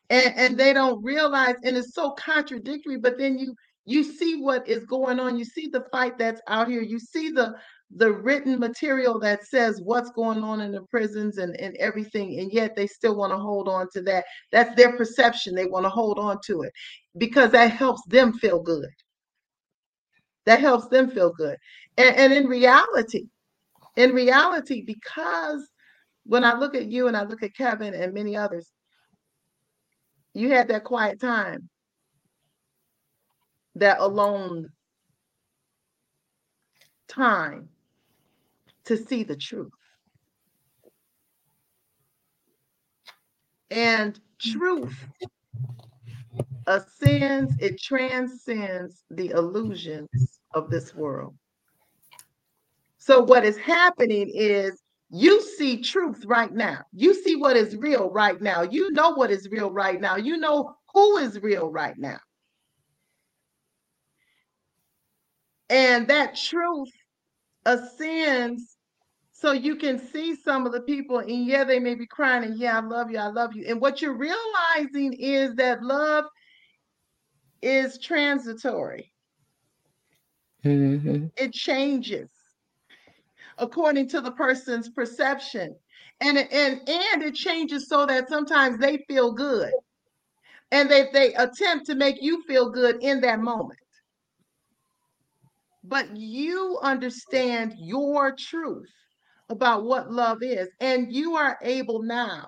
And, 0.10 0.34
and 0.36 0.58
they 0.58 0.74
don't 0.74 1.04
realize, 1.04 1.56
and 1.64 1.78
it's 1.78 1.94
so 1.94 2.12
contradictory, 2.12 2.98
but 2.98 3.18
then 3.18 3.38
you 3.38 3.56
you 3.85 4.03
see 4.03 4.41
what 4.41 4.68
is 4.68 4.85
going 4.85 5.19
on. 5.19 5.38
You 5.38 5.45
see 5.45 5.68
the 5.68 5.85
fight 5.91 6.18
that's 6.18 6.41
out 6.47 6.68
here. 6.69 6.81
You 6.81 6.99
see 6.99 7.31
the 7.31 7.55
the 7.95 8.11
written 8.11 8.60
material 8.60 9.19
that 9.19 9.45
says 9.45 9.80
what's 9.84 10.10
going 10.11 10.43
on 10.43 10.61
in 10.61 10.72
the 10.72 10.81
prisons 10.89 11.38
and, 11.38 11.55
and 11.60 11.76
everything, 11.77 12.39
and 12.39 12.51
yet 12.51 12.76
they 12.76 12.88
still 12.88 13.15
want 13.15 13.31
to 13.31 13.38
hold 13.38 13.68
on 13.68 13.88
to 13.93 14.01
that. 14.01 14.26
That's 14.51 14.76
their 14.76 14.97
perception. 14.97 15.53
They 15.53 15.65
want 15.65 15.85
to 15.85 15.89
hold 15.89 16.18
on 16.18 16.39
to 16.45 16.64
it 16.64 16.73
because 17.18 17.51
that 17.51 17.72
helps 17.72 18.01
them 18.07 18.34
feel 18.34 18.61
good. 18.61 18.89
That 20.45 20.60
helps 20.60 20.88
them 20.88 21.11
feel 21.11 21.31
good. 21.34 21.57
And, 21.97 22.15
and 22.15 22.34
in 22.34 22.47
reality, 22.47 23.27
in 23.95 24.11
reality, 24.11 24.84
because 24.85 25.69
when 26.26 26.43
I 26.43 26.57
look 26.57 26.76
at 26.76 26.88
you 26.91 27.07
and 27.07 27.15
I 27.15 27.23
look 27.23 27.43
at 27.43 27.55
Kevin 27.55 27.93
and 27.93 28.14
many 28.14 28.35
others, 28.35 28.72
you 30.34 30.49
had 30.49 30.68
that 30.69 30.84
quiet 30.84 31.19
time, 31.19 31.69
that 33.76 34.00
alone 34.00 34.70
time 37.08 37.70
to 38.86 38.98
see 38.98 39.24
the 39.24 39.36
truth. 39.36 39.72
And 43.72 44.20
truth 44.40 45.06
ascends, 46.68 47.56
it 47.60 47.80
transcends 47.82 49.04
the 49.10 49.30
illusions 49.32 50.40
of 50.54 50.70
this 50.70 50.94
world. 50.94 51.36
So, 52.98 53.22
what 53.22 53.44
is 53.44 53.58
happening 53.58 54.30
is 54.34 54.82
you 55.10 55.41
see 55.41 55.82
truth 55.82 56.24
right 56.26 56.54
now. 56.54 56.80
You 56.94 57.14
see 57.14 57.36
what 57.36 57.56
is 57.58 57.76
real 57.76 58.10
right 58.10 58.41
now. 58.41 58.62
You 58.62 58.91
know 58.91 59.12
what 59.12 59.30
is 59.30 59.50
real 59.50 59.72
right 59.72 60.00
now. 60.00 60.16
You 60.16 60.38
know 60.38 60.76
who 60.94 61.18
is 61.18 61.41
real 61.41 61.70
right 61.70 61.98
now. 61.98 62.20
And 65.74 66.08
that 66.08 66.36
truth 66.36 66.91
ascends 67.66 68.78
so 69.32 69.54
you 69.54 69.76
can 69.76 69.98
see 69.98 70.36
some 70.36 70.68
of 70.68 70.72
the 70.72 70.82
people, 70.82 71.18
and 71.18 71.48
yeah, 71.48 71.64
they 71.64 71.80
may 71.80 71.95
be 71.95 72.06
crying, 72.06 72.44
and 72.44 72.60
yeah, 72.60 72.78
I 72.78 72.82
love 72.82 73.10
you, 73.10 73.18
I 73.18 73.28
love 73.28 73.56
you. 73.56 73.66
And 73.68 73.82
what 73.82 74.00
you're 74.00 74.14
realizing 74.14 75.14
is 75.14 75.56
that 75.56 75.82
love 75.82 76.26
is 77.64 77.98
transitory, 77.98 79.12
mm-hmm. 80.64 81.26
it 81.38 81.54
changes 81.54 82.30
according 83.58 84.10
to 84.10 84.22
the 84.22 84.32
person's 84.32 84.90
perception. 84.90 85.76
And, 86.22 86.38
and, 86.38 86.88
and 86.88 87.24
it 87.24 87.34
changes 87.34 87.90
so 87.90 88.06
that 88.06 88.30
sometimes 88.30 88.78
they 88.78 89.04
feel 89.08 89.32
good 89.32 89.74
and 90.72 90.90
they, 90.90 91.08
they 91.12 91.34
attempt 91.34 91.88
to 91.88 91.95
make 91.95 92.22
you 92.22 92.44
feel 92.44 92.70
good 92.70 93.02
in 93.02 93.22
that 93.22 93.40
moment. 93.40 93.80
But 95.84 96.15
you 96.15 96.80
understand 96.81 97.73
your 97.77 98.35
truth 98.38 98.91
about 99.49 99.84
what 99.84 100.11
love 100.11 100.41
is, 100.41 100.69
and 100.80 101.11
you 101.11 101.35
are 101.35 101.57
able 101.61 102.01
now 102.01 102.47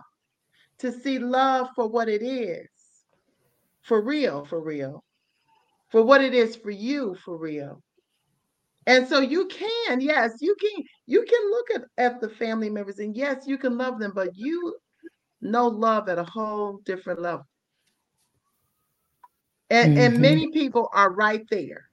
to 0.80 0.92
see 0.92 1.20
love 1.20 1.70
for 1.76 1.88
what 1.88 2.10
it 2.10 2.22
is 2.22 2.68
for 3.86 4.02
real, 4.02 4.46
for 4.46 4.62
real, 4.62 5.04
for 5.90 6.04
what 6.04 6.22
it 6.22 6.34
is 6.34 6.56
for 6.56 6.72
you, 6.72 7.16
for 7.24 7.38
real. 7.38 7.82
And 8.88 9.08
so 9.08 9.20
you 9.20 9.48
can, 9.48 10.02
yes, 10.02 10.34
you 10.42 10.56
can, 10.60 10.84
you 11.06 11.24
can 11.24 11.50
look 11.50 11.68
at, 11.76 11.82
at 11.98 12.22
the 12.22 12.30
family 12.30 12.70
members 12.70 13.00
and 13.00 13.16
yes, 13.16 13.46
you 13.48 13.58
can 13.58 13.78
love 13.78 14.00
them, 14.00 14.12
but 14.14 14.30
you 14.36 14.76
know 15.42 15.68
love 15.68 16.10
at 16.10 16.20
a 16.20 16.24
whole 16.24 16.82
different 16.86 17.22
level. 17.22 17.46
And, 19.70 19.94
mm-hmm. 19.94 20.02
and 20.02 20.22
many 20.22 20.52
people 20.52 20.90
are 20.94 21.12
right 21.12 21.44
there. 21.50 21.90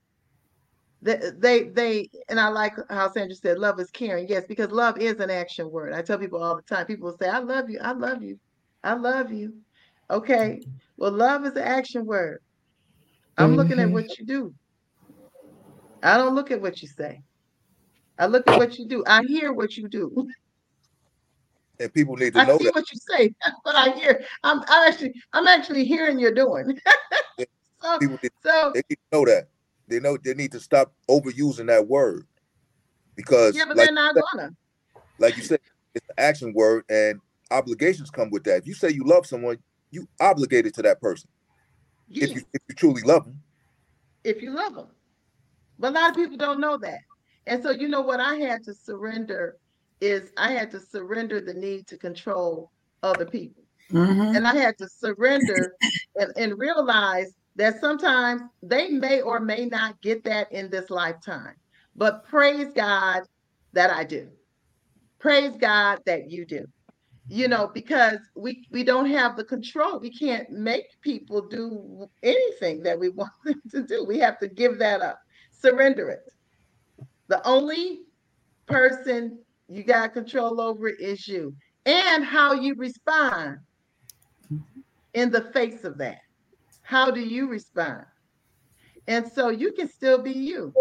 They, 1.02 1.18
they, 1.36 1.62
they, 1.64 2.10
and 2.28 2.38
I 2.38 2.48
like 2.48 2.74
how 2.88 3.10
Sandra 3.10 3.34
said, 3.34 3.58
love 3.58 3.80
is 3.80 3.90
caring. 3.90 4.28
Yes, 4.28 4.44
because 4.46 4.70
love 4.70 4.98
is 4.98 5.18
an 5.18 5.30
action 5.30 5.68
word. 5.68 5.92
I 5.92 6.00
tell 6.00 6.16
people 6.16 6.40
all 6.42 6.54
the 6.54 6.62
time. 6.62 6.86
People 6.86 7.10
will 7.10 7.18
say, 7.18 7.28
I 7.28 7.40
love 7.40 7.68
you. 7.68 7.80
I 7.82 7.92
love 7.92 8.22
you. 8.22 8.38
I 8.84 8.94
love 8.94 9.32
you. 9.32 9.52
Okay. 10.10 10.62
Well, 10.96 11.10
love 11.10 11.44
is 11.44 11.56
an 11.56 11.62
action 11.62 12.06
word. 12.06 12.40
I'm 13.36 13.48
mm-hmm. 13.48 13.56
looking 13.56 13.78
at 13.80 13.86
mm-hmm. 13.86 13.94
what 13.94 14.18
you 14.18 14.24
do. 14.24 14.54
I 16.04 16.16
don't 16.16 16.34
look 16.36 16.50
at 16.52 16.60
what 16.60 16.82
you 16.82 16.88
say. 16.88 17.22
I 18.18 18.26
look 18.26 18.46
at 18.48 18.58
what 18.58 18.78
you 18.78 18.86
do. 18.86 19.02
I 19.06 19.22
hear 19.24 19.52
what 19.52 19.76
you 19.76 19.88
do. 19.88 20.28
And 21.80 21.92
people 21.92 22.16
need 22.16 22.34
to 22.34 22.40
I 22.40 22.44
know 22.44 22.58
see 22.58 22.70
what 22.70 22.90
you 22.92 22.98
say. 23.10 23.34
That's 23.42 23.56
what 23.62 23.74
I 23.74 23.90
hear. 23.98 24.22
I'm, 24.44 24.60
I'm 24.68 24.88
actually 24.88 25.14
I'm 25.32 25.48
actually 25.48 25.84
hearing 25.84 26.18
you're 26.18 26.34
doing. 26.34 26.78
so, 27.82 27.98
people 27.98 28.18
need, 28.22 28.30
so 28.44 28.70
they 28.74 28.82
need 28.88 28.98
to 29.10 29.18
know 29.18 29.24
that. 29.24 29.48
They 29.92 30.00
know 30.00 30.16
they 30.16 30.34
need 30.34 30.52
to 30.52 30.60
stop 30.60 30.92
overusing 31.08 31.66
that 31.68 31.86
word. 31.86 32.26
Because 33.14 33.56
yeah, 33.56 33.64
but 33.66 33.76
like 33.76 33.86
they're 33.86 33.94
not 33.94 34.14
gonna. 34.14 34.50
Like 35.18 35.36
you 35.36 35.42
said, 35.42 35.60
it's 35.94 36.08
an 36.08 36.14
action 36.18 36.52
word 36.54 36.84
and 36.88 37.20
obligations 37.50 38.10
come 38.10 38.30
with 38.30 38.44
that. 38.44 38.58
If 38.58 38.66
you 38.66 38.74
say 38.74 38.90
you 38.90 39.04
love 39.04 39.26
someone, 39.26 39.58
you 39.90 40.08
obligated 40.20 40.74
to 40.74 40.82
that 40.82 41.00
person. 41.00 41.28
Yeah. 42.08 42.24
If 42.24 42.34
you 42.36 42.42
if 42.52 42.62
you 42.68 42.74
truly 42.74 43.02
love 43.02 43.24
them. 43.24 43.40
If 44.24 44.42
you 44.42 44.54
love 44.54 44.74
them. 44.74 44.88
But 45.78 45.92
a 45.92 45.94
lot 45.94 46.10
of 46.10 46.16
people 46.16 46.36
don't 46.36 46.60
know 46.60 46.78
that. 46.78 47.00
And 47.46 47.62
so, 47.62 47.70
you 47.70 47.88
know 47.88 48.00
what 48.00 48.20
I 48.20 48.36
had 48.36 48.62
to 48.64 48.74
surrender 48.74 49.56
is 50.00 50.30
I 50.36 50.52
had 50.52 50.70
to 50.72 50.80
surrender 50.80 51.40
the 51.40 51.54
need 51.54 51.86
to 51.88 51.98
control 51.98 52.70
other 53.02 53.26
people. 53.26 53.64
Mm-hmm. 53.90 54.36
And 54.36 54.46
I 54.46 54.54
had 54.54 54.78
to 54.78 54.88
surrender 54.88 55.74
and, 56.16 56.32
and 56.36 56.58
realize 56.58 57.34
that 57.56 57.80
sometimes 57.80 58.42
they 58.62 58.88
may 58.88 59.20
or 59.20 59.40
may 59.40 59.66
not 59.66 60.00
get 60.00 60.24
that 60.24 60.50
in 60.52 60.70
this 60.70 60.90
lifetime. 60.90 61.54
But 61.94 62.24
praise 62.24 62.72
God 62.74 63.22
that 63.72 63.90
I 63.90 64.04
do. 64.04 64.28
Praise 65.18 65.56
God 65.58 66.00
that 66.06 66.30
you 66.30 66.44
do. 66.46 66.64
You 67.28 67.48
know, 67.48 67.70
because 67.72 68.18
we 68.34 68.66
we 68.70 68.82
don't 68.82 69.06
have 69.06 69.36
the 69.36 69.44
control. 69.44 70.00
We 70.00 70.10
can't 70.10 70.50
make 70.50 70.86
people 71.02 71.46
do 71.48 72.08
anything 72.22 72.82
that 72.82 72.98
we 72.98 73.08
want 73.20 73.30
them 73.44 73.62
to 73.70 73.82
do. 73.82 74.04
We 74.04 74.18
have 74.18 74.38
to 74.40 74.48
give 74.48 74.78
that 74.78 75.00
up 75.00 75.18
surrender 75.62 76.10
it. 76.10 76.20
The 77.28 77.46
only 77.46 78.00
person 78.66 79.38
you 79.68 79.84
got 79.84 80.12
control 80.12 80.60
over 80.60 80.88
is 80.88 81.26
you 81.26 81.54
and 81.86 82.24
how 82.24 82.52
you 82.52 82.74
respond 82.74 83.58
in 85.14 85.30
the 85.30 85.42
face 85.52 85.84
of 85.84 85.98
that. 85.98 86.18
How 86.92 87.10
do 87.10 87.20
you 87.22 87.48
respond? 87.48 88.04
And 89.06 89.26
so 89.26 89.48
you 89.48 89.72
can 89.72 89.88
still 89.88 90.20
be 90.22 90.32
you. 90.32 90.74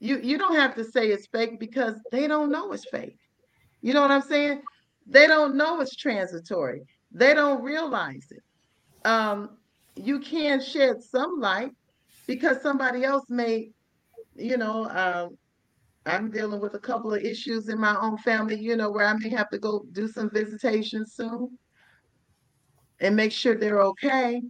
You 0.00 0.18
you 0.20 0.36
don't 0.36 0.56
have 0.56 0.74
to 0.74 0.82
say 0.82 1.06
it's 1.10 1.28
fake 1.28 1.60
because 1.60 1.94
they 2.10 2.26
don't 2.26 2.50
know 2.50 2.72
it's 2.72 2.88
fake. 2.90 3.16
You 3.82 3.94
know 3.94 4.02
what 4.02 4.10
I'm 4.10 4.20
saying? 4.20 4.62
They 5.06 5.28
don't 5.28 5.54
know 5.54 5.80
it's 5.80 5.94
transitory. 5.94 6.82
They 7.12 7.34
don't 7.34 7.62
realize 7.62 8.26
it. 8.32 8.42
Um, 9.08 9.58
you 9.94 10.18
can 10.18 10.60
shed 10.60 10.96
some 11.00 11.38
light 11.38 11.70
because 12.26 12.60
somebody 12.60 13.04
else 13.04 13.26
may, 13.28 13.70
you 14.34 14.56
know, 14.56 14.88
um, 14.88 15.38
I'm 16.04 16.32
dealing 16.32 16.60
with 16.60 16.74
a 16.74 16.80
couple 16.80 17.14
of 17.14 17.22
issues 17.22 17.68
in 17.68 17.78
my 17.78 17.96
own 18.00 18.18
family, 18.18 18.58
you 18.58 18.74
know, 18.74 18.90
where 18.90 19.06
I 19.06 19.12
may 19.12 19.28
have 19.28 19.50
to 19.50 19.58
go 19.60 19.84
do 19.92 20.08
some 20.08 20.30
visitations 20.30 21.14
soon 21.14 21.56
and 22.98 23.14
make 23.14 23.30
sure 23.30 23.54
they're 23.54 23.82
okay. 23.82 24.42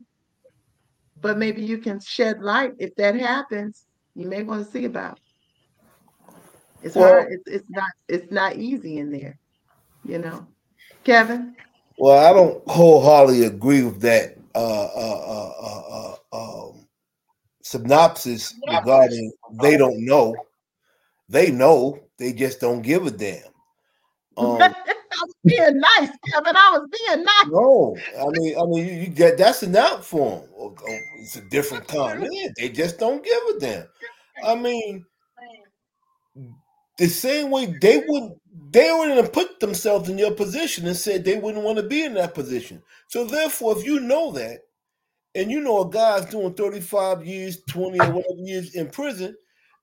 But 1.20 1.38
maybe 1.38 1.62
you 1.62 1.78
can 1.78 2.01
shed 2.01 2.40
light 2.40 2.72
if 2.78 2.94
that 2.97 3.14
happens. 3.14 3.86
You 4.14 4.26
may 4.26 4.42
want 4.42 4.64
to 4.64 4.70
see 4.70 4.84
about. 4.84 5.18
It. 5.18 5.22
It's 6.82 6.97
well, 6.97 7.09
hard. 7.09 7.32
It's, 7.32 7.47
it's 7.47 7.70
not. 7.70 7.90
It's 8.09 8.32
not 8.32 8.56
easy 8.56 8.98
in 8.98 9.10
there. 9.10 9.38
You 10.05 10.18
know, 10.18 10.47
Kevin. 11.05 11.55
Well, 11.98 12.18
I 12.18 12.32
don't 12.32 12.66
wholeheartedly 12.68 13.44
agree 13.44 13.82
with 13.82 14.01
that. 14.01 14.36
Uh, 14.55 14.59
uh, 14.59 15.24
uh, 15.26 15.52
uh, 15.62 16.16
uh 16.32 16.70
um, 16.70 16.86
synopsis 17.62 18.55
regarding 18.66 19.30
they 19.60 19.76
don't 19.76 20.05
know. 20.05 20.34
They 21.28 21.52
know, 21.52 22.01
they 22.18 22.32
just 22.32 22.60
don't 22.60 22.82
give 22.82 23.06
a 23.06 23.10
damn. 23.10 23.42
Um, 24.36 24.74
I 25.12 25.23
was 25.23 25.35
being 25.45 25.81
nice, 25.81 26.11
Kevin. 26.32 26.57
I 26.57 26.78
was 26.78 26.89
being 26.91 27.24
nice. 27.24 27.47
No, 27.49 27.97
I 28.19 28.27
mean, 28.31 28.57
I 28.59 28.65
mean, 28.66 28.87
you, 28.87 28.95
you 29.03 29.07
get 29.09 29.39
that's 29.39 29.62
an 29.62 29.77
out 29.77 30.05
form. 30.05 30.43
Oh, 30.59 30.74
oh, 30.78 30.99
it's 31.19 31.37
a 31.37 31.43
different 31.43 31.89
kind. 31.89 32.27
Yeah, 32.31 32.49
they 32.57 32.69
just 32.69 32.99
don't 32.99 33.24
give 33.24 33.57
a 33.57 33.61
damn. 33.61 33.87
I 34.45 34.55
mean, 34.55 35.05
the 36.99 37.09
same 37.09 37.51
way 37.51 37.74
they 37.81 38.05
would 38.07 38.32
they 38.73 38.93
wouldn't 38.93 39.16
have 39.16 39.32
put 39.32 39.59
themselves 39.61 40.09
in 40.09 40.19
your 40.19 40.32
position 40.32 40.87
and 40.87 40.97
said 40.97 41.24
they 41.24 41.39
wouldn't 41.39 41.65
want 41.65 41.78
to 41.78 41.82
be 41.85 42.05
in 42.05 42.15
that 42.15 42.35
position. 42.35 42.82
So 43.09 43.24
therefore, 43.24 43.77
if 43.78 43.85
you 43.85 44.01
know 44.01 44.32
that, 44.32 44.61
and 45.35 45.51
you 45.51 45.61
know 45.61 45.82
a 45.82 45.91
guy's 45.91 46.27
doing 46.27 46.55
35 46.55 47.24
years, 47.24 47.62
20 47.69 47.99
or 47.99 48.12
whatever 48.12 48.41
years 48.43 48.74
in 48.74 48.91
prison, 48.91 49.37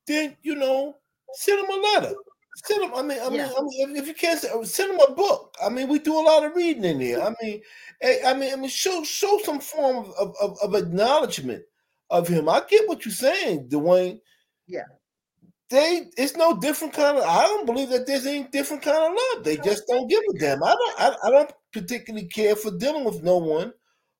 then 0.05 0.37
you 0.41 0.55
know, 0.55 0.95
send 1.33 1.59
him 1.59 1.69
a 1.69 1.81
letter. 1.81 2.13
Send 2.65 2.83
him, 2.85 2.91
I 2.95 3.03
mean, 3.03 3.19
I 3.21 3.29
mean, 3.29 3.37
yeah. 3.37 3.51
I 3.55 3.61
mean, 3.61 3.95
if 3.95 4.07
you 4.07 4.15
can't 4.15 4.39
send 4.65 4.91
him 4.91 4.99
a 5.07 5.13
book. 5.13 5.55
I 5.63 5.69
mean, 5.69 5.87
we 5.87 5.99
do 5.99 6.19
a 6.19 6.21
lot 6.21 6.43
of 6.43 6.55
reading 6.55 6.85
in 6.85 6.99
here. 6.99 7.21
I 7.21 7.33
mean, 7.41 7.61
eh, 8.01 8.19
I 8.25 8.33
mean, 8.33 8.51
I 8.51 8.55
mean, 8.55 8.69
show 8.69 9.03
show 9.03 9.39
some 9.43 9.59
form 9.59 10.11
of, 10.19 10.35
of, 10.41 10.57
of 10.63 10.73
acknowledgement 10.73 11.63
of 12.09 12.27
him. 12.27 12.49
I 12.49 12.63
get 12.67 12.87
what 12.87 13.05
you're 13.05 13.13
saying, 13.13 13.69
Dwayne. 13.69 14.19
Yeah. 14.65 14.85
They 15.69 16.07
it's 16.17 16.35
no 16.35 16.57
different 16.57 16.93
kind 16.93 17.17
of 17.17 17.25
I 17.25 17.43
don't 17.43 17.65
believe 17.65 17.89
that 17.89 18.07
there's 18.07 18.25
any 18.25 18.45
different 18.45 18.81
kind 18.81 18.97
of 18.97 19.17
love. 19.35 19.43
They 19.43 19.57
just 19.57 19.83
don't 19.87 20.07
give 20.07 20.23
a 20.33 20.39
damn. 20.39 20.63
I 20.63 20.73
don't 20.73 20.99
I, 20.99 21.15
I 21.25 21.29
don't 21.29 21.51
particularly 21.73 22.27
care 22.27 22.55
for 22.55 22.71
dealing 22.71 23.03
with 23.03 23.21
no 23.21 23.37
one 23.37 23.73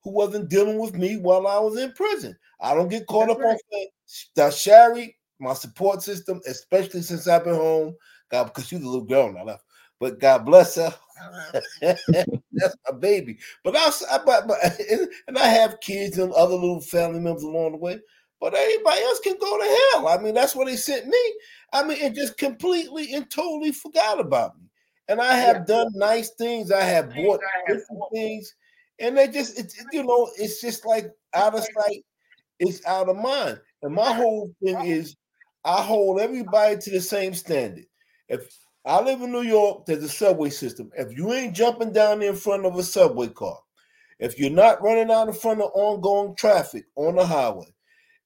who 0.03 0.11
wasn't 0.11 0.49
dealing 0.49 0.77
with 0.77 0.93
me 0.93 1.17
while 1.17 1.47
I 1.47 1.57
was 1.57 1.77
in 1.77 1.93
prison. 1.93 2.37
I 2.61 2.75
don't 2.75 2.89
get 2.89 3.07
caught 3.07 3.27
That's 3.27 3.39
up 3.39 3.45
right. 3.45 3.57
on 3.73 3.87
that. 4.35 4.53
Sherry, 4.53 5.15
my 5.39 5.53
support 5.53 6.03
system, 6.03 6.41
especially 6.47 7.01
since 7.01 7.27
I've 7.27 7.45
been 7.45 7.55
home. 7.55 7.95
God, 8.29 8.45
because 8.45 8.67
she's 8.67 8.81
a 8.81 8.85
little 8.85 9.05
girl 9.05 9.27
and 9.27 9.37
I 9.37 9.43
left. 9.43 9.63
But 9.99 10.19
God 10.19 10.45
bless 10.45 10.75
her. 10.75 10.93
That's 11.81 12.75
my 12.89 12.97
baby. 12.99 13.39
But 13.63 13.75
I, 13.75 13.91
I 14.11 14.19
but, 14.25 14.47
but, 14.47 14.57
and 15.27 15.37
I 15.37 15.47
have 15.47 15.79
kids 15.79 16.17
and 16.17 16.31
other 16.33 16.55
little 16.55 16.81
family 16.81 17.19
members 17.19 17.43
along 17.43 17.71
the 17.71 17.77
way. 17.77 17.99
But 18.39 18.53
anybody 18.53 19.01
else 19.01 19.19
can 19.19 19.35
go 19.39 19.57
to 19.57 19.77
hell. 19.93 20.07
I 20.07 20.19
mean, 20.19 20.35
that's 20.35 20.55
what 20.55 20.67
they 20.67 20.75
sent 20.75 21.07
me. 21.07 21.33
I 21.73 21.83
mean, 21.83 21.97
it 21.99 22.13
just 22.13 22.37
completely 22.37 23.13
and 23.13 23.29
totally 23.31 23.71
forgot 23.71 24.19
about 24.19 24.59
me. 24.59 24.69
And 25.07 25.19
I 25.19 25.35
have 25.35 25.55
yeah. 25.55 25.63
done 25.65 25.87
nice 25.95 26.29
things. 26.31 26.71
I 26.71 26.81
have 26.81 27.13
bought 27.15 27.39
different 27.67 28.03
things 28.13 28.53
and 28.99 29.17
they 29.17 29.27
just 29.27 29.57
it's 29.59 29.83
you 29.91 30.03
know 30.03 30.29
it's 30.37 30.61
just 30.61 30.85
like 30.85 31.11
out 31.33 31.55
of 31.55 31.63
sight 31.63 32.03
it's 32.59 32.85
out 32.85 33.09
of 33.09 33.17
mind 33.17 33.59
and 33.83 33.93
my 33.93 34.13
whole 34.13 34.53
thing 34.63 34.77
is 34.85 35.15
i 35.63 35.81
hold 35.81 36.19
everybody 36.19 36.77
to 36.77 36.91
the 36.91 37.01
same 37.01 37.33
standard 37.33 37.85
if 38.29 38.59
i 38.85 39.01
live 39.01 39.21
in 39.21 39.31
new 39.31 39.41
york 39.41 39.85
there's 39.85 40.03
a 40.03 40.09
subway 40.09 40.49
system. 40.49 40.89
If 40.95 41.15
you 41.17 41.33
ain't 41.33 41.55
jumping 41.55 41.93
down 41.93 42.21
in 42.21 42.35
front 42.35 42.65
of 42.65 42.77
a 42.77 42.83
subway 42.83 43.27
car 43.27 43.57
if 44.19 44.39
you're 44.39 44.49
not 44.49 44.81
running 44.81 45.11
out 45.11 45.27
in 45.27 45.33
front 45.33 45.61
of 45.61 45.71
ongoing 45.73 46.35
traffic 46.35 46.85
on 46.95 47.15
the 47.15 47.25
highway 47.25 47.67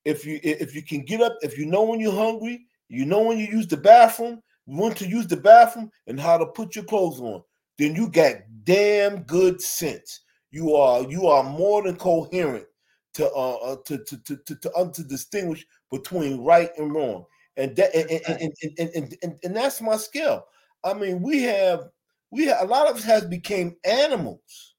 if 0.06 0.26
you 0.26 0.40
if 0.44 0.74
you 0.76 0.84
can 0.84 1.04
get 1.06 1.22
up 1.22 1.38
if 1.42 1.58
you 1.58 1.66
know 1.66 1.84
when 1.84 2.00
you're 2.00 2.14
hungry 2.14 2.66
you 2.88 3.06
know 3.06 3.22
when 3.22 3.38
you 3.38 3.48
use 3.48 3.68
the 3.68 3.78
bathroom 3.78 4.42
want 4.68 4.96
to 4.98 5.08
use 5.08 5.28
the 5.28 5.38
bathroom 5.38 5.92
and 6.08 6.20
how 6.20 6.38
to 6.38 6.46
put 6.46 6.76
your 6.76 6.86
clothes 6.86 7.20
on 7.20 7.42
then 7.82 7.96
you 7.96 8.10
got 8.10 8.36
damn 8.64 9.24
good 9.24 9.60
sense. 9.60 10.22
You 10.52 10.76
are 10.76 11.02
you 11.10 11.26
are 11.26 11.44
more 11.44 11.82
than 11.82 11.96
coherent 11.96 12.66
to 13.16 13.28
uh, 13.32 13.56
uh 13.56 13.76
to, 13.86 13.98
to 13.98 14.18
to 14.18 14.38
to 14.38 14.56
to, 14.56 14.92
to 14.94 15.04
distinguish 15.04 15.66
between 15.90 16.44
right 16.44 16.70
and 16.78 16.94
wrong 16.94 17.26
and 17.58 17.76
that 17.76 17.96
and 17.96 18.10
and, 18.12 18.54
and, 18.78 18.90
and, 18.96 19.18
and, 19.24 19.40
and 19.44 19.56
that's 19.56 19.82
my 19.82 19.98
skill. 19.98 20.46
I 20.84 20.94
mean 20.94 21.22
we 21.22 21.44
have 21.44 21.90
we 22.32 22.46
have, 22.46 22.62
a 22.62 22.66
lot 22.66 22.90
of 22.90 22.96
us 22.96 23.04
has 23.04 23.26
became 23.26 23.76
animals. 23.84 24.76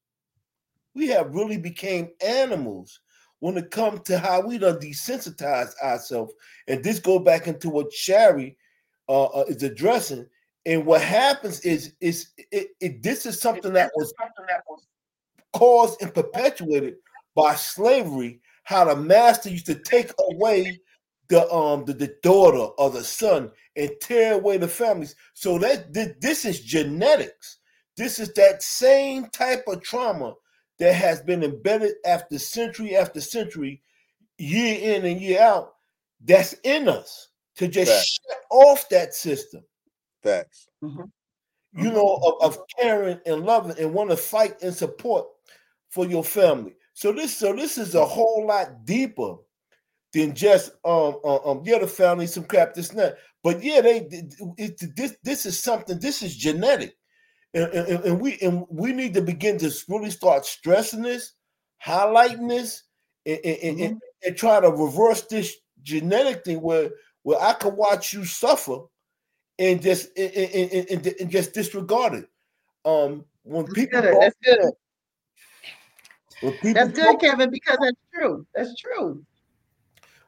We 0.94 1.08
have 1.08 1.34
really 1.34 1.58
became 1.58 2.10
animals 2.24 3.00
when 3.40 3.56
it 3.56 3.70
comes 3.70 4.00
to 4.02 4.18
how 4.18 4.40
we 4.40 4.58
done 4.58 4.78
desensitize 4.78 5.72
ourselves. 5.82 6.32
And 6.68 6.82
this 6.82 6.98
go 6.98 7.18
back 7.18 7.46
into 7.46 7.68
what 7.68 7.92
Shari 7.92 8.56
uh, 9.08 9.24
uh, 9.24 9.44
is 9.48 9.62
addressing. 9.62 10.26
And 10.64 10.86
what 10.86 11.02
happens 11.02 11.60
is 11.60 11.94
is 12.00 12.28
it, 12.50 12.68
it 12.80 13.02
this 13.02 13.26
is 13.26 13.40
something 13.40 13.72
that 13.72 13.90
was 13.96 14.14
something 14.18 14.44
that 14.48 14.62
was 14.68 14.86
caused 15.52 16.00
and 16.02 16.14
perpetuated 16.14 16.94
by 17.34 17.54
slavery, 17.54 18.40
how 18.64 18.84
the 18.84 18.96
master 18.96 19.50
used 19.50 19.66
to 19.66 19.74
take 19.74 20.12
away 20.30 20.78
the 21.32 21.50
um 21.50 21.86
the, 21.86 21.94
the 21.94 22.14
daughter 22.22 22.58
or 22.58 22.90
the 22.90 23.02
son 23.02 23.50
and 23.74 23.90
tear 24.02 24.34
away 24.34 24.58
the 24.58 24.68
families. 24.68 25.16
So 25.32 25.58
that 25.58 25.94
this 26.20 26.44
is 26.44 26.60
genetics. 26.60 27.58
This 27.96 28.18
is 28.18 28.34
that 28.34 28.62
same 28.62 29.26
type 29.30 29.64
of 29.66 29.82
trauma 29.82 30.34
that 30.78 30.94
has 30.94 31.22
been 31.22 31.42
embedded 31.42 31.94
after 32.04 32.38
century 32.38 32.94
after 32.94 33.22
century, 33.22 33.80
year 34.36 34.96
in 34.96 35.06
and 35.06 35.20
year 35.20 35.40
out. 35.40 35.72
That's 36.22 36.52
in 36.64 36.86
us. 36.86 37.28
to 37.56 37.66
just 37.66 37.90
Facts. 37.92 38.18
shut 38.28 38.42
off 38.50 38.88
that 38.90 39.14
system. 39.14 39.62
Facts. 40.22 40.68
Mm-hmm. 40.84 41.82
You 41.82 41.90
know, 41.92 42.20
of, 42.22 42.58
of 42.58 42.62
caring 42.78 43.20
and 43.24 43.44
loving 43.44 43.78
and 43.78 43.94
want 43.94 44.10
to 44.10 44.16
fight 44.16 44.60
and 44.62 44.74
support 44.74 45.26
for 45.88 46.04
your 46.04 46.24
family. 46.24 46.74
So 46.92 47.12
this, 47.12 47.34
so 47.34 47.54
this 47.54 47.78
is 47.78 47.94
a 47.94 48.04
whole 48.04 48.46
lot 48.46 48.84
deeper 48.84 49.36
than 50.12 50.34
just 50.34 50.72
um 50.84 51.18
um, 51.24 51.40
um 51.44 51.62
yeah 51.64 51.78
the 51.78 51.86
family 51.86 52.26
some 52.26 52.44
crap 52.44 52.74
this 52.74 52.90
and 52.90 52.98
that. 52.98 53.18
But 53.42 53.62
yeah, 53.62 53.80
they 53.80 54.06
it, 54.56 54.80
this 54.96 55.16
this 55.22 55.46
is 55.46 55.58
something. 55.58 55.98
This 55.98 56.22
is 56.22 56.36
genetic, 56.36 56.96
and, 57.54 57.72
and, 57.72 58.04
and 58.04 58.20
we 58.20 58.38
and 58.40 58.64
we 58.68 58.92
need 58.92 59.14
to 59.14 59.22
begin 59.22 59.58
to 59.58 59.72
really 59.88 60.10
start 60.10 60.46
stressing 60.46 61.02
this, 61.02 61.32
highlighting 61.84 62.48
this, 62.48 62.84
and, 63.26 63.40
and, 63.44 63.78
mm-hmm. 63.78 63.94
and 64.26 64.36
try 64.36 64.60
to 64.60 64.70
reverse 64.70 65.22
this 65.22 65.56
genetic 65.82 66.44
thing 66.44 66.60
where 66.60 66.90
where 67.24 67.40
I 67.40 67.54
can 67.54 67.74
watch 67.76 68.12
you 68.12 68.24
suffer 68.24 68.78
and 69.58 69.82
just 69.82 70.16
and, 70.16 71.06
and, 71.20 71.30
just 71.30 71.52
disregard 71.52 72.14
it. 72.14 72.28
Um, 72.84 73.24
when 73.42 73.66
people 73.66 74.02
good. 74.02 74.16
that's 74.20 74.36
good. 74.44 74.72
That's 76.74 76.92
good, 76.92 77.20
Kevin, 77.20 77.50
because 77.50 77.78
that's 77.80 78.00
true. 78.14 78.46
That's 78.54 78.74
true. 78.76 79.24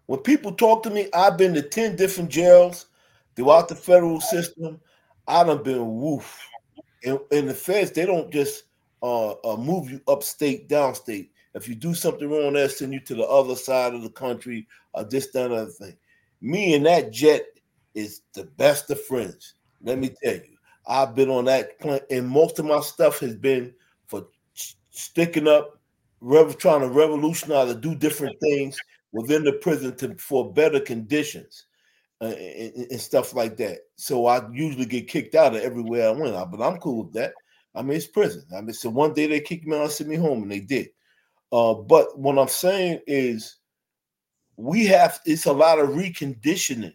When 0.06 0.20
people 0.20 0.52
talk 0.52 0.82
to 0.82 0.90
me, 0.90 1.09
I've 1.14 1.39
been 1.39 1.55
to 1.55 1.62
10 1.62 1.97
different 1.97 2.31
jails 2.31 2.86
throughout 3.36 3.68
the 3.68 3.74
federal 3.74 4.20
system. 4.20 4.81
I 5.26 5.44
done 5.44 5.62
been 5.62 6.01
woof. 6.01 6.39
In, 7.02 7.18
in 7.31 7.47
the 7.47 7.55
feds, 7.55 7.90
they 7.90 8.06
don't 8.06 8.31
just 8.31 8.64
uh, 9.02 9.32
uh, 9.32 9.56
move 9.56 9.90
you 9.90 10.01
upstate, 10.09 10.68
downstate. 10.68 11.28
If 11.55 11.68
you 11.68 11.74
do 11.74 11.94
something 11.94 12.28
wrong, 12.28 12.55
they'll 12.55 12.68
send 12.68 12.93
you 12.93 13.01
to 13.01 13.14
the 13.14 13.26
other 13.26 13.55
side 13.55 13.94
of 13.94 14.02
the 14.02 14.10
country 14.10 14.66
or 14.93 15.05
this, 15.05 15.28
that, 15.28 15.52
other 15.52 15.70
thing. 15.70 15.97
Me 16.40 16.74
and 16.74 16.85
that 16.86 17.12
jet 17.12 17.44
is 17.94 18.22
the 18.35 18.44
best 18.44 18.90
of 18.90 19.02
friends. 19.05 19.55
Let 19.82 19.98
me 19.98 20.14
tell 20.22 20.35
you, 20.35 20.56
I've 20.86 21.14
been 21.14 21.31
on 21.31 21.44
that 21.47 21.78
plane, 21.78 22.01
and 22.10 22.28
most 22.28 22.59
of 22.59 22.66
my 22.66 22.81
stuff 22.81 23.20
has 23.20 23.36
been 23.36 23.72
for 24.06 24.26
sticking 24.90 25.48
up, 25.48 25.78
trying 26.59 26.81
to 26.81 26.89
revolutionize 26.89 27.72
to 27.72 27.78
do 27.78 27.94
different 27.94 28.39
things 28.40 28.78
within 29.15 29.45
the 29.45 29.53
prison 29.53 29.97
to, 29.97 30.15
for 30.16 30.53
better 30.53 30.81
conditions 30.81 31.66
uh, 32.20 32.27
and, 32.27 32.74
and, 32.91 33.01
stuff 33.01 33.35
like 33.35 33.57
that. 33.57 33.78
So 33.97 34.27
I 34.27 34.43
usually 34.53 34.86
get 34.86 35.09
kicked 35.09 35.35
out 35.35 35.55
of 35.55 35.62
everywhere 35.62 36.09
I 36.09 36.12
went, 36.12 36.51
but 36.51 36.61
I'm 36.61 36.78
cool 36.78 37.05
with 37.05 37.15
that. 37.15 37.32
I 37.74 37.82
mean, 37.82 37.97
it's 37.97 38.07
prison. 38.07 38.45
I 38.55 38.61
mean, 38.61 38.73
so 38.73 38.91
one 38.91 39.15
day 39.15 39.27
they 39.27 39.41
kicked 39.41 39.66
me 39.66 39.77
out 39.77 39.82
and 39.82 39.91
sent 39.91 40.11
me 40.11 40.16
home, 40.16 40.43
and 40.43 40.53
they 40.53 40.61
did. 40.61 40.89
Uh, 41.51 41.74
but 41.74 42.19
what 42.19 42.39
I'm 42.39 42.49
saying 42.49 43.01
is, 43.07 43.57
we 44.57 44.86
have 44.86 45.20
it's 45.24 45.47
a 45.47 45.53
lot 45.53 45.78
of 45.78 45.91
reconditioning. 45.91 46.95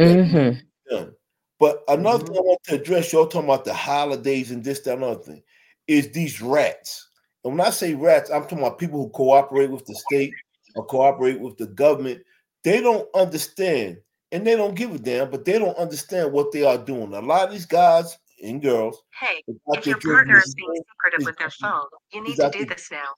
Mm-hmm. 0.00 1.10
But 1.58 1.82
another 1.88 2.24
mm-hmm. 2.24 2.26
thing 2.26 2.36
I 2.36 2.40
want 2.40 2.62
to 2.64 2.74
address, 2.76 3.12
y'all 3.12 3.26
talking 3.26 3.48
about 3.48 3.64
the 3.64 3.74
holidays 3.74 4.50
and 4.50 4.64
this, 4.64 4.80
that, 4.80 4.94
and 4.94 5.04
other 5.04 5.22
thing, 5.22 5.42
is 5.86 6.10
these 6.12 6.40
rats. 6.40 7.08
And 7.44 7.56
when 7.56 7.66
I 7.66 7.70
say 7.70 7.94
rats, 7.94 8.30
I'm 8.30 8.42
talking 8.42 8.58
about 8.58 8.78
people 8.78 9.02
who 9.02 9.10
cooperate 9.10 9.70
with 9.70 9.84
the 9.86 9.94
state 9.94 10.32
or 10.76 10.84
cooperate 10.86 11.40
with 11.40 11.56
the 11.56 11.66
government. 11.66 12.22
They 12.64 12.80
don't 12.80 13.08
understand 13.14 13.98
and 14.32 14.46
they 14.46 14.56
don't 14.56 14.74
give 14.74 14.94
a 14.94 14.98
damn, 14.98 15.30
but 15.30 15.44
they 15.44 15.58
don't 15.58 15.76
understand 15.76 16.32
what 16.32 16.52
they 16.52 16.64
are 16.64 16.78
doing. 16.78 17.12
A 17.14 17.20
lot 17.20 17.46
of 17.46 17.52
these 17.52 17.66
guys 17.66 18.16
and 18.42 18.62
girls. 18.62 19.02
Hey, 19.18 19.42
if 19.68 19.86
your 19.86 19.98
partner 19.98 20.38
is 20.38 20.54
being 20.54 20.82
secretive 20.88 21.26
with 21.26 21.36
their 21.38 21.50
phone, 21.50 21.86
you 22.12 22.22
need 22.22 22.36
to 22.36 22.50
do 22.50 22.64
this 22.64 22.90
now 22.90 23.14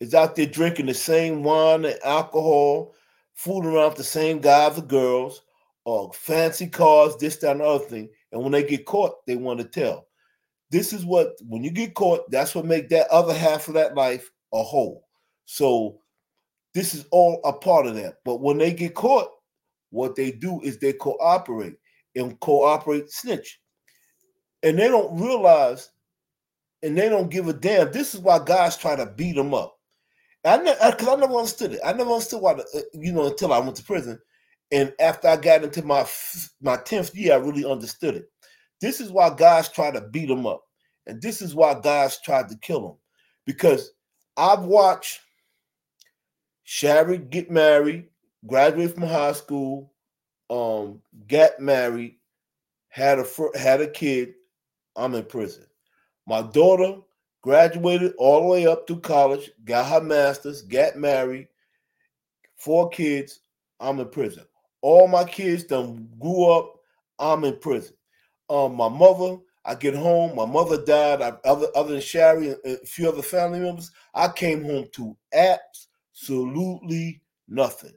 is 0.00 0.14
out 0.14 0.36
there 0.36 0.46
drinking 0.46 0.86
the 0.86 0.94
same 0.94 1.42
wine 1.42 1.84
and 1.84 1.98
alcohol, 2.04 2.94
fooling 3.34 3.68
around 3.68 3.90
with 3.90 3.98
the 3.98 4.04
same 4.04 4.38
guys 4.40 4.78
or 4.78 4.82
girls, 4.82 5.42
or 5.84 6.12
fancy 6.12 6.66
cars, 6.66 7.16
this, 7.16 7.36
that, 7.38 7.52
and 7.52 7.60
the 7.60 7.64
other 7.64 7.84
thing. 7.84 8.08
And 8.32 8.42
when 8.42 8.52
they 8.52 8.62
get 8.62 8.84
caught, 8.84 9.26
they 9.26 9.36
want 9.36 9.60
to 9.60 9.66
tell. 9.66 10.06
This 10.70 10.92
is 10.92 11.04
what 11.04 11.32
when 11.46 11.64
you 11.64 11.70
get 11.70 11.94
caught, 11.94 12.30
that's 12.30 12.54
what 12.54 12.66
make 12.66 12.90
that 12.90 13.08
other 13.08 13.32
half 13.32 13.68
of 13.68 13.74
that 13.74 13.94
life 13.94 14.30
a 14.52 14.62
whole. 14.62 15.06
So 15.46 16.00
this 16.78 16.94
is 16.94 17.06
all 17.10 17.40
a 17.44 17.52
part 17.52 17.86
of 17.86 17.96
that. 17.96 18.18
But 18.24 18.40
when 18.40 18.56
they 18.58 18.72
get 18.72 18.94
caught, 18.94 19.30
what 19.90 20.14
they 20.14 20.30
do 20.30 20.60
is 20.60 20.78
they 20.78 20.92
cooperate 20.92 21.74
and 22.14 22.38
cooperate 22.38 23.10
snitch. 23.10 23.60
And 24.62 24.78
they 24.78 24.86
don't 24.86 25.20
realize 25.20 25.90
and 26.84 26.96
they 26.96 27.08
don't 27.08 27.32
give 27.32 27.48
a 27.48 27.52
damn. 27.52 27.90
This 27.90 28.14
is 28.14 28.20
why 28.20 28.38
guys 28.38 28.76
try 28.76 28.94
to 28.94 29.06
beat 29.06 29.34
them 29.34 29.54
up. 29.54 29.76
I 30.44 30.58
because 30.58 31.08
I, 31.08 31.16
never 31.16 31.34
understood 31.34 31.72
it. 31.72 31.80
I 31.84 31.92
never 31.92 32.12
understood 32.12 32.42
why, 32.42 32.52
uh, 32.52 32.80
you 32.92 33.12
know, 33.12 33.26
until 33.26 33.52
I 33.52 33.58
went 33.58 33.74
to 33.74 33.82
prison, 33.82 34.20
and 34.70 34.92
after 35.00 35.26
I 35.26 35.36
got 35.36 35.64
into 35.64 35.82
my 35.82 36.06
my 36.62 36.76
tenth 36.76 37.12
year, 37.12 37.32
I 37.32 37.38
really 37.38 37.68
understood 37.68 38.14
it. 38.14 38.30
This 38.80 39.00
is 39.00 39.10
why 39.10 39.34
guys 39.34 39.68
try 39.68 39.90
to 39.90 40.00
beat 40.00 40.28
them 40.28 40.46
up, 40.46 40.62
and 41.08 41.20
this 41.20 41.42
is 41.42 41.56
why 41.56 41.74
guys 41.82 42.20
tried 42.20 42.48
to 42.50 42.58
kill 42.58 42.82
them, 42.82 42.96
because 43.46 43.90
I've 44.36 44.62
watched 44.62 45.18
Shari 46.70 47.16
get 47.16 47.50
married, 47.50 48.10
graduated 48.46 48.92
from 48.92 49.04
high 49.04 49.32
school, 49.32 49.90
um, 50.50 51.00
got 51.26 51.58
married, 51.58 52.16
had 52.90 53.18
a 53.18 53.26
had 53.58 53.80
a 53.80 53.88
kid. 53.88 54.34
I'm 54.94 55.14
in 55.14 55.24
prison. 55.24 55.64
My 56.26 56.42
daughter 56.42 56.98
graduated 57.40 58.12
all 58.18 58.42
the 58.42 58.48
way 58.48 58.66
up 58.66 58.86
through 58.86 59.00
college, 59.00 59.50
got 59.64 59.86
her 59.86 60.02
master's, 60.02 60.60
got 60.60 60.96
married, 60.96 61.48
four 62.56 62.90
kids. 62.90 63.40
I'm 63.80 63.98
in 64.00 64.10
prison. 64.10 64.44
All 64.82 65.08
my 65.08 65.24
kids 65.24 65.64
done 65.64 66.06
grew 66.20 66.52
up. 66.52 66.74
I'm 67.18 67.44
in 67.44 67.58
prison. 67.60 67.94
Um, 68.50 68.74
my 68.74 68.90
mother, 68.90 69.38
I 69.64 69.74
get 69.74 69.94
home. 69.94 70.36
My 70.36 70.44
mother 70.44 70.84
died. 70.84 71.22
I, 71.22 71.32
other 71.48 71.68
other 71.74 71.92
than 71.92 72.02
Shari 72.02 72.50
and 72.50 72.58
a 72.66 72.76
few 72.84 73.08
other 73.08 73.22
family 73.22 73.60
members, 73.60 73.90
I 74.12 74.28
came 74.28 74.62
home 74.64 74.88
to 74.92 75.16
absolutely 76.18 77.20
nothing. 77.48 77.92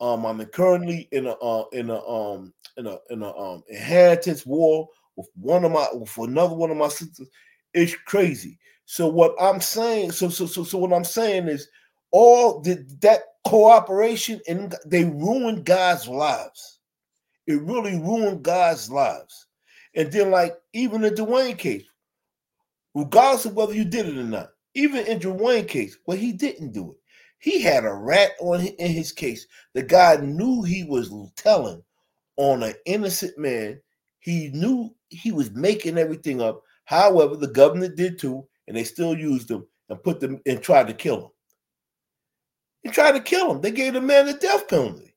Um, 0.00 0.26
I'm 0.26 0.44
currently 0.46 1.08
in 1.12 1.26
a 1.26 1.32
uh, 1.32 1.64
in 1.72 1.90
a 1.90 2.06
um 2.06 2.52
in 2.76 2.86
a 2.86 2.98
in 3.10 3.22
a 3.22 3.36
um 3.36 3.62
inheritance 3.68 4.44
war 4.44 4.88
with 5.16 5.28
one 5.34 5.64
of 5.64 5.72
my 5.72 5.86
with 5.92 6.16
another 6.18 6.54
one 6.54 6.70
of 6.70 6.76
my 6.76 6.88
sisters. 6.88 7.28
It's 7.72 7.94
crazy. 8.06 8.58
So 8.84 9.06
what 9.06 9.34
I'm 9.40 9.60
saying, 9.60 10.12
so 10.12 10.28
so 10.28 10.46
so 10.46 10.64
so 10.64 10.78
what 10.78 10.92
I'm 10.92 11.04
saying 11.04 11.48
is 11.48 11.68
all 12.10 12.60
the, 12.60 12.84
that 13.00 13.20
cooperation 13.46 14.40
and 14.48 14.74
they 14.84 15.04
ruined 15.04 15.64
God's 15.64 16.08
lives. 16.08 16.80
It 17.46 17.62
really 17.62 17.98
ruined 17.98 18.42
God's 18.42 18.90
lives. 18.90 19.46
And 19.94 20.10
then, 20.12 20.30
like 20.30 20.56
even 20.72 21.04
in 21.04 21.14
Dwayne 21.14 21.56
case, 21.56 21.84
regardless 22.94 23.46
of 23.46 23.54
whether 23.54 23.74
you 23.74 23.84
did 23.84 24.08
it 24.08 24.18
or 24.18 24.24
not, 24.24 24.50
even 24.74 25.06
in 25.06 25.20
Dwayne 25.20 25.68
case, 25.68 25.96
well, 26.06 26.16
he 26.16 26.32
didn't 26.32 26.72
do 26.72 26.92
it. 26.92 27.01
He 27.42 27.60
had 27.60 27.84
a 27.84 27.92
rat 27.92 28.30
on 28.40 28.64
in 28.64 28.92
his 28.92 29.10
case. 29.10 29.48
The 29.74 29.82
guy 29.82 30.14
knew 30.14 30.62
he 30.62 30.84
was 30.84 31.12
telling 31.34 31.82
on 32.36 32.62
an 32.62 32.74
innocent 32.86 33.36
man. 33.36 33.80
He 34.20 34.50
knew 34.50 34.94
he 35.08 35.32
was 35.32 35.50
making 35.50 35.98
everything 35.98 36.40
up. 36.40 36.62
However, 36.84 37.34
the 37.34 37.48
government 37.48 37.96
did 37.96 38.16
too, 38.16 38.46
and 38.68 38.76
they 38.76 38.84
still 38.84 39.18
used 39.18 39.50
him 39.50 39.66
and 39.88 40.00
put 40.04 40.20
them 40.20 40.40
and 40.46 40.62
tried 40.62 40.86
to 40.86 40.94
kill 40.94 41.16
him. 41.16 41.30
They 42.84 42.90
tried 42.90 43.12
to 43.12 43.20
kill 43.20 43.50
him. 43.50 43.60
They 43.60 43.72
gave 43.72 43.94
the 43.94 44.00
man 44.00 44.26
the 44.26 44.34
death 44.34 44.68
penalty. 44.68 45.12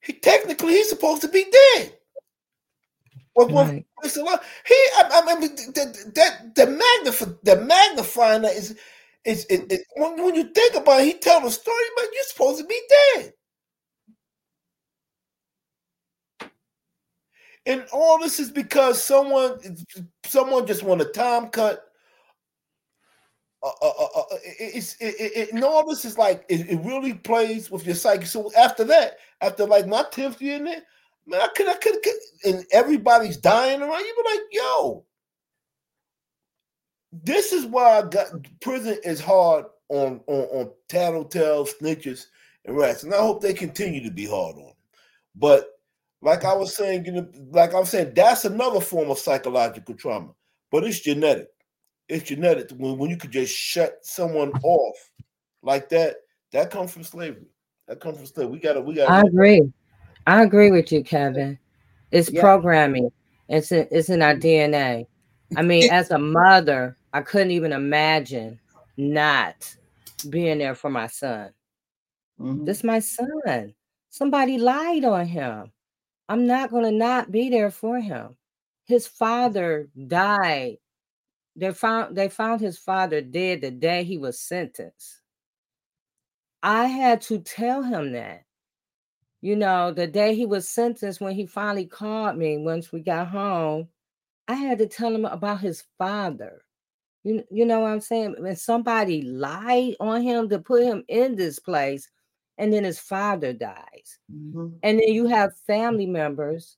He 0.00 0.14
technically 0.14 0.72
he's 0.72 0.88
supposed 0.88 1.22
to 1.22 1.28
be 1.28 1.46
dead. 1.76 1.96
Well, 3.36 3.48
right. 3.50 3.86
he, 4.02 4.74
I, 4.74 5.22
I 5.28 5.38
mean, 5.38 5.54
the, 5.54 6.52
the 6.56 6.66
magnify 6.66 7.32
the 7.44 7.64
magnifying 7.64 8.42
that 8.42 8.56
is 8.56 8.76
is 9.24 9.46
it, 9.48 9.70
it, 9.70 9.82
when, 9.96 10.22
when 10.22 10.34
you 10.34 10.50
think 10.52 10.74
about 10.74 11.00
it, 11.00 11.06
he 11.06 11.14
tell 11.14 11.40
the 11.40 11.50
story, 11.50 11.84
but 11.96 12.06
you're 12.12 12.24
supposed 12.24 12.60
to 12.60 12.66
be 12.66 12.80
dead. 13.14 13.32
And 17.64 17.86
all 17.92 18.18
this 18.18 18.40
is 18.40 18.50
because 18.50 19.02
someone 19.02 19.58
someone 20.24 20.66
just 20.66 20.82
want 20.82 21.00
a 21.00 21.04
time 21.04 21.48
cut. 21.48 21.84
Uh, 23.62 23.70
uh, 23.80 23.92
uh, 24.00 24.18
uh 24.18 24.24
it's 24.58 24.96
it, 25.00 25.14
it, 25.18 25.52
and 25.52 25.62
all 25.62 25.88
this 25.88 26.04
is 26.04 26.18
like 26.18 26.44
it, 26.48 26.68
it, 26.68 26.80
really 26.84 27.14
plays 27.14 27.70
with 27.70 27.86
your 27.86 27.94
psyche. 27.94 28.24
So 28.24 28.50
after 28.58 28.82
that, 28.84 29.18
after 29.40 29.64
like 29.64 29.86
my 29.86 30.04
tenth 30.10 30.42
year 30.42 30.56
in 30.56 30.66
it, 30.66 30.82
man, 31.24 31.40
I 31.40 31.48
could 31.54 31.68
I 31.68 31.74
could, 31.74 31.94
and 32.44 32.66
everybody's 32.72 33.36
dying 33.36 33.80
around 33.80 34.00
you. 34.00 34.24
Be 34.24 34.30
like, 34.30 34.46
yo, 34.50 35.04
this 37.12 37.52
is 37.52 37.66
why 37.66 37.98
I 37.98 38.02
got 38.02 38.28
prison 38.60 38.98
is 39.04 39.20
hard 39.20 39.66
on 39.88 40.20
on 40.26 40.42
on 40.44 40.70
tattletales, 40.88 41.70
snitches, 41.80 42.26
and 42.64 42.76
rats, 42.76 43.02
and 43.02 43.14
I 43.14 43.18
hope 43.18 43.42
they 43.42 43.54
continue 43.54 44.02
to 44.02 44.10
be 44.10 44.26
hard 44.26 44.56
on. 44.56 44.64
Them. 44.64 44.72
But 45.36 45.66
like 46.22 46.44
I 46.44 46.54
was 46.54 46.74
saying, 46.76 47.04
you 47.04 47.12
know, 47.12 47.28
like 47.50 47.74
I'm 47.74 47.84
saying, 47.84 48.12
that's 48.14 48.44
another 48.44 48.80
form 48.80 49.10
of 49.10 49.18
psychological 49.18 49.94
trauma, 49.94 50.30
but 50.70 50.84
it's 50.84 51.00
genetic. 51.00 51.48
It's 52.08 52.28
genetic. 52.28 52.70
When, 52.76 52.96
when 52.98 53.10
you 53.10 53.16
could 53.16 53.30
just 53.32 53.54
shut 53.54 53.98
someone 54.02 54.52
off 54.62 54.96
like 55.62 55.88
that, 55.90 56.16
that 56.52 56.70
comes 56.70 56.92
from 56.92 57.04
slavery. 57.04 57.46
That 57.88 58.00
comes 58.00 58.16
from 58.16 58.26
still. 58.26 58.48
We 58.48 58.58
gotta 58.58 58.80
we 58.80 58.94
gotta 58.94 59.12
I 59.12 59.20
agree. 59.22 59.72
I 60.26 60.42
agree 60.42 60.70
with 60.70 60.92
you, 60.92 61.02
Kevin. 61.02 61.58
It's 62.10 62.30
Yeah. 62.30 62.40
programming. 62.40 63.10
It's 63.48 63.72
in, 63.72 63.88
it's 63.90 64.08
in 64.08 64.22
our 64.22 64.34
DNA. 64.34 65.06
I 65.56 65.62
mean, 65.62 65.84
as 65.90 66.10
a 66.10 66.18
mother, 66.18 66.96
I 67.12 67.22
couldn't 67.22 67.50
even 67.52 67.72
imagine 67.72 68.60
not 68.96 69.76
being 70.30 70.58
there 70.58 70.74
for 70.74 70.90
my 70.90 71.06
son. 71.06 71.52
Mhm. 72.40 72.64
This 72.66 72.84
my 72.84 73.00
son. 73.00 73.74
Somebody 74.10 74.58
lied 74.58 75.04
on 75.04 75.26
him. 75.26 75.72
I'm 76.28 76.46
not 76.46 76.70
going 76.70 76.84
to 76.84 76.92
not 76.92 77.30
be 77.32 77.50
there 77.50 77.70
for 77.70 78.00
him. 78.00 78.36
His 78.84 79.06
father 79.06 79.88
died. 80.08 80.78
They 81.56 81.72
found 81.72 82.16
they 82.16 82.28
found 82.28 82.60
his 82.60 82.78
father 82.78 83.20
dead 83.20 83.60
the 83.62 83.70
day 83.70 84.04
he 84.04 84.18
was 84.18 84.40
sentenced. 84.40 85.20
I 86.62 86.86
had 86.86 87.20
to 87.22 87.38
tell 87.40 87.82
him 87.82 88.12
that. 88.12 88.44
You 89.40 89.56
know, 89.56 89.92
the 89.92 90.06
day 90.06 90.34
he 90.34 90.46
was 90.46 90.68
sentenced 90.68 91.20
when 91.20 91.34
he 91.34 91.46
finally 91.46 91.86
called 91.86 92.36
me 92.36 92.58
once 92.58 92.92
we 92.92 93.00
got 93.00 93.28
home, 93.28 93.88
I 94.48 94.54
had 94.54 94.78
to 94.78 94.86
tell 94.86 95.14
him 95.14 95.24
about 95.24 95.60
his 95.60 95.84
father. 95.98 96.62
You, 97.24 97.44
you 97.50 97.64
know 97.64 97.80
what 97.80 97.92
I'm 97.92 98.00
saying? 98.00 98.36
When 98.38 98.56
somebody 98.56 99.22
lied 99.22 99.96
on 100.00 100.22
him 100.22 100.48
to 100.48 100.58
put 100.58 100.82
him 100.82 101.04
in 101.08 101.36
this 101.36 101.58
place, 101.58 102.08
and 102.58 102.72
then 102.72 102.84
his 102.84 102.98
father 102.98 103.52
dies. 103.52 104.18
Mhm. 104.30 104.78
And 104.82 104.98
then 104.98 105.08
you 105.08 105.26
have 105.26 105.56
family 105.66 106.06
members 106.06 106.76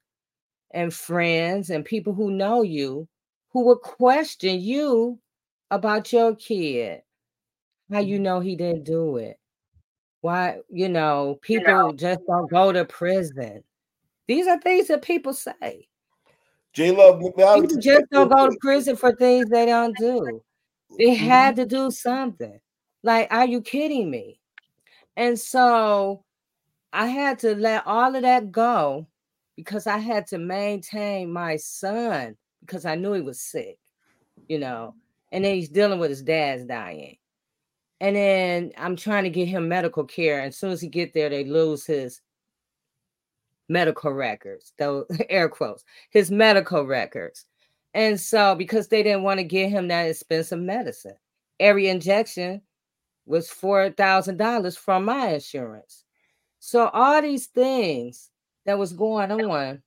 and 0.71 0.93
friends 0.93 1.71
and 1.71 1.85
people 1.85 2.13
who 2.13 2.31
know 2.31 2.63
you 2.63 3.09
who 3.51 3.65
will 3.65 3.79
question 3.79 4.61
you 4.61 5.19
about 5.71 6.13
your 6.13 6.35
kid. 6.37 7.03
How 7.91 8.01
you 8.01 8.19
know 8.19 8.41
he 8.41 8.57
didn't 8.57 8.85
do 8.85 9.17
it? 9.17 9.39
Why, 10.21 10.61
you 10.71 10.89
know, 10.89 11.39
people 11.43 11.93
just 11.93 12.21
don't 12.27 12.51
go 12.51 12.73
to 12.73 12.85
prison. 12.85 13.63
These 14.27 14.47
are 14.47 14.59
things 14.61 14.89
that 14.89 15.03
people 15.03 15.35
say. 15.35 15.89
Jay 16.75 16.91
Love 16.91 17.21
People 17.21 17.81
just 17.81 18.11
don't 18.11 18.29
go 18.29 18.51
to 18.51 18.57
prison 18.61 18.97
for 18.97 19.15
things 19.15 19.49
they 19.49 19.67
don't 19.67 19.97
do. 19.97 20.43
They 20.99 21.15
had 21.15 21.57
to 21.57 21.67
do 21.67 21.91
something. 21.91 22.59
Like, 23.03 23.33
are 23.33 23.47
you 23.47 23.61
kidding 23.61 24.11
me? 24.11 24.41
And 25.17 25.39
so 25.39 26.25
I 26.93 27.07
had 27.07 27.39
to 27.41 27.55
let 27.55 27.87
all 27.87 28.15
of 28.15 28.23
that 28.23 28.51
go 28.51 29.07
because 29.57 29.87
I 29.87 29.99
had 29.99 30.27
to 30.29 30.39
maintain 30.39 31.33
my 31.33 31.57
son 31.57 32.37
because 32.61 32.85
I 32.85 32.97
knew 32.97 33.13
he 33.13 33.21
was 33.21 33.41
sick, 33.41 33.79
you 34.49 34.59
know, 34.59 34.95
and 35.31 35.45
then 35.45 35.55
he's 35.55 35.69
dealing 35.69 36.01
with 36.01 36.11
his 36.11 36.23
dad's 36.23 36.65
dying. 36.65 37.19
And 38.01 38.17
then 38.17 38.73
I'm 38.77 38.97
trying 38.97 39.25
to 39.25 39.31
get 39.31 39.47
him 39.47 39.69
medical 39.69 40.05
care. 40.05 40.41
And 40.41 40.49
as 40.49 40.57
soon 40.57 40.73
as 40.73 40.81
he 40.81 40.89
get 40.89 41.15
there, 41.15 41.29
they 41.29 41.45
lose 41.45 41.87
his 41.87 42.21
medical 43.69 44.13
records, 44.13 44.73
those 44.79 45.07
air 45.29 45.49
quotes, 45.49 45.85
his 46.11 46.31
medical 46.31 46.85
records. 46.85 47.47
And 47.95 48.21
so 48.21 48.55
because 48.55 48.89
they 48.89 49.03
didn't 49.03 49.23
want 49.23 49.39
to 49.39 49.45
give 49.45 49.71
him 49.71 49.89
that 49.89 50.09
expensive 50.09 50.59
medicine, 50.59 51.17
every 51.61 51.89
injection 51.89 52.63
was 53.27 53.49
four 53.49 53.91
thousand 53.91 54.37
dollars 54.37 54.77
from 54.77 55.05
my 55.05 55.35
insurance. 55.35 56.05
So 56.59 56.89
all 56.89 57.23
these 57.23 57.47
things 57.47 58.31
that 58.67 58.79
was 58.79 58.93
going 58.93 59.31
on, 59.31 59.83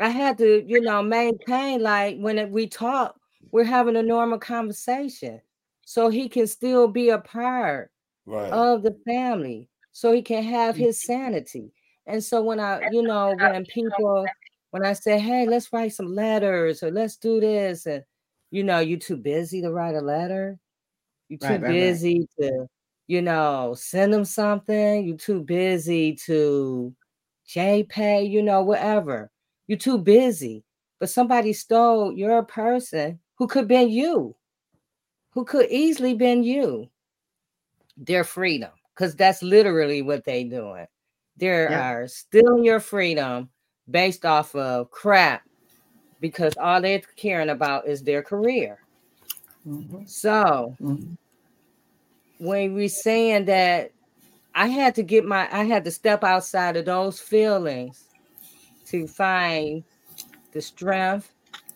I 0.00 0.08
had 0.08 0.38
to, 0.38 0.64
you 0.66 0.80
know, 0.80 1.02
maintain 1.02 1.82
like 1.82 2.18
when 2.18 2.50
we 2.50 2.66
talk, 2.66 3.20
we're 3.50 3.64
having 3.64 3.96
a 3.96 4.02
normal 4.02 4.38
conversation, 4.38 5.40
so 5.84 6.08
he 6.08 6.28
can 6.28 6.46
still 6.46 6.88
be 6.88 7.10
a 7.10 7.18
part 7.18 7.90
Right. 8.26 8.50
of 8.50 8.82
the 8.82 8.98
family, 9.06 9.68
so 9.92 10.12
he 10.12 10.20
can 10.20 10.42
have 10.42 10.74
his 10.74 10.98
mm-hmm. 10.98 11.12
sanity. 11.12 11.72
And 12.06 12.22
so 12.22 12.42
when 12.42 12.60
I, 12.60 12.82
you 12.90 13.02
know, 13.02 13.32
when 13.34 13.64
people, 13.66 14.26
when 14.70 14.84
I 14.84 14.92
say, 14.92 15.18
hey, 15.18 15.46
let's 15.46 15.72
write 15.72 15.92
some 15.92 16.14
letters 16.14 16.82
or 16.82 16.90
let's 16.90 17.16
do 17.16 17.40
this, 17.40 17.86
and 17.86 18.04
you 18.50 18.62
know, 18.62 18.78
you 18.78 18.96
too 18.96 19.16
busy 19.16 19.60
to 19.62 19.72
write 19.72 19.94
a 19.96 20.00
letter. 20.00 20.58
You 21.28 21.38
too 21.38 21.46
Right, 21.48 21.62
right, 21.62 21.68
right. 21.68 21.72
busy 21.72 22.28
to, 22.40 22.66
you 23.08 23.20
know, 23.22 23.74
send 23.76 24.12
them 24.12 24.24
something. 24.24 25.04
You 25.04 25.16
too 25.16 25.42
busy 25.42 26.14
to 26.26 26.94
JPay, 27.48 28.30
you 28.30 28.42
know, 28.42 28.62
whatever. 28.62 29.30
You're 29.66 29.78
too 29.78 29.98
busy. 29.98 30.64
But 31.00 31.10
somebody 31.10 31.52
stole 31.52 32.12
your 32.12 32.44
person 32.44 33.18
who 33.34 33.48
could 33.48 33.66
been 33.66 33.90
you, 33.90 34.36
who 35.30 35.44
could 35.44 35.68
easily 35.70 36.14
been 36.14 36.44
you. 36.44 36.88
Their 37.96 38.24
freedom, 38.24 38.70
because 38.94 39.16
that's 39.16 39.42
literally 39.42 40.02
what 40.02 40.24
they 40.24 40.44
doing. 40.44 40.86
They 41.36 41.46
Yeah. 41.48 41.90
are 41.90 42.08
stealing 42.08 42.64
your 42.64 42.80
freedom 42.80 43.50
based 43.90 44.24
off 44.24 44.54
of 44.54 44.90
crap 44.90 45.42
because 46.20 46.56
all 46.56 46.80
they're 46.80 47.02
caring 47.16 47.50
about 47.50 47.86
is 47.86 48.02
their 48.02 48.22
career. 48.22 48.78
Mhm. 49.66 50.08
So 50.08 50.76
Mhm. 50.80 51.16
when 52.38 52.74
we 52.74 52.88
saying 52.88 53.46
that 53.46 53.90
I 54.54 54.68
had 54.68 54.94
to 54.94 55.02
get 55.02 55.24
my 55.24 55.48
I 55.52 55.64
had 55.64 55.84
to 55.84 55.90
step 55.90 56.24
outside 56.24 56.76
of 56.76 56.86
those 56.86 57.20
feelings 57.20 58.02
to 58.86 59.06
find 59.06 59.84
the 60.52 60.62
strength 60.62 61.30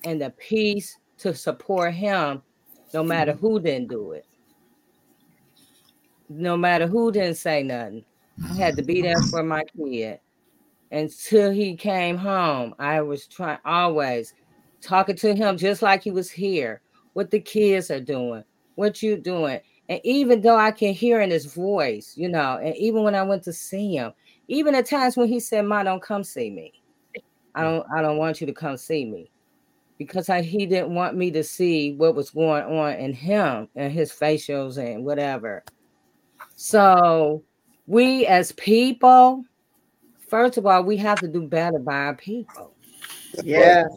and 0.05 0.21
the 0.21 0.31
peace 0.31 0.97
to 1.19 1.35
support 1.35 1.93
him 1.93 2.43
no 2.95 3.03
matter 3.03 3.33
who 3.35 3.61
didn't 3.61 3.89
do 3.89 4.13
it. 4.13 4.25
No 6.31 6.57
matter 6.57 6.87
who 6.87 7.13
didn't 7.13 7.35
say 7.37 7.63
nothing. 7.63 8.05
I 8.49 8.55
had 8.55 8.77
to 8.77 8.83
be 8.83 9.03
there 9.03 9.21
for 9.23 9.43
my 9.43 9.65
kid 9.77 10.21
until 10.91 11.51
he 11.51 11.77
came 11.77 12.17
home. 12.17 12.75
I 12.79 13.01
was 13.01 13.27
trying 13.27 13.59
always 13.65 14.35
talking 14.81 15.17
to 15.17 15.35
him 15.35 15.57
just 15.57 15.83
like 15.83 16.03
he 16.03 16.11
was 16.11 16.31
here. 16.31 16.81
What 17.13 17.31
the 17.31 17.41
kids 17.41 17.91
are 17.91 18.01
doing, 18.01 18.45
what 18.77 19.03
you 19.03 19.17
doing. 19.17 19.61
And 19.89 20.01
even 20.05 20.41
though 20.41 20.57
I 20.57 20.71
can 20.71 20.95
hear 20.95 21.21
in 21.21 21.31
his 21.31 21.53
voice, 21.53 22.15
you 22.17 22.29
know, 22.29 22.59
and 22.63 22.77
even 22.77 23.03
when 23.03 23.15
I 23.15 23.23
went 23.23 23.43
to 23.45 23.53
see 23.53 23.97
him, 23.97 24.13
even 24.49 24.75
at 24.75 24.87
times 24.87 25.17
when 25.17 25.29
he 25.29 25.41
said, 25.41 25.65
Ma, 25.65 25.83
don't 25.83 26.03
come 26.03 26.23
see 26.25 26.51
me. 26.51 26.73
I 27.55 27.63
don't 27.63 27.87
I 27.95 28.01
don't 28.01 28.19
want 28.19 28.41
you 28.41 28.47
to 28.47 28.53
come 28.53 28.77
see 28.77 29.05
me. 29.05 29.31
Because 29.99 30.31
I, 30.31 30.41
he 30.41 30.65
didn't 30.65 30.95
want 30.95 31.15
me 31.15 31.31
to 31.33 31.45
see 31.45 31.95
what 31.95 32.15
was 32.15 32.31
going 32.31 32.63
on 32.63 32.95
in 32.95 33.13
him 33.13 33.69
and 33.75 33.93
his 33.93 34.11
facials 34.11 34.79
and 34.79 35.05
whatever. 35.05 35.63
So 36.57 37.45
we 37.91 38.25
as 38.27 38.53
people, 38.53 39.45
first 40.29 40.57
of 40.57 40.65
all, 40.65 40.85
we 40.85 40.97
have 40.99 41.19
to 41.19 41.29
do 41.29 41.43
better 41.43 41.81
by 41.81 41.95
our 41.95 42.15
people. 42.15 42.73
Yeah. 43.43 43.89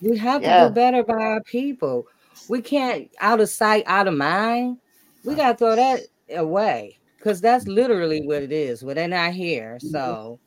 We 0.00 0.16
have 0.16 0.40
to 0.40 0.68
do 0.68 0.74
better 0.74 1.04
by 1.04 1.22
our 1.22 1.42
people. 1.42 2.06
We 2.48 2.62
can't 2.62 3.10
out 3.20 3.40
of 3.40 3.50
sight, 3.50 3.84
out 3.86 4.08
of 4.08 4.14
mind. 4.14 4.78
We 5.22 5.34
gotta 5.34 5.56
throw 5.56 5.76
that 5.76 6.00
away 6.34 6.98
because 7.18 7.42
that's 7.42 7.66
literally 7.66 8.22
what 8.22 8.42
it 8.42 8.52
is. 8.52 8.82
Well, 8.82 8.94
they're 8.94 9.06
not 9.06 9.32
here, 9.32 9.78
mm-hmm. 9.82 9.88
so 9.88 10.38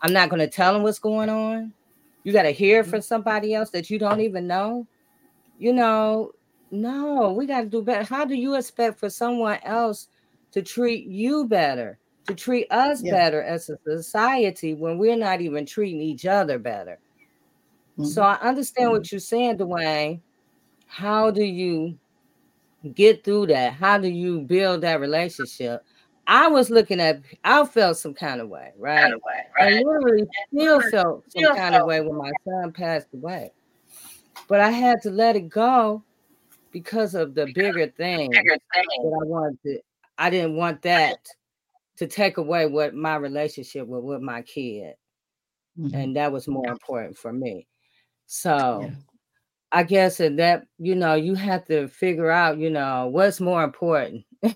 I'm 0.00 0.14
not 0.14 0.30
gonna 0.30 0.48
tell 0.48 0.72
them 0.72 0.82
what's 0.82 0.98
going 0.98 1.28
on. 1.28 1.74
You 2.24 2.32
gotta 2.32 2.50
hear 2.50 2.80
mm-hmm. 2.80 2.90
from 2.90 3.02
somebody 3.02 3.54
else 3.54 3.68
that 3.70 3.90
you 3.90 3.98
don't 3.98 4.20
even 4.20 4.46
know. 4.46 4.86
You 5.58 5.74
know, 5.74 6.32
no, 6.70 7.32
we 7.32 7.46
gotta 7.46 7.66
do 7.66 7.82
better. 7.82 8.04
How 8.04 8.24
do 8.24 8.34
you 8.34 8.54
expect 8.54 8.98
for 8.98 9.10
someone 9.10 9.58
else 9.64 10.08
to 10.52 10.62
treat 10.62 11.06
you 11.06 11.46
better, 11.46 11.98
to 12.28 12.34
treat 12.34 12.70
us 12.70 13.02
Yeah. 13.02 13.12
better 13.12 13.42
as 13.42 13.68
a 13.70 13.78
society 13.84 14.74
when 14.74 14.98
we're 14.98 15.16
not 15.16 15.40
even 15.40 15.66
treating 15.66 16.00
each 16.00 16.26
other 16.26 16.58
better? 16.58 16.98
So 18.02 18.22
Mhm. 18.22 18.38
I 18.40 18.48
understand 18.48 18.92
what 18.92 19.10
you're 19.10 19.18
saying, 19.18 19.58
Dwayne. 19.58 20.20
How 20.86 21.30
do 21.30 21.42
you 21.42 21.98
get 22.94 23.24
through 23.24 23.46
that? 23.46 23.72
How 23.72 23.98
do 23.98 24.08
you 24.08 24.42
build 24.42 24.82
that 24.82 25.00
relationship? 25.00 25.84
I 26.26 26.46
was 26.48 26.70
looking 26.70 27.00
at, 27.00 27.22
I 27.42 27.64
felt 27.64 27.96
some 27.96 28.14
kind 28.14 28.40
of 28.40 28.48
way, 28.48 28.72
right? 28.76 29.14
I 29.58 29.70
literally 29.70 30.28
still 30.54 30.82
felt 30.82 31.24
some 31.32 31.56
kind 31.56 31.74
of 31.74 31.86
way 31.86 32.00
when 32.02 32.16
my 32.16 32.32
son 32.44 32.72
passed 32.72 33.08
away. 33.14 33.50
But 34.46 34.60
I 34.60 34.70
had 34.70 35.02
to 35.02 35.10
let 35.10 35.36
it 35.36 35.48
go 35.48 36.04
because 36.70 37.14
of 37.14 37.34
the 37.34 37.46
bigger 37.46 37.88
thing 37.88 38.30
that 38.30 38.60
I 38.74 39.24
wanted 39.24 39.58
to, 39.64 39.80
I 40.18 40.30
didn't 40.30 40.56
want 40.56 40.82
that 40.82 41.18
to 41.98 42.06
take 42.06 42.36
away 42.38 42.66
what 42.66 42.94
my 42.94 43.16
relationship 43.16 43.86
with, 43.86 44.02
with 44.04 44.20
my 44.20 44.42
kid. 44.42 44.94
Mhm. 45.78 45.94
And 45.94 46.16
that 46.16 46.32
was 46.32 46.48
more 46.48 46.68
important 46.68 47.16
for 47.18 47.32
me. 47.32 47.66
So 48.26 48.82
Yeah. 48.82 48.94
I 49.70 49.82
guess 49.82 50.20
in 50.20 50.36
that, 50.36 50.64
you 50.78 50.94
know, 50.94 51.14
you 51.14 51.34
have 51.34 51.66
to 51.66 51.88
figure 51.88 52.30
out, 52.30 52.58
you 52.58 52.70
know, 52.70 53.08
what's 53.08 53.40
more 53.40 53.62
important. 53.62 54.24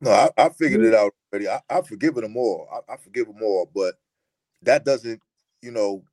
No, 0.00 0.12
I, 0.12 0.30
I 0.38 0.48
figured 0.50 0.84
it 0.84 0.94
out 0.94 1.12
already. 1.32 1.48
I, 1.48 1.60
I've 1.68 1.88
forgiven 1.88 2.22
them 2.22 2.36
all. 2.36 2.68
I, 2.72 2.92
I 2.92 2.96
forgive 2.96 3.26
them 3.26 3.42
all, 3.42 3.68
but 3.74 3.96
that 4.62 4.84
doesn't, 4.84 5.20
you 5.60 5.72
know, 5.72 6.04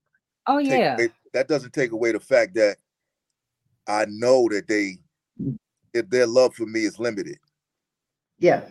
Oh 0.47 0.59
take 0.59 0.71
yeah. 0.71 0.95
away, 0.95 1.09
that 1.33 1.47
doesn't 1.47 1.71
take 1.73 1.91
away 1.91 2.11
the 2.11 2.19
fact 2.19 2.55
that 2.55 2.77
I 3.87 4.05
know 4.09 4.47
that 4.49 4.67
they, 4.67 4.97
if 5.93 6.09
their 6.09 6.25
love 6.25 6.55
for 6.55 6.65
me 6.65 6.81
is 6.81 6.97
limited, 6.99 7.37
Yeah. 8.39 8.67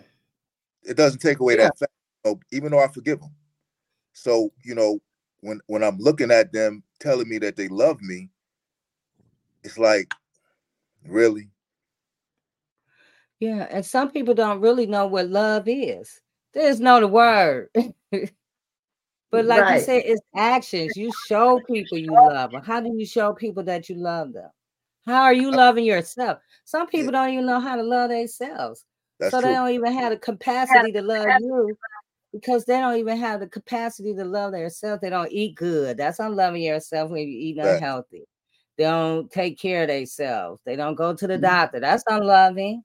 It 0.84 0.96
doesn't 0.96 1.20
take 1.20 1.40
away 1.40 1.56
Yeah. 1.56 1.64
that 1.64 1.78
fact. 1.78 1.92
know, 2.24 2.40
even 2.52 2.70
though 2.70 2.82
I 2.82 2.88
forgive 2.88 3.20
them. 3.20 3.34
So, 4.12 4.52
you 4.62 4.74
know, 4.74 5.00
when 5.40 5.60
when 5.66 5.82
I'm 5.82 5.98
looking 5.98 6.30
at 6.30 6.52
them 6.52 6.82
telling 7.00 7.28
me 7.28 7.38
that 7.38 7.56
they 7.56 7.68
love 7.68 8.00
me, 8.00 8.30
it's 9.62 9.78
like, 9.78 10.12
really? 11.06 11.50
Yeah, 13.40 13.66
and 13.70 13.84
some 13.84 14.10
people 14.10 14.34
don't 14.34 14.60
really 14.60 14.86
know 14.86 15.06
what 15.06 15.28
love 15.28 15.64
is. 15.66 16.20
There's 16.54 16.80
no 16.80 17.00
the 17.00 17.08
word. 17.08 17.68
but 18.10 19.44
like 19.44 19.60
right. 19.62 19.74
you 19.74 19.84
said, 19.84 20.02
it's 20.06 20.22
actions. 20.34 20.96
You 20.96 21.10
show 21.10 21.60
people 21.60 21.98
you 21.98 22.12
love 22.28 22.52
them. 22.52 22.62
How 22.62 22.80
do 22.80 22.94
you 22.96 23.04
show 23.04 23.32
people 23.32 23.64
that 23.64 23.88
you 23.88 23.96
love 23.96 24.32
them? 24.32 24.50
How 25.04 25.22
are 25.22 25.34
you 25.34 25.50
uh 25.52 25.56
loving 25.56 25.84
yourself? 25.84 26.38
Some 26.64 26.86
people 26.86 27.12
don't 27.12 27.30
even 27.30 27.46
know 27.46 27.60
how 27.60 27.76
to 27.76 27.82
love 27.82 28.10
themselves. 28.10 28.84
That's 29.24 29.30
so 29.32 29.40
true. 29.40 29.50
they 29.50 29.54
don't 29.54 29.70
even 29.70 29.92
have 29.92 30.10
the 30.10 30.18
capacity 30.18 30.92
to 30.92 31.02
love 31.02 31.26
you 31.40 31.76
because 32.32 32.64
they 32.64 32.78
don't 32.78 32.96
even 32.96 33.16
have 33.18 33.40
the 33.40 33.46
capacity 33.46 34.14
to 34.14 34.24
love 34.24 34.52
themselves. 34.52 35.00
They 35.00 35.10
don't 35.10 35.30
eat 35.30 35.54
good. 35.54 35.96
That's 35.96 36.18
unloving 36.18 36.62
yourself 36.62 37.10
when 37.10 37.22
you 37.22 37.38
eat 37.38 37.58
unhealthy. 37.58 38.24
They 38.76 38.84
don't 38.84 39.30
take 39.30 39.58
care 39.58 39.82
of 39.82 39.88
themselves. 39.88 40.60
They 40.66 40.74
don't 40.74 40.96
go 40.96 41.14
to 41.14 41.26
the 41.26 41.34
mm-hmm. 41.34 41.42
doctor. 41.42 41.80
That's 41.80 42.02
unloving. 42.08 42.82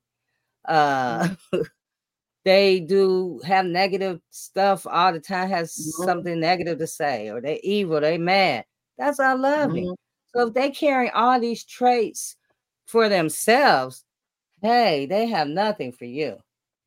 Uh, 0.66 1.24
mm-hmm. 1.24 1.61
they 2.45 2.80
do 2.80 3.41
have 3.44 3.66
negative 3.66 4.22
stuff 4.30 4.86
all 4.86 5.11
the 5.11 5.20
time, 5.20 5.49
has 5.49 5.72
mm-hmm. 5.74 6.03
something 6.03 6.40
negative 6.40 6.78
to 6.78 6.88
say, 6.88 7.30
or 7.30 7.41
they 7.41 7.60
evil, 7.64 8.02
they 8.02 8.18
mad. 8.18 8.66
That's 8.98 9.20
unloving. 9.20 9.86
Mm-hmm. 9.86 9.94
So 10.36 10.48
if 10.48 10.53
they 10.53 10.70
carry 10.70 11.10
all 11.10 11.40
these 11.40 11.64
traits 11.64 12.36
for 12.86 13.10
themselves, 13.10 14.06
hey, 14.61 15.06
they 15.06 15.27
have 15.27 15.48
nothing 15.48 15.91
for 15.91 16.06
you. 16.06 16.38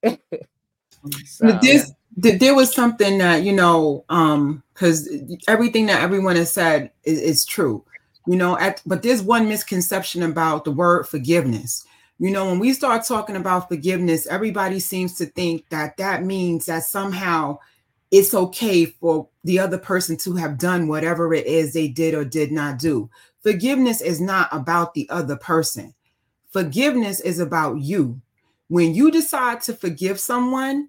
so, 0.05 1.59
this 1.62 1.93
there 2.16 2.55
was 2.55 2.73
something 2.73 3.19
that 3.19 3.43
you 3.43 3.53
know, 3.53 4.05
um, 4.09 4.62
because 4.74 5.09
everything 5.49 5.86
that 5.86 6.03
everyone 6.03 6.36
has 6.36 6.53
said 6.53 6.90
is, 7.05 7.20
is 7.20 7.44
true, 7.44 7.85
you 8.27 8.36
know. 8.36 8.59
At, 8.59 8.82
but 8.85 9.03
there's 9.03 9.23
one 9.23 9.49
misconception 9.49 10.23
about 10.23 10.65
the 10.65 10.73
word 10.73 11.09
forgiveness. 11.09 11.86
You 12.19 12.31
know, 12.31 12.47
when 12.47 12.59
we 12.59 12.73
start 12.73 13.05
talking 13.05 13.36
about 13.36 13.69
forgiveness, 13.69 14.27
everybody 14.27 14.78
seems 14.78 15.15
to 15.16 15.27
think 15.27 15.69
that 15.70 15.97
that 15.97 16.23
means 16.23 16.66
that 16.66 16.85
somehow 16.85 17.59
it's 18.11 18.35
okay 18.35 18.85
for 18.85 19.28
the 19.43 19.59
other 19.59 19.78
person 19.78 20.16
to 20.19 20.35
have 20.35 20.59
done 20.59 20.86
whatever 20.86 21.32
it 21.32 21.47
is 21.47 21.73
they 21.73 21.89
did 21.89 22.15
or 22.15 22.24
did 22.24 22.53
not 22.53 22.78
do. 22.78 23.09
Forgiveness 23.43 24.01
is 24.03 24.20
not 24.20 24.49
about 24.53 24.94
the 24.94 25.09
other 25.11 25.36
person. 25.36 25.94
Forgiveness 26.53 27.20
is 27.20 27.41
about 27.41 27.81
you. 27.81 28.20
When 28.69 28.95
you 28.95 29.11
decide 29.11 29.61
to 29.62 29.74
forgive 29.74 30.20
someone, 30.20 30.89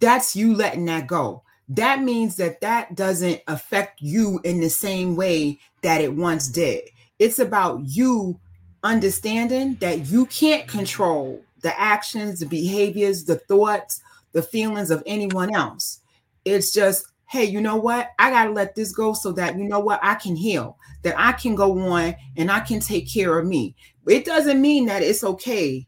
that's 0.00 0.34
you 0.34 0.54
letting 0.54 0.86
that 0.86 1.06
go. 1.06 1.42
That 1.68 2.02
means 2.02 2.36
that 2.36 2.60
that 2.60 2.94
doesn't 2.94 3.42
affect 3.48 4.00
you 4.00 4.40
in 4.44 4.60
the 4.60 4.68
same 4.68 5.16
way 5.16 5.58
that 5.82 6.00
it 6.00 6.14
once 6.14 6.48
did. 6.48 6.82
It's 7.18 7.38
about 7.38 7.80
you 7.84 8.38
understanding 8.82 9.76
that 9.80 10.06
you 10.06 10.26
can't 10.26 10.68
control 10.68 11.42
the 11.62 11.78
actions, 11.80 12.40
the 12.40 12.46
behaviors, 12.46 13.24
the 13.24 13.36
thoughts, 13.36 14.02
the 14.32 14.42
feelings 14.42 14.90
of 14.90 15.02
anyone 15.06 15.54
else. 15.54 16.00
It's 16.44 16.72
just 16.72 17.06
hey, 17.28 17.44
you 17.44 17.60
know 17.60 17.76
what? 17.76 18.12
I 18.18 18.30
got 18.30 18.44
to 18.44 18.50
let 18.52 18.74
this 18.74 18.92
go 18.92 19.12
so 19.12 19.32
that, 19.32 19.58
you 19.58 19.64
know 19.64 19.80
what, 19.80 20.00
I 20.02 20.14
can 20.14 20.36
heal, 20.36 20.78
that 21.02 21.14
I 21.18 21.32
can 21.32 21.54
go 21.54 21.78
on 21.90 22.14
and 22.36 22.50
I 22.50 22.60
can 22.60 22.80
take 22.80 23.12
care 23.12 23.38
of 23.38 23.46
me. 23.46 23.74
It 24.06 24.24
doesn't 24.24 24.60
mean 24.60 24.86
that 24.86 25.02
it's 25.02 25.24
okay 25.24 25.86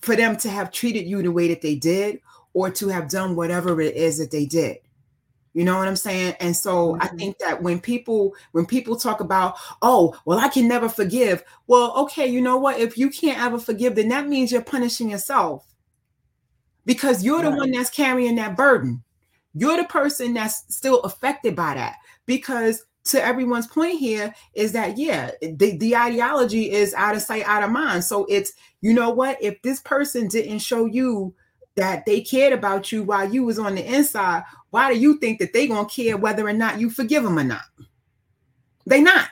for 0.00 0.16
them 0.16 0.36
to 0.38 0.50
have 0.50 0.72
treated 0.72 1.06
you 1.06 1.22
the 1.22 1.30
way 1.30 1.48
that 1.48 1.62
they 1.62 1.76
did 1.76 2.20
or 2.52 2.70
to 2.70 2.88
have 2.88 3.08
done 3.08 3.36
whatever 3.36 3.80
it 3.80 3.96
is 3.96 4.18
that 4.18 4.30
they 4.30 4.44
did. 4.44 4.78
You 5.54 5.64
know 5.64 5.76
what 5.76 5.86
I'm 5.86 5.96
saying? 5.96 6.34
And 6.40 6.56
so 6.56 6.92
mm-hmm. 6.92 7.02
I 7.02 7.08
think 7.08 7.38
that 7.38 7.62
when 7.62 7.78
people 7.78 8.34
when 8.52 8.66
people 8.66 8.96
talk 8.96 9.20
about, 9.20 9.56
oh, 9.82 10.18
well, 10.24 10.38
I 10.38 10.48
can 10.48 10.66
never 10.66 10.88
forgive. 10.88 11.44
Well, 11.66 11.92
okay, 11.98 12.26
you 12.26 12.40
know 12.40 12.56
what? 12.56 12.80
If 12.80 12.96
you 12.96 13.10
can't 13.10 13.40
ever 13.40 13.58
forgive, 13.58 13.94
then 13.94 14.08
that 14.08 14.28
means 14.28 14.50
you're 14.50 14.62
punishing 14.62 15.10
yourself 15.10 15.66
because 16.86 17.22
you're 17.22 17.42
right. 17.42 17.50
the 17.50 17.56
one 17.56 17.70
that's 17.70 17.90
carrying 17.90 18.36
that 18.36 18.56
burden. 18.56 19.02
You're 19.54 19.76
the 19.76 19.84
person 19.84 20.32
that's 20.32 20.64
still 20.74 21.00
affected 21.00 21.54
by 21.54 21.74
that 21.74 21.96
because 22.24 22.84
to 23.04 23.22
everyone's 23.22 23.66
point 23.66 23.98
here 23.98 24.34
is 24.54 24.72
that 24.72 24.96
yeah 24.96 25.32
the, 25.40 25.76
the 25.76 25.96
ideology 25.96 26.70
is 26.70 26.94
out 26.94 27.16
of 27.16 27.22
sight 27.22 27.44
out 27.46 27.62
of 27.62 27.70
mind. 27.70 28.04
So 28.04 28.26
it's 28.28 28.52
you 28.80 28.92
know 28.92 29.10
what? 29.10 29.42
If 29.42 29.60
this 29.62 29.80
person 29.80 30.28
didn't 30.28 30.60
show 30.60 30.86
you 30.86 31.34
that 31.74 32.04
they 32.04 32.20
cared 32.20 32.52
about 32.52 32.92
you 32.92 33.02
while 33.02 33.32
you 33.32 33.44
was 33.44 33.58
on 33.58 33.74
the 33.74 33.84
inside 33.84 34.44
why 34.70 34.92
do 34.92 34.98
you 34.98 35.18
think 35.18 35.38
that 35.40 35.52
they 35.52 35.66
gonna 35.66 35.88
care 35.88 36.16
whether 36.16 36.46
or 36.46 36.52
not 36.52 36.80
you 36.80 36.90
forgive 36.90 37.24
them 37.24 37.38
or 37.38 37.44
not? 37.44 37.64
They 38.86 39.00
not. 39.00 39.28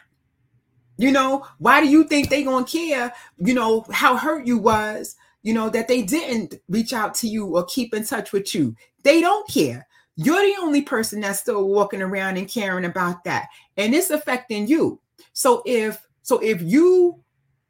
You 0.97 1.13
know 1.13 1.47
why 1.59 1.81
do 1.81 1.89
you 1.89 2.05
think 2.05 2.29
they 2.29 2.43
gonna 2.43 2.67
care 2.67 3.13
you 3.39 3.55
know 3.55 3.87
how 3.91 4.17
hurt 4.17 4.47
you 4.47 4.59
was 4.59 5.17
you 5.43 5.55
know 5.55 5.71
that 5.71 5.89
they 5.89 6.03
didn't 6.03 6.57
reach 6.69 6.93
out 6.93 7.15
to 7.17 7.29
you 7.29 7.47
or 7.57 7.65
keep 7.67 7.95
in 7.95 8.05
touch 8.05 8.33
with 8.33 8.55
you? 8.55 8.75
They 9.05 9.21
don't 9.21 9.49
care 9.49 9.87
you're 10.17 10.45
the 10.45 10.57
only 10.61 10.83
person 10.83 11.21
that's 11.21 11.41
still 11.41 11.69
walking 11.69 12.03
around 12.03 12.37
and 12.37 12.49
caring 12.49 12.85
about 12.85 13.25
that. 13.25 13.49
And 13.77 13.95
it's 13.95 14.11
affecting 14.11 14.67
you. 14.67 15.01
So 15.33 15.63
if 15.65 16.07
so 16.23 16.39
if 16.39 16.61
you 16.63 17.23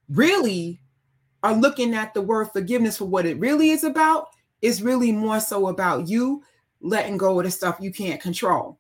really 0.09 0.81
are 1.43 1.55
looking 1.55 1.95
at 1.95 2.13
the 2.15 2.23
word 2.23 2.47
forgiveness 2.53 2.99
for 2.99 3.07
what 3.07 3.27
it 3.27 3.39
really 3.39 3.71
is 3.71 3.85
about, 3.85 4.29
it's 4.63 4.81
really 4.81 5.13
more 5.13 5.41
so 5.41 5.69
about 5.69 6.09
you 6.09 6.43
letting 6.81 7.17
go 7.17 7.39
of 7.39 7.45
the 7.45 7.51
stuff 7.51 7.79
you 7.81 7.93
can't 7.93 8.21
control. 8.21 8.79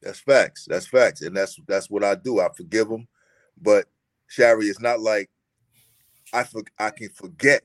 That's 0.00 0.20
facts. 0.20 0.66
That's 0.68 0.86
facts. 0.86 1.22
And 1.22 1.36
that's 1.36 1.56
that's 1.68 1.88
what 1.88 2.04
I 2.04 2.14
do. 2.14 2.40
I 2.40 2.48
forgive 2.56 2.88
them. 2.88 3.06
But 3.60 3.86
Shari, 4.26 4.66
it's 4.66 4.80
not 4.80 5.00
like 5.00 5.30
I 6.32 6.42
for, 6.44 6.62
I 6.78 6.90
can 6.90 7.10
forget. 7.10 7.64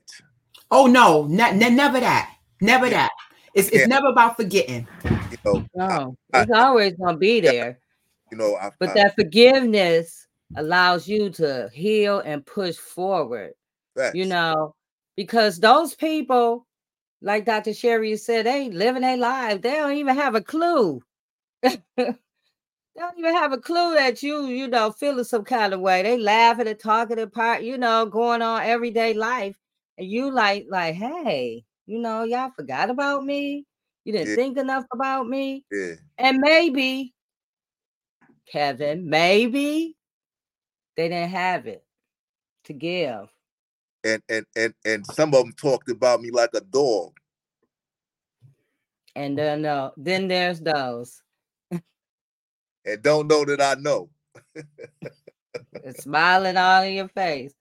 Oh 0.70 0.86
no, 0.86 1.24
ne- 1.26 1.56
ne- 1.56 1.70
never 1.70 2.00
that. 2.00 2.34
Never 2.60 2.86
yeah. 2.86 2.92
that. 2.92 3.12
It's 3.54 3.68
it's 3.70 3.88
never 3.88 4.08
about 4.08 4.36
forgetting. 4.36 4.86
Know, 5.54 5.66
no, 5.74 6.16
I, 6.32 6.42
it's 6.42 6.52
I, 6.52 6.62
always 6.62 6.94
gonna 6.94 7.16
be 7.16 7.40
there. 7.40 7.78
You 8.30 8.38
know, 8.38 8.56
I, 8.56 8.70
but 8.78 8.94
that 8.94 9.14
forgiveness 9.14 10.26
allows 10.56 11.08
you 11.08 11.30
to 11.30 11.70
heal 11.72 12.20
and 12.20 12.44
push 12.44 12.76
forward. 12.76 13.52
Facts. 13.96 14.14
You 14.14 14.26
know, 14.26 14.74
because 15.16 15.58
those 15.58 15.94
people, 15.94 16.66
like 17.22 17.44
Dr. 17.44 17.74
Shari 17.74 18.16
said, 18.16 18.46
they 18.46 18.62
ain't 18.62 18.74
living 18.74 19.02
their 19.02 19.16
life. 19.16 19.60
They 19.60 19.72
don't 19.72 19.96
even 19.96 20.16
have 20.16 20.34
a 20.34 20.40
clue. 20.40 21.02
they 21.62 21.76
don't 21.96 23.18
even 23.18 23.34
have 23.34 23.52
a 23.52 23.58
clue 23.58 23.94
that 23.94 24.22
you, 24.22 24.46
you 24.46 24.68
know, 24.68 24.92
feeling 24.92 25.24
some 25.24 25.44
kind 25.44 25.72
of 25.72 25.80
way. 25.80 26.02
They 26.02 26.18
laughing 26.18 26.68
and 26.68 26.78
talking 26.78 27.18
apart, 27.18 27.62
you 27.62 27.78
know, 27.78 28.06
going 28.06 28.42
on 28.42 28.62
everyday 28.62 29.14
life. 29.14 29.56
And 29.96 30.08
you 30.08 30.30
like, 30.30 30.66
like, 30.68 30.94
hey, 30.94 31.64
you 31.86 31.98
know, 31.98 32.22
y'all 32.22 32.52
forgot 32.54 32.90
about 32.90 33.24
me. 33.24 33.64
You 34.08 34.12
didn't 34.12 34.30
yeah. 34.30 34.36
think 34.36 34.56
enough 34.56 34.86
about 34.90 35.28
me. 35.28 35.66
Yeah. 35.70 35.96
And 36.16 36.38
maybe, 36.38 37.12
Kevin, 38.50 39.06
maybe 39.06 39.98
they 40.96 41.10
didn't 41.10 41.28
have 41.28 41.66
it 41.66 41.84
to 42.64 42.72
give. 42.72 43.28
And 44.02 44.22
and 44.30 44.46
and 44.56 44.72
and 44.86 45.06
some 45.08 45.34
of 45.34 45.44
them 45.44 45.52
talked 45.52 45.90
about 45.90 46.22
me 46.22 46.30
like 46.30 46.48
a 46.54 46.62
dog. 46.62 47.18
And 49.14 49.36
then 49.36 49.66
uh, 49.66 49.90
then 49.98 50.26
there's 50.26 50.60
those. 50.60 51.20
and 51.70 51.82
don't 53.02 53.26
know 53.26 53.44
that 53.44 53.60
I 53.60 53.74
know. 53.78 54.08
smiling 55.98 56.56
all 56.56 56.82
in 56.82 56.94
your 56.94 57.08
face. 57.08 57.52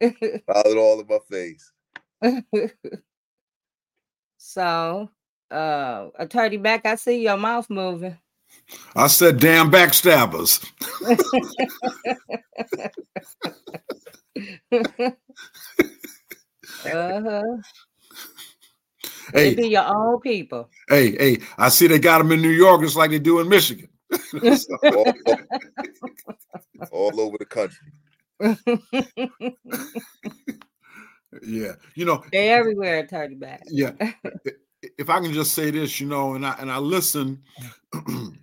smiling 0.00 0.78
all 0.78 1.00
in 1.00 1.06
my 1.08 1.18
face. 1.28 1.72
So, 4.48 5.10
uh, 5.50 6.08
Attorney 6.18 6.56
Mack 6.56 6.86
I 6.86 6.94
see 6.96 7.22
your 7.22 7.36
mouth 7.36 7.68
moving. 7.70 8.18
I 8.94 9.06
said, 9.06 9.38
damn 9.38 9.70
backstabbers. 9.70 10.64
uh-huh. 16.84 17.42
Hey, 19.32 19.50
they 19.50 19.54
be 19.54 19.68
your 19.68 19.84
own 19.86 20.20
people. 20.20 20.68
Hey, 20.88 21.10
hey, 21.16 21.38
I 21.58 21.68
see 21.68 21.86
they 21.86 21.98
got 21.98 22.18
them 22.18 22.32
in 22.32 22.40
New 22.42 22.50
York 22.50 22.82
just 22.82 22.96
like 22.96 23.10
they 23.10 23.18
do 23.18 23.40
in 23.40 23.48
Michigan. 23.48 23.88
all, 24.34 25.12
all 26.92 27.20
over 27.20 27.36
the 27.38 27.44
country. 27.44 27.92
Yeah, 31.42 31.72
you 31.94 32.04
know 32.04 32.22
they're 32.32 32.58
everywhere. 32.58 33.00
Attorney 33.00 33.34
Mack. 33.34 33.62
Yeah, 33.66 33.92
if 34.98 35.10
I 35.10 35.20
can 35.20 35.32
just 35.32 35.54
say 35.54 35.70
this, 35.70 36.00
you 36.00 36.06
know, 36.06 36.34
and 36.34 36.46
I 36.46 36.54
and 36.58 36.70
I 36.70 36.78
listen. 36.78 37.42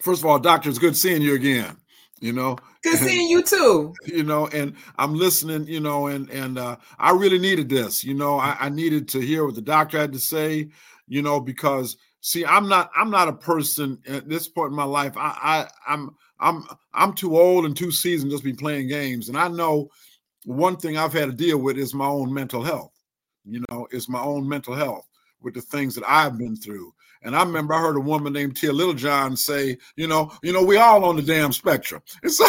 First 0.00 0.22
of 0.22 0.26
all, 0.26 0.38
doctor, 0.38 0.68
it's 0.68 0.78
good 0.78 0.96
seeing 0.96 1.22
you 1.22 1.34
again. 1.34 1.76
You 2.20 2.32
know, 2.32 2.56
good 2.82 2.98
seeing 2.98 3.28
you 3.28 3.42
too. 3.42 3.94
You 4.04 4.24
know, 4.24 4.48
and 4.48 4.74
I'm 4.96 5.14
listening. 5.14 5.66
You 5.66 5.80
know, 5.80 6.08
and 6.08 6.28
and 6.30 6.58
uh, 6.58 6.76
I 6.98 7.12
really 7.12 7.38
needed 7.38 7.68
this. 7.68 8.02
You 8.02 8.14
know, 8.14 8.38
I, 8.38 8.56
I 8.58 8.68
needed 8.68 9.08
to 9.08 9.20
hear 9.20 9.44
what 9.44 9.54
the 9.54 9.62
doctor 9.62 9.98
had 9.98 10.12
to 10.12 10.18
say. 10.18 10.68
You 11.06 11.22
know, 11.22 11.40
because 11.40 11.96
see, 12.20 12.44
I'm 12.44 12.68
not 12.68 12.90
I'm 12.96 13.10
not 13.10 13.28
a 13.28 13.32
person 13.32 13.98
at 14.06 14.28
this 14.28 14.48
point 14.48 14.70
in 14.70 14.76
my 14.76 14.84
life. 14.84 15.16
I, 15.16 15.68
I 15.86 15.92
I'm 15.92 16.16
I'm 16.40 16.64
I'm 16.92 17.12
too 17.14 17.38
old 17.38 17.66
and 17.66 17.76
too 17.76 17.92
seasoned 17.92 18.32
just 18.32 18.44
be 18.44 18.52
playing 18.52 18.88
games. 18.88 19.28
And 19.28 19.38
I 19.38 19.48
know 19.48 19.88
one 20.44 20.76
thing 20.76 20.96
I've 20.96 21.12
had 21.12 21.26
to 21.26 21.32
deal 21.32 21.58
with 21.58 21.78
is 21.78 21.94
my 21.94 22.06
own 22.06 22.32
mental 22.32 22.62
health. 22.62 22.92
You 23.44 23.64
know, 23.70 23.86
is 23.90 24.08
my 24.08 24.20
own 24.20 24.48
mental 24.48 24.74
health 24.74 25.07
with 25.42 25.54
the 25.54 25.60
things 25.60 25.94
that 25.94 26.04
I've 26.06 26.38
been 26.38 26.56
through. 26.56 26.92
And 27.22 27.34
I 27.34 27.42
remember 27.42 27.74
I 27.74 27.80
heard 27.80 27.96
a 27.96 28.00
woman 28.00 28.32
named 28.32 28.56
Tia 28.56 28.72
Littlejohn 28.72 29.36
say, 29.36 29.76
you 29.96 30.06
know, 30.06 30.30
you 30.42 30.52
know, 30.52 30.62
we 30.62 30.76
all 30.76 31.04
on 31.04 31.16
the 31.16 31.22
damn 31.22 31.52
spectrum. 31.52 32.02
And 32.22 32.32
so, 32.32 32.46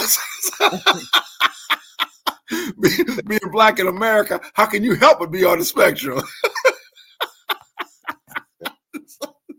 being 3.27 3.39
black 3.51 3.79
in 3.79 3.87
America, 3.87 4.39
how 4.53 4.65
can 4.65 4.83
you 4.83 4.95
help 4.95 5.19
but 5.19 5.31
be 5.31 5.43
on 5.45 5.59
the 5.59 5.65
spectrum? 5.65 6.21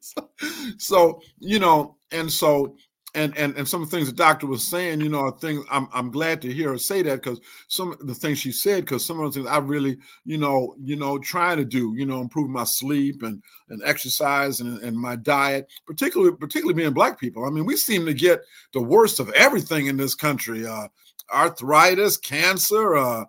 so, 0.79 1.21
you 1.39 1.59
know, 1.59 1.97
and 2.13 2.31
so 2.31 2.77
and 3.15 3.37
and 3.37 3.57
and 3.57 3.67
some 3.67 3.83
of 3.83 3.91
the 3.91 3.97
things 3.97 4.09
the 4.09 4.15
doctor 4.15 4.47
was 4.47 4.67
saying, 4.67 5.01
you 5.01 5.09
know, 5.09 5.21
are 5.21 5.39
things 5.39 5.65
I'm 5.71 5.89
I'm 5.93 6.11
glad 6.11 6.41
to 6.43 6.53
hear 6.53 6.71
her 6.71 6.79
say 6.79 7.03
that 7.03 7.23
because 7.23 7.41
some 7.69 7.93
of 7.93 8.07
the 8.07 8.15
things 8.15 8.39
she 8.39 8.53
said, 8.53 8.85
because 8.85 9.05
some 9.05 9.21
of 9.21 9.33
the 9.33 9.41
things 9.41 9.51
I 9.51 9.59
really, 9.59 9.99
you 10.25 10.39
know, 10.39 10.75
you 10.83 10.97
know, 10.97 11.19
trying 11.19 11.57
to 11.59 11.65
do, 11.65 11.95
you 11.97 12.07
know, 12.07 12.21
improve 12.21 12.51
my 12.51 12.65
sleep 12.65 13.23
and 13.23 13.43
and 13.69 13.83
exercise 13.85 14.61
and, 14.61 14.79
and 14.83 14.97
my 14.97 15.17
diet, 15.17 15.69
particularly 15.87 16.37
particularly 16.37 16.75
being 16.75 16.93
black 16.93 17.19
people. 17.19 17.45
I 17.45 17.51
mean, 17.51 17.67
we 17.67 17.77
seem 17.77 18.07
to 18.07 18.15
get 18.15 18.43
the 18.73 18.83
worst 18.83 19.19
of 19.19 19.31
everything 19.31 19.87
in 19.87 19.97
this 19.97 20.15
country. 20.15 20.67
Uh 20.67 20.89
arthritis, 21.33 22.17
cancer, 22.17 22.97
uh 22.97 23.25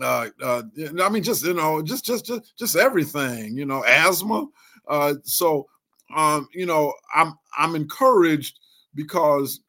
uh, 0.00 0.28
uh 0.42 0.62
I 1.02 1.08
mean 1.08 1.22
just 1.22 1.44
you 1.44 1.54
know, 1.54 1.82
just 1.82 2.04
just 2.04 2.26
just 2.26 2.52
just 2.58 2.76
everything, 2.76 3.56
you 3.56 3.66
know, 3.66 3.84
asthma. 3.84 4.46
Uh 4.88 5.14
so 5.24 5.66
um, 6.16 6.48
you 6.52 6.66
know, 6.66 6.92
I'm 7.14 7.34
I'm 7.56 7.74
encouraged 7.74 8.59
because 8.94 9.60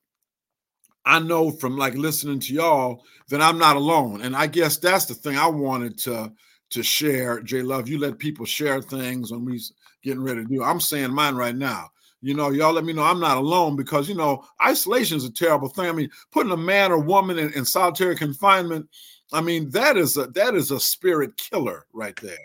I 1.06 1.19
know 1.19 1.52
from 1.52 1.77
like 1.77 1.95
listening 1.95 2.39
to 2.41 2.53
y'all 2.53 3.03
that 3.30 3.41
I'm 3.41 3.57
not 3.57 3.76
alone. 3.76 4.22
And 4.22 4.35
I 4.35 4.48
guess 4.48 4.77
that's 4.77 5.06
the 5.06 5.14
thing 5.14 5.38
I 5.38 5.48
wanted 5.48 5.98
to 5.99 6.31
to 6.72 6.84
share. 6.84 7.41
Jay 7.41 7.61
Love, 7.61 7.89
you 7.89 7.99
let 7.99 8.18
people 8.18 8.45
share 8.45 8.81
things 8.81 9.31
when 9.31 9.43
we 9.43 9.61
getting 10.03 10.23
ready 10.23 10.43
to 10.43 10.48
do. 10.48 10.64
I'm 10.64 10.80
saying 10.80 11.14
mine 11.14 11.35
right 11.35 11.56
now. 11.56 11.89
You 12.22 12.35
know, 12.35 12.49
y'all 12.52 12.72
let 12.72 12.85
me 12.85 12.93
know 12.93 13.03
I'm 13.03 13.19
not 13.19 13.38
alone 13.38 13.76
because 13.76 14.07
you 14.07 14.15
know 14.15 14.45
isolation 14.64 15.18
is 15.18 15.26
a 15.26 15.34
terrible 15.34 15.69
thing. 15.69 15.89
I 15.89 15.91
mean, 15.91 16.10
putting 16.31 16.52
a 16.52 16.57
man 16.57 16.91
or 16.91 16.99
woman 16.99 17.39
in, 17.39 17.52
in 17.53 17.65
solitary 17.65 18.15
confinement, 18.15 18.88
I 19.34 19.41
mean 19.41 19.69
that 19.72 19.98
is 19.98 20.18
a 20.18 20.27
that 20.27 20.53
is 20.53 20.72
a 20.72 20.80
spirit 20.80 21.35
killer 21.38 21.88
right 21.93 22.15
there. 22.22 22.38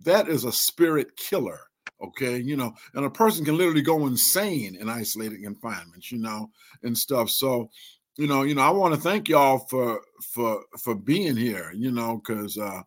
That 0.00 0.28
is 0.28 0.44
a 0.44 0.52
spirit 0.52 1.16
killer 1.16 1.60
okay 2.02 2.38
you 2.38 2.56
know 2.56 2.74
and 2.94 3.04
a 3.04 3.10
person 3.10 3.44
can 3.44 3.56
literally 3.56 3.82
go 3.82 4.06
insane 4.06 4.76
in 4.76 4.88
isolated 4.88 5.42
confinements 5.42 6.12
you 6.12 6.18
know 6.18 6.50
and 6.82 6.96
stuff. 6.96 7.30
So 7.30 7.70
you 8.16 8.26
know 8.26 8.42
you 8.42 8.54
know 8.54 8.62
i 8.62 8.70
want 8.70 8.94
to 8.94 9.00
thank 9.00 9.28
y'all 9.28 9.58
for 9.58 10.00
for 10.22 10.62
for 10.78 10.94
being 10.94 11.36
here 11.36 11.70
you 11.74 11.90
know 11.90 12.16
because 12.16 12.56
uh 12.58 12.82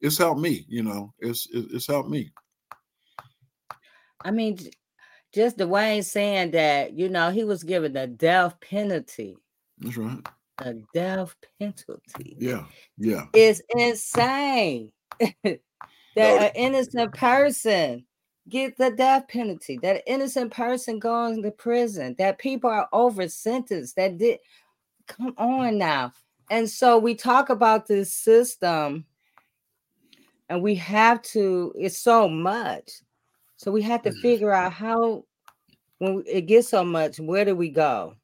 it's 0.00 0.18
helped 0.18 0.40
me 0.40 0.64
you 0.68 0.82
know 0.82 1.12
it's 1.20 1.46
it's 1.52 1.86
helped 1.86 2.10
me. 2.10 2.32
I 4.24 4.30
mean 4.30 4.58
just 5.32 5.58
the 5.58 5.68
way 5.68 6.02
saying 6.02 6.50
that 6.52 6.94
you 6.94 7.08
know 7.08 7.30
he 7.30 7.44
was 7.44 7.62
given 7.62 7.92
the 7.92 8.06
death 8.06 8.60
penalty. 8.60 9.36
That's 9.78 9.96
right. 9.96 10.26
A 10.58 10.74
death 10.92 11.34
penalty. 11.58 12.36
Yeah 12.38 12.64
yeah. 12.98 13.26
It's 13.32 13.62
insane. 13.70 14.92
That 16.14 16.40
no. 16.40 16.46
an 16.46 16.52
innocent 16.54 17.14
person 17.14 18.04
get 18.48 18.76
the 18.76 18.90
death 18.90 19.28
penalty, 19.28 19.78
that 19.82 20.02
innocent 20.06 20.52
person 20.52 20.98
going 20.98 21.42
to 21.42 21.50
prison, 21.50 22.14
that 22.18 22.38
people 22.38 22.70
are 22.70 22.88
over 22.92 23.28
sentenced, 23.28 23.96
that 23.96 24.18
did 24.18 24.38
come 25.06 25.34
on 25.38 25.78
now. 25.78 26.12
And 26.50 26.68
so 26.68 26.98
we 26.98 27.14
talk 27.14 27.50
about 27.50 27.86
this 27.86 28.12
system 28.12 29.06
and 30.48 30.62
we 30.62 30.74
have 30.76 31.22
to, 31.22 31.72
it's 31.78 31.98
so 31.98 32.28
much. 32.28 32.90
So 33.56 33.70
we 33.70 33.82
have 33.82 34.02
to 34.02 34.10
mm. 34.10 34.20
figure 34.20 34.52
out 34.52 34.72
how, 34.72 35.24
when 35.98 36.24
it 36.26 36.42
gets 36.42 36.68
so 36.68 36.84
much, 36.84 37.20
where 37.20 37.44
do 37.44 37.54
we 37.54 37.70
go? 37.70 38.16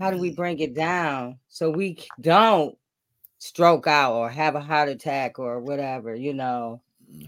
How 0.00 0.10
do 0.10 0.18
we 0.18 0.32
mm. 0.32 0.36
bring 0.36 0.58
it 0.58 0.74
down 0.74 1.38
so 1.48 1.70
we 1.70 1.98
don't 2.20 2.76
stroke 3.38 3.86
out 3.86 4.14
or 4.14 4.28
have 4.28 4.56
a 4.56 4.60
heart 4.60 4.88
attack 4.88 5.38
or 5.38 5.60
whatever, 5.60 6.14
you 6.14 6.34
know? 6.34 6.82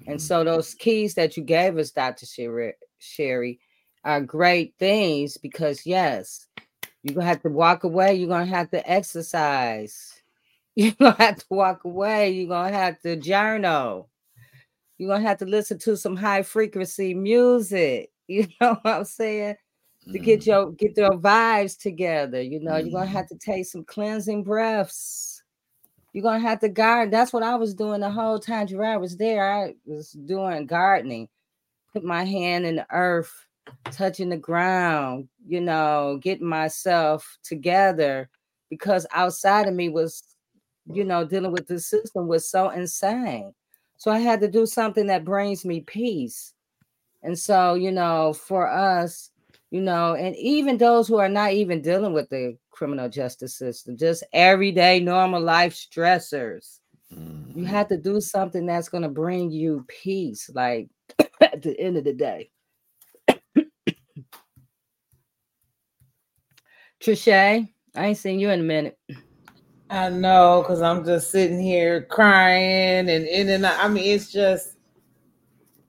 And 0.06 0.20
so 0.20 0.44
those 0.44 0.74
keys 0.74 1.14
that 1.14 1.36
you 1.36 1.42
gave 1.42 1.78
us, 1.78 1.90
Dr. 1.90 2.26
Shari, 2.26 2.74
Shari, 2.98 3.60
are 4.04 4.20
great 4.20 4.74
things 4.78 5.36
because 5.36 5.84
yes, 5.84 6.46
you're 7.02 7.14
gonna 7.14 7.26
have 7.26 7.42
to 7.42 7.50
walk 7.50 7.84
away, 7.84 8.14
you're 8.14 8.28
gonna 8.28 8.46
have 8.46 8.70
to 8.70 8.90
exercise, 8.90 10.20
you're 10.76 10.92
gonna 10.92 11.16
have 11.18 11.36
to 11.38 11.46
walk 11.50 11.84
away, 11.84 12.30
you're 12.30 12.48
gonna 12.48 12.76
have 12.76 13.00
to 13.02 13.16
journal, 13.16 14.08
you're 14.98 15.10
gonna 15.10 15.26
have 15.26 15.38
to 15.38 15.46
listen 15.46 15.78
to 15.80 15.96
some 15.96 16.16
high 16.16 16.42
frequency 16.42 17.14
music, 17.14 18.10
you 18.28 18.46
know 18.60 18.78
what 18.82 18.94
I'm 18.94 19.04
saying? 19.04 19.56
To 20.12 20.20
get 20.20 20.40
mm-hmm. 20.40 20.50
your 20.50 20.72
get 20.72 20.96
your 20.96 21.18
vibes 21.18 21.76
together, 21.76 22.40
you 22.40 22.60
know, 22.60 22.76
you're 22.76 22.92
gonna 22.92 23.06
mm-hmm. 23.06 23.16
have 23.16 23.28
to 23.28 23.38
take 23.38 23.66
some 23.66 23.82
cleansing 23.82 24.44
breaths 24.44 25.35
you're 26.16 26.22
gonna 26.22 26.40
have 26.40 26.60
to 26.60 26.70
garden. 26.70 27.10
That's 27.10 27.34
what 27.34 27.42
I 27.42 27.56
was 27.56 27.74
doing 27.74 28.00
the 28.00 28.10
whole 28.10 28.38
time 28.38 28.66
Gerard 28.66 29.02
was 29.02 29.18
there. 29.18 29.52
I 29.52 29.74
was 29.84 30.12
doing 30.12 30.64
gardening, 30.64 31.28
put 31.92 32.04
my 32.04 32.24
hand 32.24 32.64
in 32.64 32.76
the 32.76 32.86
earth, 32.90 33.30
touching 33.90 34.30
the 34.30 34.38
ground, 34.38 35.28
you 35.46 35.60
know, 35.60 36.18
getting 36.22 36.46
myself 36.46 37.36
together 37.42 38.30
because 38.70 39.06
outside 39.12 39.68
of 39.68 39.74
me 39.74 39.90
was, 39.90 40.22
you 40.90 41.04
know, 41.04 41.22
dealing 41.26 41.52
with 41.52 41.66
the 41.66 41.78
system 41.78 42.28
was 42.28 42.50
so 42.50 42.70
insane. 42.70 43.52
So 43.98 44.10
I 44.10 44.18
had 44.18 44.40
to 44.40 44.48
do 44.48 44.64
something 44.64 45.08
that 45.08 45.22
brings 45.22 45.66
me 45.66 45.82
peace. 45.82 46.54
And 47.24 47.38
so, 47.38 47.74
you 47.74 47.92
know, 47.92 48.32
for 48.32 48.66
us, 48.66 49.32
you 49.70 49.80
know, 49.80 50.14
and 50.14 50.36
even 50.36 50.78
those 50.78 51.08
who 51.08 51.16
are 51.16 51.28
not 51.28 51.52
even 51.52 51.82
dealing 51.82 52.12
with 52.12 52.28
the 52.30 52.56
criminal 52.70 53.08
justice 53.08 53.56
system, 53.56 53.96
just 53.96 54.22
everyday 54.32 55.00
normal 55.00 55.40
life 55.40 55.74
stressors. 55.74 56.78
Mm-hmm. 57.12 57.58
You 57.58 57.64
have 57.66 57.88
to 57.88 57.96
do 57.96 58.20
something 58.20 58.66
that's 58.66 58.88
going 58.88 59.02
to 59.02 59.08
bring 59.08 59.50
you 59.50 59.84
peace, 59.88 60.48
like 60.54 60.88
at 61.40 61.62
the 61.62 61.78
end 61.78 61.96
of 61.96 62.04
the 62.04 62.12
day. 62.12 62.50
Trisha, 67.00 67.68
I 67.94 68.06
ain't 68.06 68.18
seen 68.18 68.38
you 68.38 68.50
in 68.50 68.60
a 68.60 68.64
minute. 68.64 68.98
I 69.88 70.10
know, 70.10 70.62
because 70.62 70.82
I'm 70.82 71.04
just 71.04 71.30
sitting 71.30 71.60
here 71.60 72.02
crying 72.02 73.08
and 73.08 73.24
in 73.24 73.48
and 73.48 73.64
out. 73.64 73.84
I 73.84 73.88
mean, 73.88 74.04
it's 74.04 74.32
just, 74.32 74.76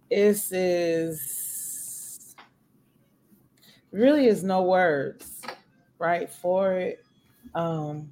this 0.10 0.52
is 0.52 1.47
really 3.98 4.28
is 4.28 4.44
no 4.44 4.64
words 4.64 5.42
right 6.00 6.30
for 6.30 6.74
it. 6.74 7.04
Um 7.56 8.12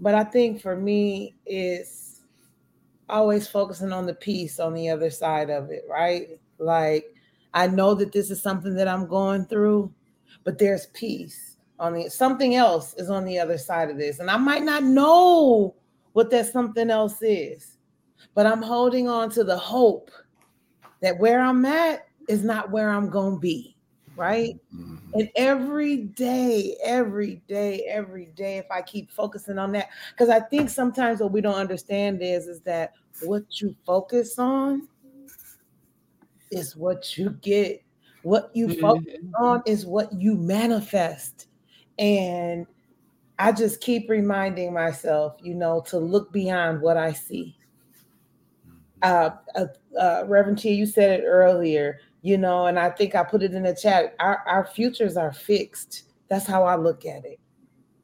but 0.00 0.14
i 0.14 0.24
think 0.24 0.60
for 0.60 0.76
me 0.76 1.34
it's 1.46 2.20
always 3.08 3.48
focusing 3.48 3.92
on 3.92 4.06
the 4.06 4.14
peace 4.14 4.60
on 4.60 4.74
the 4.74 4.88
other 4.88 5.10
side 5.10 5.50
of 5.50 5.70
it 5.70 5.84
right? 5.90 6.38
Like 6.58 7.14
i 7.54 7.66
know 7.66 7.94
that 7.94 8.12
this 8.12 8.30
is 8.30 8.42
something 8.42 8.74
that 8.74 8.88
i'm 8.88 9.06
going 9.06 9.46
through 9.46 9.92
but 10.44 10.58
there's 10.58 10.86
peace 10.88 11.56
on 11.78 11.94
the 11.94 12.08
something 12.08 12.54
else 12.54 12.94
is 12.94 13.10
on 13.10 13.24
the 13.24 13.38
other 13.38 13.58
side 13.58 13.90
of 13.90 13.98
this. 13.98 14.18
And 14.18 14.30
i 14.30 14.36
might 14.36 14.62
not 14.62 14.84
know 14.84 15.74
what 16.12 16.30
that 16.30 16.46
something 16.46 16.90
else 16.90 17.22
is 17.22 17.78
but 18.34 18.46
i'm 18.46 18.62
holding 18.62 19.08
on 19.08 19.30
to 19.30 19.44
the 19.44 19.56
hope 19.56 20.10
that 21.00 21.18
where 21.18 21.40
i'm 21.40 21.64
at 21.64 22.06
is 22.28 22.44
not 22.44 22.70
where 22.70 22.90
i'm 22.90 23.08
going 23.08 23.34
to 23.34 23.40
be 23.40 23.76
right? 24.18 24.56
Mm-hmm. 24.74 24.96
And 25.14 25.30
every 25.36 25.96
day, 25.96 26.76
every 26.82 27.40
day, 27.48 27.86
every 27.88 28.26
day, 28.36 28.58
if 28.58 28.66
I 28.70 28.82
keep 28.82 29.10
focusing 29.12 29.58
on 29.58 29.72
that, 29.72 29.88
because 30.10 30.28
I 30.28 30.40
think 30.40 30.68
sometimes 30.68 31.20
what 31.20 31.32
we 31.32 31.40
don't 31.40 31.54
understand 31.54 32.20
is 32.20 32.48
is 32.48 32.60
that 32.62 32.92
what 33.22 33.60
you 33.60 33.74
focus 33.86 34.38
on 34.38 34.88
is 36.50 36.76
what 36.76 37.16
you 37.16 37.30
get. 37.40 37.82
What 38.22 38.50
you 38.52 38.66
mm-hmm. 38.66 38.80
focus 38.80 39.20
on 39.38 39.62
is 39.64 39.86
what 39.86 40.12
you 40.12 40.34
manifest. 40.34 41.46
And 41.98 42.66
I 43.38 43.52
just 43.52 43.80
keep 43.80 44.10
reminding 44.10 44.72
myself, 44.72 45.36
you 45.40 45.54
know, 45.54 45.80
to 45.86 45.98
look 45.98 46.32
beyond 46.32 46.80
what 46.80 46.96
I 46.96 47.12
see. 47.12 47.56
Uh, 49.00 49.30
uh, 49.54 49.66
uh 49.98 50.24
Reverend 50.26 50.58
T, 50.58 50.72
you 50.72 50.84
said 50.84 51.20
it 51.20 51.24
earlier 51.24 52.00
you 52.22 52.38
know, 52.38 52.66
and 52.66 52.78
I 52.78 52.90
think 52.90 53.14
I 53.14 53.22
put 53.22 53.42
it 53.42 53.54
in 53.54 53.62
the 53.62 53.74
chat. 53.74 54.14
Our, 54.18 54.42
our 54.46 54.64
futures 54.66 55.16
are 55.16 55.32
fixed. 55.32 56.04
That's 56.28 56.46
how 56.46 56.64
I 56.64 56.76
look 56.76 57.06
at 57.06 57.24
it. 57.24 57.38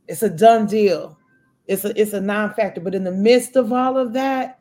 It's 0.08 0.22
a 0.22 0.30
done 0.30 0.66
deal. 0.66 1.18
It's 1.66 1.84
a 1.84 1.98
it's 2.00 2.12
a 2.12 2.20
non-factor. 2.20 2.80
But 2.80 2.94
in 2.94 3.04
the 3.04 3.10
midst 3.10 3.56
of 3.56 3.72
all 3.72 3.96
of 3.96 4.12
that, 4.12 4.60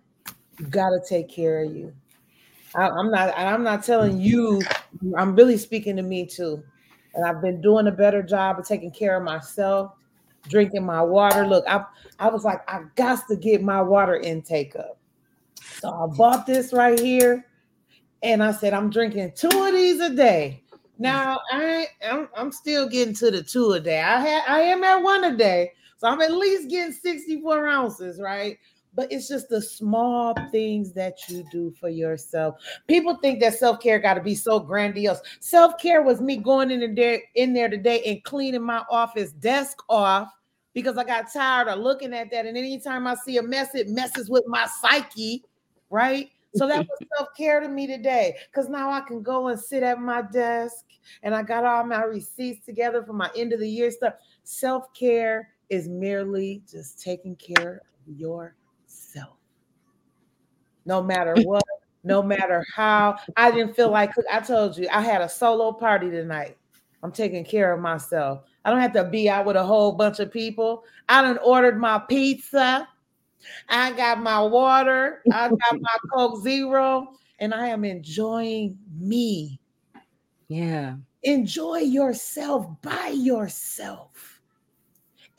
you 0.60 0.66
got 0.68 0.90
to 0.90 1.02
take 1.08 1.30
care 1.30 1.64
of 1.64 1.76
you. 1.76 1.94
I, 2.76 2.90
I'm 2.90 3.12
not. 3.12 3.38
I'm 3.38 3.64
not 3.64 3.84
telling 3.84 4.20
you. 4.20 4.62
I'm 5.18 5.36
really 5.36 5.58
speaking 5.58 5.96
to 5.98 6.02
me 6.02 6.26
too, 6.26 6.64
and 7.14 7.26
I've 7.26 7.42
been 7.42 7.62
doing 7.62 7.88
a 7.88 7.92
better 7.92 8.24
job 8.24 8.58
of 8.58 8.68
taking 8.68 8.92
care 8.92 9.18
of 9.18 9.24
myself, 9.24 9.92
drinking 10.48 10.86
my 10.86 11.02
water. 11.02 11.46
Look, 11.46 11.66
I 11.68 11.84
I 12.20 12.30
was 12.30 12.44
like, 12.44 12.62
I 12.70 12.84
got 12.96 13.28
to 13.28 13.36
get 13.36 13.62
my 13.62 13.82
water 13.82 14.16
intake 14.16 14.76
up, 14.76 14.98
so 15.62 15.90
I 15.90 16.16
bought 16.16 16.48
this 16.48 16.74
right 16.74 17.00
here, 17.00 17.46
and 18.24 18.44
I 18.44 18.52
said 18.52 18.74
I'm 18.74 18.90
drinking 18.90 19.34
two 19.36 19.50
of 19.50 19.74
these 19.74 20.00
a 20.00 20.14
day. 20.14 20.64
Now 20.98 21.40
I 21.52 21.88
I'm, 22.10 22.30
I'm 22.36 22.52
still 22.52 22.90
getting 22.90 23.14
to 23.16 23.30
the 23.30 23.44
two 23.44 23.74
a 23.74 23.80
day. 23.80 24.02
I 24.02 24.20
had 24.20 24.44
I 24.48 24.62
am 24.62 24.84
at 24.84 25.04
one 25.04 25.24
a 25.26 25.38
day, 25.38 25.74
so 25.98 26.08
I'm 26.08 26.22
at 26.22 26.32
least 26.32 26.70
getting 26.70 26.94
64 26.94 27.68
ounces, 27.68 28.20
right? 28.20 28.58
but 28.96 29.12
it's 29.12 29.28
just 29.28 29.50
the 29.50 29.62
small 29.62 30.36
things 30.52 30.94
that 30.94 31.18
you 31.28 31.44
do 31.52 31.74
for 31.80 31.90
yourself. 31.90 32.56
People 32.88 33.16
think 33.16 33.40
that 33.40 33.56
self-care 33.56 34.00
got 34.00 34.16
to 34.16 34.22
be 34.22 34.36
so 34.36 34.60
grandiose. 34.60 35.22
Self-care 35.40 36.04
was 36.04 36.22
me 36.22 36.38
going 36.38 36.72
in 36.72 36.96
there 36.96 37.22
in 37.36 37.54
there 37.54 37.70
today 37.70 38.04
and 38.04 38.24
cleaning 38.24 38.62
my 38.62 38.84
office 38.90 39.32
desk 39.32 39.78
off 39.90 40.30
because 40.74 40.98
I 40.98 41.04
got 41.04 41.32
tired 41.32 41.68
of 41.68 41.80
looking 41.80 42.14
at 42.14 42.32
that. 42.32 42.46
And 42.46 42.58
anytime 42.58 43.08
I 43.08 43.16
see 43.16 43.38
a 43.38 43.44
mess, 43.44 43.76
it 43.76 43.90
messes 43.90 44.30
with 44.30 44.44
my 44.48 44.68
psyche, 44.82 45.44
right? 45.90 46.30
So 46.56 46.68
that 46.68 46.88
was 46.88 47.00
self-care 47.18 47.62
to 47.62 47.68
me 47.68 47.88
today 47.88 48.36
because 48.52 48.70
now 48.70 48.92
I 48.92 49.02
can 49.02 49.24
go 49.24 49.48
and 49.48 49.60
sit 49.60 49.82
at 49.84 50.00
my 50.00 50.22
desk 50.22 50.86
and 51.24 51.34
I 51.34 51.42
got 51.42 51.66
all 51.66 51.84
my 51.84 52.04
receipts 52.04 52.66
together 52.66 53.04
for 53.04 53.14
my 53.14 53.30
end 53.36 53.54
of 53.54 53.60
the 53.60 53.70
year 53.70 53.90
stuff. 53.90 54.14
Self-care 54.44 55.50
is 55.70 55.90
merely 55.90 56.62
just 56.70 57.02
taking 57.02 57.36
care 57.36 57.82
of 58.08 58.20
your 58.20 58.56
no 60.86 61.02
matter 61.02 61.36
what, 61.44 61.64
no 62.04 62.22
matter 62.22 62.66
how. 62.74 63.18
I 63.38 63.52
didn't 63.52 63.76
feel 63.76 63.92
like 63.92 64.12
I 64.32 64.40
told 64.40 64.78
you 64.78 64.88
I 64.92 65.02
had 65.02 65.22
a 65.22 65.30
solo 65.30 65.72
party 65.72 66.10
tonight. 66.10 66.58
I'm 67.02 67.12
taking 67.12 67.44
care 67.44 67.74
of 67.74 67.82
myself. 67.82 68.44
I 68.64 68.70
don't 68.70 68.80
have 68.80 68.94
to 68.94 69.04
be 69.04 69.30
out 69.30 69.46
with 69.46 69.58
a 69.58 69.64
whole 69.64 69.92
bunch 69.92 70.20
of 70.20 70.32
people. 70.32 70.86
I 71.10 71.22
done 71.22 71.38
ordered 71.44 71.78
my 71.78 72.00
pizza. 72.00 72.88
I 73.70 73.92
got 73.94 74.22
my 74.22 74.42
water. 74.42 75.22
I 75.32 75.50
got 75.50 75.82
my 75.82 75.98
Coke 76.14 76.42
Zero, 76.42 77.14
and 77.40 77.54
I 77.54 77.68
am 77.68 77.84
enjoying 77.84 78.78
me. 79.00 79.60
Yeah. 80.48 80.96
Enjoy 81.24 81.78
yourself 81.78 82.68
by 82.82 83.08
yourself. 83.10 84.42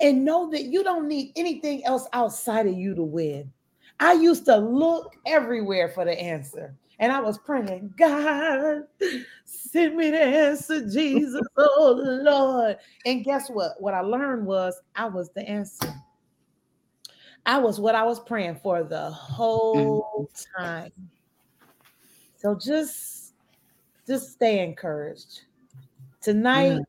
And 0.00 0.24
know 0.24 0.50
that 0.50 0.64
you 0.64 0.82
don't 0.82 1.06
need 1.06 1.32
anything 1.36 1.84
else 1.84 2.06
outside 2.12 2.66
of 2.66 2.74
you 2.74 2.94
to 2.94 3.02
win. 3.02 3.52
I 4.00 4.14
used 4.14 4.44
to 4.46 4.56
look 4.56 5.14
everywhere 5.26 5.88
for 5.88 6.04
the 6.04 6.20
answer. 6.20 6.74
And 6.98 7.12
I 7.12 7.20
was 7.20 7.38
praying, 7.38 7.92
God, 7.98 8.82
send 9.44 9.96
me 9.96 10.10
the 10.10 10.22
answer, 10.22 10.88
Jesus, 10.88 11.42
oh 11.56 12.20
Lord. 12.22 12.76
And 13.04 13.24
guess 13.24 13.48
what? 13.48 13.72
What 13.80 13.94
I 13.94 14.00
learned 14.00 14.46
was 14.46 14.80
I 14.94 15.06
was 15.06 15.30
the 15.34 15.48
answer. 15.48 15.92
I 17.46 17.58
was 17.58 17.78
what 17.78 17.94
I 17.94 18.04
was 18.04 18.20
praying 18.20 18.56
for 18.62 18.82
the 18.82 18.96
mm-hmm. 18.96 19.32
whole 19.34 20.30
time. 20.56 20.90
So 22.36 22.54
just 22.54 23.34
just 24.06 24.32
stay 24.32 24.62
encouraged. 24.62 25.42
Tonight, 26.20 26.72
mm-hmm. 26.72 26.82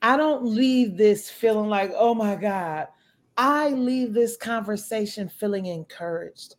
I 0.00 0.16
don't 0.16 0.44
leave 0.44 0.96
this 0.96 1.28
feeling 1.30 1.68
like, 1.68 1.92
oh 1.96 2.14
my 2.14 2.36
God, 2.36 2.88
I 3.36 3.70
leave 3.70 4.12
this 4.12 4.36
conversation 4.36 5.28
feeling 5.28 5.66
encouraged. 5.66 6.56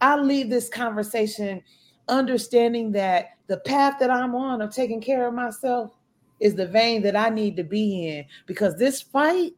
I 0.00 0.16
leave 0.16 0.50
this 0.50 0.68
conversation 0.68 1.62
understanding 2.08 2.92
that 2.92 3.30
the 3.46 3.58
path 3.58 3.98
that 4.00 4.10
I'm 4.10 4.34
on 4.34 4.60
of 4.60 4.74
taking 4.74 5.00
care 5.00 5.26
of 5.26 5.34
myself 5.34 5.96
is 6.40 6.54
the 6.54 6.66
vein 6.66 7.02
that 7.02 7.16
I 7.16 7.28
need 7.28 7.56
to 7.56 7.64
be 7.64 8.08
in 8.08 8.24
because 8.46 8.76
this 8.76 9.00
fight, 9.00 9.52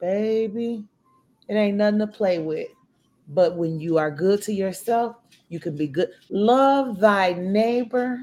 baby, 0.00 0.84
it 1.50 1.54
ain't 1.54 1.78
nothing 1.78 1.98
to 1.98 2.06
play 2.06 2.38
with. 2.38 2.68
But 3.26 3.56
when 3.56 3.80
you 3.80 3.98
are 3.98 4.10
good 4.10 4.40
to 4.42 4.52
yourself, 4.52 5.16
you 5.48 5.58
can 5.58 5.76
be 5.76 5.88
good. 5.88 6.10
Love 6.30 7.00
thy 7.00 7.32
neighbor 7.32 8.20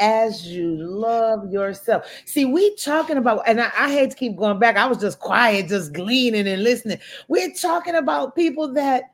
as 0.00 0.44
you 0.44 0.76
love 0.76 1.52
yourself. 1.52 2.10
See, 2.24 2.44
we 2.46 2.74
talking 2.74 3.16
about, 3.16 3.44
and 3.46 3.60
I, 3.60 3.70
I, 3.78 3.92
hate 3.92 4.10
to 4.10 4.16
keep 4.16 4.36
going 4.36 4.58
back. 4.58 4.76
I 4.76 4.86
was 4.86 4.98
just 4.98 5.20
quiet, 5.20 5.68
just 5.68 5.92
gleaning 5.92 6.48
and 6.48 6.64
listening. 6.64 6.98
We're 7.28 7.52
talking 7.52 7.94
about 7.94 8.34
people 8.34 8.72
that 8.72 9.12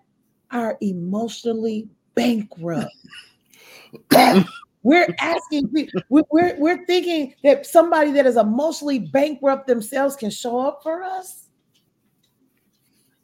are 0.50 0.78
emotionally 0.80 1.90
bankrupt. 2.14 2.90
we're 4.82 5.14
asking 5.20 5.68
people, 5.68 6.00
we're, 6.08 6.56
we're 6.58 6.86
thinking 6.86 7.34
that 7.44 7.66
somebody 7.66 8.10
that 8.12 8.24
is 8.24 8.38
emotionally 8.38 9.00
bankrupt 9.00 9.66
themselves 9.66 10.16
can 10.16 10.30
show 10.30 10.60
up 10.60 10.82
for 10.82 11.02
us. 11.02 11.45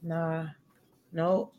Nah, 0.02 0.46
no, 1.12 1.52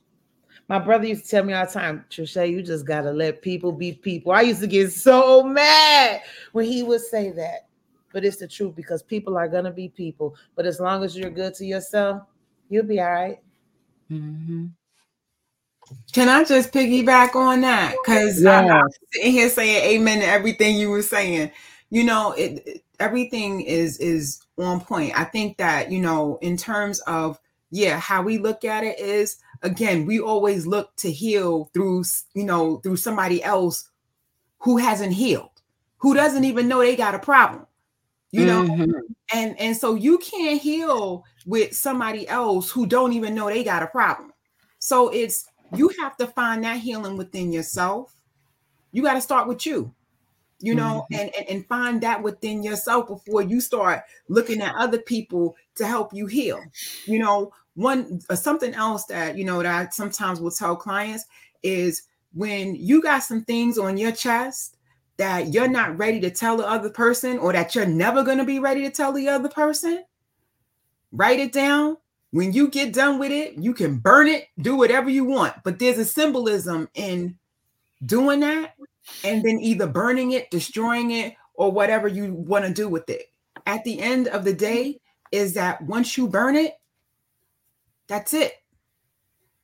my 0.67 0.79
brother 0.79 1.05
used 1.05 1.25
to 1.25 1.29
tell 1.29 1.43
me 1.43 1.53
all 1.53 1.65
the 1.65 1.71
time, 1.71 2.05
Trisha, 2.09 2.49
you 2.49 2.61
just 2.61 2.85
gotta 2.85 3.11
let 3.11 3.41
people 3.41 3.71
be 3.71 3.93
people. 3.93 4.31
I 4.31 4.41
used 4.41 4.61
to 4.61 4.67
get 4.67 4.91
so 4.91 5.43
mad 5.43 6.21
when 6.51 6.65
he 6.65 6.83
would 6.83 7.01
say 7.01 7.31
that. 7.31 7.67
But 8.11 8.23
it's 8.23 8.37
the 8.37 8.47
truth 8.47 8.75
because 8.75 9.01
people 9.01 9.37
are 9.37 9.47
gonna 9.47 9.71
be 9.71 9.89
people. 9.89 10.35
But 10.55 10.65
as 10.65 10.79
long 10.79 11.03
as 11.03 11.17
you're 11.17 11.31
good 11.31 11.55
to 11.55 11.65
yourself, 11.65 12.21
you'll 12.69 12.85
be 12.85 12.99
all 13.01 13.11
right. 13.11 13.39
mm-hmm. 14.11 14.67
Can 16.13 16.29
I 16.29 16.43
just 16.43 16.71
piggyback 16.71 17.35
on 17.35 17.61
that? 17.61 17.95
Because 18.03 18.41
yeah. 18.41 18.61
I'm 18.61 18.89
sitting 19.11 19.31
here 19.31 19.49
saying 19.49 19.99
amen 19.99 20.19
to 20.19 20.27
everything 20.27 20.77
you 20.77 20.89
were 20.89 21.01
saying. 21.01 21.51
You 21.89 22.03
know, 22.03 22.31
it, 22.33 22.63
it 22.65 22.83
everything 22.99 23.61
is 23.61 23.97
is 23.97 24.41
on 24.57 24.79
point. 24.79 25.19
I 25.19 25.25
think 25.25 25.57
that, 25.57 25.91
you 25.91 25.99
know, 25.99 26.37
in 26.41 26.55
terms 26.55 26.99
of 27.01 27.39
yeah, 27.73 27.99
how 27.99 28.21
we 28.21 28.37
look 28.37 28.63
at 28.63 28.83
it 28.83 28.99
is 28.99 29.37
again, 29.63 30.05
we 30.05 30.19
always 30.19 30.67
look 30.67 30.95
to 30.97 31.11
heal 31.11 31.71
through, 31.73 32.03
you 32.35 32.43
know, 32.43 32.77
through 32.77 32.97
somebody 32.97 33.43
else 33.43 33.89
who 34.59 34.77
hasn't 34.77 35.13
healed, 35.13 35.49
who 35.97 36.13
doesn't 36.13 36.43
even 36.43 36.67
know 36.67 36.81
they 36.81 36.95
got 36.95 37.15
a 37.15 37.19
problem. 37.19 37.65
You 38.29 38.45
know, 38.45 38.63
mm-hmm. 38.63 38.91
and 39.33 39.59
and 39.59 39.75
so 39.75 39.95
you 39.95 40.19
can't 40.19 40.61
heal 40.61 41.23
with 41.47 41.75
somebody 41.75 42.27
else 42.27 42.69
who 42.69 42.85
don't 42.85 43.13
even 43.13 43.33
know 43.33 43.49
they 43.49 43.63
got 43.63 43.81
a 43.81 43.87
problem. 43.87 44.33
So 44.77 45.09
it's 45.09 45.47
you 45.75 45.89
have 45.99 46.15
to 46.17 46.27
find 46.27 46.63
that 46.63 46.77
healing 46.77 47.17
within 47.17 47.51
yourself. 47.51 48.13
You 48.91 49.01
got 49.01 49.15
to 49.15 49.21
start 49.21 49.47
with 49.47 49.65
you 49.65 49.95
you 50.63 50.73
know, 50.73 51.05
mm-hmm. 51.11 51.19
and, 51.19 51.35
and, 51.37 51.49
and 51.49 51.67
find 51.67 51.99
that 52.01 52.23
within 52.23 52.63
yourself 52.63 53.09
before 53.09 53.41
you 53.41 53.59
start 53.59 54.01
looking 54.29 54.61
at 54.61 54.73
other 54.75 54.97
people 54.97 55.57
to 55.75 55.85
help 55.85 56.13
you 56.13 56.25
heal. 56.25 56.63
You 57.05 57.19
know, 57.19 57.51
one 57.75 58.21
uh, 58.29 58.35
something 58.35 58.73
else 58.73 59.05
that 59.05 59.37
you 59.37 59.45
know 59.45 59.61
that 59.63 59.87
I 59.87 59.89
sometimes 59.89 60.39
will 60.39 60.51
tell 60.51 60.75
clients 60.75 61.25
is 61.63 62.03
when 62.33 62.75
you 62.75 63.01
got 63.01 63.23
some 63.23 63.43
things 63.43 63.77
on 63.77 63.97
your 63.97 64.11
chest 64.11 64.77
that 65.17 65.53
you're 65.53 65.67
not 65.67 65.97
ready 65.97 66.19
to 66.19 66.31
tell 66.31 66.57
the 66.57 66.67
other 66.67 66.89
person 66.89 67.37
or 67.37 67.53
that 67.53 67.75
you're 67.75 67.85
never 67.85 68.23
going 68.23 68.39
to 68.39 68.43
be 68.43 68.59
ready 68.59 68.81
to 68.81 68.89
tell 68.89 69.13
the 69.13 69.29
other 69.29 69.49
person 69.49 70.03
write 71.11 71.39
it 71.39 71.51
down. 71.51 71.97
When 72.31 72.51
you 72.51 72.67
get 72.67 72.93
done 72.93 73.19
with 73.19 73.31
it 73.31 73.57
you 73.57 73.73
can 73.73 73.97
burn 73.97 74.27
it 74.27 74.47
do 74.59 74.75
whatever 74.75 75.09
you 75.09 75.23
want 75.23 75.53
but 75.63 75.79
there's 75.79 75.99
a 75.99 76.05
symbolism 76.05 76.89
in 76.95 77.37
doing 78.05 78.39
that 78.41 78.75
and 79.23 79.43
then 79.43 79.59
either 79.59 79.87
burning 79.87 80.31
it 80.31 80.49
destroying 80.49 81.11
it 81.11 81.35
or 81.53 81.71
whatever 81.71 82.07
you 82.07 82.33
want 82.33 82.65
to 82.65 82.73
do 82.73 82.89
with 82.89 83.09
it. 83.09 83.31
At 83.65 83.83
the 83.83 83.99
end 83.99 84.27
of 84.27 84.43
the 84.43 84.53
day 84.53 84.99
is 85.31 85.53
that 85.53 85.81
once 85.83 86.17
you 86.17 86.27
burn 86.27 86.55
it 86.55 86.73
that's 88.14 88.34
it. 88.35 88.61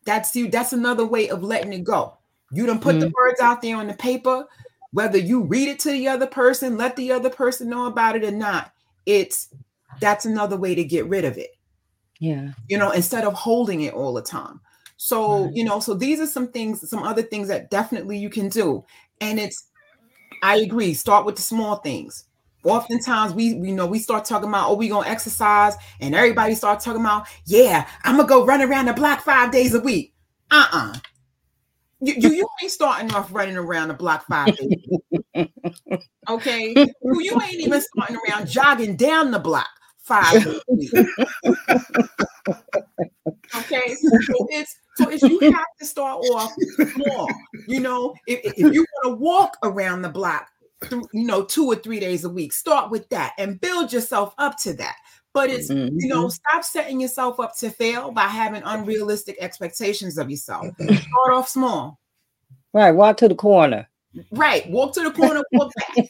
That's 0.06 0.36
you. 0.36 0.50
That's 0.50 0.74
another 0.74 1.06
way 1.06 1.30
of 1.30 1.44
letting 1.44 1.72
it 1.72 1.84
go. 1.84 2.18
You 2.52 2.66
don't 2.66 2.82
put 2.82 2.96
mm-hmm. 2.96 3.02
the 3.02 3.14
words 3.16 3.40
out 3.40 3.62
there 3.62 3.78
on 3.78 3.86
the 3.86 3.94
paper, 3.94 4.48
whether 4.92 5.20
you 5.20 5.44
read 5.44 5.68
it 5.68 5.78
to 5.82 5.92
the 5.92 6.08
other 6.08 6.26
person, 6.26 6.76
let 6.76 6.96
the 6.96 7.12
other 7.12 7.30
person 7.30 7.70
know 7.70 7.86
about 7.86 8.16
it 8.16 8.24
or 8.24 8.32
not. 8.32 8.72
It's 9.06 9.50
that's 10.02 10.26
another 10.26 10.58
way 10.58 10.74
to 10.74 10.84
get 10.84 11.06
rid 11.06 11.26
of 11.26 11.38
it. 11.38 11.52
Yeah. 12.20 12.54
You 12.68 12.80
know, 12.80 12.90
instead 12.90 13.24
of 13.24 13.36
holding 13.36 13.82
it 13.82 13.94
all 13.94 14.16
the 14.16 14.24
time. 14.24 14.60
So, 14.98 15.46
right. 15.46 15.54
you 15.54 15.64
know, 15.64 15.80
so 15.80 15.94
these 15.94 16.20
are 16.20 16.26
some 16.26 16.48
things, 16.48 16.90
some 16.90 17.04
other 17.04 17.22
things 17.22 17.50
that 17.50 17.70
definitely 17.70 18.18
you 18.18 18.32
can 18.32 18.50
do. 18.50 18.84
And 19.22 19.40
it's, 19.40 19.68
I 20.42 20.58
agree, 20.58 20.96
start 20.96 21.24
with 21.24 21.36
the 21.36 21.44
small 21.44 21.76
things 21.78 22.26
oftentimes 22.64 23.34
we 23.34 23.46
you 23.46 23.74
know 23.74 23.86
we 23.86 24.00
start 24.00 24.26
talking 24.26 24.50
about 24.50 24.70
oh 24.70 24.74
we 24.74 24.90
gonna 24.90 25.08
exercise 25.08 25.76
and 26.02 26.14
everybody 26.14 26.54
start 26.54 26.80
talking 26.80 27.02
about 27.02 27.26
yeah 27.46 27.88
i'm 28.04 28.18
gonna 28.18 28.28
go 28.28 28.46
run 28.46 28.62
around 28.62 28.86
the 28.86 28.94
block 28.94 29.22
five 29.22 29.52
days 29.52 29.74
a 29.74 29.80
week. 29.80 30.14
Uh-uh. 30.52 30.96
You, 32.02 32.14
you, 32.18 32.30
you 32.30 32.48
ain't 32.62 32.72
starting 32.72 33.14
off 33.14 33.34
running 33.34 33.58
around 33.58 33.90
the 33.90 33.94
block 33.94 34.26
five 34.26 34.56
days 34.58 35.48
okay? 36.30 36.74
You, 36.76 37.22
you 37.22 37.42
ain't 37.42 37.62
even 37.62 37.82
starting 37.82 38.18
around 38.28 38.48
jogging 38.48 38.96
down 38.96 39.32
the 39.32 39.40
block 39.40 39.70
five 39.98 40.44
days 40.44 40.94
okay? 43.56 43.96
So 43.96 44.48
it's 44.50 44.76
so 44.96 45.10
is 45.10 45.22
you 45.22 45.40
have 45.40 45.66
to 45.80 45.86
start 45.86 46.20
off 46.34 46.52
small. 46.94 47.28
You 47.68 47.80
know, 47.80 48.16
if, 48.28 48.54
if 48.58 48.74
you 48.74 48.86
want 49.04 49.06
to 49.06 49.24
walk 49.24 49.58
around 49.64 50.02
the 50.02 50.10
block, 50.10 50.50
th- 50.82 51.04
you 51.14 51.26
know, 51.26 51.44
two 51.44 51.66
or 51.66 51.76
three 51.76 52.00
days 52.00 52.24
a 52.24 52.30
week, 52.30 52.54
start 52.54 52.92
with 52.92 53.08
that 53.10 53.34
and 53.38 53.60
build 53.60 53.92
yourself 53.94 54.34
up 54.38 54.58
to 54.60 54.74
that. 54.74 54.96
But 55.34 55.50
it's 55.50 55.70
mm-hmm. 55.70 55.96
you 56.00 56.08
know, 56.08 56.30
stop 56.30 56.64
setting 56.64 57.00
yourself 57.00 57.40
up 57.40 57.56
to 57.58 57.70
fail 57.70 58.12
by 58.12 58.28
having 58.28 58.64
unrealistic 58.64 59.38
expectations 59.40 60.18
of 60.18 60.30
yourself. 60.30 60.68
Start 60.76 61.34
off 61.34 61.50
small. 61.50 62.00
Right, 62.74 62.92
walk 62.92 63.18
to 63.18 63.28
the 63.28 63.36
corner. 63.36 63.88
Right, 64.32 64.70
walk 64.70 64.94
to 64.96 65.04
the 65.04 65.12
corner, 65.12 65.44
walk 65.52 65.72
back. 65.76 66.10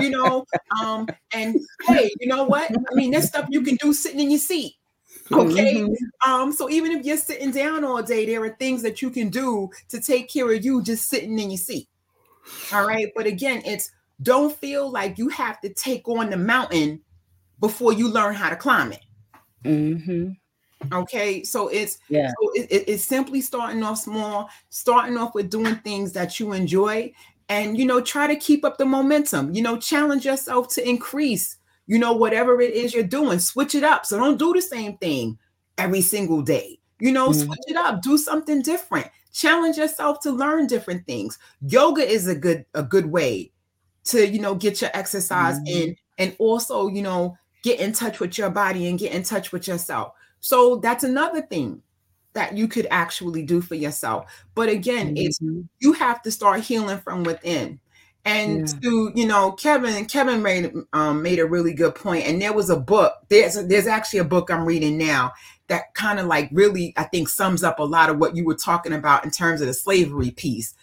you 0.00 0.10
know, 0.10 0.44
um, 0.80 1.08
and 1.32 1.56
hey, 1.86 2.10
you 2.20 2.28
know 2.28 2.44
what? 2.44 2.70
I 2.70 2.94
mean, 2.94 3.10
there's 3.10 3.28
stuff 3.28 3.46
you 3.50 3.62
can 3.62 3.76
do 3.76 3.92
sitting 3.92 4.20
in 4.20 4.30
your 4.30 4.40
seat. 4.40 4.74
Okay. 5.32 5.74
Mm-hmm. 5.74 6.30
Um, 6.30 6.52
so 6.52 6.70
even 6.70 6.92
if 6.92 7.04
you're 7.04 7.16
sitting 7.16 7.50
down 7.50 7.84
all 7.84 8.02
day, 8.02 8.26
there 8.26 8.42
are 8.44 8.50
things 8.50 8.82
that 8.82 9.02
you 9.02 9.10
can 9.10 9.28
do 9.30 9.70
to 9.88 10.00
take 10.00 10.30
care 10.30 10.50
of 10.50 10.64
you 10.64 10.82
just 10.82 11.08
sitting 11.08 11.38
in 11.38 11.50
your 11.50 11.58
seat. 11.58 11.88
All 12.72 12.86
right. 12.86 13.10
But 13.14 13.26
again, 13.26 13.62
it's 13.64 13.90
don't 14.22 14.56
feel 14.56 14.90
like 14.90 15.18
you 15.18 15.28
have 15.28 15.60
to 15.60 15.72
take 15.72 16.08
on 16.08 16.30
the 16.30 16.36
mountain 16.36 17.00
before 17.60 17.92
you 17.92 18.08
learn 18.08 18.34
how 18.34 18.50
to 18.50 18.56
climb 18.56 18.92
it. 18.92 19.04
Mm-hmm. 19.64 20.30
Okay, 20.92 21.42
so 21.42 21.68
it's 21.68 21.98
yeah, 22.08 22.28
so 22.28 22.52
it, 22.54 22.70
it, 22.70 22.84
it's 22.88 23.04
simply 23.04 23.40
starting 23.40 23.82
off 23.82 23.98
small, 23.98 24.48
starting 24.70 25.16
off 25.16 25.34
with 25.34 25.50
doing 25.50 25.74
things 25.76 26.12
that 26.12 26.38
you 26.38 26.52
enjoy, 26.52 27.12
and 27.48 27.76
you 27.76 27.84
know, 27.84 28.00
try 28.00 28.28
to 28.28 28.36
keep 28.36 28.64
up 28.64 28.78
the 28.78 28.86
momentum. 28.86 29.52
You 29.52 29.62
know, 29.62 29.76
challenge 29.76 30.24
yourself 30.24 30.68
to 30.74 30.88
increase. 30.88 31.56
You 31.88 31.98
know, 31.98 32.12
whatever 32.12 32.60
it 32.60 32.74
is 32.74 32.94
you're 32.94 33.02
doing, 33.02 33.40
switch 33.40 33.74
it 33.74 33.82
up. 33.82 34.06
So 34.06 34.18
don't 34.18 34.38
do 34.38 34.52
the 34.52 34.62
same 34.62 34.98
thing 34.98 35.38
every 35.78 36.00
single 36.00 36.42
day. 36.42 36.78
You 37.00 37.12
know, 37.12 37.30
mm-hmm. 37.30 37.46
switch 37.46 37.64
it 37.66 37.76
up, 37.76 38.02
do 38.02 38.16
something 38.16 38.62
different. 38.62 39.08
Challenge 39.38 39.76
yourself 39.76 40.18
to 40.22 40.32
learn 40.32 40.66
different 40.66 41.06
things. 41.06 41.38
Yoga 41.62 42.02
is 42.02 42.26
a 42.26 42.34
good 42.34 42.64
a 42.74 42.82
good 42.82 43.06
way 43.06 43.52
to 44.06 44.26
you 44.26 44.40
know 44.40 44.56
get 44.56 44.80
your 44.80 44.90
exercise 44.94 45.60
mm-hmm. 45.60 45.90
in, 45.90 45.96
and 46.18 46.34
also 46.40 46.88
you 46.88 47.02
know 47.02 47.38
get 47.62 47.78
in 47.78 47.92
touch 47.92 48.18
with 48.18 48.36
your 48.36 48.50
body 48.50 48.88
and 48.88 48.98
get 48.98 49.12
in 49.12 49.22
touch 49.22 49.52
with 49.52 49.68
yourself. 49.68 50.12
So 50.40 50.78
that's 50.78 51.04
another 51.04 51.40
thing 51.40 51.82
that 52.32 52.56
you 52.56 52.66
could 52.66 52.88
actually 52.90 53.44
do 53.44 53.60
for 53.60 53.76
yourself. 53.76 54.44
But 54.56 54.70
again, 54.70 55.14
mm-hmm. 55.14 55.26
it's 55.26 55.38
you 55.78 55.92
have 55.92 56.20
to 56.22 56.32
start 56.32 56.62
healing 56.62 56.98
from 56.98 57.22
within. 57.22 57.78
And 58.24 58.68
yeah. 58.68 58.80
to 58.82 59.12
you 59.14 59.26
know, 59.28 59.52
Kevin, 59.52 60.04
Kevin 60.06 60.42
made 60.42 60.72
um, 60.92 61.22
made 61.22 61.38
a 61.38 61.46
really 61.46 61.74
good 61.74 61.94
point. 61.94 62.26
And 62.26 62.42
there 62.42 62.52
was 62.52 62.70
a 62.70 62.76
book. 62.76 63.14
There's 63.28 63.54
there's 63.68 63.86
actually 63.86 64.18
a 64.18 64.24
book 64.24 64.50
I'm 64.50 64.64
reading 64.64 64.98
now 64.98 65.32
that 65.68 65.94
kind 65.94 66.18
of 66.18 66.26
like 66.26 66.48
really 66.52 66.92
I 66.96 67.04
think 67.04 67.28
sums 67.28 67.62
up 67.62 67.78
a 67.78 67.84
lot 67.84 68.10
of 68.10 68.18
what 68.18 68.36
you 68.36 68.44
were 68.44 68.54
talking 68.54 68.92
about 68.92 69.24
in 69.24 69.30
terms 69.30 69.60
of 69.60 69.66
the 69.66 69.74
slavery 69.74 70.30
piece. 70.30 70.74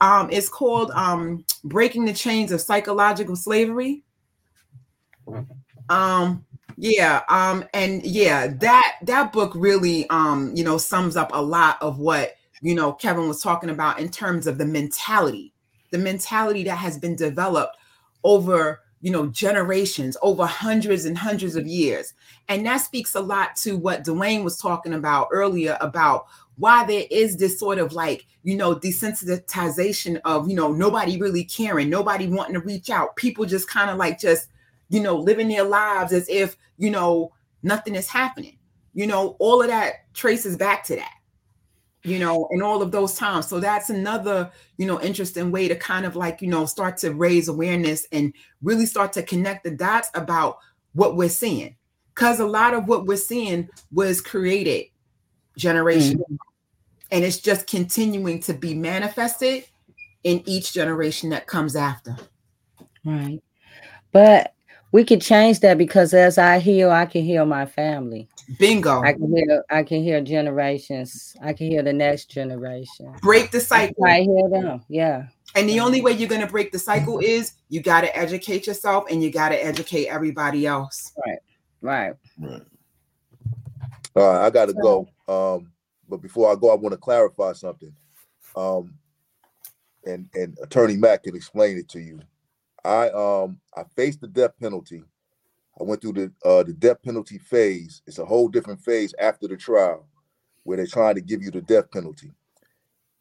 Um, 0.00 0.28
it's 0.30 0.48
called 0.48 0.90
um, 0.92 1.44
"Breaking 1.64 2.04
the 2.04 2.12
Chains 2.12 2.52
of 2.52 2.60
Psychological 2.60 3.36
Slavery." 3.36 4.02
Um, 5.88 6.44
yeah, 6.76 7.22
um, 7.28 7.64
and 7.72 8.04
yeah, 8.04 8.48
that 8.48 8.96
that 9.02 9.32
book 9.32 9.52
really 9.54 10.08
um, 10.10 10.52
you 10.54 10.64
know, 10.64 10.78
sums 10.78 11.16
up 11.16 11.30
a 11.32 11.40
lot 11.40 11.78
of 11.80 11.98
what 11.98 12.36
you 12.60 12.74
know 12.74 12.92
Kevin 12.92 13.28
was 13.28 13.42
talking 13.42 13.70
about 13.70 13.98
in 13.98 14.10
terms 14.10 14.46
of 14.46 14.58
the 14.58 14.66
mentality, 14.66 15.54
the 15.90 15.98
mentality 15.98 16.64
that 16.64 16.76
has 16.76 16.98
been 16.98 17.16
developed 17.16 17.76
over 18.24 18.80
you 19.00 19.10
know 19.10 19.26
generations 19.26 20.16
over 20.22 20.46
hundreds 20.46 21.04
and 21.04 21.18
hundreds 21.18 21.56
of 21.56 21.66
years. 21.66 22.14
And 22.48 22.64
that 22.66 22.78
speaks 22.78 23.14
a 23.14 23.20
lot 23.20 23.56
to 23.56 23.76
what 23.76 24.04
dwayne 24.04 24.44
was 24.44 24.58
talking 24.58 24.94
about 24.94 25.28
earlier 25.32 25.76
about 25.80 26.26
why 26.58 26.86
there 26.86 27.04
is 27.10 27.36
this 27.36 27.58
sort 27.58 27.78
of 27.78 27.92
like 27.92 28.26
you 28.42 28.56
know 28.56 28.74
desensitization 28.74 30.20
of 30.24 30.48
you 30.48 30.56
know 30.56 30.72
nobody 30.72 31.20
really 31.20 31.44
caring 31.44 31.90
nobody 31.90 32.26
wanting 32.26 32.54
to 32.54 32.60
reach 32.60 32.90
out. 32.90 33.16
People 33.16 33.44
just 33.44 33.68
kind 33.68 33.90
of 33.90 33.96
like 33.96 34.18
just 34.18 34.48
you 34.88 35.00
know, 35.00 35.16
living 35.16 35.48
their 35.48 35.64
lives 35.64 36.12
as 36.12 36.28
if, 36.28 36.56
you 36.78 36.90
know, 36.90 37.32
nothing 37.62 37.94
is 37.94 38.08
happening. 38.08 38.56
You 38.94 39.06
know, 39.06 39.36
all 39.38 39.60
of 39.60 39.68
that 39.68 40.12
traces 40.14 40.56
back 40.56 40.84
to 40.84 40.96
that, 40.96 41.14
you 42.06 42.20
know, 42.20 42.48
in 42.52 42.62
all 42.62 42.82
of 42.82 42.92
those 42.92 43.14
times. 43.16 43.48
So 43.48 43.58
that's 43.58 43.90
another, 43.90 44.50
you 44.78 44.86
know, 44.86 45.00
interesting 45.00 45.50
way 45.50 45.66
to 45.66 45.74
kind 45.74 46.06
of 46.06 46.14
like, 46.14 46.40
you 46.40 46.48
know, 46.48 46.64
start 46.64 46.96
to 46.98 47.12
raise 47.12 47.48
awareness 47.48 48.06
and 48.12 48.32
really 48.62 48.86
start 48.86 49.12
to 49.14 49.22
connect 49.22 49.64
the 49.64 49.72
dots 49.72 50.08
about 50.14 50.58
what 50.92 51.16
we're 51.16 51.28
seeing. 51.28 51.74
Because 52.14 52.38
a 52.40 52.46
lot 52.46 52.74
of 52.74 52.86
what 52.86 53.06
we're 53.06 53.16
seeing 53.16 53.68
was 53.92 54.20
created 54.20 54.86
generation. 55.58 56.18
Mm-hmm. 56.18 56.36
And 57.10 57.24
it's 57.24 57.38
just 57.38 57.66
continuing 57.66 58.40
to 58.42 58.54
be 58.54 58.72
manifested 58.72 59.64
in 60.24 60.42
each 60.46 60.72
generation 60.72 61.30
that 61.30 61.46
comes 61.46 61.76
after. 61.76 62.16
Right. 63.04 63.40
But 64.12 64.54
we 64.96 65.04
can 65.04 65.20
change 65.20 65.60
that 65.60 65.76
because 65.76 66.14
as 66.14 66.38
I 66.38 66.58
heal, 66.58 66.90
I 66.90 67.04
can 67.04 67.22
heal 67.22 67.44
my 67.44 67.66
family. 67.66 68.30
Bingo. 68.58 69.02
I 69.02 69.12
can 69.12 69.36
hear 69.36 69.62
I 69.68 69.82
can 69.82 70.02
hear 70.02 70.22
generations. 70.22 71.36
I 71.42 71.52
can 71.52 71.66
hear 71.66 71.82
the 71.82 71.92
next 71.92 72.30
generation. 72.30 73.14
Break 73.20 73.50
the 73.50 73.60
cycle. 73.60 74.06
I 74.06 74.22
hear 74.22 74.48
them. 74.48 74.82
Yeah. 74.88 75.26
And 75.54 75.68
the 75.68 75.80
only 75.80 76.00
way 76.00 76.12
you're 76.12 76.30
going 76.30 76.40
to 76.40 76.46
break 76.46 76.72
the 76.72 76.78
cycle 76.78 77.18
is 77.18 77.52
you 77.68 77.82
got 77.82 78.00
to 78.00 78.16
educate 78.16 78.66
yourself 78.66 79.04
and 79.10 79.22
you 79.22 79.30
got 79.30 79.50
to 79.50 79.62
educate 79.62 80.06
everybody 80.06 80.66
else. 80.66 81.12
Right. 81.26 81.40
Right. 81.82 82.14
Right. 82.38 82.62
All 84.14 84.32
right, 84.32 84.46
I 84.46 84.48
got 84.48 84.68
to 84.68 84.72
go. 84.72 85.06
Um, 85.28 85.72
but 86.08 86.22
before 86.22 86.50
I 86.50 86.54
go, 86.54 86.70
I 86.70 86.74
want 86.74 86.94
to 86.94 86.98
clarify 86.98 87.52
something. 87.52 87.94
Um, 88.56 88.94
and 90.06 90.30
and 90.32 90.56
Attorney 90.62 90.96
Mack 90.96 91.24
can 91.24 91.36
explain 91.36 91.76
it 91.76 91.90
to 91.90 92.00
you. 92.00 92.18
I 92.86 93.10
um 93.10 93.58
I 93.76 93.82
faced 93.96 94.20
the 94.20 94.28
death 94.28 94.52
penalty. 94.60 95.02
I 95.78 95.82
went 95.82 96.00
through 96.00 96.12
the 96.12 96.32
uh 96.44 96.62
the 96.62 96.72
death 96.72 97.02
penalty 97.02 97.38
phase. 97.38 98.02
It's 98.06 98.18
a 98.18 98.24
whole 98.24 98.48
different 98.48 98.80
phase 98.80 99.12
after 99.18 99.48
the 99.48 99.56
trial 99.56 100.06
where 100.62 100.76
they're 100.76 100.86
trying 100.86 101.16
to 101.16 101.20
give 101.20 101.42
you 101.42 101.50
the 101.50 101.62
death 101.62 101.90
penalty. 101.90 102.32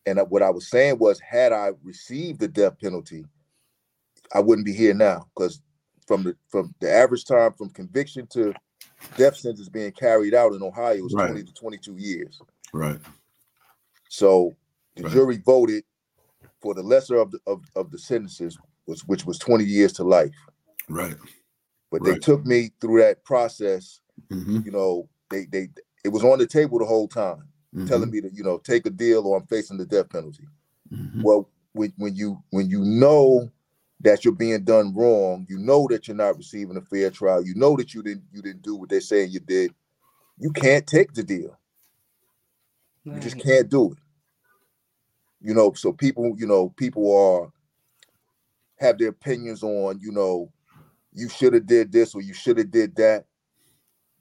And 0.05 0.19
what 0.29 0.43
I 0.43 0.51
was 0.51 0.69
saying 0.69 0.99
was, 0.99 1.19
had 1.19 1.51
I 1.51 1.71
received 1.83 2.39
the 2.39 2.47
death 2.47 2.79
penalty, 2.79 3.25
I 4.33 4.39
wouldn't 4.39 4.65
be 4.65 4.73
here 4.73 4.93
now 4.93 5.27
because 5.33 5.61
from 6.05 6.23
the 6.23 6.35
from 6.49 6.75
the 6.79 6.91
average 6.91 7.25
time 7.25 7.53
from 7.53 7.69
conviction 7.71 8.27
to 8.27 8.53
death 9.17 9.35
sentence 9.35 9.69
being 9.69 9.91
carried 9.91 10.35
out 10.35 10.53
in 10.53 10.61
Ohio 10.61 11.01
was 11.01 11.13
right. 11.13 11.27
20 11.29 11.43
to 11.43 11.53
22 11.53 11.95
years. 11.97 12.39
Right. 12.71 12.99
So 14.09 14.55
the 14.95 15.03
right. 15.03 15.11
jury 15.11 15.37
voted 15.43 15.83
for 16.61 16.75
the 16.75 16.83
lesser 16.83 17.17
of 17.17 17.31
the 17.31 17.39
of, 17.47 17.63
of 17.75 17.89
the 17.91 17.97
sentences, 17.97 18.57
was 18.87 19.05
which 19.05 19.25
was 19.25 19.37
20 19.39 19.63
years 19.63 19.93
to 19.93 20.03
life. 20.03 20.35
Right. 20.89 21.15
But 21.91 22.01
right. 22.01 22.13
they 22.13 22.19
took 22.19 22.45
me 22.45 22.71
through 22.81 23.01
that 23.01 23.23
process. 23.23 23.99
Mm-hmm. 24.31 24.61
You 24.65 24.71
know, 24.71 25.09
they 25.29 25.45
they 25.45 25.69
it 26.03 26.09
was 26.09 26.23
on 26.23 26.39
the 26.39 26.47
table 26.47 26.79
the 26.79 26.85
whole 26.85 27.07
time, 27.07 27.47
mm-hmm. 27.73 27.87
telling 27.87 28.11
me 28.11 28.21
to, 28.21 28.29
you 28.33 28.43
know, 28.43 28.57
take 28.57 28.85
a 28.85 28.89
deal 28.89 29.25
or 29.25 29.37
I'm 29.37 29.47
facing 29.47 29.77
the 29.77 29.85
death 29.85 30.09
penalty. 30.09 30.47
Mm-hmm. 30.93 31.21
Well, 31.23 31.49
when, 31.73 31.93
when 31.97 32.15
you 32.15 32.41
when 32.51 32.69
you 32.69 32.79
know 32.79 33.49
that 34.01 34.23
you're 34.23 34.33
being 34.33 34.63
done 34.63 34.93
wrong, 34.93 35.45
you 35.49 35.57
know 35.57 35.87
that 35.89 36.07
you're 36.07 36.17
not 36.17 36.37
receiving 36.37 36.77
a 36.77 36.81
fair 36.81 37.09
trial, 37.09 37.45
you 37.45 37.55
know 37.55 37.75
that 37.75 37.93
you 37.93 38.03
didn't 38.03 38.23
you 38.31 38.41
didn't 38.41 38.61
do 38.61 38.75
what 38.75 38.89
they're 38.89 39.01
saying 39.01 39.31
you 39.31 39.39
did, 39.39 39.71
you 40.37 40.51
can't 40.51 40.85
take 40.85 41.13
the 41.13 41.23
deal. 41.23 41.57
Right. 43.05 43.15
You 43.15 43.21
just 43.21 43.39
can't 43.39 43.69
do 43.69 43.91
it. 43.91 43.97
You 45.41 45.53
know, 45.53 45.73
so 45.73 45.93
people, 45.93 46.33
you 46.37 46.47
know, 46.47 46.69
people 46.69 47.15
are 47.15 47.51
have 48.77 48.97
their 48.97 49.09
opinions 49.09 49.63
on, 49.63 49.99
you 50.01 50.11
know, 50.11 50.51
you 51.13 51.29
should 51.29 51.53
have 51.53 51.65
did 51.65 51.91
this 51.91 52.13
or 52.13 52.21
you 52.21 52.33
should 52.33 52.57
have 52.57 52.71
did 52.71 52.95
that. 52.97 53.25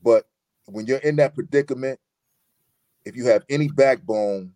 But 0.02 0.28
when 0.66 0.86
you're 0.86 0.98
in 0.98 1.16
that 1.16 1.34
predicament, 1.34 1.98
if 3.04 3.16
you 3.16 3.26
have 3.26 3.44
any 3.48 3.68
backbone, 3.68 4.52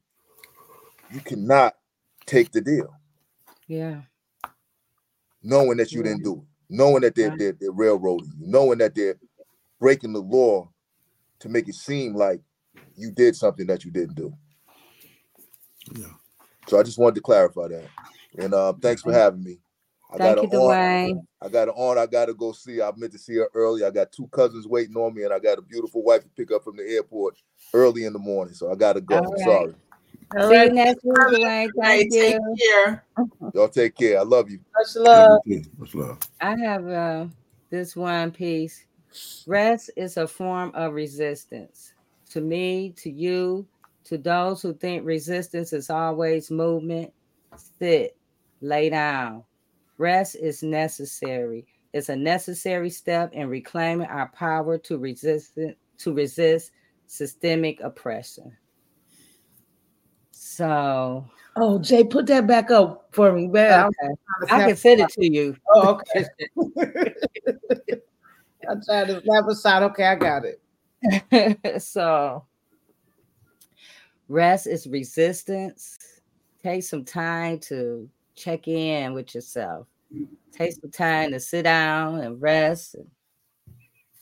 you 1.12 1.20
cannot 1.20 1.74
take 2.26 2.52
the 2.52 2.60
deal. 2.60 2.94
Yeah. 3.66 4.02
Knowing 5.42 5.78
that 5.78 5.92
you 5.92 6.00
yeah. 6.00 6.10
didn't 6.10 6.24
do 6.24 6.34
it, 6.34 6.46
knowing 6.70 7.02
that 7.02 7.14
they're, 7.14 7.36
they're, 7.36 7.56
they're 7.58 7.72
railroading 7.72 8.32
you, 8.38 8.46
knowing 8.46 8.78
that 8.78 8.94
they're 8.94 9.18
breaking 9.80 10.12
the 10.12 10.20
law 10.20 10.70
to 11.40 11.48
make 11.48 11.68
it 11.68 11.74
seem 11.74 12.14
like 12.14 12.40
you 12.96 13.10
did 13.10 13.36
something 13.36 13.66
that 13.66 13.84
you 13.84 13.90
didn't 13.90 14.14
do. 14.14 14.32
Yeah. 15.94 16.06
So 16.66 16.78
I 16.78 16.82
just 16.82 16.98
wanted 16.98 17.14
to 17.16 17.20
clarify 17.22 17.68
that. 17.68 17.88
And 18.38 18.52
uh, 18.52 18.74
thanks 18.80 19.02
for 19.02 19.12
having 19.12 19.42
me. 19.42 19.58
I 20.10 20.16
Thank 20.16 20.36
got 20.36 20.42
you, 20.42 20.58
Dwayne. 20.58 21.26
I 21.40 21.48
got 21.48 21.68
an 21.68 21.74
aunt 21.76 21.98
I 21.98 22.06
got 22.06 22.26
to 22.26 22.34
go 22.34 22.52
see. 22.52 22.80
I 22.80 22.90
meant 22.96 23.12
to 23.12 23.18
see 23.18 23.36
her 23.36 23.48
early. 23.54 23.84
I 23.84 23.90
got 23.90 24.10
two 24.10 24.26
cousins 24.28 24.66
waiting 24.66 24.96
on 24.96 25.14
me, 25.14 25.24
and 25.24 25.32
I 25.32 25.38
got 25.38 25.58
a 25.58 25.62
beautiful 25.62 26.02
wife 26.02 26.22
to 26.22 26.28
pick 26.30 26.50
up 26.50 26.64
from 26.64 26.76
the 26.76 26.82
airport 26.82 27.36
early 27.74 28.04
in 28.04 28.12
the 28.12 28.18
morning. 28.18 28.54
So 28.54 28.72
I 28.72 28.74
got 28.74 28.94
to 28.94 29.00
go. 29.00 29.20
Right. 29.20 29.40
Sorry. 29.44 29.74
All 30.36 30.48
see 30.48 30.56
right. 30.56 30.68
you 30.68 30.74
next 30.74 31.04
week, 31.04 31.16
Dwayne. 31.16 31.70
Thank 31.80 32.12
you. 32.12 32.20
Take 32.20 32.38
care. 32.58 33.04
Y'all 33.54 33.68
take 33.68 33.94
care. 33.94 34.18
I 34.18 34.22
love 34.22 34.50
you. 34.50 34.60
Much 34.76 34.96
love. 34.96 35.40
Much 35.78 35.94
love. 35.94 36.18
I 36.40 36.56
have 36.58 36.88
uh, 36.88 37.26
this 37.70 37.94
one 37.94 38.30
piece. 38.30 38.84
Rest 39.46 39.90
is 39.96 40.16
a 40.16 40.26
form 40.26 40.70
of 40.74 40.94
resistance. 40.94 41.92
To 42.30 42.40
me, 42.40 42.92
to 42.98 43.10
you, 43.10 43.66
To 44.04 44.16
those 44.16 44.62
who 44.62 44.72
think 44.72 45.04
resistance 45.04 45.72
is 45.72 45.90
always 45.90 46.50
movement, 46.50 47.12
sit, 47.78 48.16
lay 48.60 48.90
down. 48.90 49.44
Rest 49.98 50.36
is 50.36 50.62
necessary. 50.62 51.66
It's 51.92 52.08
a 52.08 52.16
necessary 52.16 52.90
step 52.90 53.32
in 53.32 53.48
reclaiming 53.48 54.06
our 54.06 54.28
power 54.28 54.78
to 54.78 54.98
resist 54.98 55.58
to 55.98 56.12
resist 56.12 56.70
systemic 57.06 57.80
oppression. 57.80 58.56
So, 60.30 61.26
oh, 61.56 61.78
Jay, 61.80 62.04
put 62.04 62.26
that 62.26 62.46
back 62.46 62.70
up 62.70 63.08
for 63.10 63.32
me, 63.32 63.48
man. 63.48 63.86
Okay. 63.86 64.14
I 64.50 64.66
can 64.68 64.76
send 64.76 65.00
it 65.00 65.08
to 65.10 65.26
you. 65.26 65.56
Oh, 65.74 65.98
okay. 66.16 66.26
I 68.68 68.74
tried 68.86 69.08
to 69.08 69.22
snap 69.22 69.44
aside. 69.48 69.82
Okay, 69.84 70.04
I 70.04 70.14
got 70.14 70.44
it. 70.44 71.82
so, 71.82 72.44
rest 74.28 74.66
is 74.68 74.86
resistance. 74.86 75.98
Take 76.62 76.82
some 76.84 77.04
time 77.04 77.58
to 77.60 78.08
check 78.38 78.68
in 78.68 79.14
with 79.14 79.34
yourself. 79.34 79.86
Take 80.52 80.72
some 80.72 80.90
time 80.90 81.32
to 81.32 81.40
sit 81.40 81.64
down 81.64 82.20
and 82.20 82.40
rest 82.40 82.94
and 82.94 83.06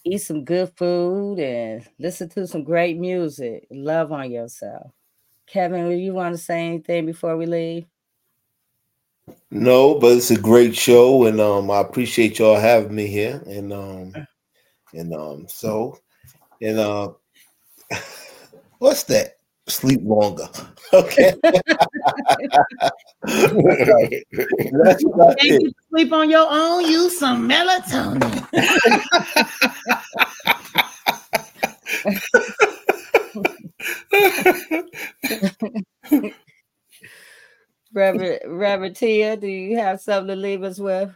eat 0.05 0.18
some 0.18 0.44
good 0.44 0.72
food 0.76 1.38
and 1.38 1.86
listen 1.98 2.28
to 2.30 2.47
some 2.47 2.64
great 2.64 2.98
music. 2.98 3.66
Love 3.70 4.12
on 4.12 4.30
yourself. 4.30 4.90
Kevin, 5.47 5.88
do 5.88 5.94
you 5.94 6.12
want 6.12 6.34
to 6.34 6.38
say 6.38 6.66
anything 6.66 7.06
before 7.06 7.36
we 7.36 7.47
leave? 7.47 7.86
No, 9.51 9.98
but 9.98 10.16
it's 10.16 10.30
a 10.30 10.38
great 10.38 10.76
show, 10.76 11.24
and 11.26 11.40
um, 11.40 11.70
I 11.70 11.80
appreciate 11.80 12.38
y'all 12.38 12.59
having 12.59 12.94
me 12.94 13.06
here. 13.06 13.43
And 13.47 13.72
um, 13.72 14.12
and 14.93 15.14
um, 15.14 15.47
so, 15.48 15.98
and 16.60 16.78
uh, 16.78 17.12
what's 18.78 19.05
that? 19.05 19.35
Sleep 19.68 20.01
longer. 20.05 20.48
Okay. 20.93 21.32
That's 21.43 21.60
you 25.43 25.72
sleep 25.90 26.12
on 26.12 26.30
your 26.30 26.47
own. 26.48 26.86
Use 26.86 27.18
some 27.18 27.48
melatonin. 27.48 28.47
Reverend, 37.93 38.40
Reverend 38.47 38.97
Tia, 38.97 39.36
do 39.36 39.48
you 39.48 39.78
have 39.78 40.01
something 40.01 40.28
to 40.28 40.36
leave 40.36 40.62
us 40.62 40.78
with? 40.78 41.12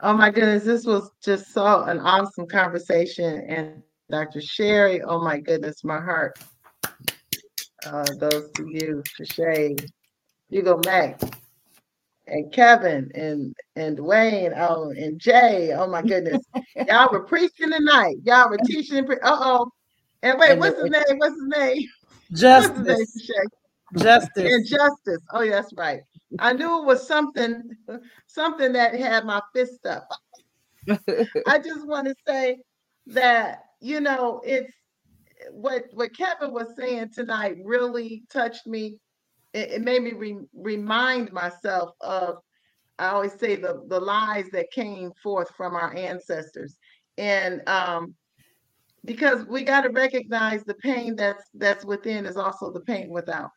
Oh 0.00 0.14
my 0.14 0.30
goodness, 0.30 0.64
this 0.64 0.84
was 0.84 1.12
just 1.22 1.52
so 1.52 1.84
an 1.84 2.00
awesome 2.00 2.48
conversation. 2.48 3.46
And 3.48 3.84
Dr. 4.10 4.40
Shari, 4.40 5.00
oh 5.02 5.22
my 5.22 5.38
goodness, 5.38 5.84
my 5.84 6.00
heart 6.00 6.36
uh, 7.86 8.04
those 8.18 8.50
to 8.52 8.66
you, 8.68 9.02
Shay, 9.24 9.76
Hugo 10.48 10.80
Mack, 10.84 11.20
and 12.26 12.52
Kevin, 12.52 13.10
and 13.14 13.54
and 13.76 13.98
Dwayne, 13.98 14.54
oh, 14.56 14.90
and 14.90 15.18
Jay. 15.18 15.72
Oh 15.74 15.86
my 15.86 16.02
goodness, 16.02 16.44
y'all 16.88 17.10
were 17.10 17.24
preaching 17.24 17.70
tonight. 17.70 18.16
Y'all 18.24 18.50
were 18.50 18.60
teaching. 18.66 19.04
Pre- 19.04 19.20
uh 19.22 19.38
oh. 19.40 19.70
And 20.22 20.38
wait, 20.38 20.58
what's 20.58 20.80
his 20.80 20.90
name? 20.90 21.18
What's 21.18 21.34
his 21.34 21.48
name? 21.48 21.88
Justice. 22.32 22.86
His 22.86 23.28
name, 23.28 23.46
Justice. 23.98 24.52
And 24.52 24.66
justice. 24.66 25.20
Oh, 25.32 25.42
yes, 25.42 25.66
right. 25.76 26.00
I 26.38 26.52
knew 26.52 26.80
it 26.80 26.86
was 26.86 27.06
something, 27.06 27.62
something 28.26 28.72
that 28.72 28.94
had 28.94 29.24
my 29.24 29.40
fist 29.52 29.84
up. 29.86 30.08
I 31.46 31.58
just 31.58 31.86
want 31.86 32.08
to 32.08 32.14
say 32.26 32.58
that 33.06 33.64
you 33.80 34.00
know 34.00 34.40
it's 34.44 34.72
what 35.50 35.84
what 35.92 36.16
Kevin 36.16 36.52
was 36.52 36.74
saying 36.76 37.10
tonight 37.14 37.56
really 37.64 38.22
touched 38.30 38.66
me. 38.66 38.98
It, 39.52 39.72
it 39.72 39.82
made 39.82 40.02
me 40.02 40.12
re- 40.12 40.46
remind 40.54 41.32
myself 41.32 41.90
of 42.00 42.36
I 42.98 43.08
always 43.08 43.32
say 43.34 43.56
the 43.56 43.82
the 43.88 44.00
lies 44.00 44.48
that 44.52 44.70
came 44.70 45.12
forth 45.22 45.50
from 45.56 45.74
our 45.74 45.94
ancestors, 45.96 46.76
and 47.18 47.66
um, 47.68 48.14
because 49.04 49.44
we 49.46 49.64
got 49.64 49.82
to 49.82 49.90
recognize 49.90 50.64
the 50.64 50.74
pain 50.74 51.16
that's 51.16 51.44
that's 51.54 51.84
within 51.84 52.26
is 52.26 52.36
also 52.36 52.70
the 52.70 52.80
pain 52.80 53.10
without, 53.10 53.50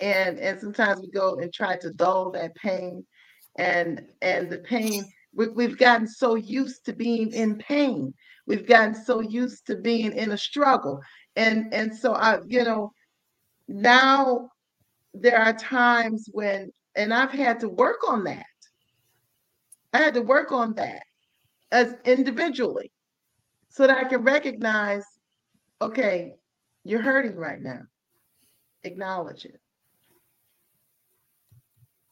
and 0.00 0.38
and 0.38 0.60
sometimes 0.60 1.00
we 1.00 1.10
go 1.10 1.36
and 1.36 1.52
try 1.52 1.76
to 1.76 1.90
dull 1.90 2.30
that 2.32 2.54
pain, 2.56 3.04
and 3.58 4.02
and 4.22 4.50
the 4.50 4.58
pain 4.58 5.04
we, 5.34 5.48
we've 5.48 5.78
gotten 5.78 6.06
so 6.06 6.34
used 6.34 6.84
to 6.86 6.92
being 6.92 7.32
in 7.32 7.58
pain 7.58 8.14
We've 8.46 8.66
gotten 8.66 8.94
so 8.94 9.20
used 9.20 9.66
to 9.66 9.76
being 9.76 10.12
in 10.12 10.32
a 10.32 10.38
struggle. 10.38 11.00
And 11.36 11.72
and 11.72 11.94
so 11.94 12.14
I, 12.14 12.38
you 12.46 12.64
know, 12.64 12.92
now 13.68 14.50
there 15.14 15.38
are 15.38 15.52
times 15.52 16.28
when 16.32 16.72
and 16.96 17.12
I've 17.12 17.30
had 17.30 17.60
to 17.60 17.68
work 17.68 18.08
on 18.08 18.24
that. 18.24 18.46
I 19.92 19.98
had 19.98 20.14
to 20.14 20.22
work 20.22 20.52
on 20.52 20.74
that 20.74 21.02
as 21.72 21.94
individually 22.04 22.90
so 23.68 23.86
that 23.86 23.96
I 23.96 24.04
can 24.04 24.22
recognize, 24.22 25.04
okay, 25.80 26.34
you're 26.84 27.02
hurting 27.02 27.36
right 27.36 27.60
now. 27.60 27.80
Acknowledge 28.84 29.44
it. 29.46 29.60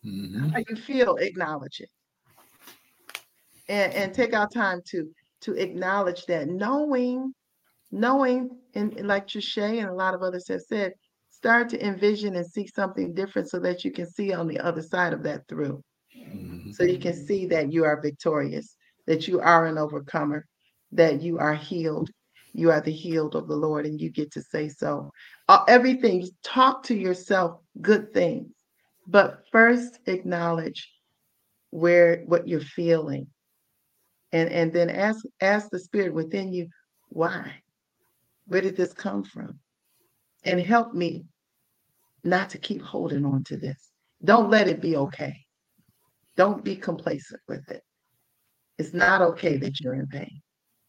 Mm-hmm. 0.05 0.49
How 0.49 0.63
you 0.69 0.77
feel, 0.77 1.17
acknowledge 1.17 1.81
it. 1.81 1.91
And, 3.69 3.93
and 3.95 4.15
take 4.15 4.35
our 4.35 4.49
time 4.49 4.81
to 4.87 5.09
to 5.43 5.55
acknowledge 5.55 6.27
that, 6.27 6.49
knowing, 6.49 7.33
knowing, 7.91 8.51
and 8.75 9.07
like 9.07 9.27
Trisha 9.27 9.79
and 9.79 9.89
a 9.89 9.95
lot 9.95 10.15
of 10.15 10.23
others 10.23 10.49
have 10.49 10.63
said, 10.63 10.95
start 11.31 11.69
to 11.71 11.85
envision 11.85 12.37
and 12.37 12.47
see 12.47 12.67
something 12.67 13.15
different 13.15 13.51
so 13.51 13.59
that 13.61 13.85
you 13.85 13.91
can 13.91 14.07
see 14.07 14.33
on 14.33 14.47
the 14.47 14.59
other 14.61 14.83
side 14.83 15.13
of 15.13 15.23
that 15.25 15.47
through. 15.49 15.83
Mm-hmm. 16.17 16.71
So 16.73 16.85
you 16.85 16.99
can 16.99 17.15
see 17.15 17.47
that 17.47 17.73
you 17.73 17.85
are 17.85 18.01
victorious, 18.01 18.77
that 19.07 19.27
you 19.27 19.41
are 19.41 19.67
an 19.67 19.79
overcomer, 19.79 20.47
that 20.93 21.21
you 21.23 21.39
are 21.39 21.55
healed. 21.55 22.11
You 22.55 22.71
are 22.71 22.81
the 22.81 22.93
healed 22.93 23.35
of 23.35 23.49
the 23.49 23.57
Lord, 23.57 23.87
and 23.87 24.01
you 24.01 24.11
get 24.11 24.31
to 24.33 24.43
say 24.43 24.69
so. 24.69 25.11
Uh, 25.49 25.65
everything, 25.69 26.29
talk 26.45 26.83
to 26.85 26.95
yourself 26.95 27.61
good 27.81 28.13
things, 28.13 28.53
but 29.07 29.43
first 29.51 29.99
acknowledge 30.07 30.93
where 31.71 32.23
what 32.27 32.47
you're 32.47 32.61
feeling 32.61 33.27
and 34.33 34.49
and 34.51 34.73
then 34.73 34.91
ask 34.91 35.25
ask 35.41 35.69
the 35.71 35.79
spirit 35.79 36.15
within 36.15 36.53
you 36.53 36.69
why? 37.09 37.63
Where 38.47 38.63
did 38.63 38.77
this 38.77 38.93
come 38.93 39.23
from? 39.23 39.59
And 40.45 40.61
help 40.61 40.95
me 40.95 41.27
not 42.25 42.51
to 42.51 42.59
keep 42.59 42.83
holding 42.83 43.25
on 43.25 43.45
to 43.45 43.57
this. 43.57 43.91
Don't 44.25 44.51
let 44.51 44.69
it 44.69 44.81
be 44.81 44.97
okay. 44.97 45.37
Don't 46.37 46.65
be 46.65 46.77
complacent 46.77 47.41
with 47.47 47.69
it. 47.71 47.83
It's 48.79 48.95
not 48.95 49.21
okay 49.23 49.59
that 49.59 49.81
you're 49.81 49.95
in 49.95 50.07
pain. 50.07 50.41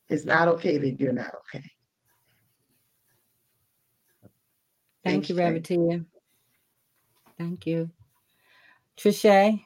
It's 0.10 0.26
not 0.26 0.48
okay 0.48 0.78
that 0.78 0.99
you're 0.99 1.14
not 1.14 1.32
okay. 1.36 1.65
Thank, 5.03 5.30
you 5.30 5.36
Reverend 5.36 5.65
Tia. 5.65 6.06
thank 7.38 7.68
you. 7.68 7.90
Trisha 8.98 9.60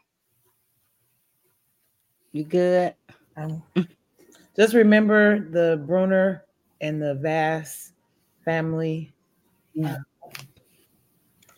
you 2.32 2.44
good 2.44 2.96
um, 3.38 3.64
just 4.56 4.74
remember 4.74 5.40
the 5.40 5.82
Bruner 5.86 6.44
and 6.82 7.02
the 7.02 7.16
Vass 7.16 7.94
family. 8.44 9.14
Yeah. 9.74 9.98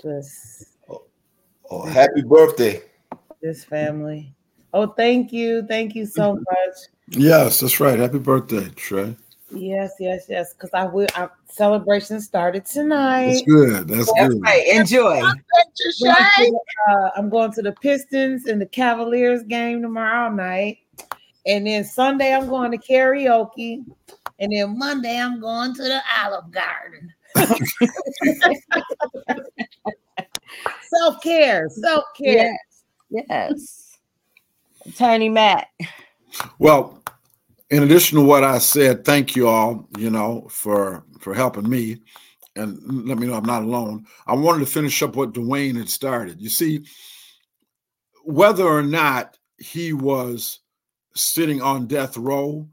Just 0.02 0.78
oh, 0.90 1.04
oh, 1.72 1.86
happy 1.86 2.22
birthday. 2.22 2.82
This 3.42 3.64
family. 3.64 4.34
Oh, 4.74 4.88
thank 4.88 5.34
you. 5.34 5.66
Thank 5.68 5.96
you 5.96 6.06
so 6.06 6.36
much. 6.36 6.76
Yes, 7.10 7.60
that's 7.60 7.80
right. 7.80 7.98
Happy 7.98 8.20
birthday, 8.20 8.70
Trey. 8.76 9.16
Yes, 9.52 9.94
yes, 10.00 10.26
yes. 10.30 10.54
Because 10.54 10.70
I 10.74 10.86
will. 10.86 11.08
Our 11.16 11.32
celebration 11.50 12.22
started 12.22 12.66
tonight. 12.66 13.28
That's 13.28 13.42
good. 13.44 13.88
That's, 13.88 14.14
that's 14.14 14.34
good. 14.34 14.42
Right. 14.42 14.68
Enjoy. 14.68 15.22
Uh, 16.88 17.10
I'm 17.16 17.30
going 17.30 17.52
to 17.54 17.62
the 17.62 17.72
Pistons 17.82 18.46
and 18.46 18.62
the 18.62 18.68
Cavaliers 18.68 19.44
game 19.44 19.82
tomorrow 19.82 20.30
night. 20.30 20.78
And 21.50 21.66
then 21.66 21.84
Sunday 21.84 22.34
I'm 22.34 22.48
going 22.48 22.72
to 22.72 22.78
karaoke. 22.78 23.84
And 24.40 24.54
then 24.54 24.78
Monday 24.78 25.20
I'm 25.20 25.42
going 25.42 25.74
to 25.74 25.82
the 25.82 26.00
Olive 26.24 26.52
Garden. 26.52 27.12
self 30.90 31.22
care, 31.24 31.68
self 31.70 32.06
care. 32.16 32.56
Yes. 33.10 33.26
yes. 33.30 33.98
Attorney 34.86 35.30
Mack. 35.30 35.70
Well, 36.60 37.02
in 37.72 37.82
addition 37.82 38.20
to 38.20 38.24
what 38.24 38.44
I 38.44 38.60
said, 38.60 39.04
thank 39.04 39.36
you 39.36 39.48
all, 39.48 39.88
you 39.98 40.12
know, 40.12 40.48
for 40.50 41.04
for 41.20 41.34
helping 41.34 41.68
me 41.68 42.00
and 42.56 43.08
let 43.08 43.18
me 43.18 43.26
know 43.26 43.34
I'm 43.34 43.44
not 43.44 43.64
alone. 43.64 44.06
I 44.28 44.36
wanted 44.36 44.60
to 44.60 44.72
finish 44.72 45.02
up 45.02 45.16
what 45.16 45.34
Dwayne 45.34 45.78
had 45.78 45.90
started. 45.90 46.40
You 46.40 46.50
see, 46.50 46.86
whether 48.24 48.64
or 48.64 48.84
not 48.84 49.38
he 49.58 49.94
was 49.94 50.60
sitting 51.16 51.62
on 51.62 51.88
death 51.88 52.18
row. 52.18 52.68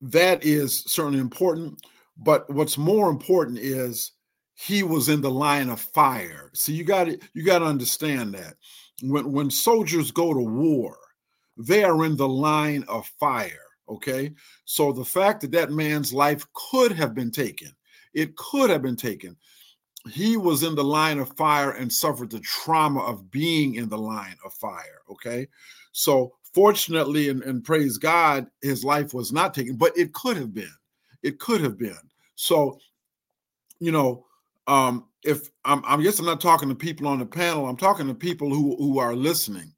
That 0.00 0.44
is 0.44 0.84
certainly 0.86 1.18
important. 1.18 1.80
But 2.16 2.48
what's 2.50 2.78
more 2.78 3.10
important 3.10 3.58
is 3.58 4.12
he 4.54 4.82
was 4.82 5.08
in 5.08 5.20
the 5.20 5.30
line 5.30 5.68
of 5.68 5.80
fire. 5.80 6.50
See, 6.52 6.72
you 6.72 6.84
got 6.84 7.04
to 7.04 7.18
you 7.32 7.44
got 7.44 7.60
to 7.60 7.64
understand 7.64 8.34
that 8.34 8.54
when 9.02 9.30
when 9.30 9.50
soldiers 9.50 10.10
go 10.10 10.34
to 10.34 10.40
war, 10.40 10.96
they 11.56 11.84
are 11.84 12.04
in 12.04 12.16
the 12.16 12.28
line 12.28 12.84
of 12.88 13.06
fire. 13.20 13.64
Okay, 13.88 14.32
so 14.64 14.92
the 14.92 15.04
fact 15.04 15.40
that 15.40 15.52
that 15.52 15.70
man's 15.70 16.12
life 16.12 16.44
could 16.52 16.92
have 16.92 17.14
been 17.14 17.30
taken, 17.30 17.70
it 18.12 18.36
could 18.36 18.68
have 18.68 18.82
been 18.82 18.96
taken. 18.96 19.36
He 20.10 20.36
was 20.36 20.62
in 20.62 20.74
the 20.74 20.84
line 20.84 21.18
of 21.18 21.36
fire 21.36 21.72
and 21.72 21.92
suffered 21.92 22.30
the 22.30 22.40
trauma 22.40 23.00
of 23.00 23.30
being 23.30 23.76
in 23.76 23.88
the 23.88 23.98
line 23.98 24.36
of 24.44 24.52
fire. 24.54 25.02
Okay, 25.10 25.46
so 25.92 26.34
fortunately, 26.58 27.28
and, 27.28 27.40
and 27.44 27.62
praise 27.62 27.98
God, 27.98 28.48
his 28.62 28.84
life 28.84 29.14
was 29.14 29.32
not 29.32 29.54
taken, 29.54 29.76
but 29.76 29.96
it 29.96 30.12
could 30.12 30.36
have 30.36 30.52
been. 30.52 30.74
It 31.22 31.38
could 31.38 31.60
have 31.60 31.78
been. 31.78 31.96
So, 32.34 32.80
you 33.78 33.92
know, 33.92 34.26
um, 34.66 35.04
if 35.22 35.50
I'm, 35.64 35.84
I'm, 35.86 36.02
guess 36.02 36.18
I'm 36.18 36.26
not 36.26 36.40
talking 36.40 36.68
to 36.68 36.74
people 36.74 37.06
on 37.06 37.20
the 37.20 37.26
panel, 37.26 37.68
I'm 37.68 37.76
talking 37.76 38.08
to 38.08 38.14
people 38.14 38.52
who 38.52 38.74
who 38.76 38.98
are 38.98 39.14
listening. 39.14 39.72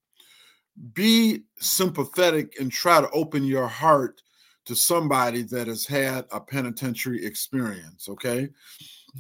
Be 0.95 1.43
sympathetic 1.59 2.59
and 2.59 2.73
try 2.73 3.03
to 3.03 3.11
open 3.11 3.45
your 3.45 3.69
heart 3.69 4.23
to 4.65 4.75
somebody 4.75 5.43
that 5.43 5.67
has 5.67 5.85
had 5.85 6.25
a 6.33 6.41
penitentiary 6.41 7.27
experience. 7.27 8.09
Okay, 8.09 8.49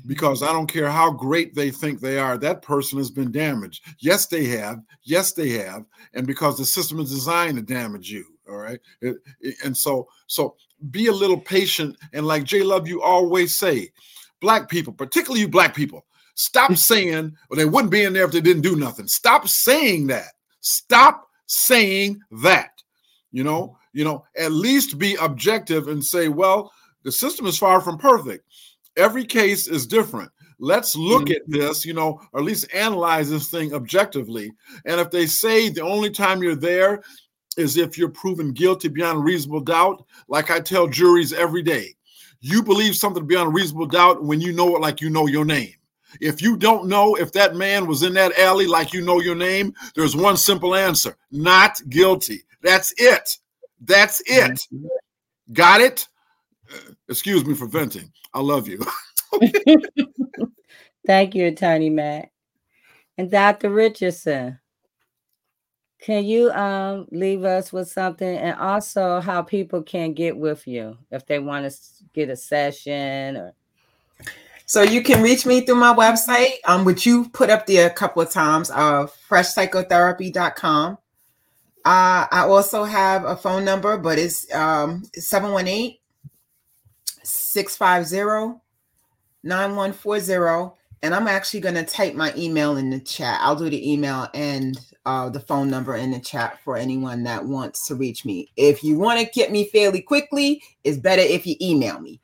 because 0.07 0.43
I 0.43 0.53
don't 0.53 0.67
care 0.67 0.91
how 0.91 1.11
great 1.11 1.55
they 1.55 1.71
think 1.71 2.01
they 2.01 2.19
are, 2.19 2.39
that 2.39 2.63
person 2.63 2.99
has 2.99 3.11
been 3.11 3.33
damaged. 3.33 3.85
Yes, 3.99 4.27
they 4.27 4.45
have. 4.47 4.81
Yes, 5.03 5.33
they 5.33 5.51
have. 5.51 5.85
And 6.15 6.27
because 6.27 6.59
the 6.59 6.65
system 6.65 7.01
is 7.01 7.11
designed 7.11 7.57
to 7.57 7.63
damage 7.63 8.11
you. 8.11 8.25
All 8.49 8.57
right. 8.57 8.81
It, 9.01 9.17
it, 9.41 9.57
and 9.65 9.77
so, 9.77 10.09
so 10.27 10.57
be 10.91 11.07
a 11.07 11.13
little 11.13 11.41
patient. 11.41 11.97
And 12.13 12.27
like 12.27 12.45
Jay 12.45 12.63
Love, 12.63 12.89
you 12.89 13.03
always 13.03 13.57
say, 13.57 13.91
black 14.41 14.69
people, 14.69 14.93
particularly 14.93 15.41
you 15.41 15.49
black 15.49 15.75
people, 15.75 16.05
stop 16.35 16.75
saying, 16.75 17.37
well, 17.49 17.57
they 17.57 17.65
wouldn't 17.65 17.93
be 17.93 18.03
in 18.03 18.13
there 18.13 18.25
if 18.25 18.33
they 18.33 18.41
didn't 18.41 18.63
do 18.63 18.77
nothing. 18.77 19.07
Stop 19.07 19.49
saying 19.49 20.09
that. 20.09 20.33
Stop 20.61 21.29
saying 21.47 22.21
that. 22.43 22.71
You 23.33 23.45
know, 23.45 23.77
you 23.93 24.05
know, 24.05 24.25
at 24.37 24.53
least 24.53 24.99
be 24.99 25.15
objective 25.17 25.89
and 25.89 26.05
say, 26.05 26.29
well, 26.29 26.73
the 27.03 27.13
system 27.13 27.47
is 27.47 27.59
far 27.59 27.81
from 27.81 27.99
perfect 27.99 28.45
every 28.97 29.25
case 29.25 29.67
is 29.69 29.87
different. 29.87 30.31
Let's 30.59 30.95
look 30.95 31.27
mm-hmm. 31.27 31.33
at 31.33 31.61
this, 31.61 31.85
you 31.87 31.95
know, 31.95 32.21
or 32.33 32.41
at 32.41 32.47
least 32.47 32.73
analyze 32.75 33.31
this 33.31 33.51
thing 33.51 33.73
objectively. 33.73 34.53
And 34.85 35.01
if 35.01 35.11
they 35.11 35.27
say 35.27 35.71
the 35.71 35.83
only 35.83 36.11
time 36.11 36.43
you're 36.43 36.55
there 36.55 37.03
is 37.57 37.77
if 37.77 37.97
you're 37.97 38.11
proven 38.11 38.53
guilty 38.53 38.89
beyond 38.89 39.25
reasonable 39.25 39.61
doubt, 39.61 40.05
like 40.29 40.51
I 40.51 40.61
tell 40.61 40.87
juries 40.87 41.33
every 41.33 41.63
day, 41.63 41.95
you 42.41 42.63
believe 42.63 42.95
something 42.95 43.27
beyond 43.27 43.55
reasonable 43.55 43.87
doubt 43.87 44.23
when 44.23 44.41
you 44.41 44.53
know 44.53 44.77
it 44.77 44.81
like 44.81 45.01
you 45.01 45.11
know 45.11 45.27
your 45.27 45.45
name. 45.45 45.75
If 46.21 46.43
you 46.43 46.57
don't 46.57 46.89
know 46.89 47.15
if 47.15 47.33
that 47.33 47.55
man 47.55 47.87
was 47.87 48.03
in 48.03 48.15
that 48.15 48.39
alley 48.39 48.67
like 48.67 48.93
you 48.93 49.01
know 49.01 49.21
your 49.21 49.37
name, 49.37 49.73
there's 49.95 50.17
one 50.17 50.37
simple 50.37 50.75
answer 50.75 51.17
not 51.31 51.81
guilty. 51.89 52.43
That's 52.63 52.93
it. 52.99 53.39
That's 53.81 54.21
it. 54.27 54.53
Mm-hmm. 54.73 54.87
Got 55.53 55.81
it? 55.81 56.09
Excuse 57.09 57.45
me 57.45 57.55
for 57.55 57.67
venting. 57.67 58.13
I 58.35 58.41
love 58.41 58.69
you. 58.69 58.85
Thank 61.07 61.35
you, 61.35 61.47
Attorney 61.47 61.91
Mack. 61.91 62.33
And 63.19 63.31
Dr. 63.31 63.71
Richardson, 63.71 64.59
can 66.01 66.25
you 66.25 66.51
um, 66.53 67.07
leave 67.11 67.45
us 67.45 67.73
with 67.73 67.91
something 67.91 68.37
and 68.39 68.59
also 68.59 69.21
how 69.21 69.43
people 69.43 69.83
can 69.83 70.15
get 70.15 70.37
with 70.37 70.67
you 70.67 70.97
if 71.11 71.27
they 71.27 71.39
want 71.39 71.71
to 71.71 71.77
get 72.15 72.31
a 72.31 72.37
session 72.37 73.37
or 73.37 73.55
so 74.71 74.83
you 74.83 75.03
can 75.03 75.21
reach 75.21 75.45
me 75.45 75.63
through 75.63 75.75
my 75.75 75.93
website, 75.93 76.53
um, 76.65 76.85
which 76.85 77.05
you 77.05 77.29
put 77.31 77.51
up 77.51 77.67
there 77.67 77.89
a 77.89 77.93
couple 77.93 78.23
of 78.23 78.31
times, 78.31 78.71
uh, 78.71 79.09
freshpsychotherapy.com. 79.29 80.93
Uh, 81.85 82.27
I 82.31 82.47
also 82.47 82.85
have 82.85 83.25
a 83.25 83.35
phone 83.35 83.65
number, 83.65 83.99
but 83.99 84.17
it's 84.17 84.47
um, 84.55 85.03
718 85.13 85.97
650 87.51 88.61
9140. 89.43 90.77
And 91.03 91.15
I'm 91.15 91.27
actually 91.27 91.61
going 91.61 91.77
to 91.77 91.85
type 91.85 92.15
my 92.15 92.33
email 92.37 92.77
in 92.77 92.91
the 92.91 93.01
chat. 93.01 93.39
I'll 93.41 93.57
do 93.57 93.71
the 93.71 93.91
email 93.91 94.29
and 94.35 94.79
uh, 95.07 95.31
the 95.31 95.41
phone 95.41 95.71
number 95.71 95.97
in 95.97 96.11
the 96.11 96.21
chat 96.21 96.59
for 96.63 96.77
anyone 96.77 97.23
that 97.23 97.47
wants 97.47 97.87
to 97.87 97.95
reach 97.95 98.27
me. 98.27 98.53
If 98.57 98.85
you 98.85 98.99
want 98.99 99.19
to 99.19 99.27
get 99.33 99.51
me 99.51 99.65
fairly 99.69 100.03
quickly, 100.03 100.63
it's 100.85 100.99
better 100.99 101.23
if 101.23 101.47
you 101.47 101.57
email 101.61 101.99
me. 102.01 102.21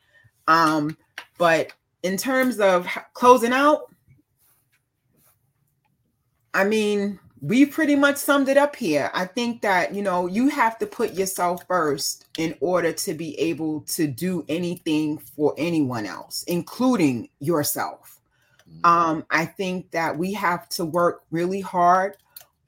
Um, 0.46 0.96
but 1.38 1.72
in 2.02 2.18
terms 2.18 2.60
of 2.60 2.86
closing 3.14 3.52
out, 3.52 3.90
I 6.52 6.64
mean, 6.64 7.18
we 7.40 7.66
pretty 7.66 7.96
much 7.96 8.16
summed 8.16 8.48
it 8.48 8.56
up 8.56 8.76
here. 8.76 9.10
I 9.12 9.26
think 9.26 9.60
that, 9.62 9.94
you 9.94 10.02
know, 10.02 10.26
you 10.26 10.48
have 10.48 10.78
to 10.78 10.86
put 10.86 11.14
yourself 11.14 11.66
first 11.66 12.26
in 12.38 12.56
order 12.60 12.92
to 12.92 13.14
be 13.14 13.38
able 13.38 13.82
to 13.82 14.06
do 14.06 14.44
anything 14.48 15.18
for 15.18 15.54
anyone 15.58 16.06
else, 16.06 16.44
including 16.44 17.28
yourself. 17.40 18.20
Mm-hmm. 18.68 18.86
Um, 18.86 19.26
I 19.30 19.44
think 19.44 19.90
that 19.90 20.16
we 20.16 20.32
have 20.32 20.68
to 20.70 20.84
work 20.84 21.24
really 21.30 21.60
hard 21.60 22.16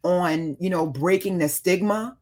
on, 0.02 0.56
you 0.60 0.70
know, 0.70 0.86
breaking 0.86 1.38
the 1.38 1.48
stigma 1.48 2.16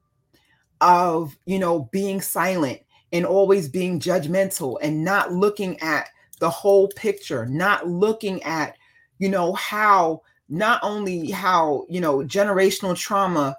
of, 0.81 1.37
you 1.47 1.59
know, 1.59 1.89
being 1.91 2.21
silent 2.21 2.81
and 3.13 3.27
always 3.27 3.69
being 3.69 3.99
judgmental 3.99 4.79
and 4.81 5.05
not 5.05 5.33
looking 5.33 5.81
at 5.81 6.09
the 6.39 6.51
whole 6.51 6.89
picture, 6.89 7.47
not 7.47 7.89
looking 7.89 8.43
at, 8.45 8.77
you 9.19 9.29
know, 9.29 9.53
how 9.55 10.23
not 10.49 10.81
only 10.83 11.31
how 11.31 11.87
you 11.89 12.01
know 12.01 12.19
generational 12.19 12.97
trauma 12.97 13.57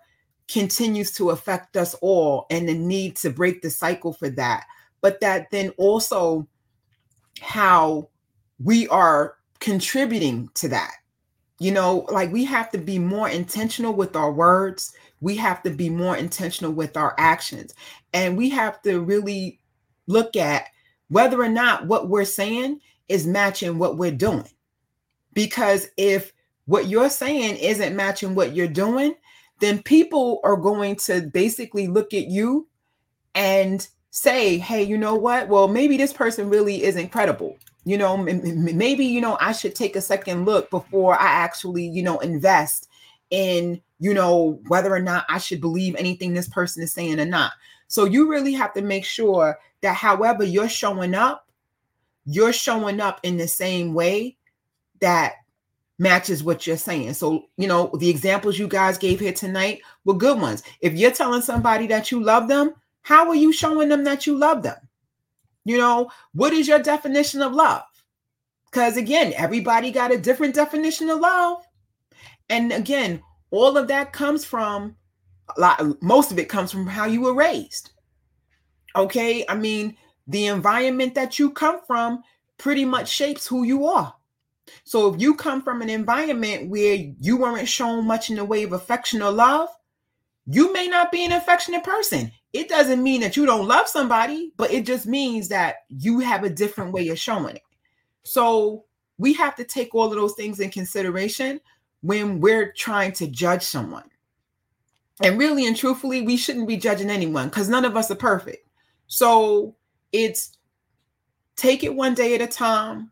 continues 0.48 1.12
to 1.12 1.32
affect 1.32 1.76
us 1.76 1.94
all 1.96 2.46
and 2.50 2.70
the 2.70 2.74
need 2.74 3.16
to 3.18 3.30
break 3.30 3.62
the 3.62 3.70
cycle 3.70 4.14
for 4.14 4.30
that 4.30 4.66
but 5.02 5.20
that 5.20 5.50
then 5.52 5.70
also 5.78 6.48
how 7.40 8.10
we 8.64 8.88
are 8.88 9.36
contributing 9.60 10.50
to 10.56 10.68
that. 10.70 10.94
You 11.60 11.72
know 11.72 12.06
like 12.12 12.32
we 12.32 12.46
have 12.46 12.70
to 12.72 12.78
be 12.78 13.00
more 13.00 13.30
intentional 13.30 13.94
with 13.94 14.16
our 14.16 14.32
words. 14.32 14.94
We 15.22 15.36
have 15.38 15.64
to 15.64 15.72
be 15.72 15.90
more 15.90 16.16
intentional 16.16 16.72
with 16.72 16.96
our 16.96 17.16
actions. 17.18 17.74
And 18.14 18.38
we 18.38 18.50
have 18.50 18.82
to 18.84 19.02
really 19.02 19.60
look 20.06 20.36
at 20.36 20.68
whether 21.10 21.42
or 21.42 21.50
not 21.50 21.88
what 21.88 22.10
we're 22.10 22.26
saying 22.26 22.82
is 23.10 23.26
matching 23.26 23.80
what 23.80 23.98
we're 23.98 24.12
doing. 24.12 24.50
Because 25.34 25.88
if 25.98 26.32
what 26.68 26.88
you're 26.88 27.10
saying 27.10 27.58
isn't 27.58 27.96
matching 27.96 28.36
what 28.36 28.56
you're 28.56 28.68
doing, 28.68 29.16
then 29.60 29.82
people 29.82 30.40
are 30.44 30.58
going 30.58 30.96
to 30.98 31.22
basically 31.22 31.88
look 31.88 32.14
at 32.14 32.28
you 32.28 32.68
and 33.34 33.88
say, 34.12 34.58
hey, 34.58 34.84
you 34.84 34.98
know 34.98 35.16
what? 35.16 35.48
Well, 35.48 35.68
maybe 35.68 35.98
this 35.98 36.14
person 36.14 36.50
really 36.50 36.84
isn't 36.84 37.12
credible. 37.12 37.58
You 37.86 37.98
know, 37.98 38.18
maybe, 38.18 39.06
you 39.06 39.22
know, 39.22 39.38
I 39.40 39.54
should 39.54 39.74
take 39.74 39.96
a 39.96 40.02
second 40.02 40.46
look 40.46 40.70
before 40.70 41.16
I 41.16 41.28
actually, 41.28 41.88
you 41.88 42.04
know, 42.04 42.20
invest 42.20 42.90
in, 43.30 43.82
you 44.00 44.14
know, 44.14 44.60
whether 44.68 44.94
or 44.94 45.00
not 45.00 45.26
I 45.30 45.38
should 45.38 45.62
believe 45.62 45.96
anything 45.96 46.34
this 46.34 46.50
person 46.50 46.84
is 46.84 46.94
saying 46.94 47.20
or 47.20 47.26
not. 47.26 47.54
So 47.88 48.04
you 48.04 48.30
really 48.30 48.54
have 48.54 48.74
to 48.74 48.82
make 48.82 49.06
sure 49.06 49.58
that 49.82 49.96
however 49.96 50.44
you're 50.44 50.68
showing 50.68 51.16
up, 51.16 51.48
you're 52.26 52.52
showing 52.52 53.00
up 53.00 53.22
in 53.24 53.38
the 53.38 53.48
same 53.48 53.94
way 53.94 54.36
that 55.00 55.36
matches 56.00 56.44
what 56.44 56.68
you're 56.68 56.78
saying. 56.78 57.14
So, 57.14 57.46
you 57.58 57.68
know, 57.68 57.92
the 58.00 58.10
examples 58.10 58.60
you 58.60 58.68
guys 58.68 58.98
gave 58.98 59.20
here 59.20 59.34
tonight 59.34 59.82
were 60.06 60.14
good 60.14 60.40
ones. 60.40 60.64
If 60.82 60.94
you're 60.94 61.12
telling 61.12 61.42
somebody 61.42 61.88
that 61.88 62.12
you 62.12 62.22
love 62.22 62.48
them, 62.48 62.74
how 63.02 63.28
are 63.30 63.36
you 63.36 63.52
showing 63.52 63.90
them 63.90 64.04
that 64.04 64.28
you 64.28 64.38
love 64.38 64.64
them? 64.64 64.78
You 65.66 65.78
know, 65.78 66.12
what 66.34 66.54
is 66.54 66.68
your 66.68 66.80
definition 66.80 67.42
of 67.42 67.54
love? 67.54 67.84
Because 68.66 68.98
again, 68.98 69.34
everybody 69.36 69.92
got 69.92 70.14
a 70.14 70.18
different 70.18 70.56
definition 70.56 71.10
of 71.10 71.20
love. 71.20 71.66
And 72.50 72.72
again, 72.72 73.22
all 73.52 73.78
of 73.78 73.88
that 73.88 74.14
comes 74.14 74.46
from 74.46 74.96
a 75.56 75.60
lot, 75.60 76.02
most 76.02 76.32
of 76.32 76.40
it 76.40 76.50
comes 76.50 76.72
from 76.72 76.86
how 76.86 77.06
you 77.06 77.22
were 77.22 77.34
raised. 77.34 77.92
Okay. 78.96 79.46
I 79.48 79.56
mean, 79.56 79.98
the 80.28 80.48
environment 80.48 81.16
that 81.16 81.40
you 81.40 81.52
come 81.52 81.80
from 81.88 82.24
pretty 82.58 82.86
much 82.86 83.10
shapes 83.10 83.48
who 83.48 83.64
you 83.64 83.86
are. 83.86 84.14
So 84.84 85.14
if 85.14 85.22
you 85.22 85.36
come 85.36 85.62
from 85.62 85.82
an 85.82 85.90
environment 85.90 86.70
where 86.70 86.96
you 87.20 87.38
weren't 87.38 87.68
shown 87.68 88.06
much 88.06 88.30
in 88.30 88.36
the 88.36 88.46
way 88.46 88.64
of 88.64 88.74
affection 88.74 89.22
or 89.22 89.32
love, 89.32 89.70
you 90.46 90.72
may 90.72 90.88
not 90.88 91.12
be 91.12 91.26
an 91.26 91.34
affectionate 91.34 91.84
person. 91.84 92.32
It 92.54 92.70
doesn't 92.70 93.04
mean 93.04 93.22
that 93.22 93.36
you 93.36 93.46
don't 93.46 93.68
love 93.68 93.88
somebody, 93.88 94.54
but 94.58 94.72
it 94.72 94.86
just 94.86 95.06
means 95.06 95.50
that 95.50 95.78
you 95.90 96.20
have 96.20 96.44
a 96.44 96.50
different 96.50 96.94
way 96.94 97.10
of 97.10 97.20
showing 97.20 97.58
it. 97.58 97.64
So 98.24 98.86
we 99.18 99.34
have 99.34 99.56
to 99.56 99.64
take 99.64 99.94
all 99.94 100.06
of 100.06 100.16
those 100.16 100.36
things 100.36 100.60
in 100.60 100.70
consideration 100.70 101.60
when 102.02 102.40
we're 102.40 102.72
trying 102.72 103.12
to 103.14 103.28
judge 103.28 103.64
someone. 103.64 104.10
And 105.22 105.38
really 105.38 105.66
and 105.66 105.76
truthfully, 105.76 106.22
we 106.22 106.38
shouldn't 106.38 106.68
be 106.68 106.78
judging 106.78 107.10
anyone 107.10 107.50
because 107.50 107.70
none 107.70 107.86
of 107.86 107.98
us 107.98 108.12
are 108.12 108.16
perfect. 108.16 108.68
So 109.08 109.76
it's 110.12 110.58
take 111.56 111.84
it 111.84 111.94
one 111.94 112.14
day 112.14 112.36
at 112.36 112.42
a 112.42 112.48
time 112.48 113.12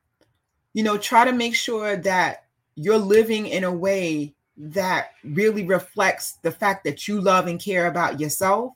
you 0.76 0.84
know, 0.84 0.98
try 0.98 1.24
to 1.24 1.32
make 1.32 1.56
sure 1.56 1.96
that 1.96 2.44
you're 2.76 2.98
living 2.98 3.48
in 3.48 3.64
a 3.64 3.72
way 3.72 4.36
that 4.58 5.12
really 5.24 5.66
reflects 5.66 6.34
the 6.44 6.52
fact 6.52 6.84
that 6.84 7.08
you 7.08 7.22
love 7.22 7.48
and 7.48 7.62
care 7.62 7.88
about 7.88 8.20
yourself. 8.20 8.74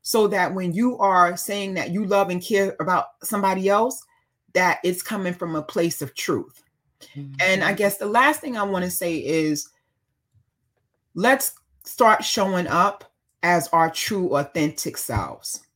So 0.00 0.26
that 0.28 0.52
when 0.52 0.72
you 0.72 0.98
are 0.98 1.36
saying 1.36 1.74
that 1.74 1.90
you 1.90 2.04
love 2.04 2.30
and 2.30 2.42
care 2.42 2.74
about 2.80 3.06
somebody 3.22 3.68
else 3.68 4.02
that 4.54 4.80
it's 4.82 5.02
coming 5.02 5.34
from 5.34 5.54
a 5.54 5.62
place 5.62 6.02
of 6.02 6.14
truth. 6.14 6.64
Mm-hmm. 7.16 7.34
and 7.40 7.64
i 7.64 7.72
guess 7.72 7.98
the 7.98 8.06
last 8.06 8.40
thing 8.40 8.56
i 8.56 8.62
want 8.62 8.84
to 8.84 8.90
say 8.90 9.16
is 9.16 9.70
let's 11.16 11.54
start 11.82 12.24
showing 12.24 12.68
up 12.68 13.12
as 13.42 13.68
our 13.68 13.90
true 13.90 14.36
authentic 14.36 14.96
selves. 14.96 15.66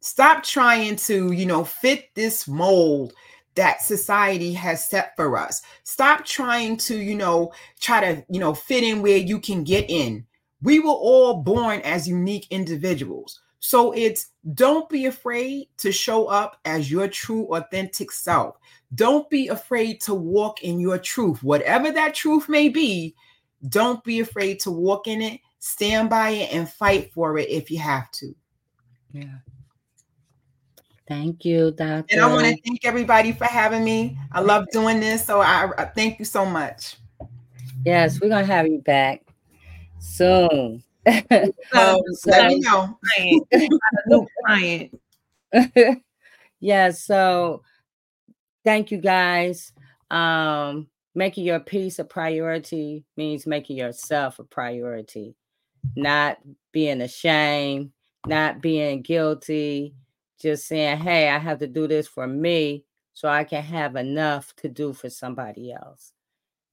Stop 0.00 0.42
trying 0.42 0.96
to 0.96 1.32
you 1.32 1.46
know 1.46 1.64
fit 1.64 2.08
this 2.14 2.48
mold 2.48 3.12
that 3.60 3.82
society 3.82 4.54
has 4.54 4.88
set 4.88 5.14
for 5.16 5.36
us. 5.36 5.60
Stop 5.82 6.24
trying 6.24 6.78
to, 6.78 6.96
you 6.96 7.14
know, 7.14 7.52
try 7.78 8.00
to, 8.00 8.24
you 8.30 8.40
know, 8.40 8.54
fit 8.54 8.82
in 8.82 9.02
where 9.02 9.18
you 9.18 9.38
can 9.38 9.64
get 9.64 9.90
in. 9.90 10.24
We 10.62 10.78
were 10.78 10.88
all 10.88 11.42
born 11.42 11.80
as 11.80 12.08
unique 12.08 12.46
individuals. 12.48 13.38
So 13.58 13.92
it's 13.92 14.28
don't 14.54 14.88
be 14.88 15.04
afraid 15.04 15.66
to 15.76 15.92
show 15.92 16.24
up 16.24 16.58
as 16.64 16.90
your 16.90 17.06
true, 17.06 17.54
authentic 17.54 18.12
self. 18.12 18.56
Don't 18.94 19.28
be 19.28 19.48
afraid 19.48 20.00
to 20.02 20.14
walk 20.14 20.62
in 20.62 20.80
your 20.80 20.96
truth, 20.96 21.42
whatever 21.42 21.92
that 21.92 22.14
truth 22.14 22.48
may 22.48 22.70
be. 22.70 23.14
Don't 23.68 24.02
be 24.04 24.20
afraid 24.20 24.58
to 24.60 24.70
walk 24.70 25.06
in 25.06 25.20
it, 25.20 25.38
stand 25.58 26.08
by 26.08 26.30
it, 26.30 26.54
and 26.54 26.66
fight 26.66 27.12
for 27.12 27.36
it 27.36 27.50
if 27.50 27.70
you 27.70 27.78
have 27.78 28.10
to. 28.12 28.34
Yeah. 29.12 29.36
Thank 31.10 31.44
you, 31.44 31.72
Doctor. 31.72 32.14
And 32.14 32.20
I 32.20 32.32
want 32.32 32.46
to 32.46 32.56
thank 32.64 32.84
everybody 32.84 33.32
for 33.32 33.44
having 33.44 33.82
me. 33.82 34.16
I 34.30 34.38
love 34.38 34.66
doing 34.70 35.00
this. 35.00 35.26
So 35.26 35.40
I, 35.40 35.68
I 35.76 35.86
thank 35.86 36.20
you 36.20 36.24
so 36.24 36.46
much. 36.46 36.98
Yes, 37.84 38.20
we're 38.20 38.28
going 38.28 38.46
to 38.46 38.52
have 38.52 38.68
you 38.68 38.78
back 38.78 39.24
soon. 39.98 40.84
um, 41.08 41.20
so, 41.72 42.30
let 42.30 42.46
me 42.46 42.60
know. 42.60 42.96
new 44.06 44.26
client. 44.46 45.00
yeah, 46.60 46.92
so 46.92 47.62
thank 48.64 48.92
you 48.92 48.98
guys. 48.98 49.72
Um, 50.12 50.86
making 51.16 51.44
your 51.44 51.58
peace 51.58 51.98
a 51.98 52.04
priority 52.04 53.04
means 53.16 53.48
making 53.48 53.78
yourself 53.78 54.38
a 54.38 54.44
priority, 54.44 55.34
not 55.96 56.38
being 56.70 57.00
ashamed, 57.00 57.90
not 58.28 58.60
being 58.60 59.02
guilty, 59.02 59.96
just 60.40 60.66
saying, 60.66 60.98
hey, 60.98 61.28
I 61.28 61.38
have 61.38 61.58
to 61.58 61.66
do 61.66 61.86
this 61.86 62.08
for 62.08 62.26
me 62.26 62.84
so 63.12 63.28
I 63.28 63.44
can 63.44 63.62
have 63.62 63.96
enough 63.96 64.54
to 64.56 64.68
do 64.68 64.92
for 64.92 65.10
somebody 65.10 65.72
else. 65.72 66.12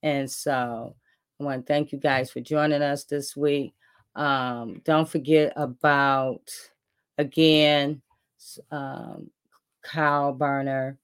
And 0.02 0.30
so 0.30 0.96
I 1.40 1.44
want 1.44 1.66
to 1.66 1.74
thank 1.74 1.92
you 1.92 2.00
guys 2.00 2.32
for 2.32 2.40
joining 2.40 2.82
us 2.82 3.04
this 3.04 3.36
week. 3.36 3.74
Um, 4.16 4.82
don't 4.86 5.08
forget 5.08 5.54
about, 5.56 6.50
again, 7.18 8.02
um, 8.72 9.30
Kyle 9.84 10.34
Berner. 10.34 10.98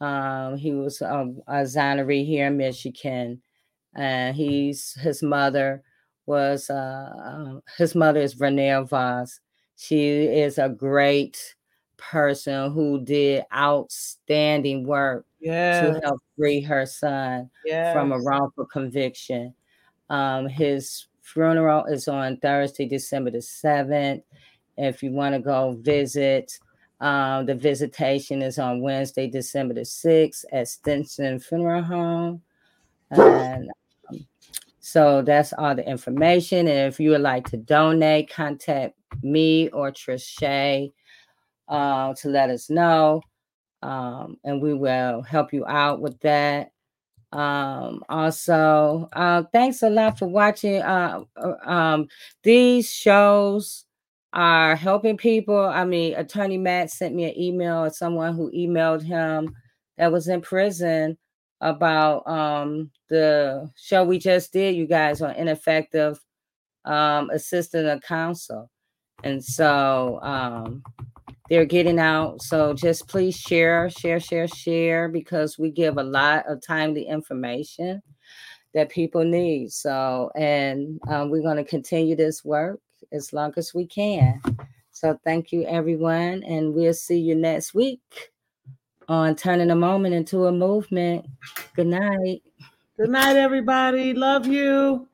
Um, 0.00 0.56
he 0.56 0.72
was 0.72 1.00
a, 1.02 1.32
exoneree 1.48 2.26
here 2.26 2.46
in 2.46 2.56
Michigan. 2.56 3.42
And 3.94 4.36
he's 4.36 4.94
his 4.94 5.22
mother 5.22 5.82
was 6.26 6.70
uh, 6.70 6.74
uh 6.74 7.60
his 7.76 7.94
mother 7.94 8.20
is 8.20 8.38
Renee 8.38 8.82
Voss. 8.84 9.40
She 9.76 10.08
is 10.08 10.58
a 10.58 10.68
great 10.68 11.56
person 12.00 12.72
who 12.72 13.00
did 13.00 13.44
outstanding 13.54 14.86
work 14.86 15.26
yes. 15.40 15.84
to 15.84 16.00
help 16.00 16.20
free 16.36 16.60
her 16.60 16.86
son 16.86 17.50
yes. 17.64 17.94
from 17.94 18.12
a 18.12 18.20
wrongful 18.20 18.66
conviction. 18.66 19.54
Um, 20.08 20.48
his 20.48 21.06
funeral 21.22 21.84
is 21.86 22.08
on 22.08 22.38
Thursday, 22.38 22.86
December 22.86 23.30
the 23.30 23.38
7th. 23.38 24.22
If 24.76 25.02
you 25.02 25.12
want 25.12 25.34
to 25.34 25.40
go 25.40 25.76
visit, 25.80 26.58
um, 27.00 27.46
the 27.46 27.54
visitation 27.54 28.42
is 28.42 28.58
on 28.58 28.80
Wednesday, 28.80 29.28
December 29.28 29.74
the 29.74 29.82
6th 29.82 30.44
at 30.52 30.68
Stinson 30.68 31.38
Funeral 31.38 31.82
Home. 31.82 32.42
And 33.10 33.70
um, 34.10 34.26
so 34.80 35.22
that's 35.22 35.52
all 35.52 35.74
the 35.74 35.88
information. 35.88 36.66
And 36.68 36.92
if 36.92 37.00
you 37.00 37.10
would 37.10 37.20
like 37.20 37.48
to 37.50 37.56
donate, 37.56 38.30
contact 38.30 38.94
me 39.22 39.68
or 39.70 39.90
Trisha 39.90 40.92
uh, 41.70 42.12
to 42.14 42.28
let 42.28 42.50
us 42.50 42.68
know. 42.68 43.22
Um, 43.82 44.36
and 44.44 44.60
we 44.60 44.74
will 44.74 45.22
help 45.22 45.54
you 45.54 45.64
out 45.66 46.00
with 46.00 46.20
that. 46.20 46.72
Um, 47.32 48.02
also, 48.08 49.08
uh, 49.12 49.44
thanks 49.52 49.82
a 49.82 49.88
lot 49.88 50.18
for 50.18 50.26
watching. 50.26 50.82
Uh, 50.82 51.20
uh, 51.36 51.70
um, 51.70 52.08
these 52.42 52.92
shows 52.92 53.84
are 54.32 54.76
helping 54.76 55.16
people. 55.16 55.58
I 55.58 55.84
mean, 55.84 56.14
Attorney 56.14 56.58
Mack 56.58 56.90
sent 56.90 57.14
me 57.14 57.24
an 57.24 57.38
email 57.38 57.84
of 57.84 57.96
someone 57.96 58.34
who 58.34 58.50
emailed 58.50 59.02
him 59.02 59.54
that 59.96 60.12
was 60.12 60.28
in 60.28 60.40
prison 60.40 61.16
about 61.60 62.26
um, 62.28 62.90
the 63.08 63.70
show 63.76 64.04
we 64.04 64.18
just 64.18 64.52
did, 64.52 64.74
you 64.74 64.86
guys, 64.86 65.22
on 65.22 65.34
ineffective 65.34 66.18
um, 66.84 67.30
assistant 67.30 67.86
of 67.86 68.00
counsel. 68.02 68.70
And 69.22 69.44
so 69.44 70.18
um, 70.22 70.82
they're 71.50 71.66
getting 71.66 71.98
out. 71.98 72.40
So 72.40 72.72
just 72.72 73.08
please 73.08 73.36
share, 73.36 73.90
share, 73.90 74.20
share, 74.20 74.48
share, 74.48 75.08
because 75.08 75.58
we 75.58 75.70
give 75.70 75.98
a 75.98 76.02
lot 76.02 76.46
of 76.48 76.62
timely 76.62 77.06
information 77.06 78.00
that 78.72 78.88
people 78.88 79.24
need. 79.24 79.72
So, 79.72 80.30
and 80.36 81.00
um, 81.08 81.28
we're 81.28 81.42
going 81.42 81.56
to 81.56 81.64
continue 81.64 82.14
this 82.14 82.44
work 82.44 82.80
as 83.12 83.32
long 83.32 83.52
as 83.56 83.74
we 83.74 83.84
can. 83.84 84.40
So, 84.92 85.18
thank 85.24 85.50
you, 85.50 85.64
everyone, 85.66 86.44
and 86.44 86.74
we'll 86.74 86.94
see 86.94 87.18
you 87.18 87.34
next 87.34 87.74
week 87.74 88.30
on 89.08 89.34
turning 89.34 89.70
a 89.70 89.76
moment 89.76 90.14
into 90.14 90.46
a 90.46 90.52
movement. 90.52 91.26
Good 91.74 91.88
night. 91.88 92.42
Good 92.96 93.10
night, 93.10 93.36
everybody. 93.36 94.14
Love 94.14 94.46
you. 94.46 95.08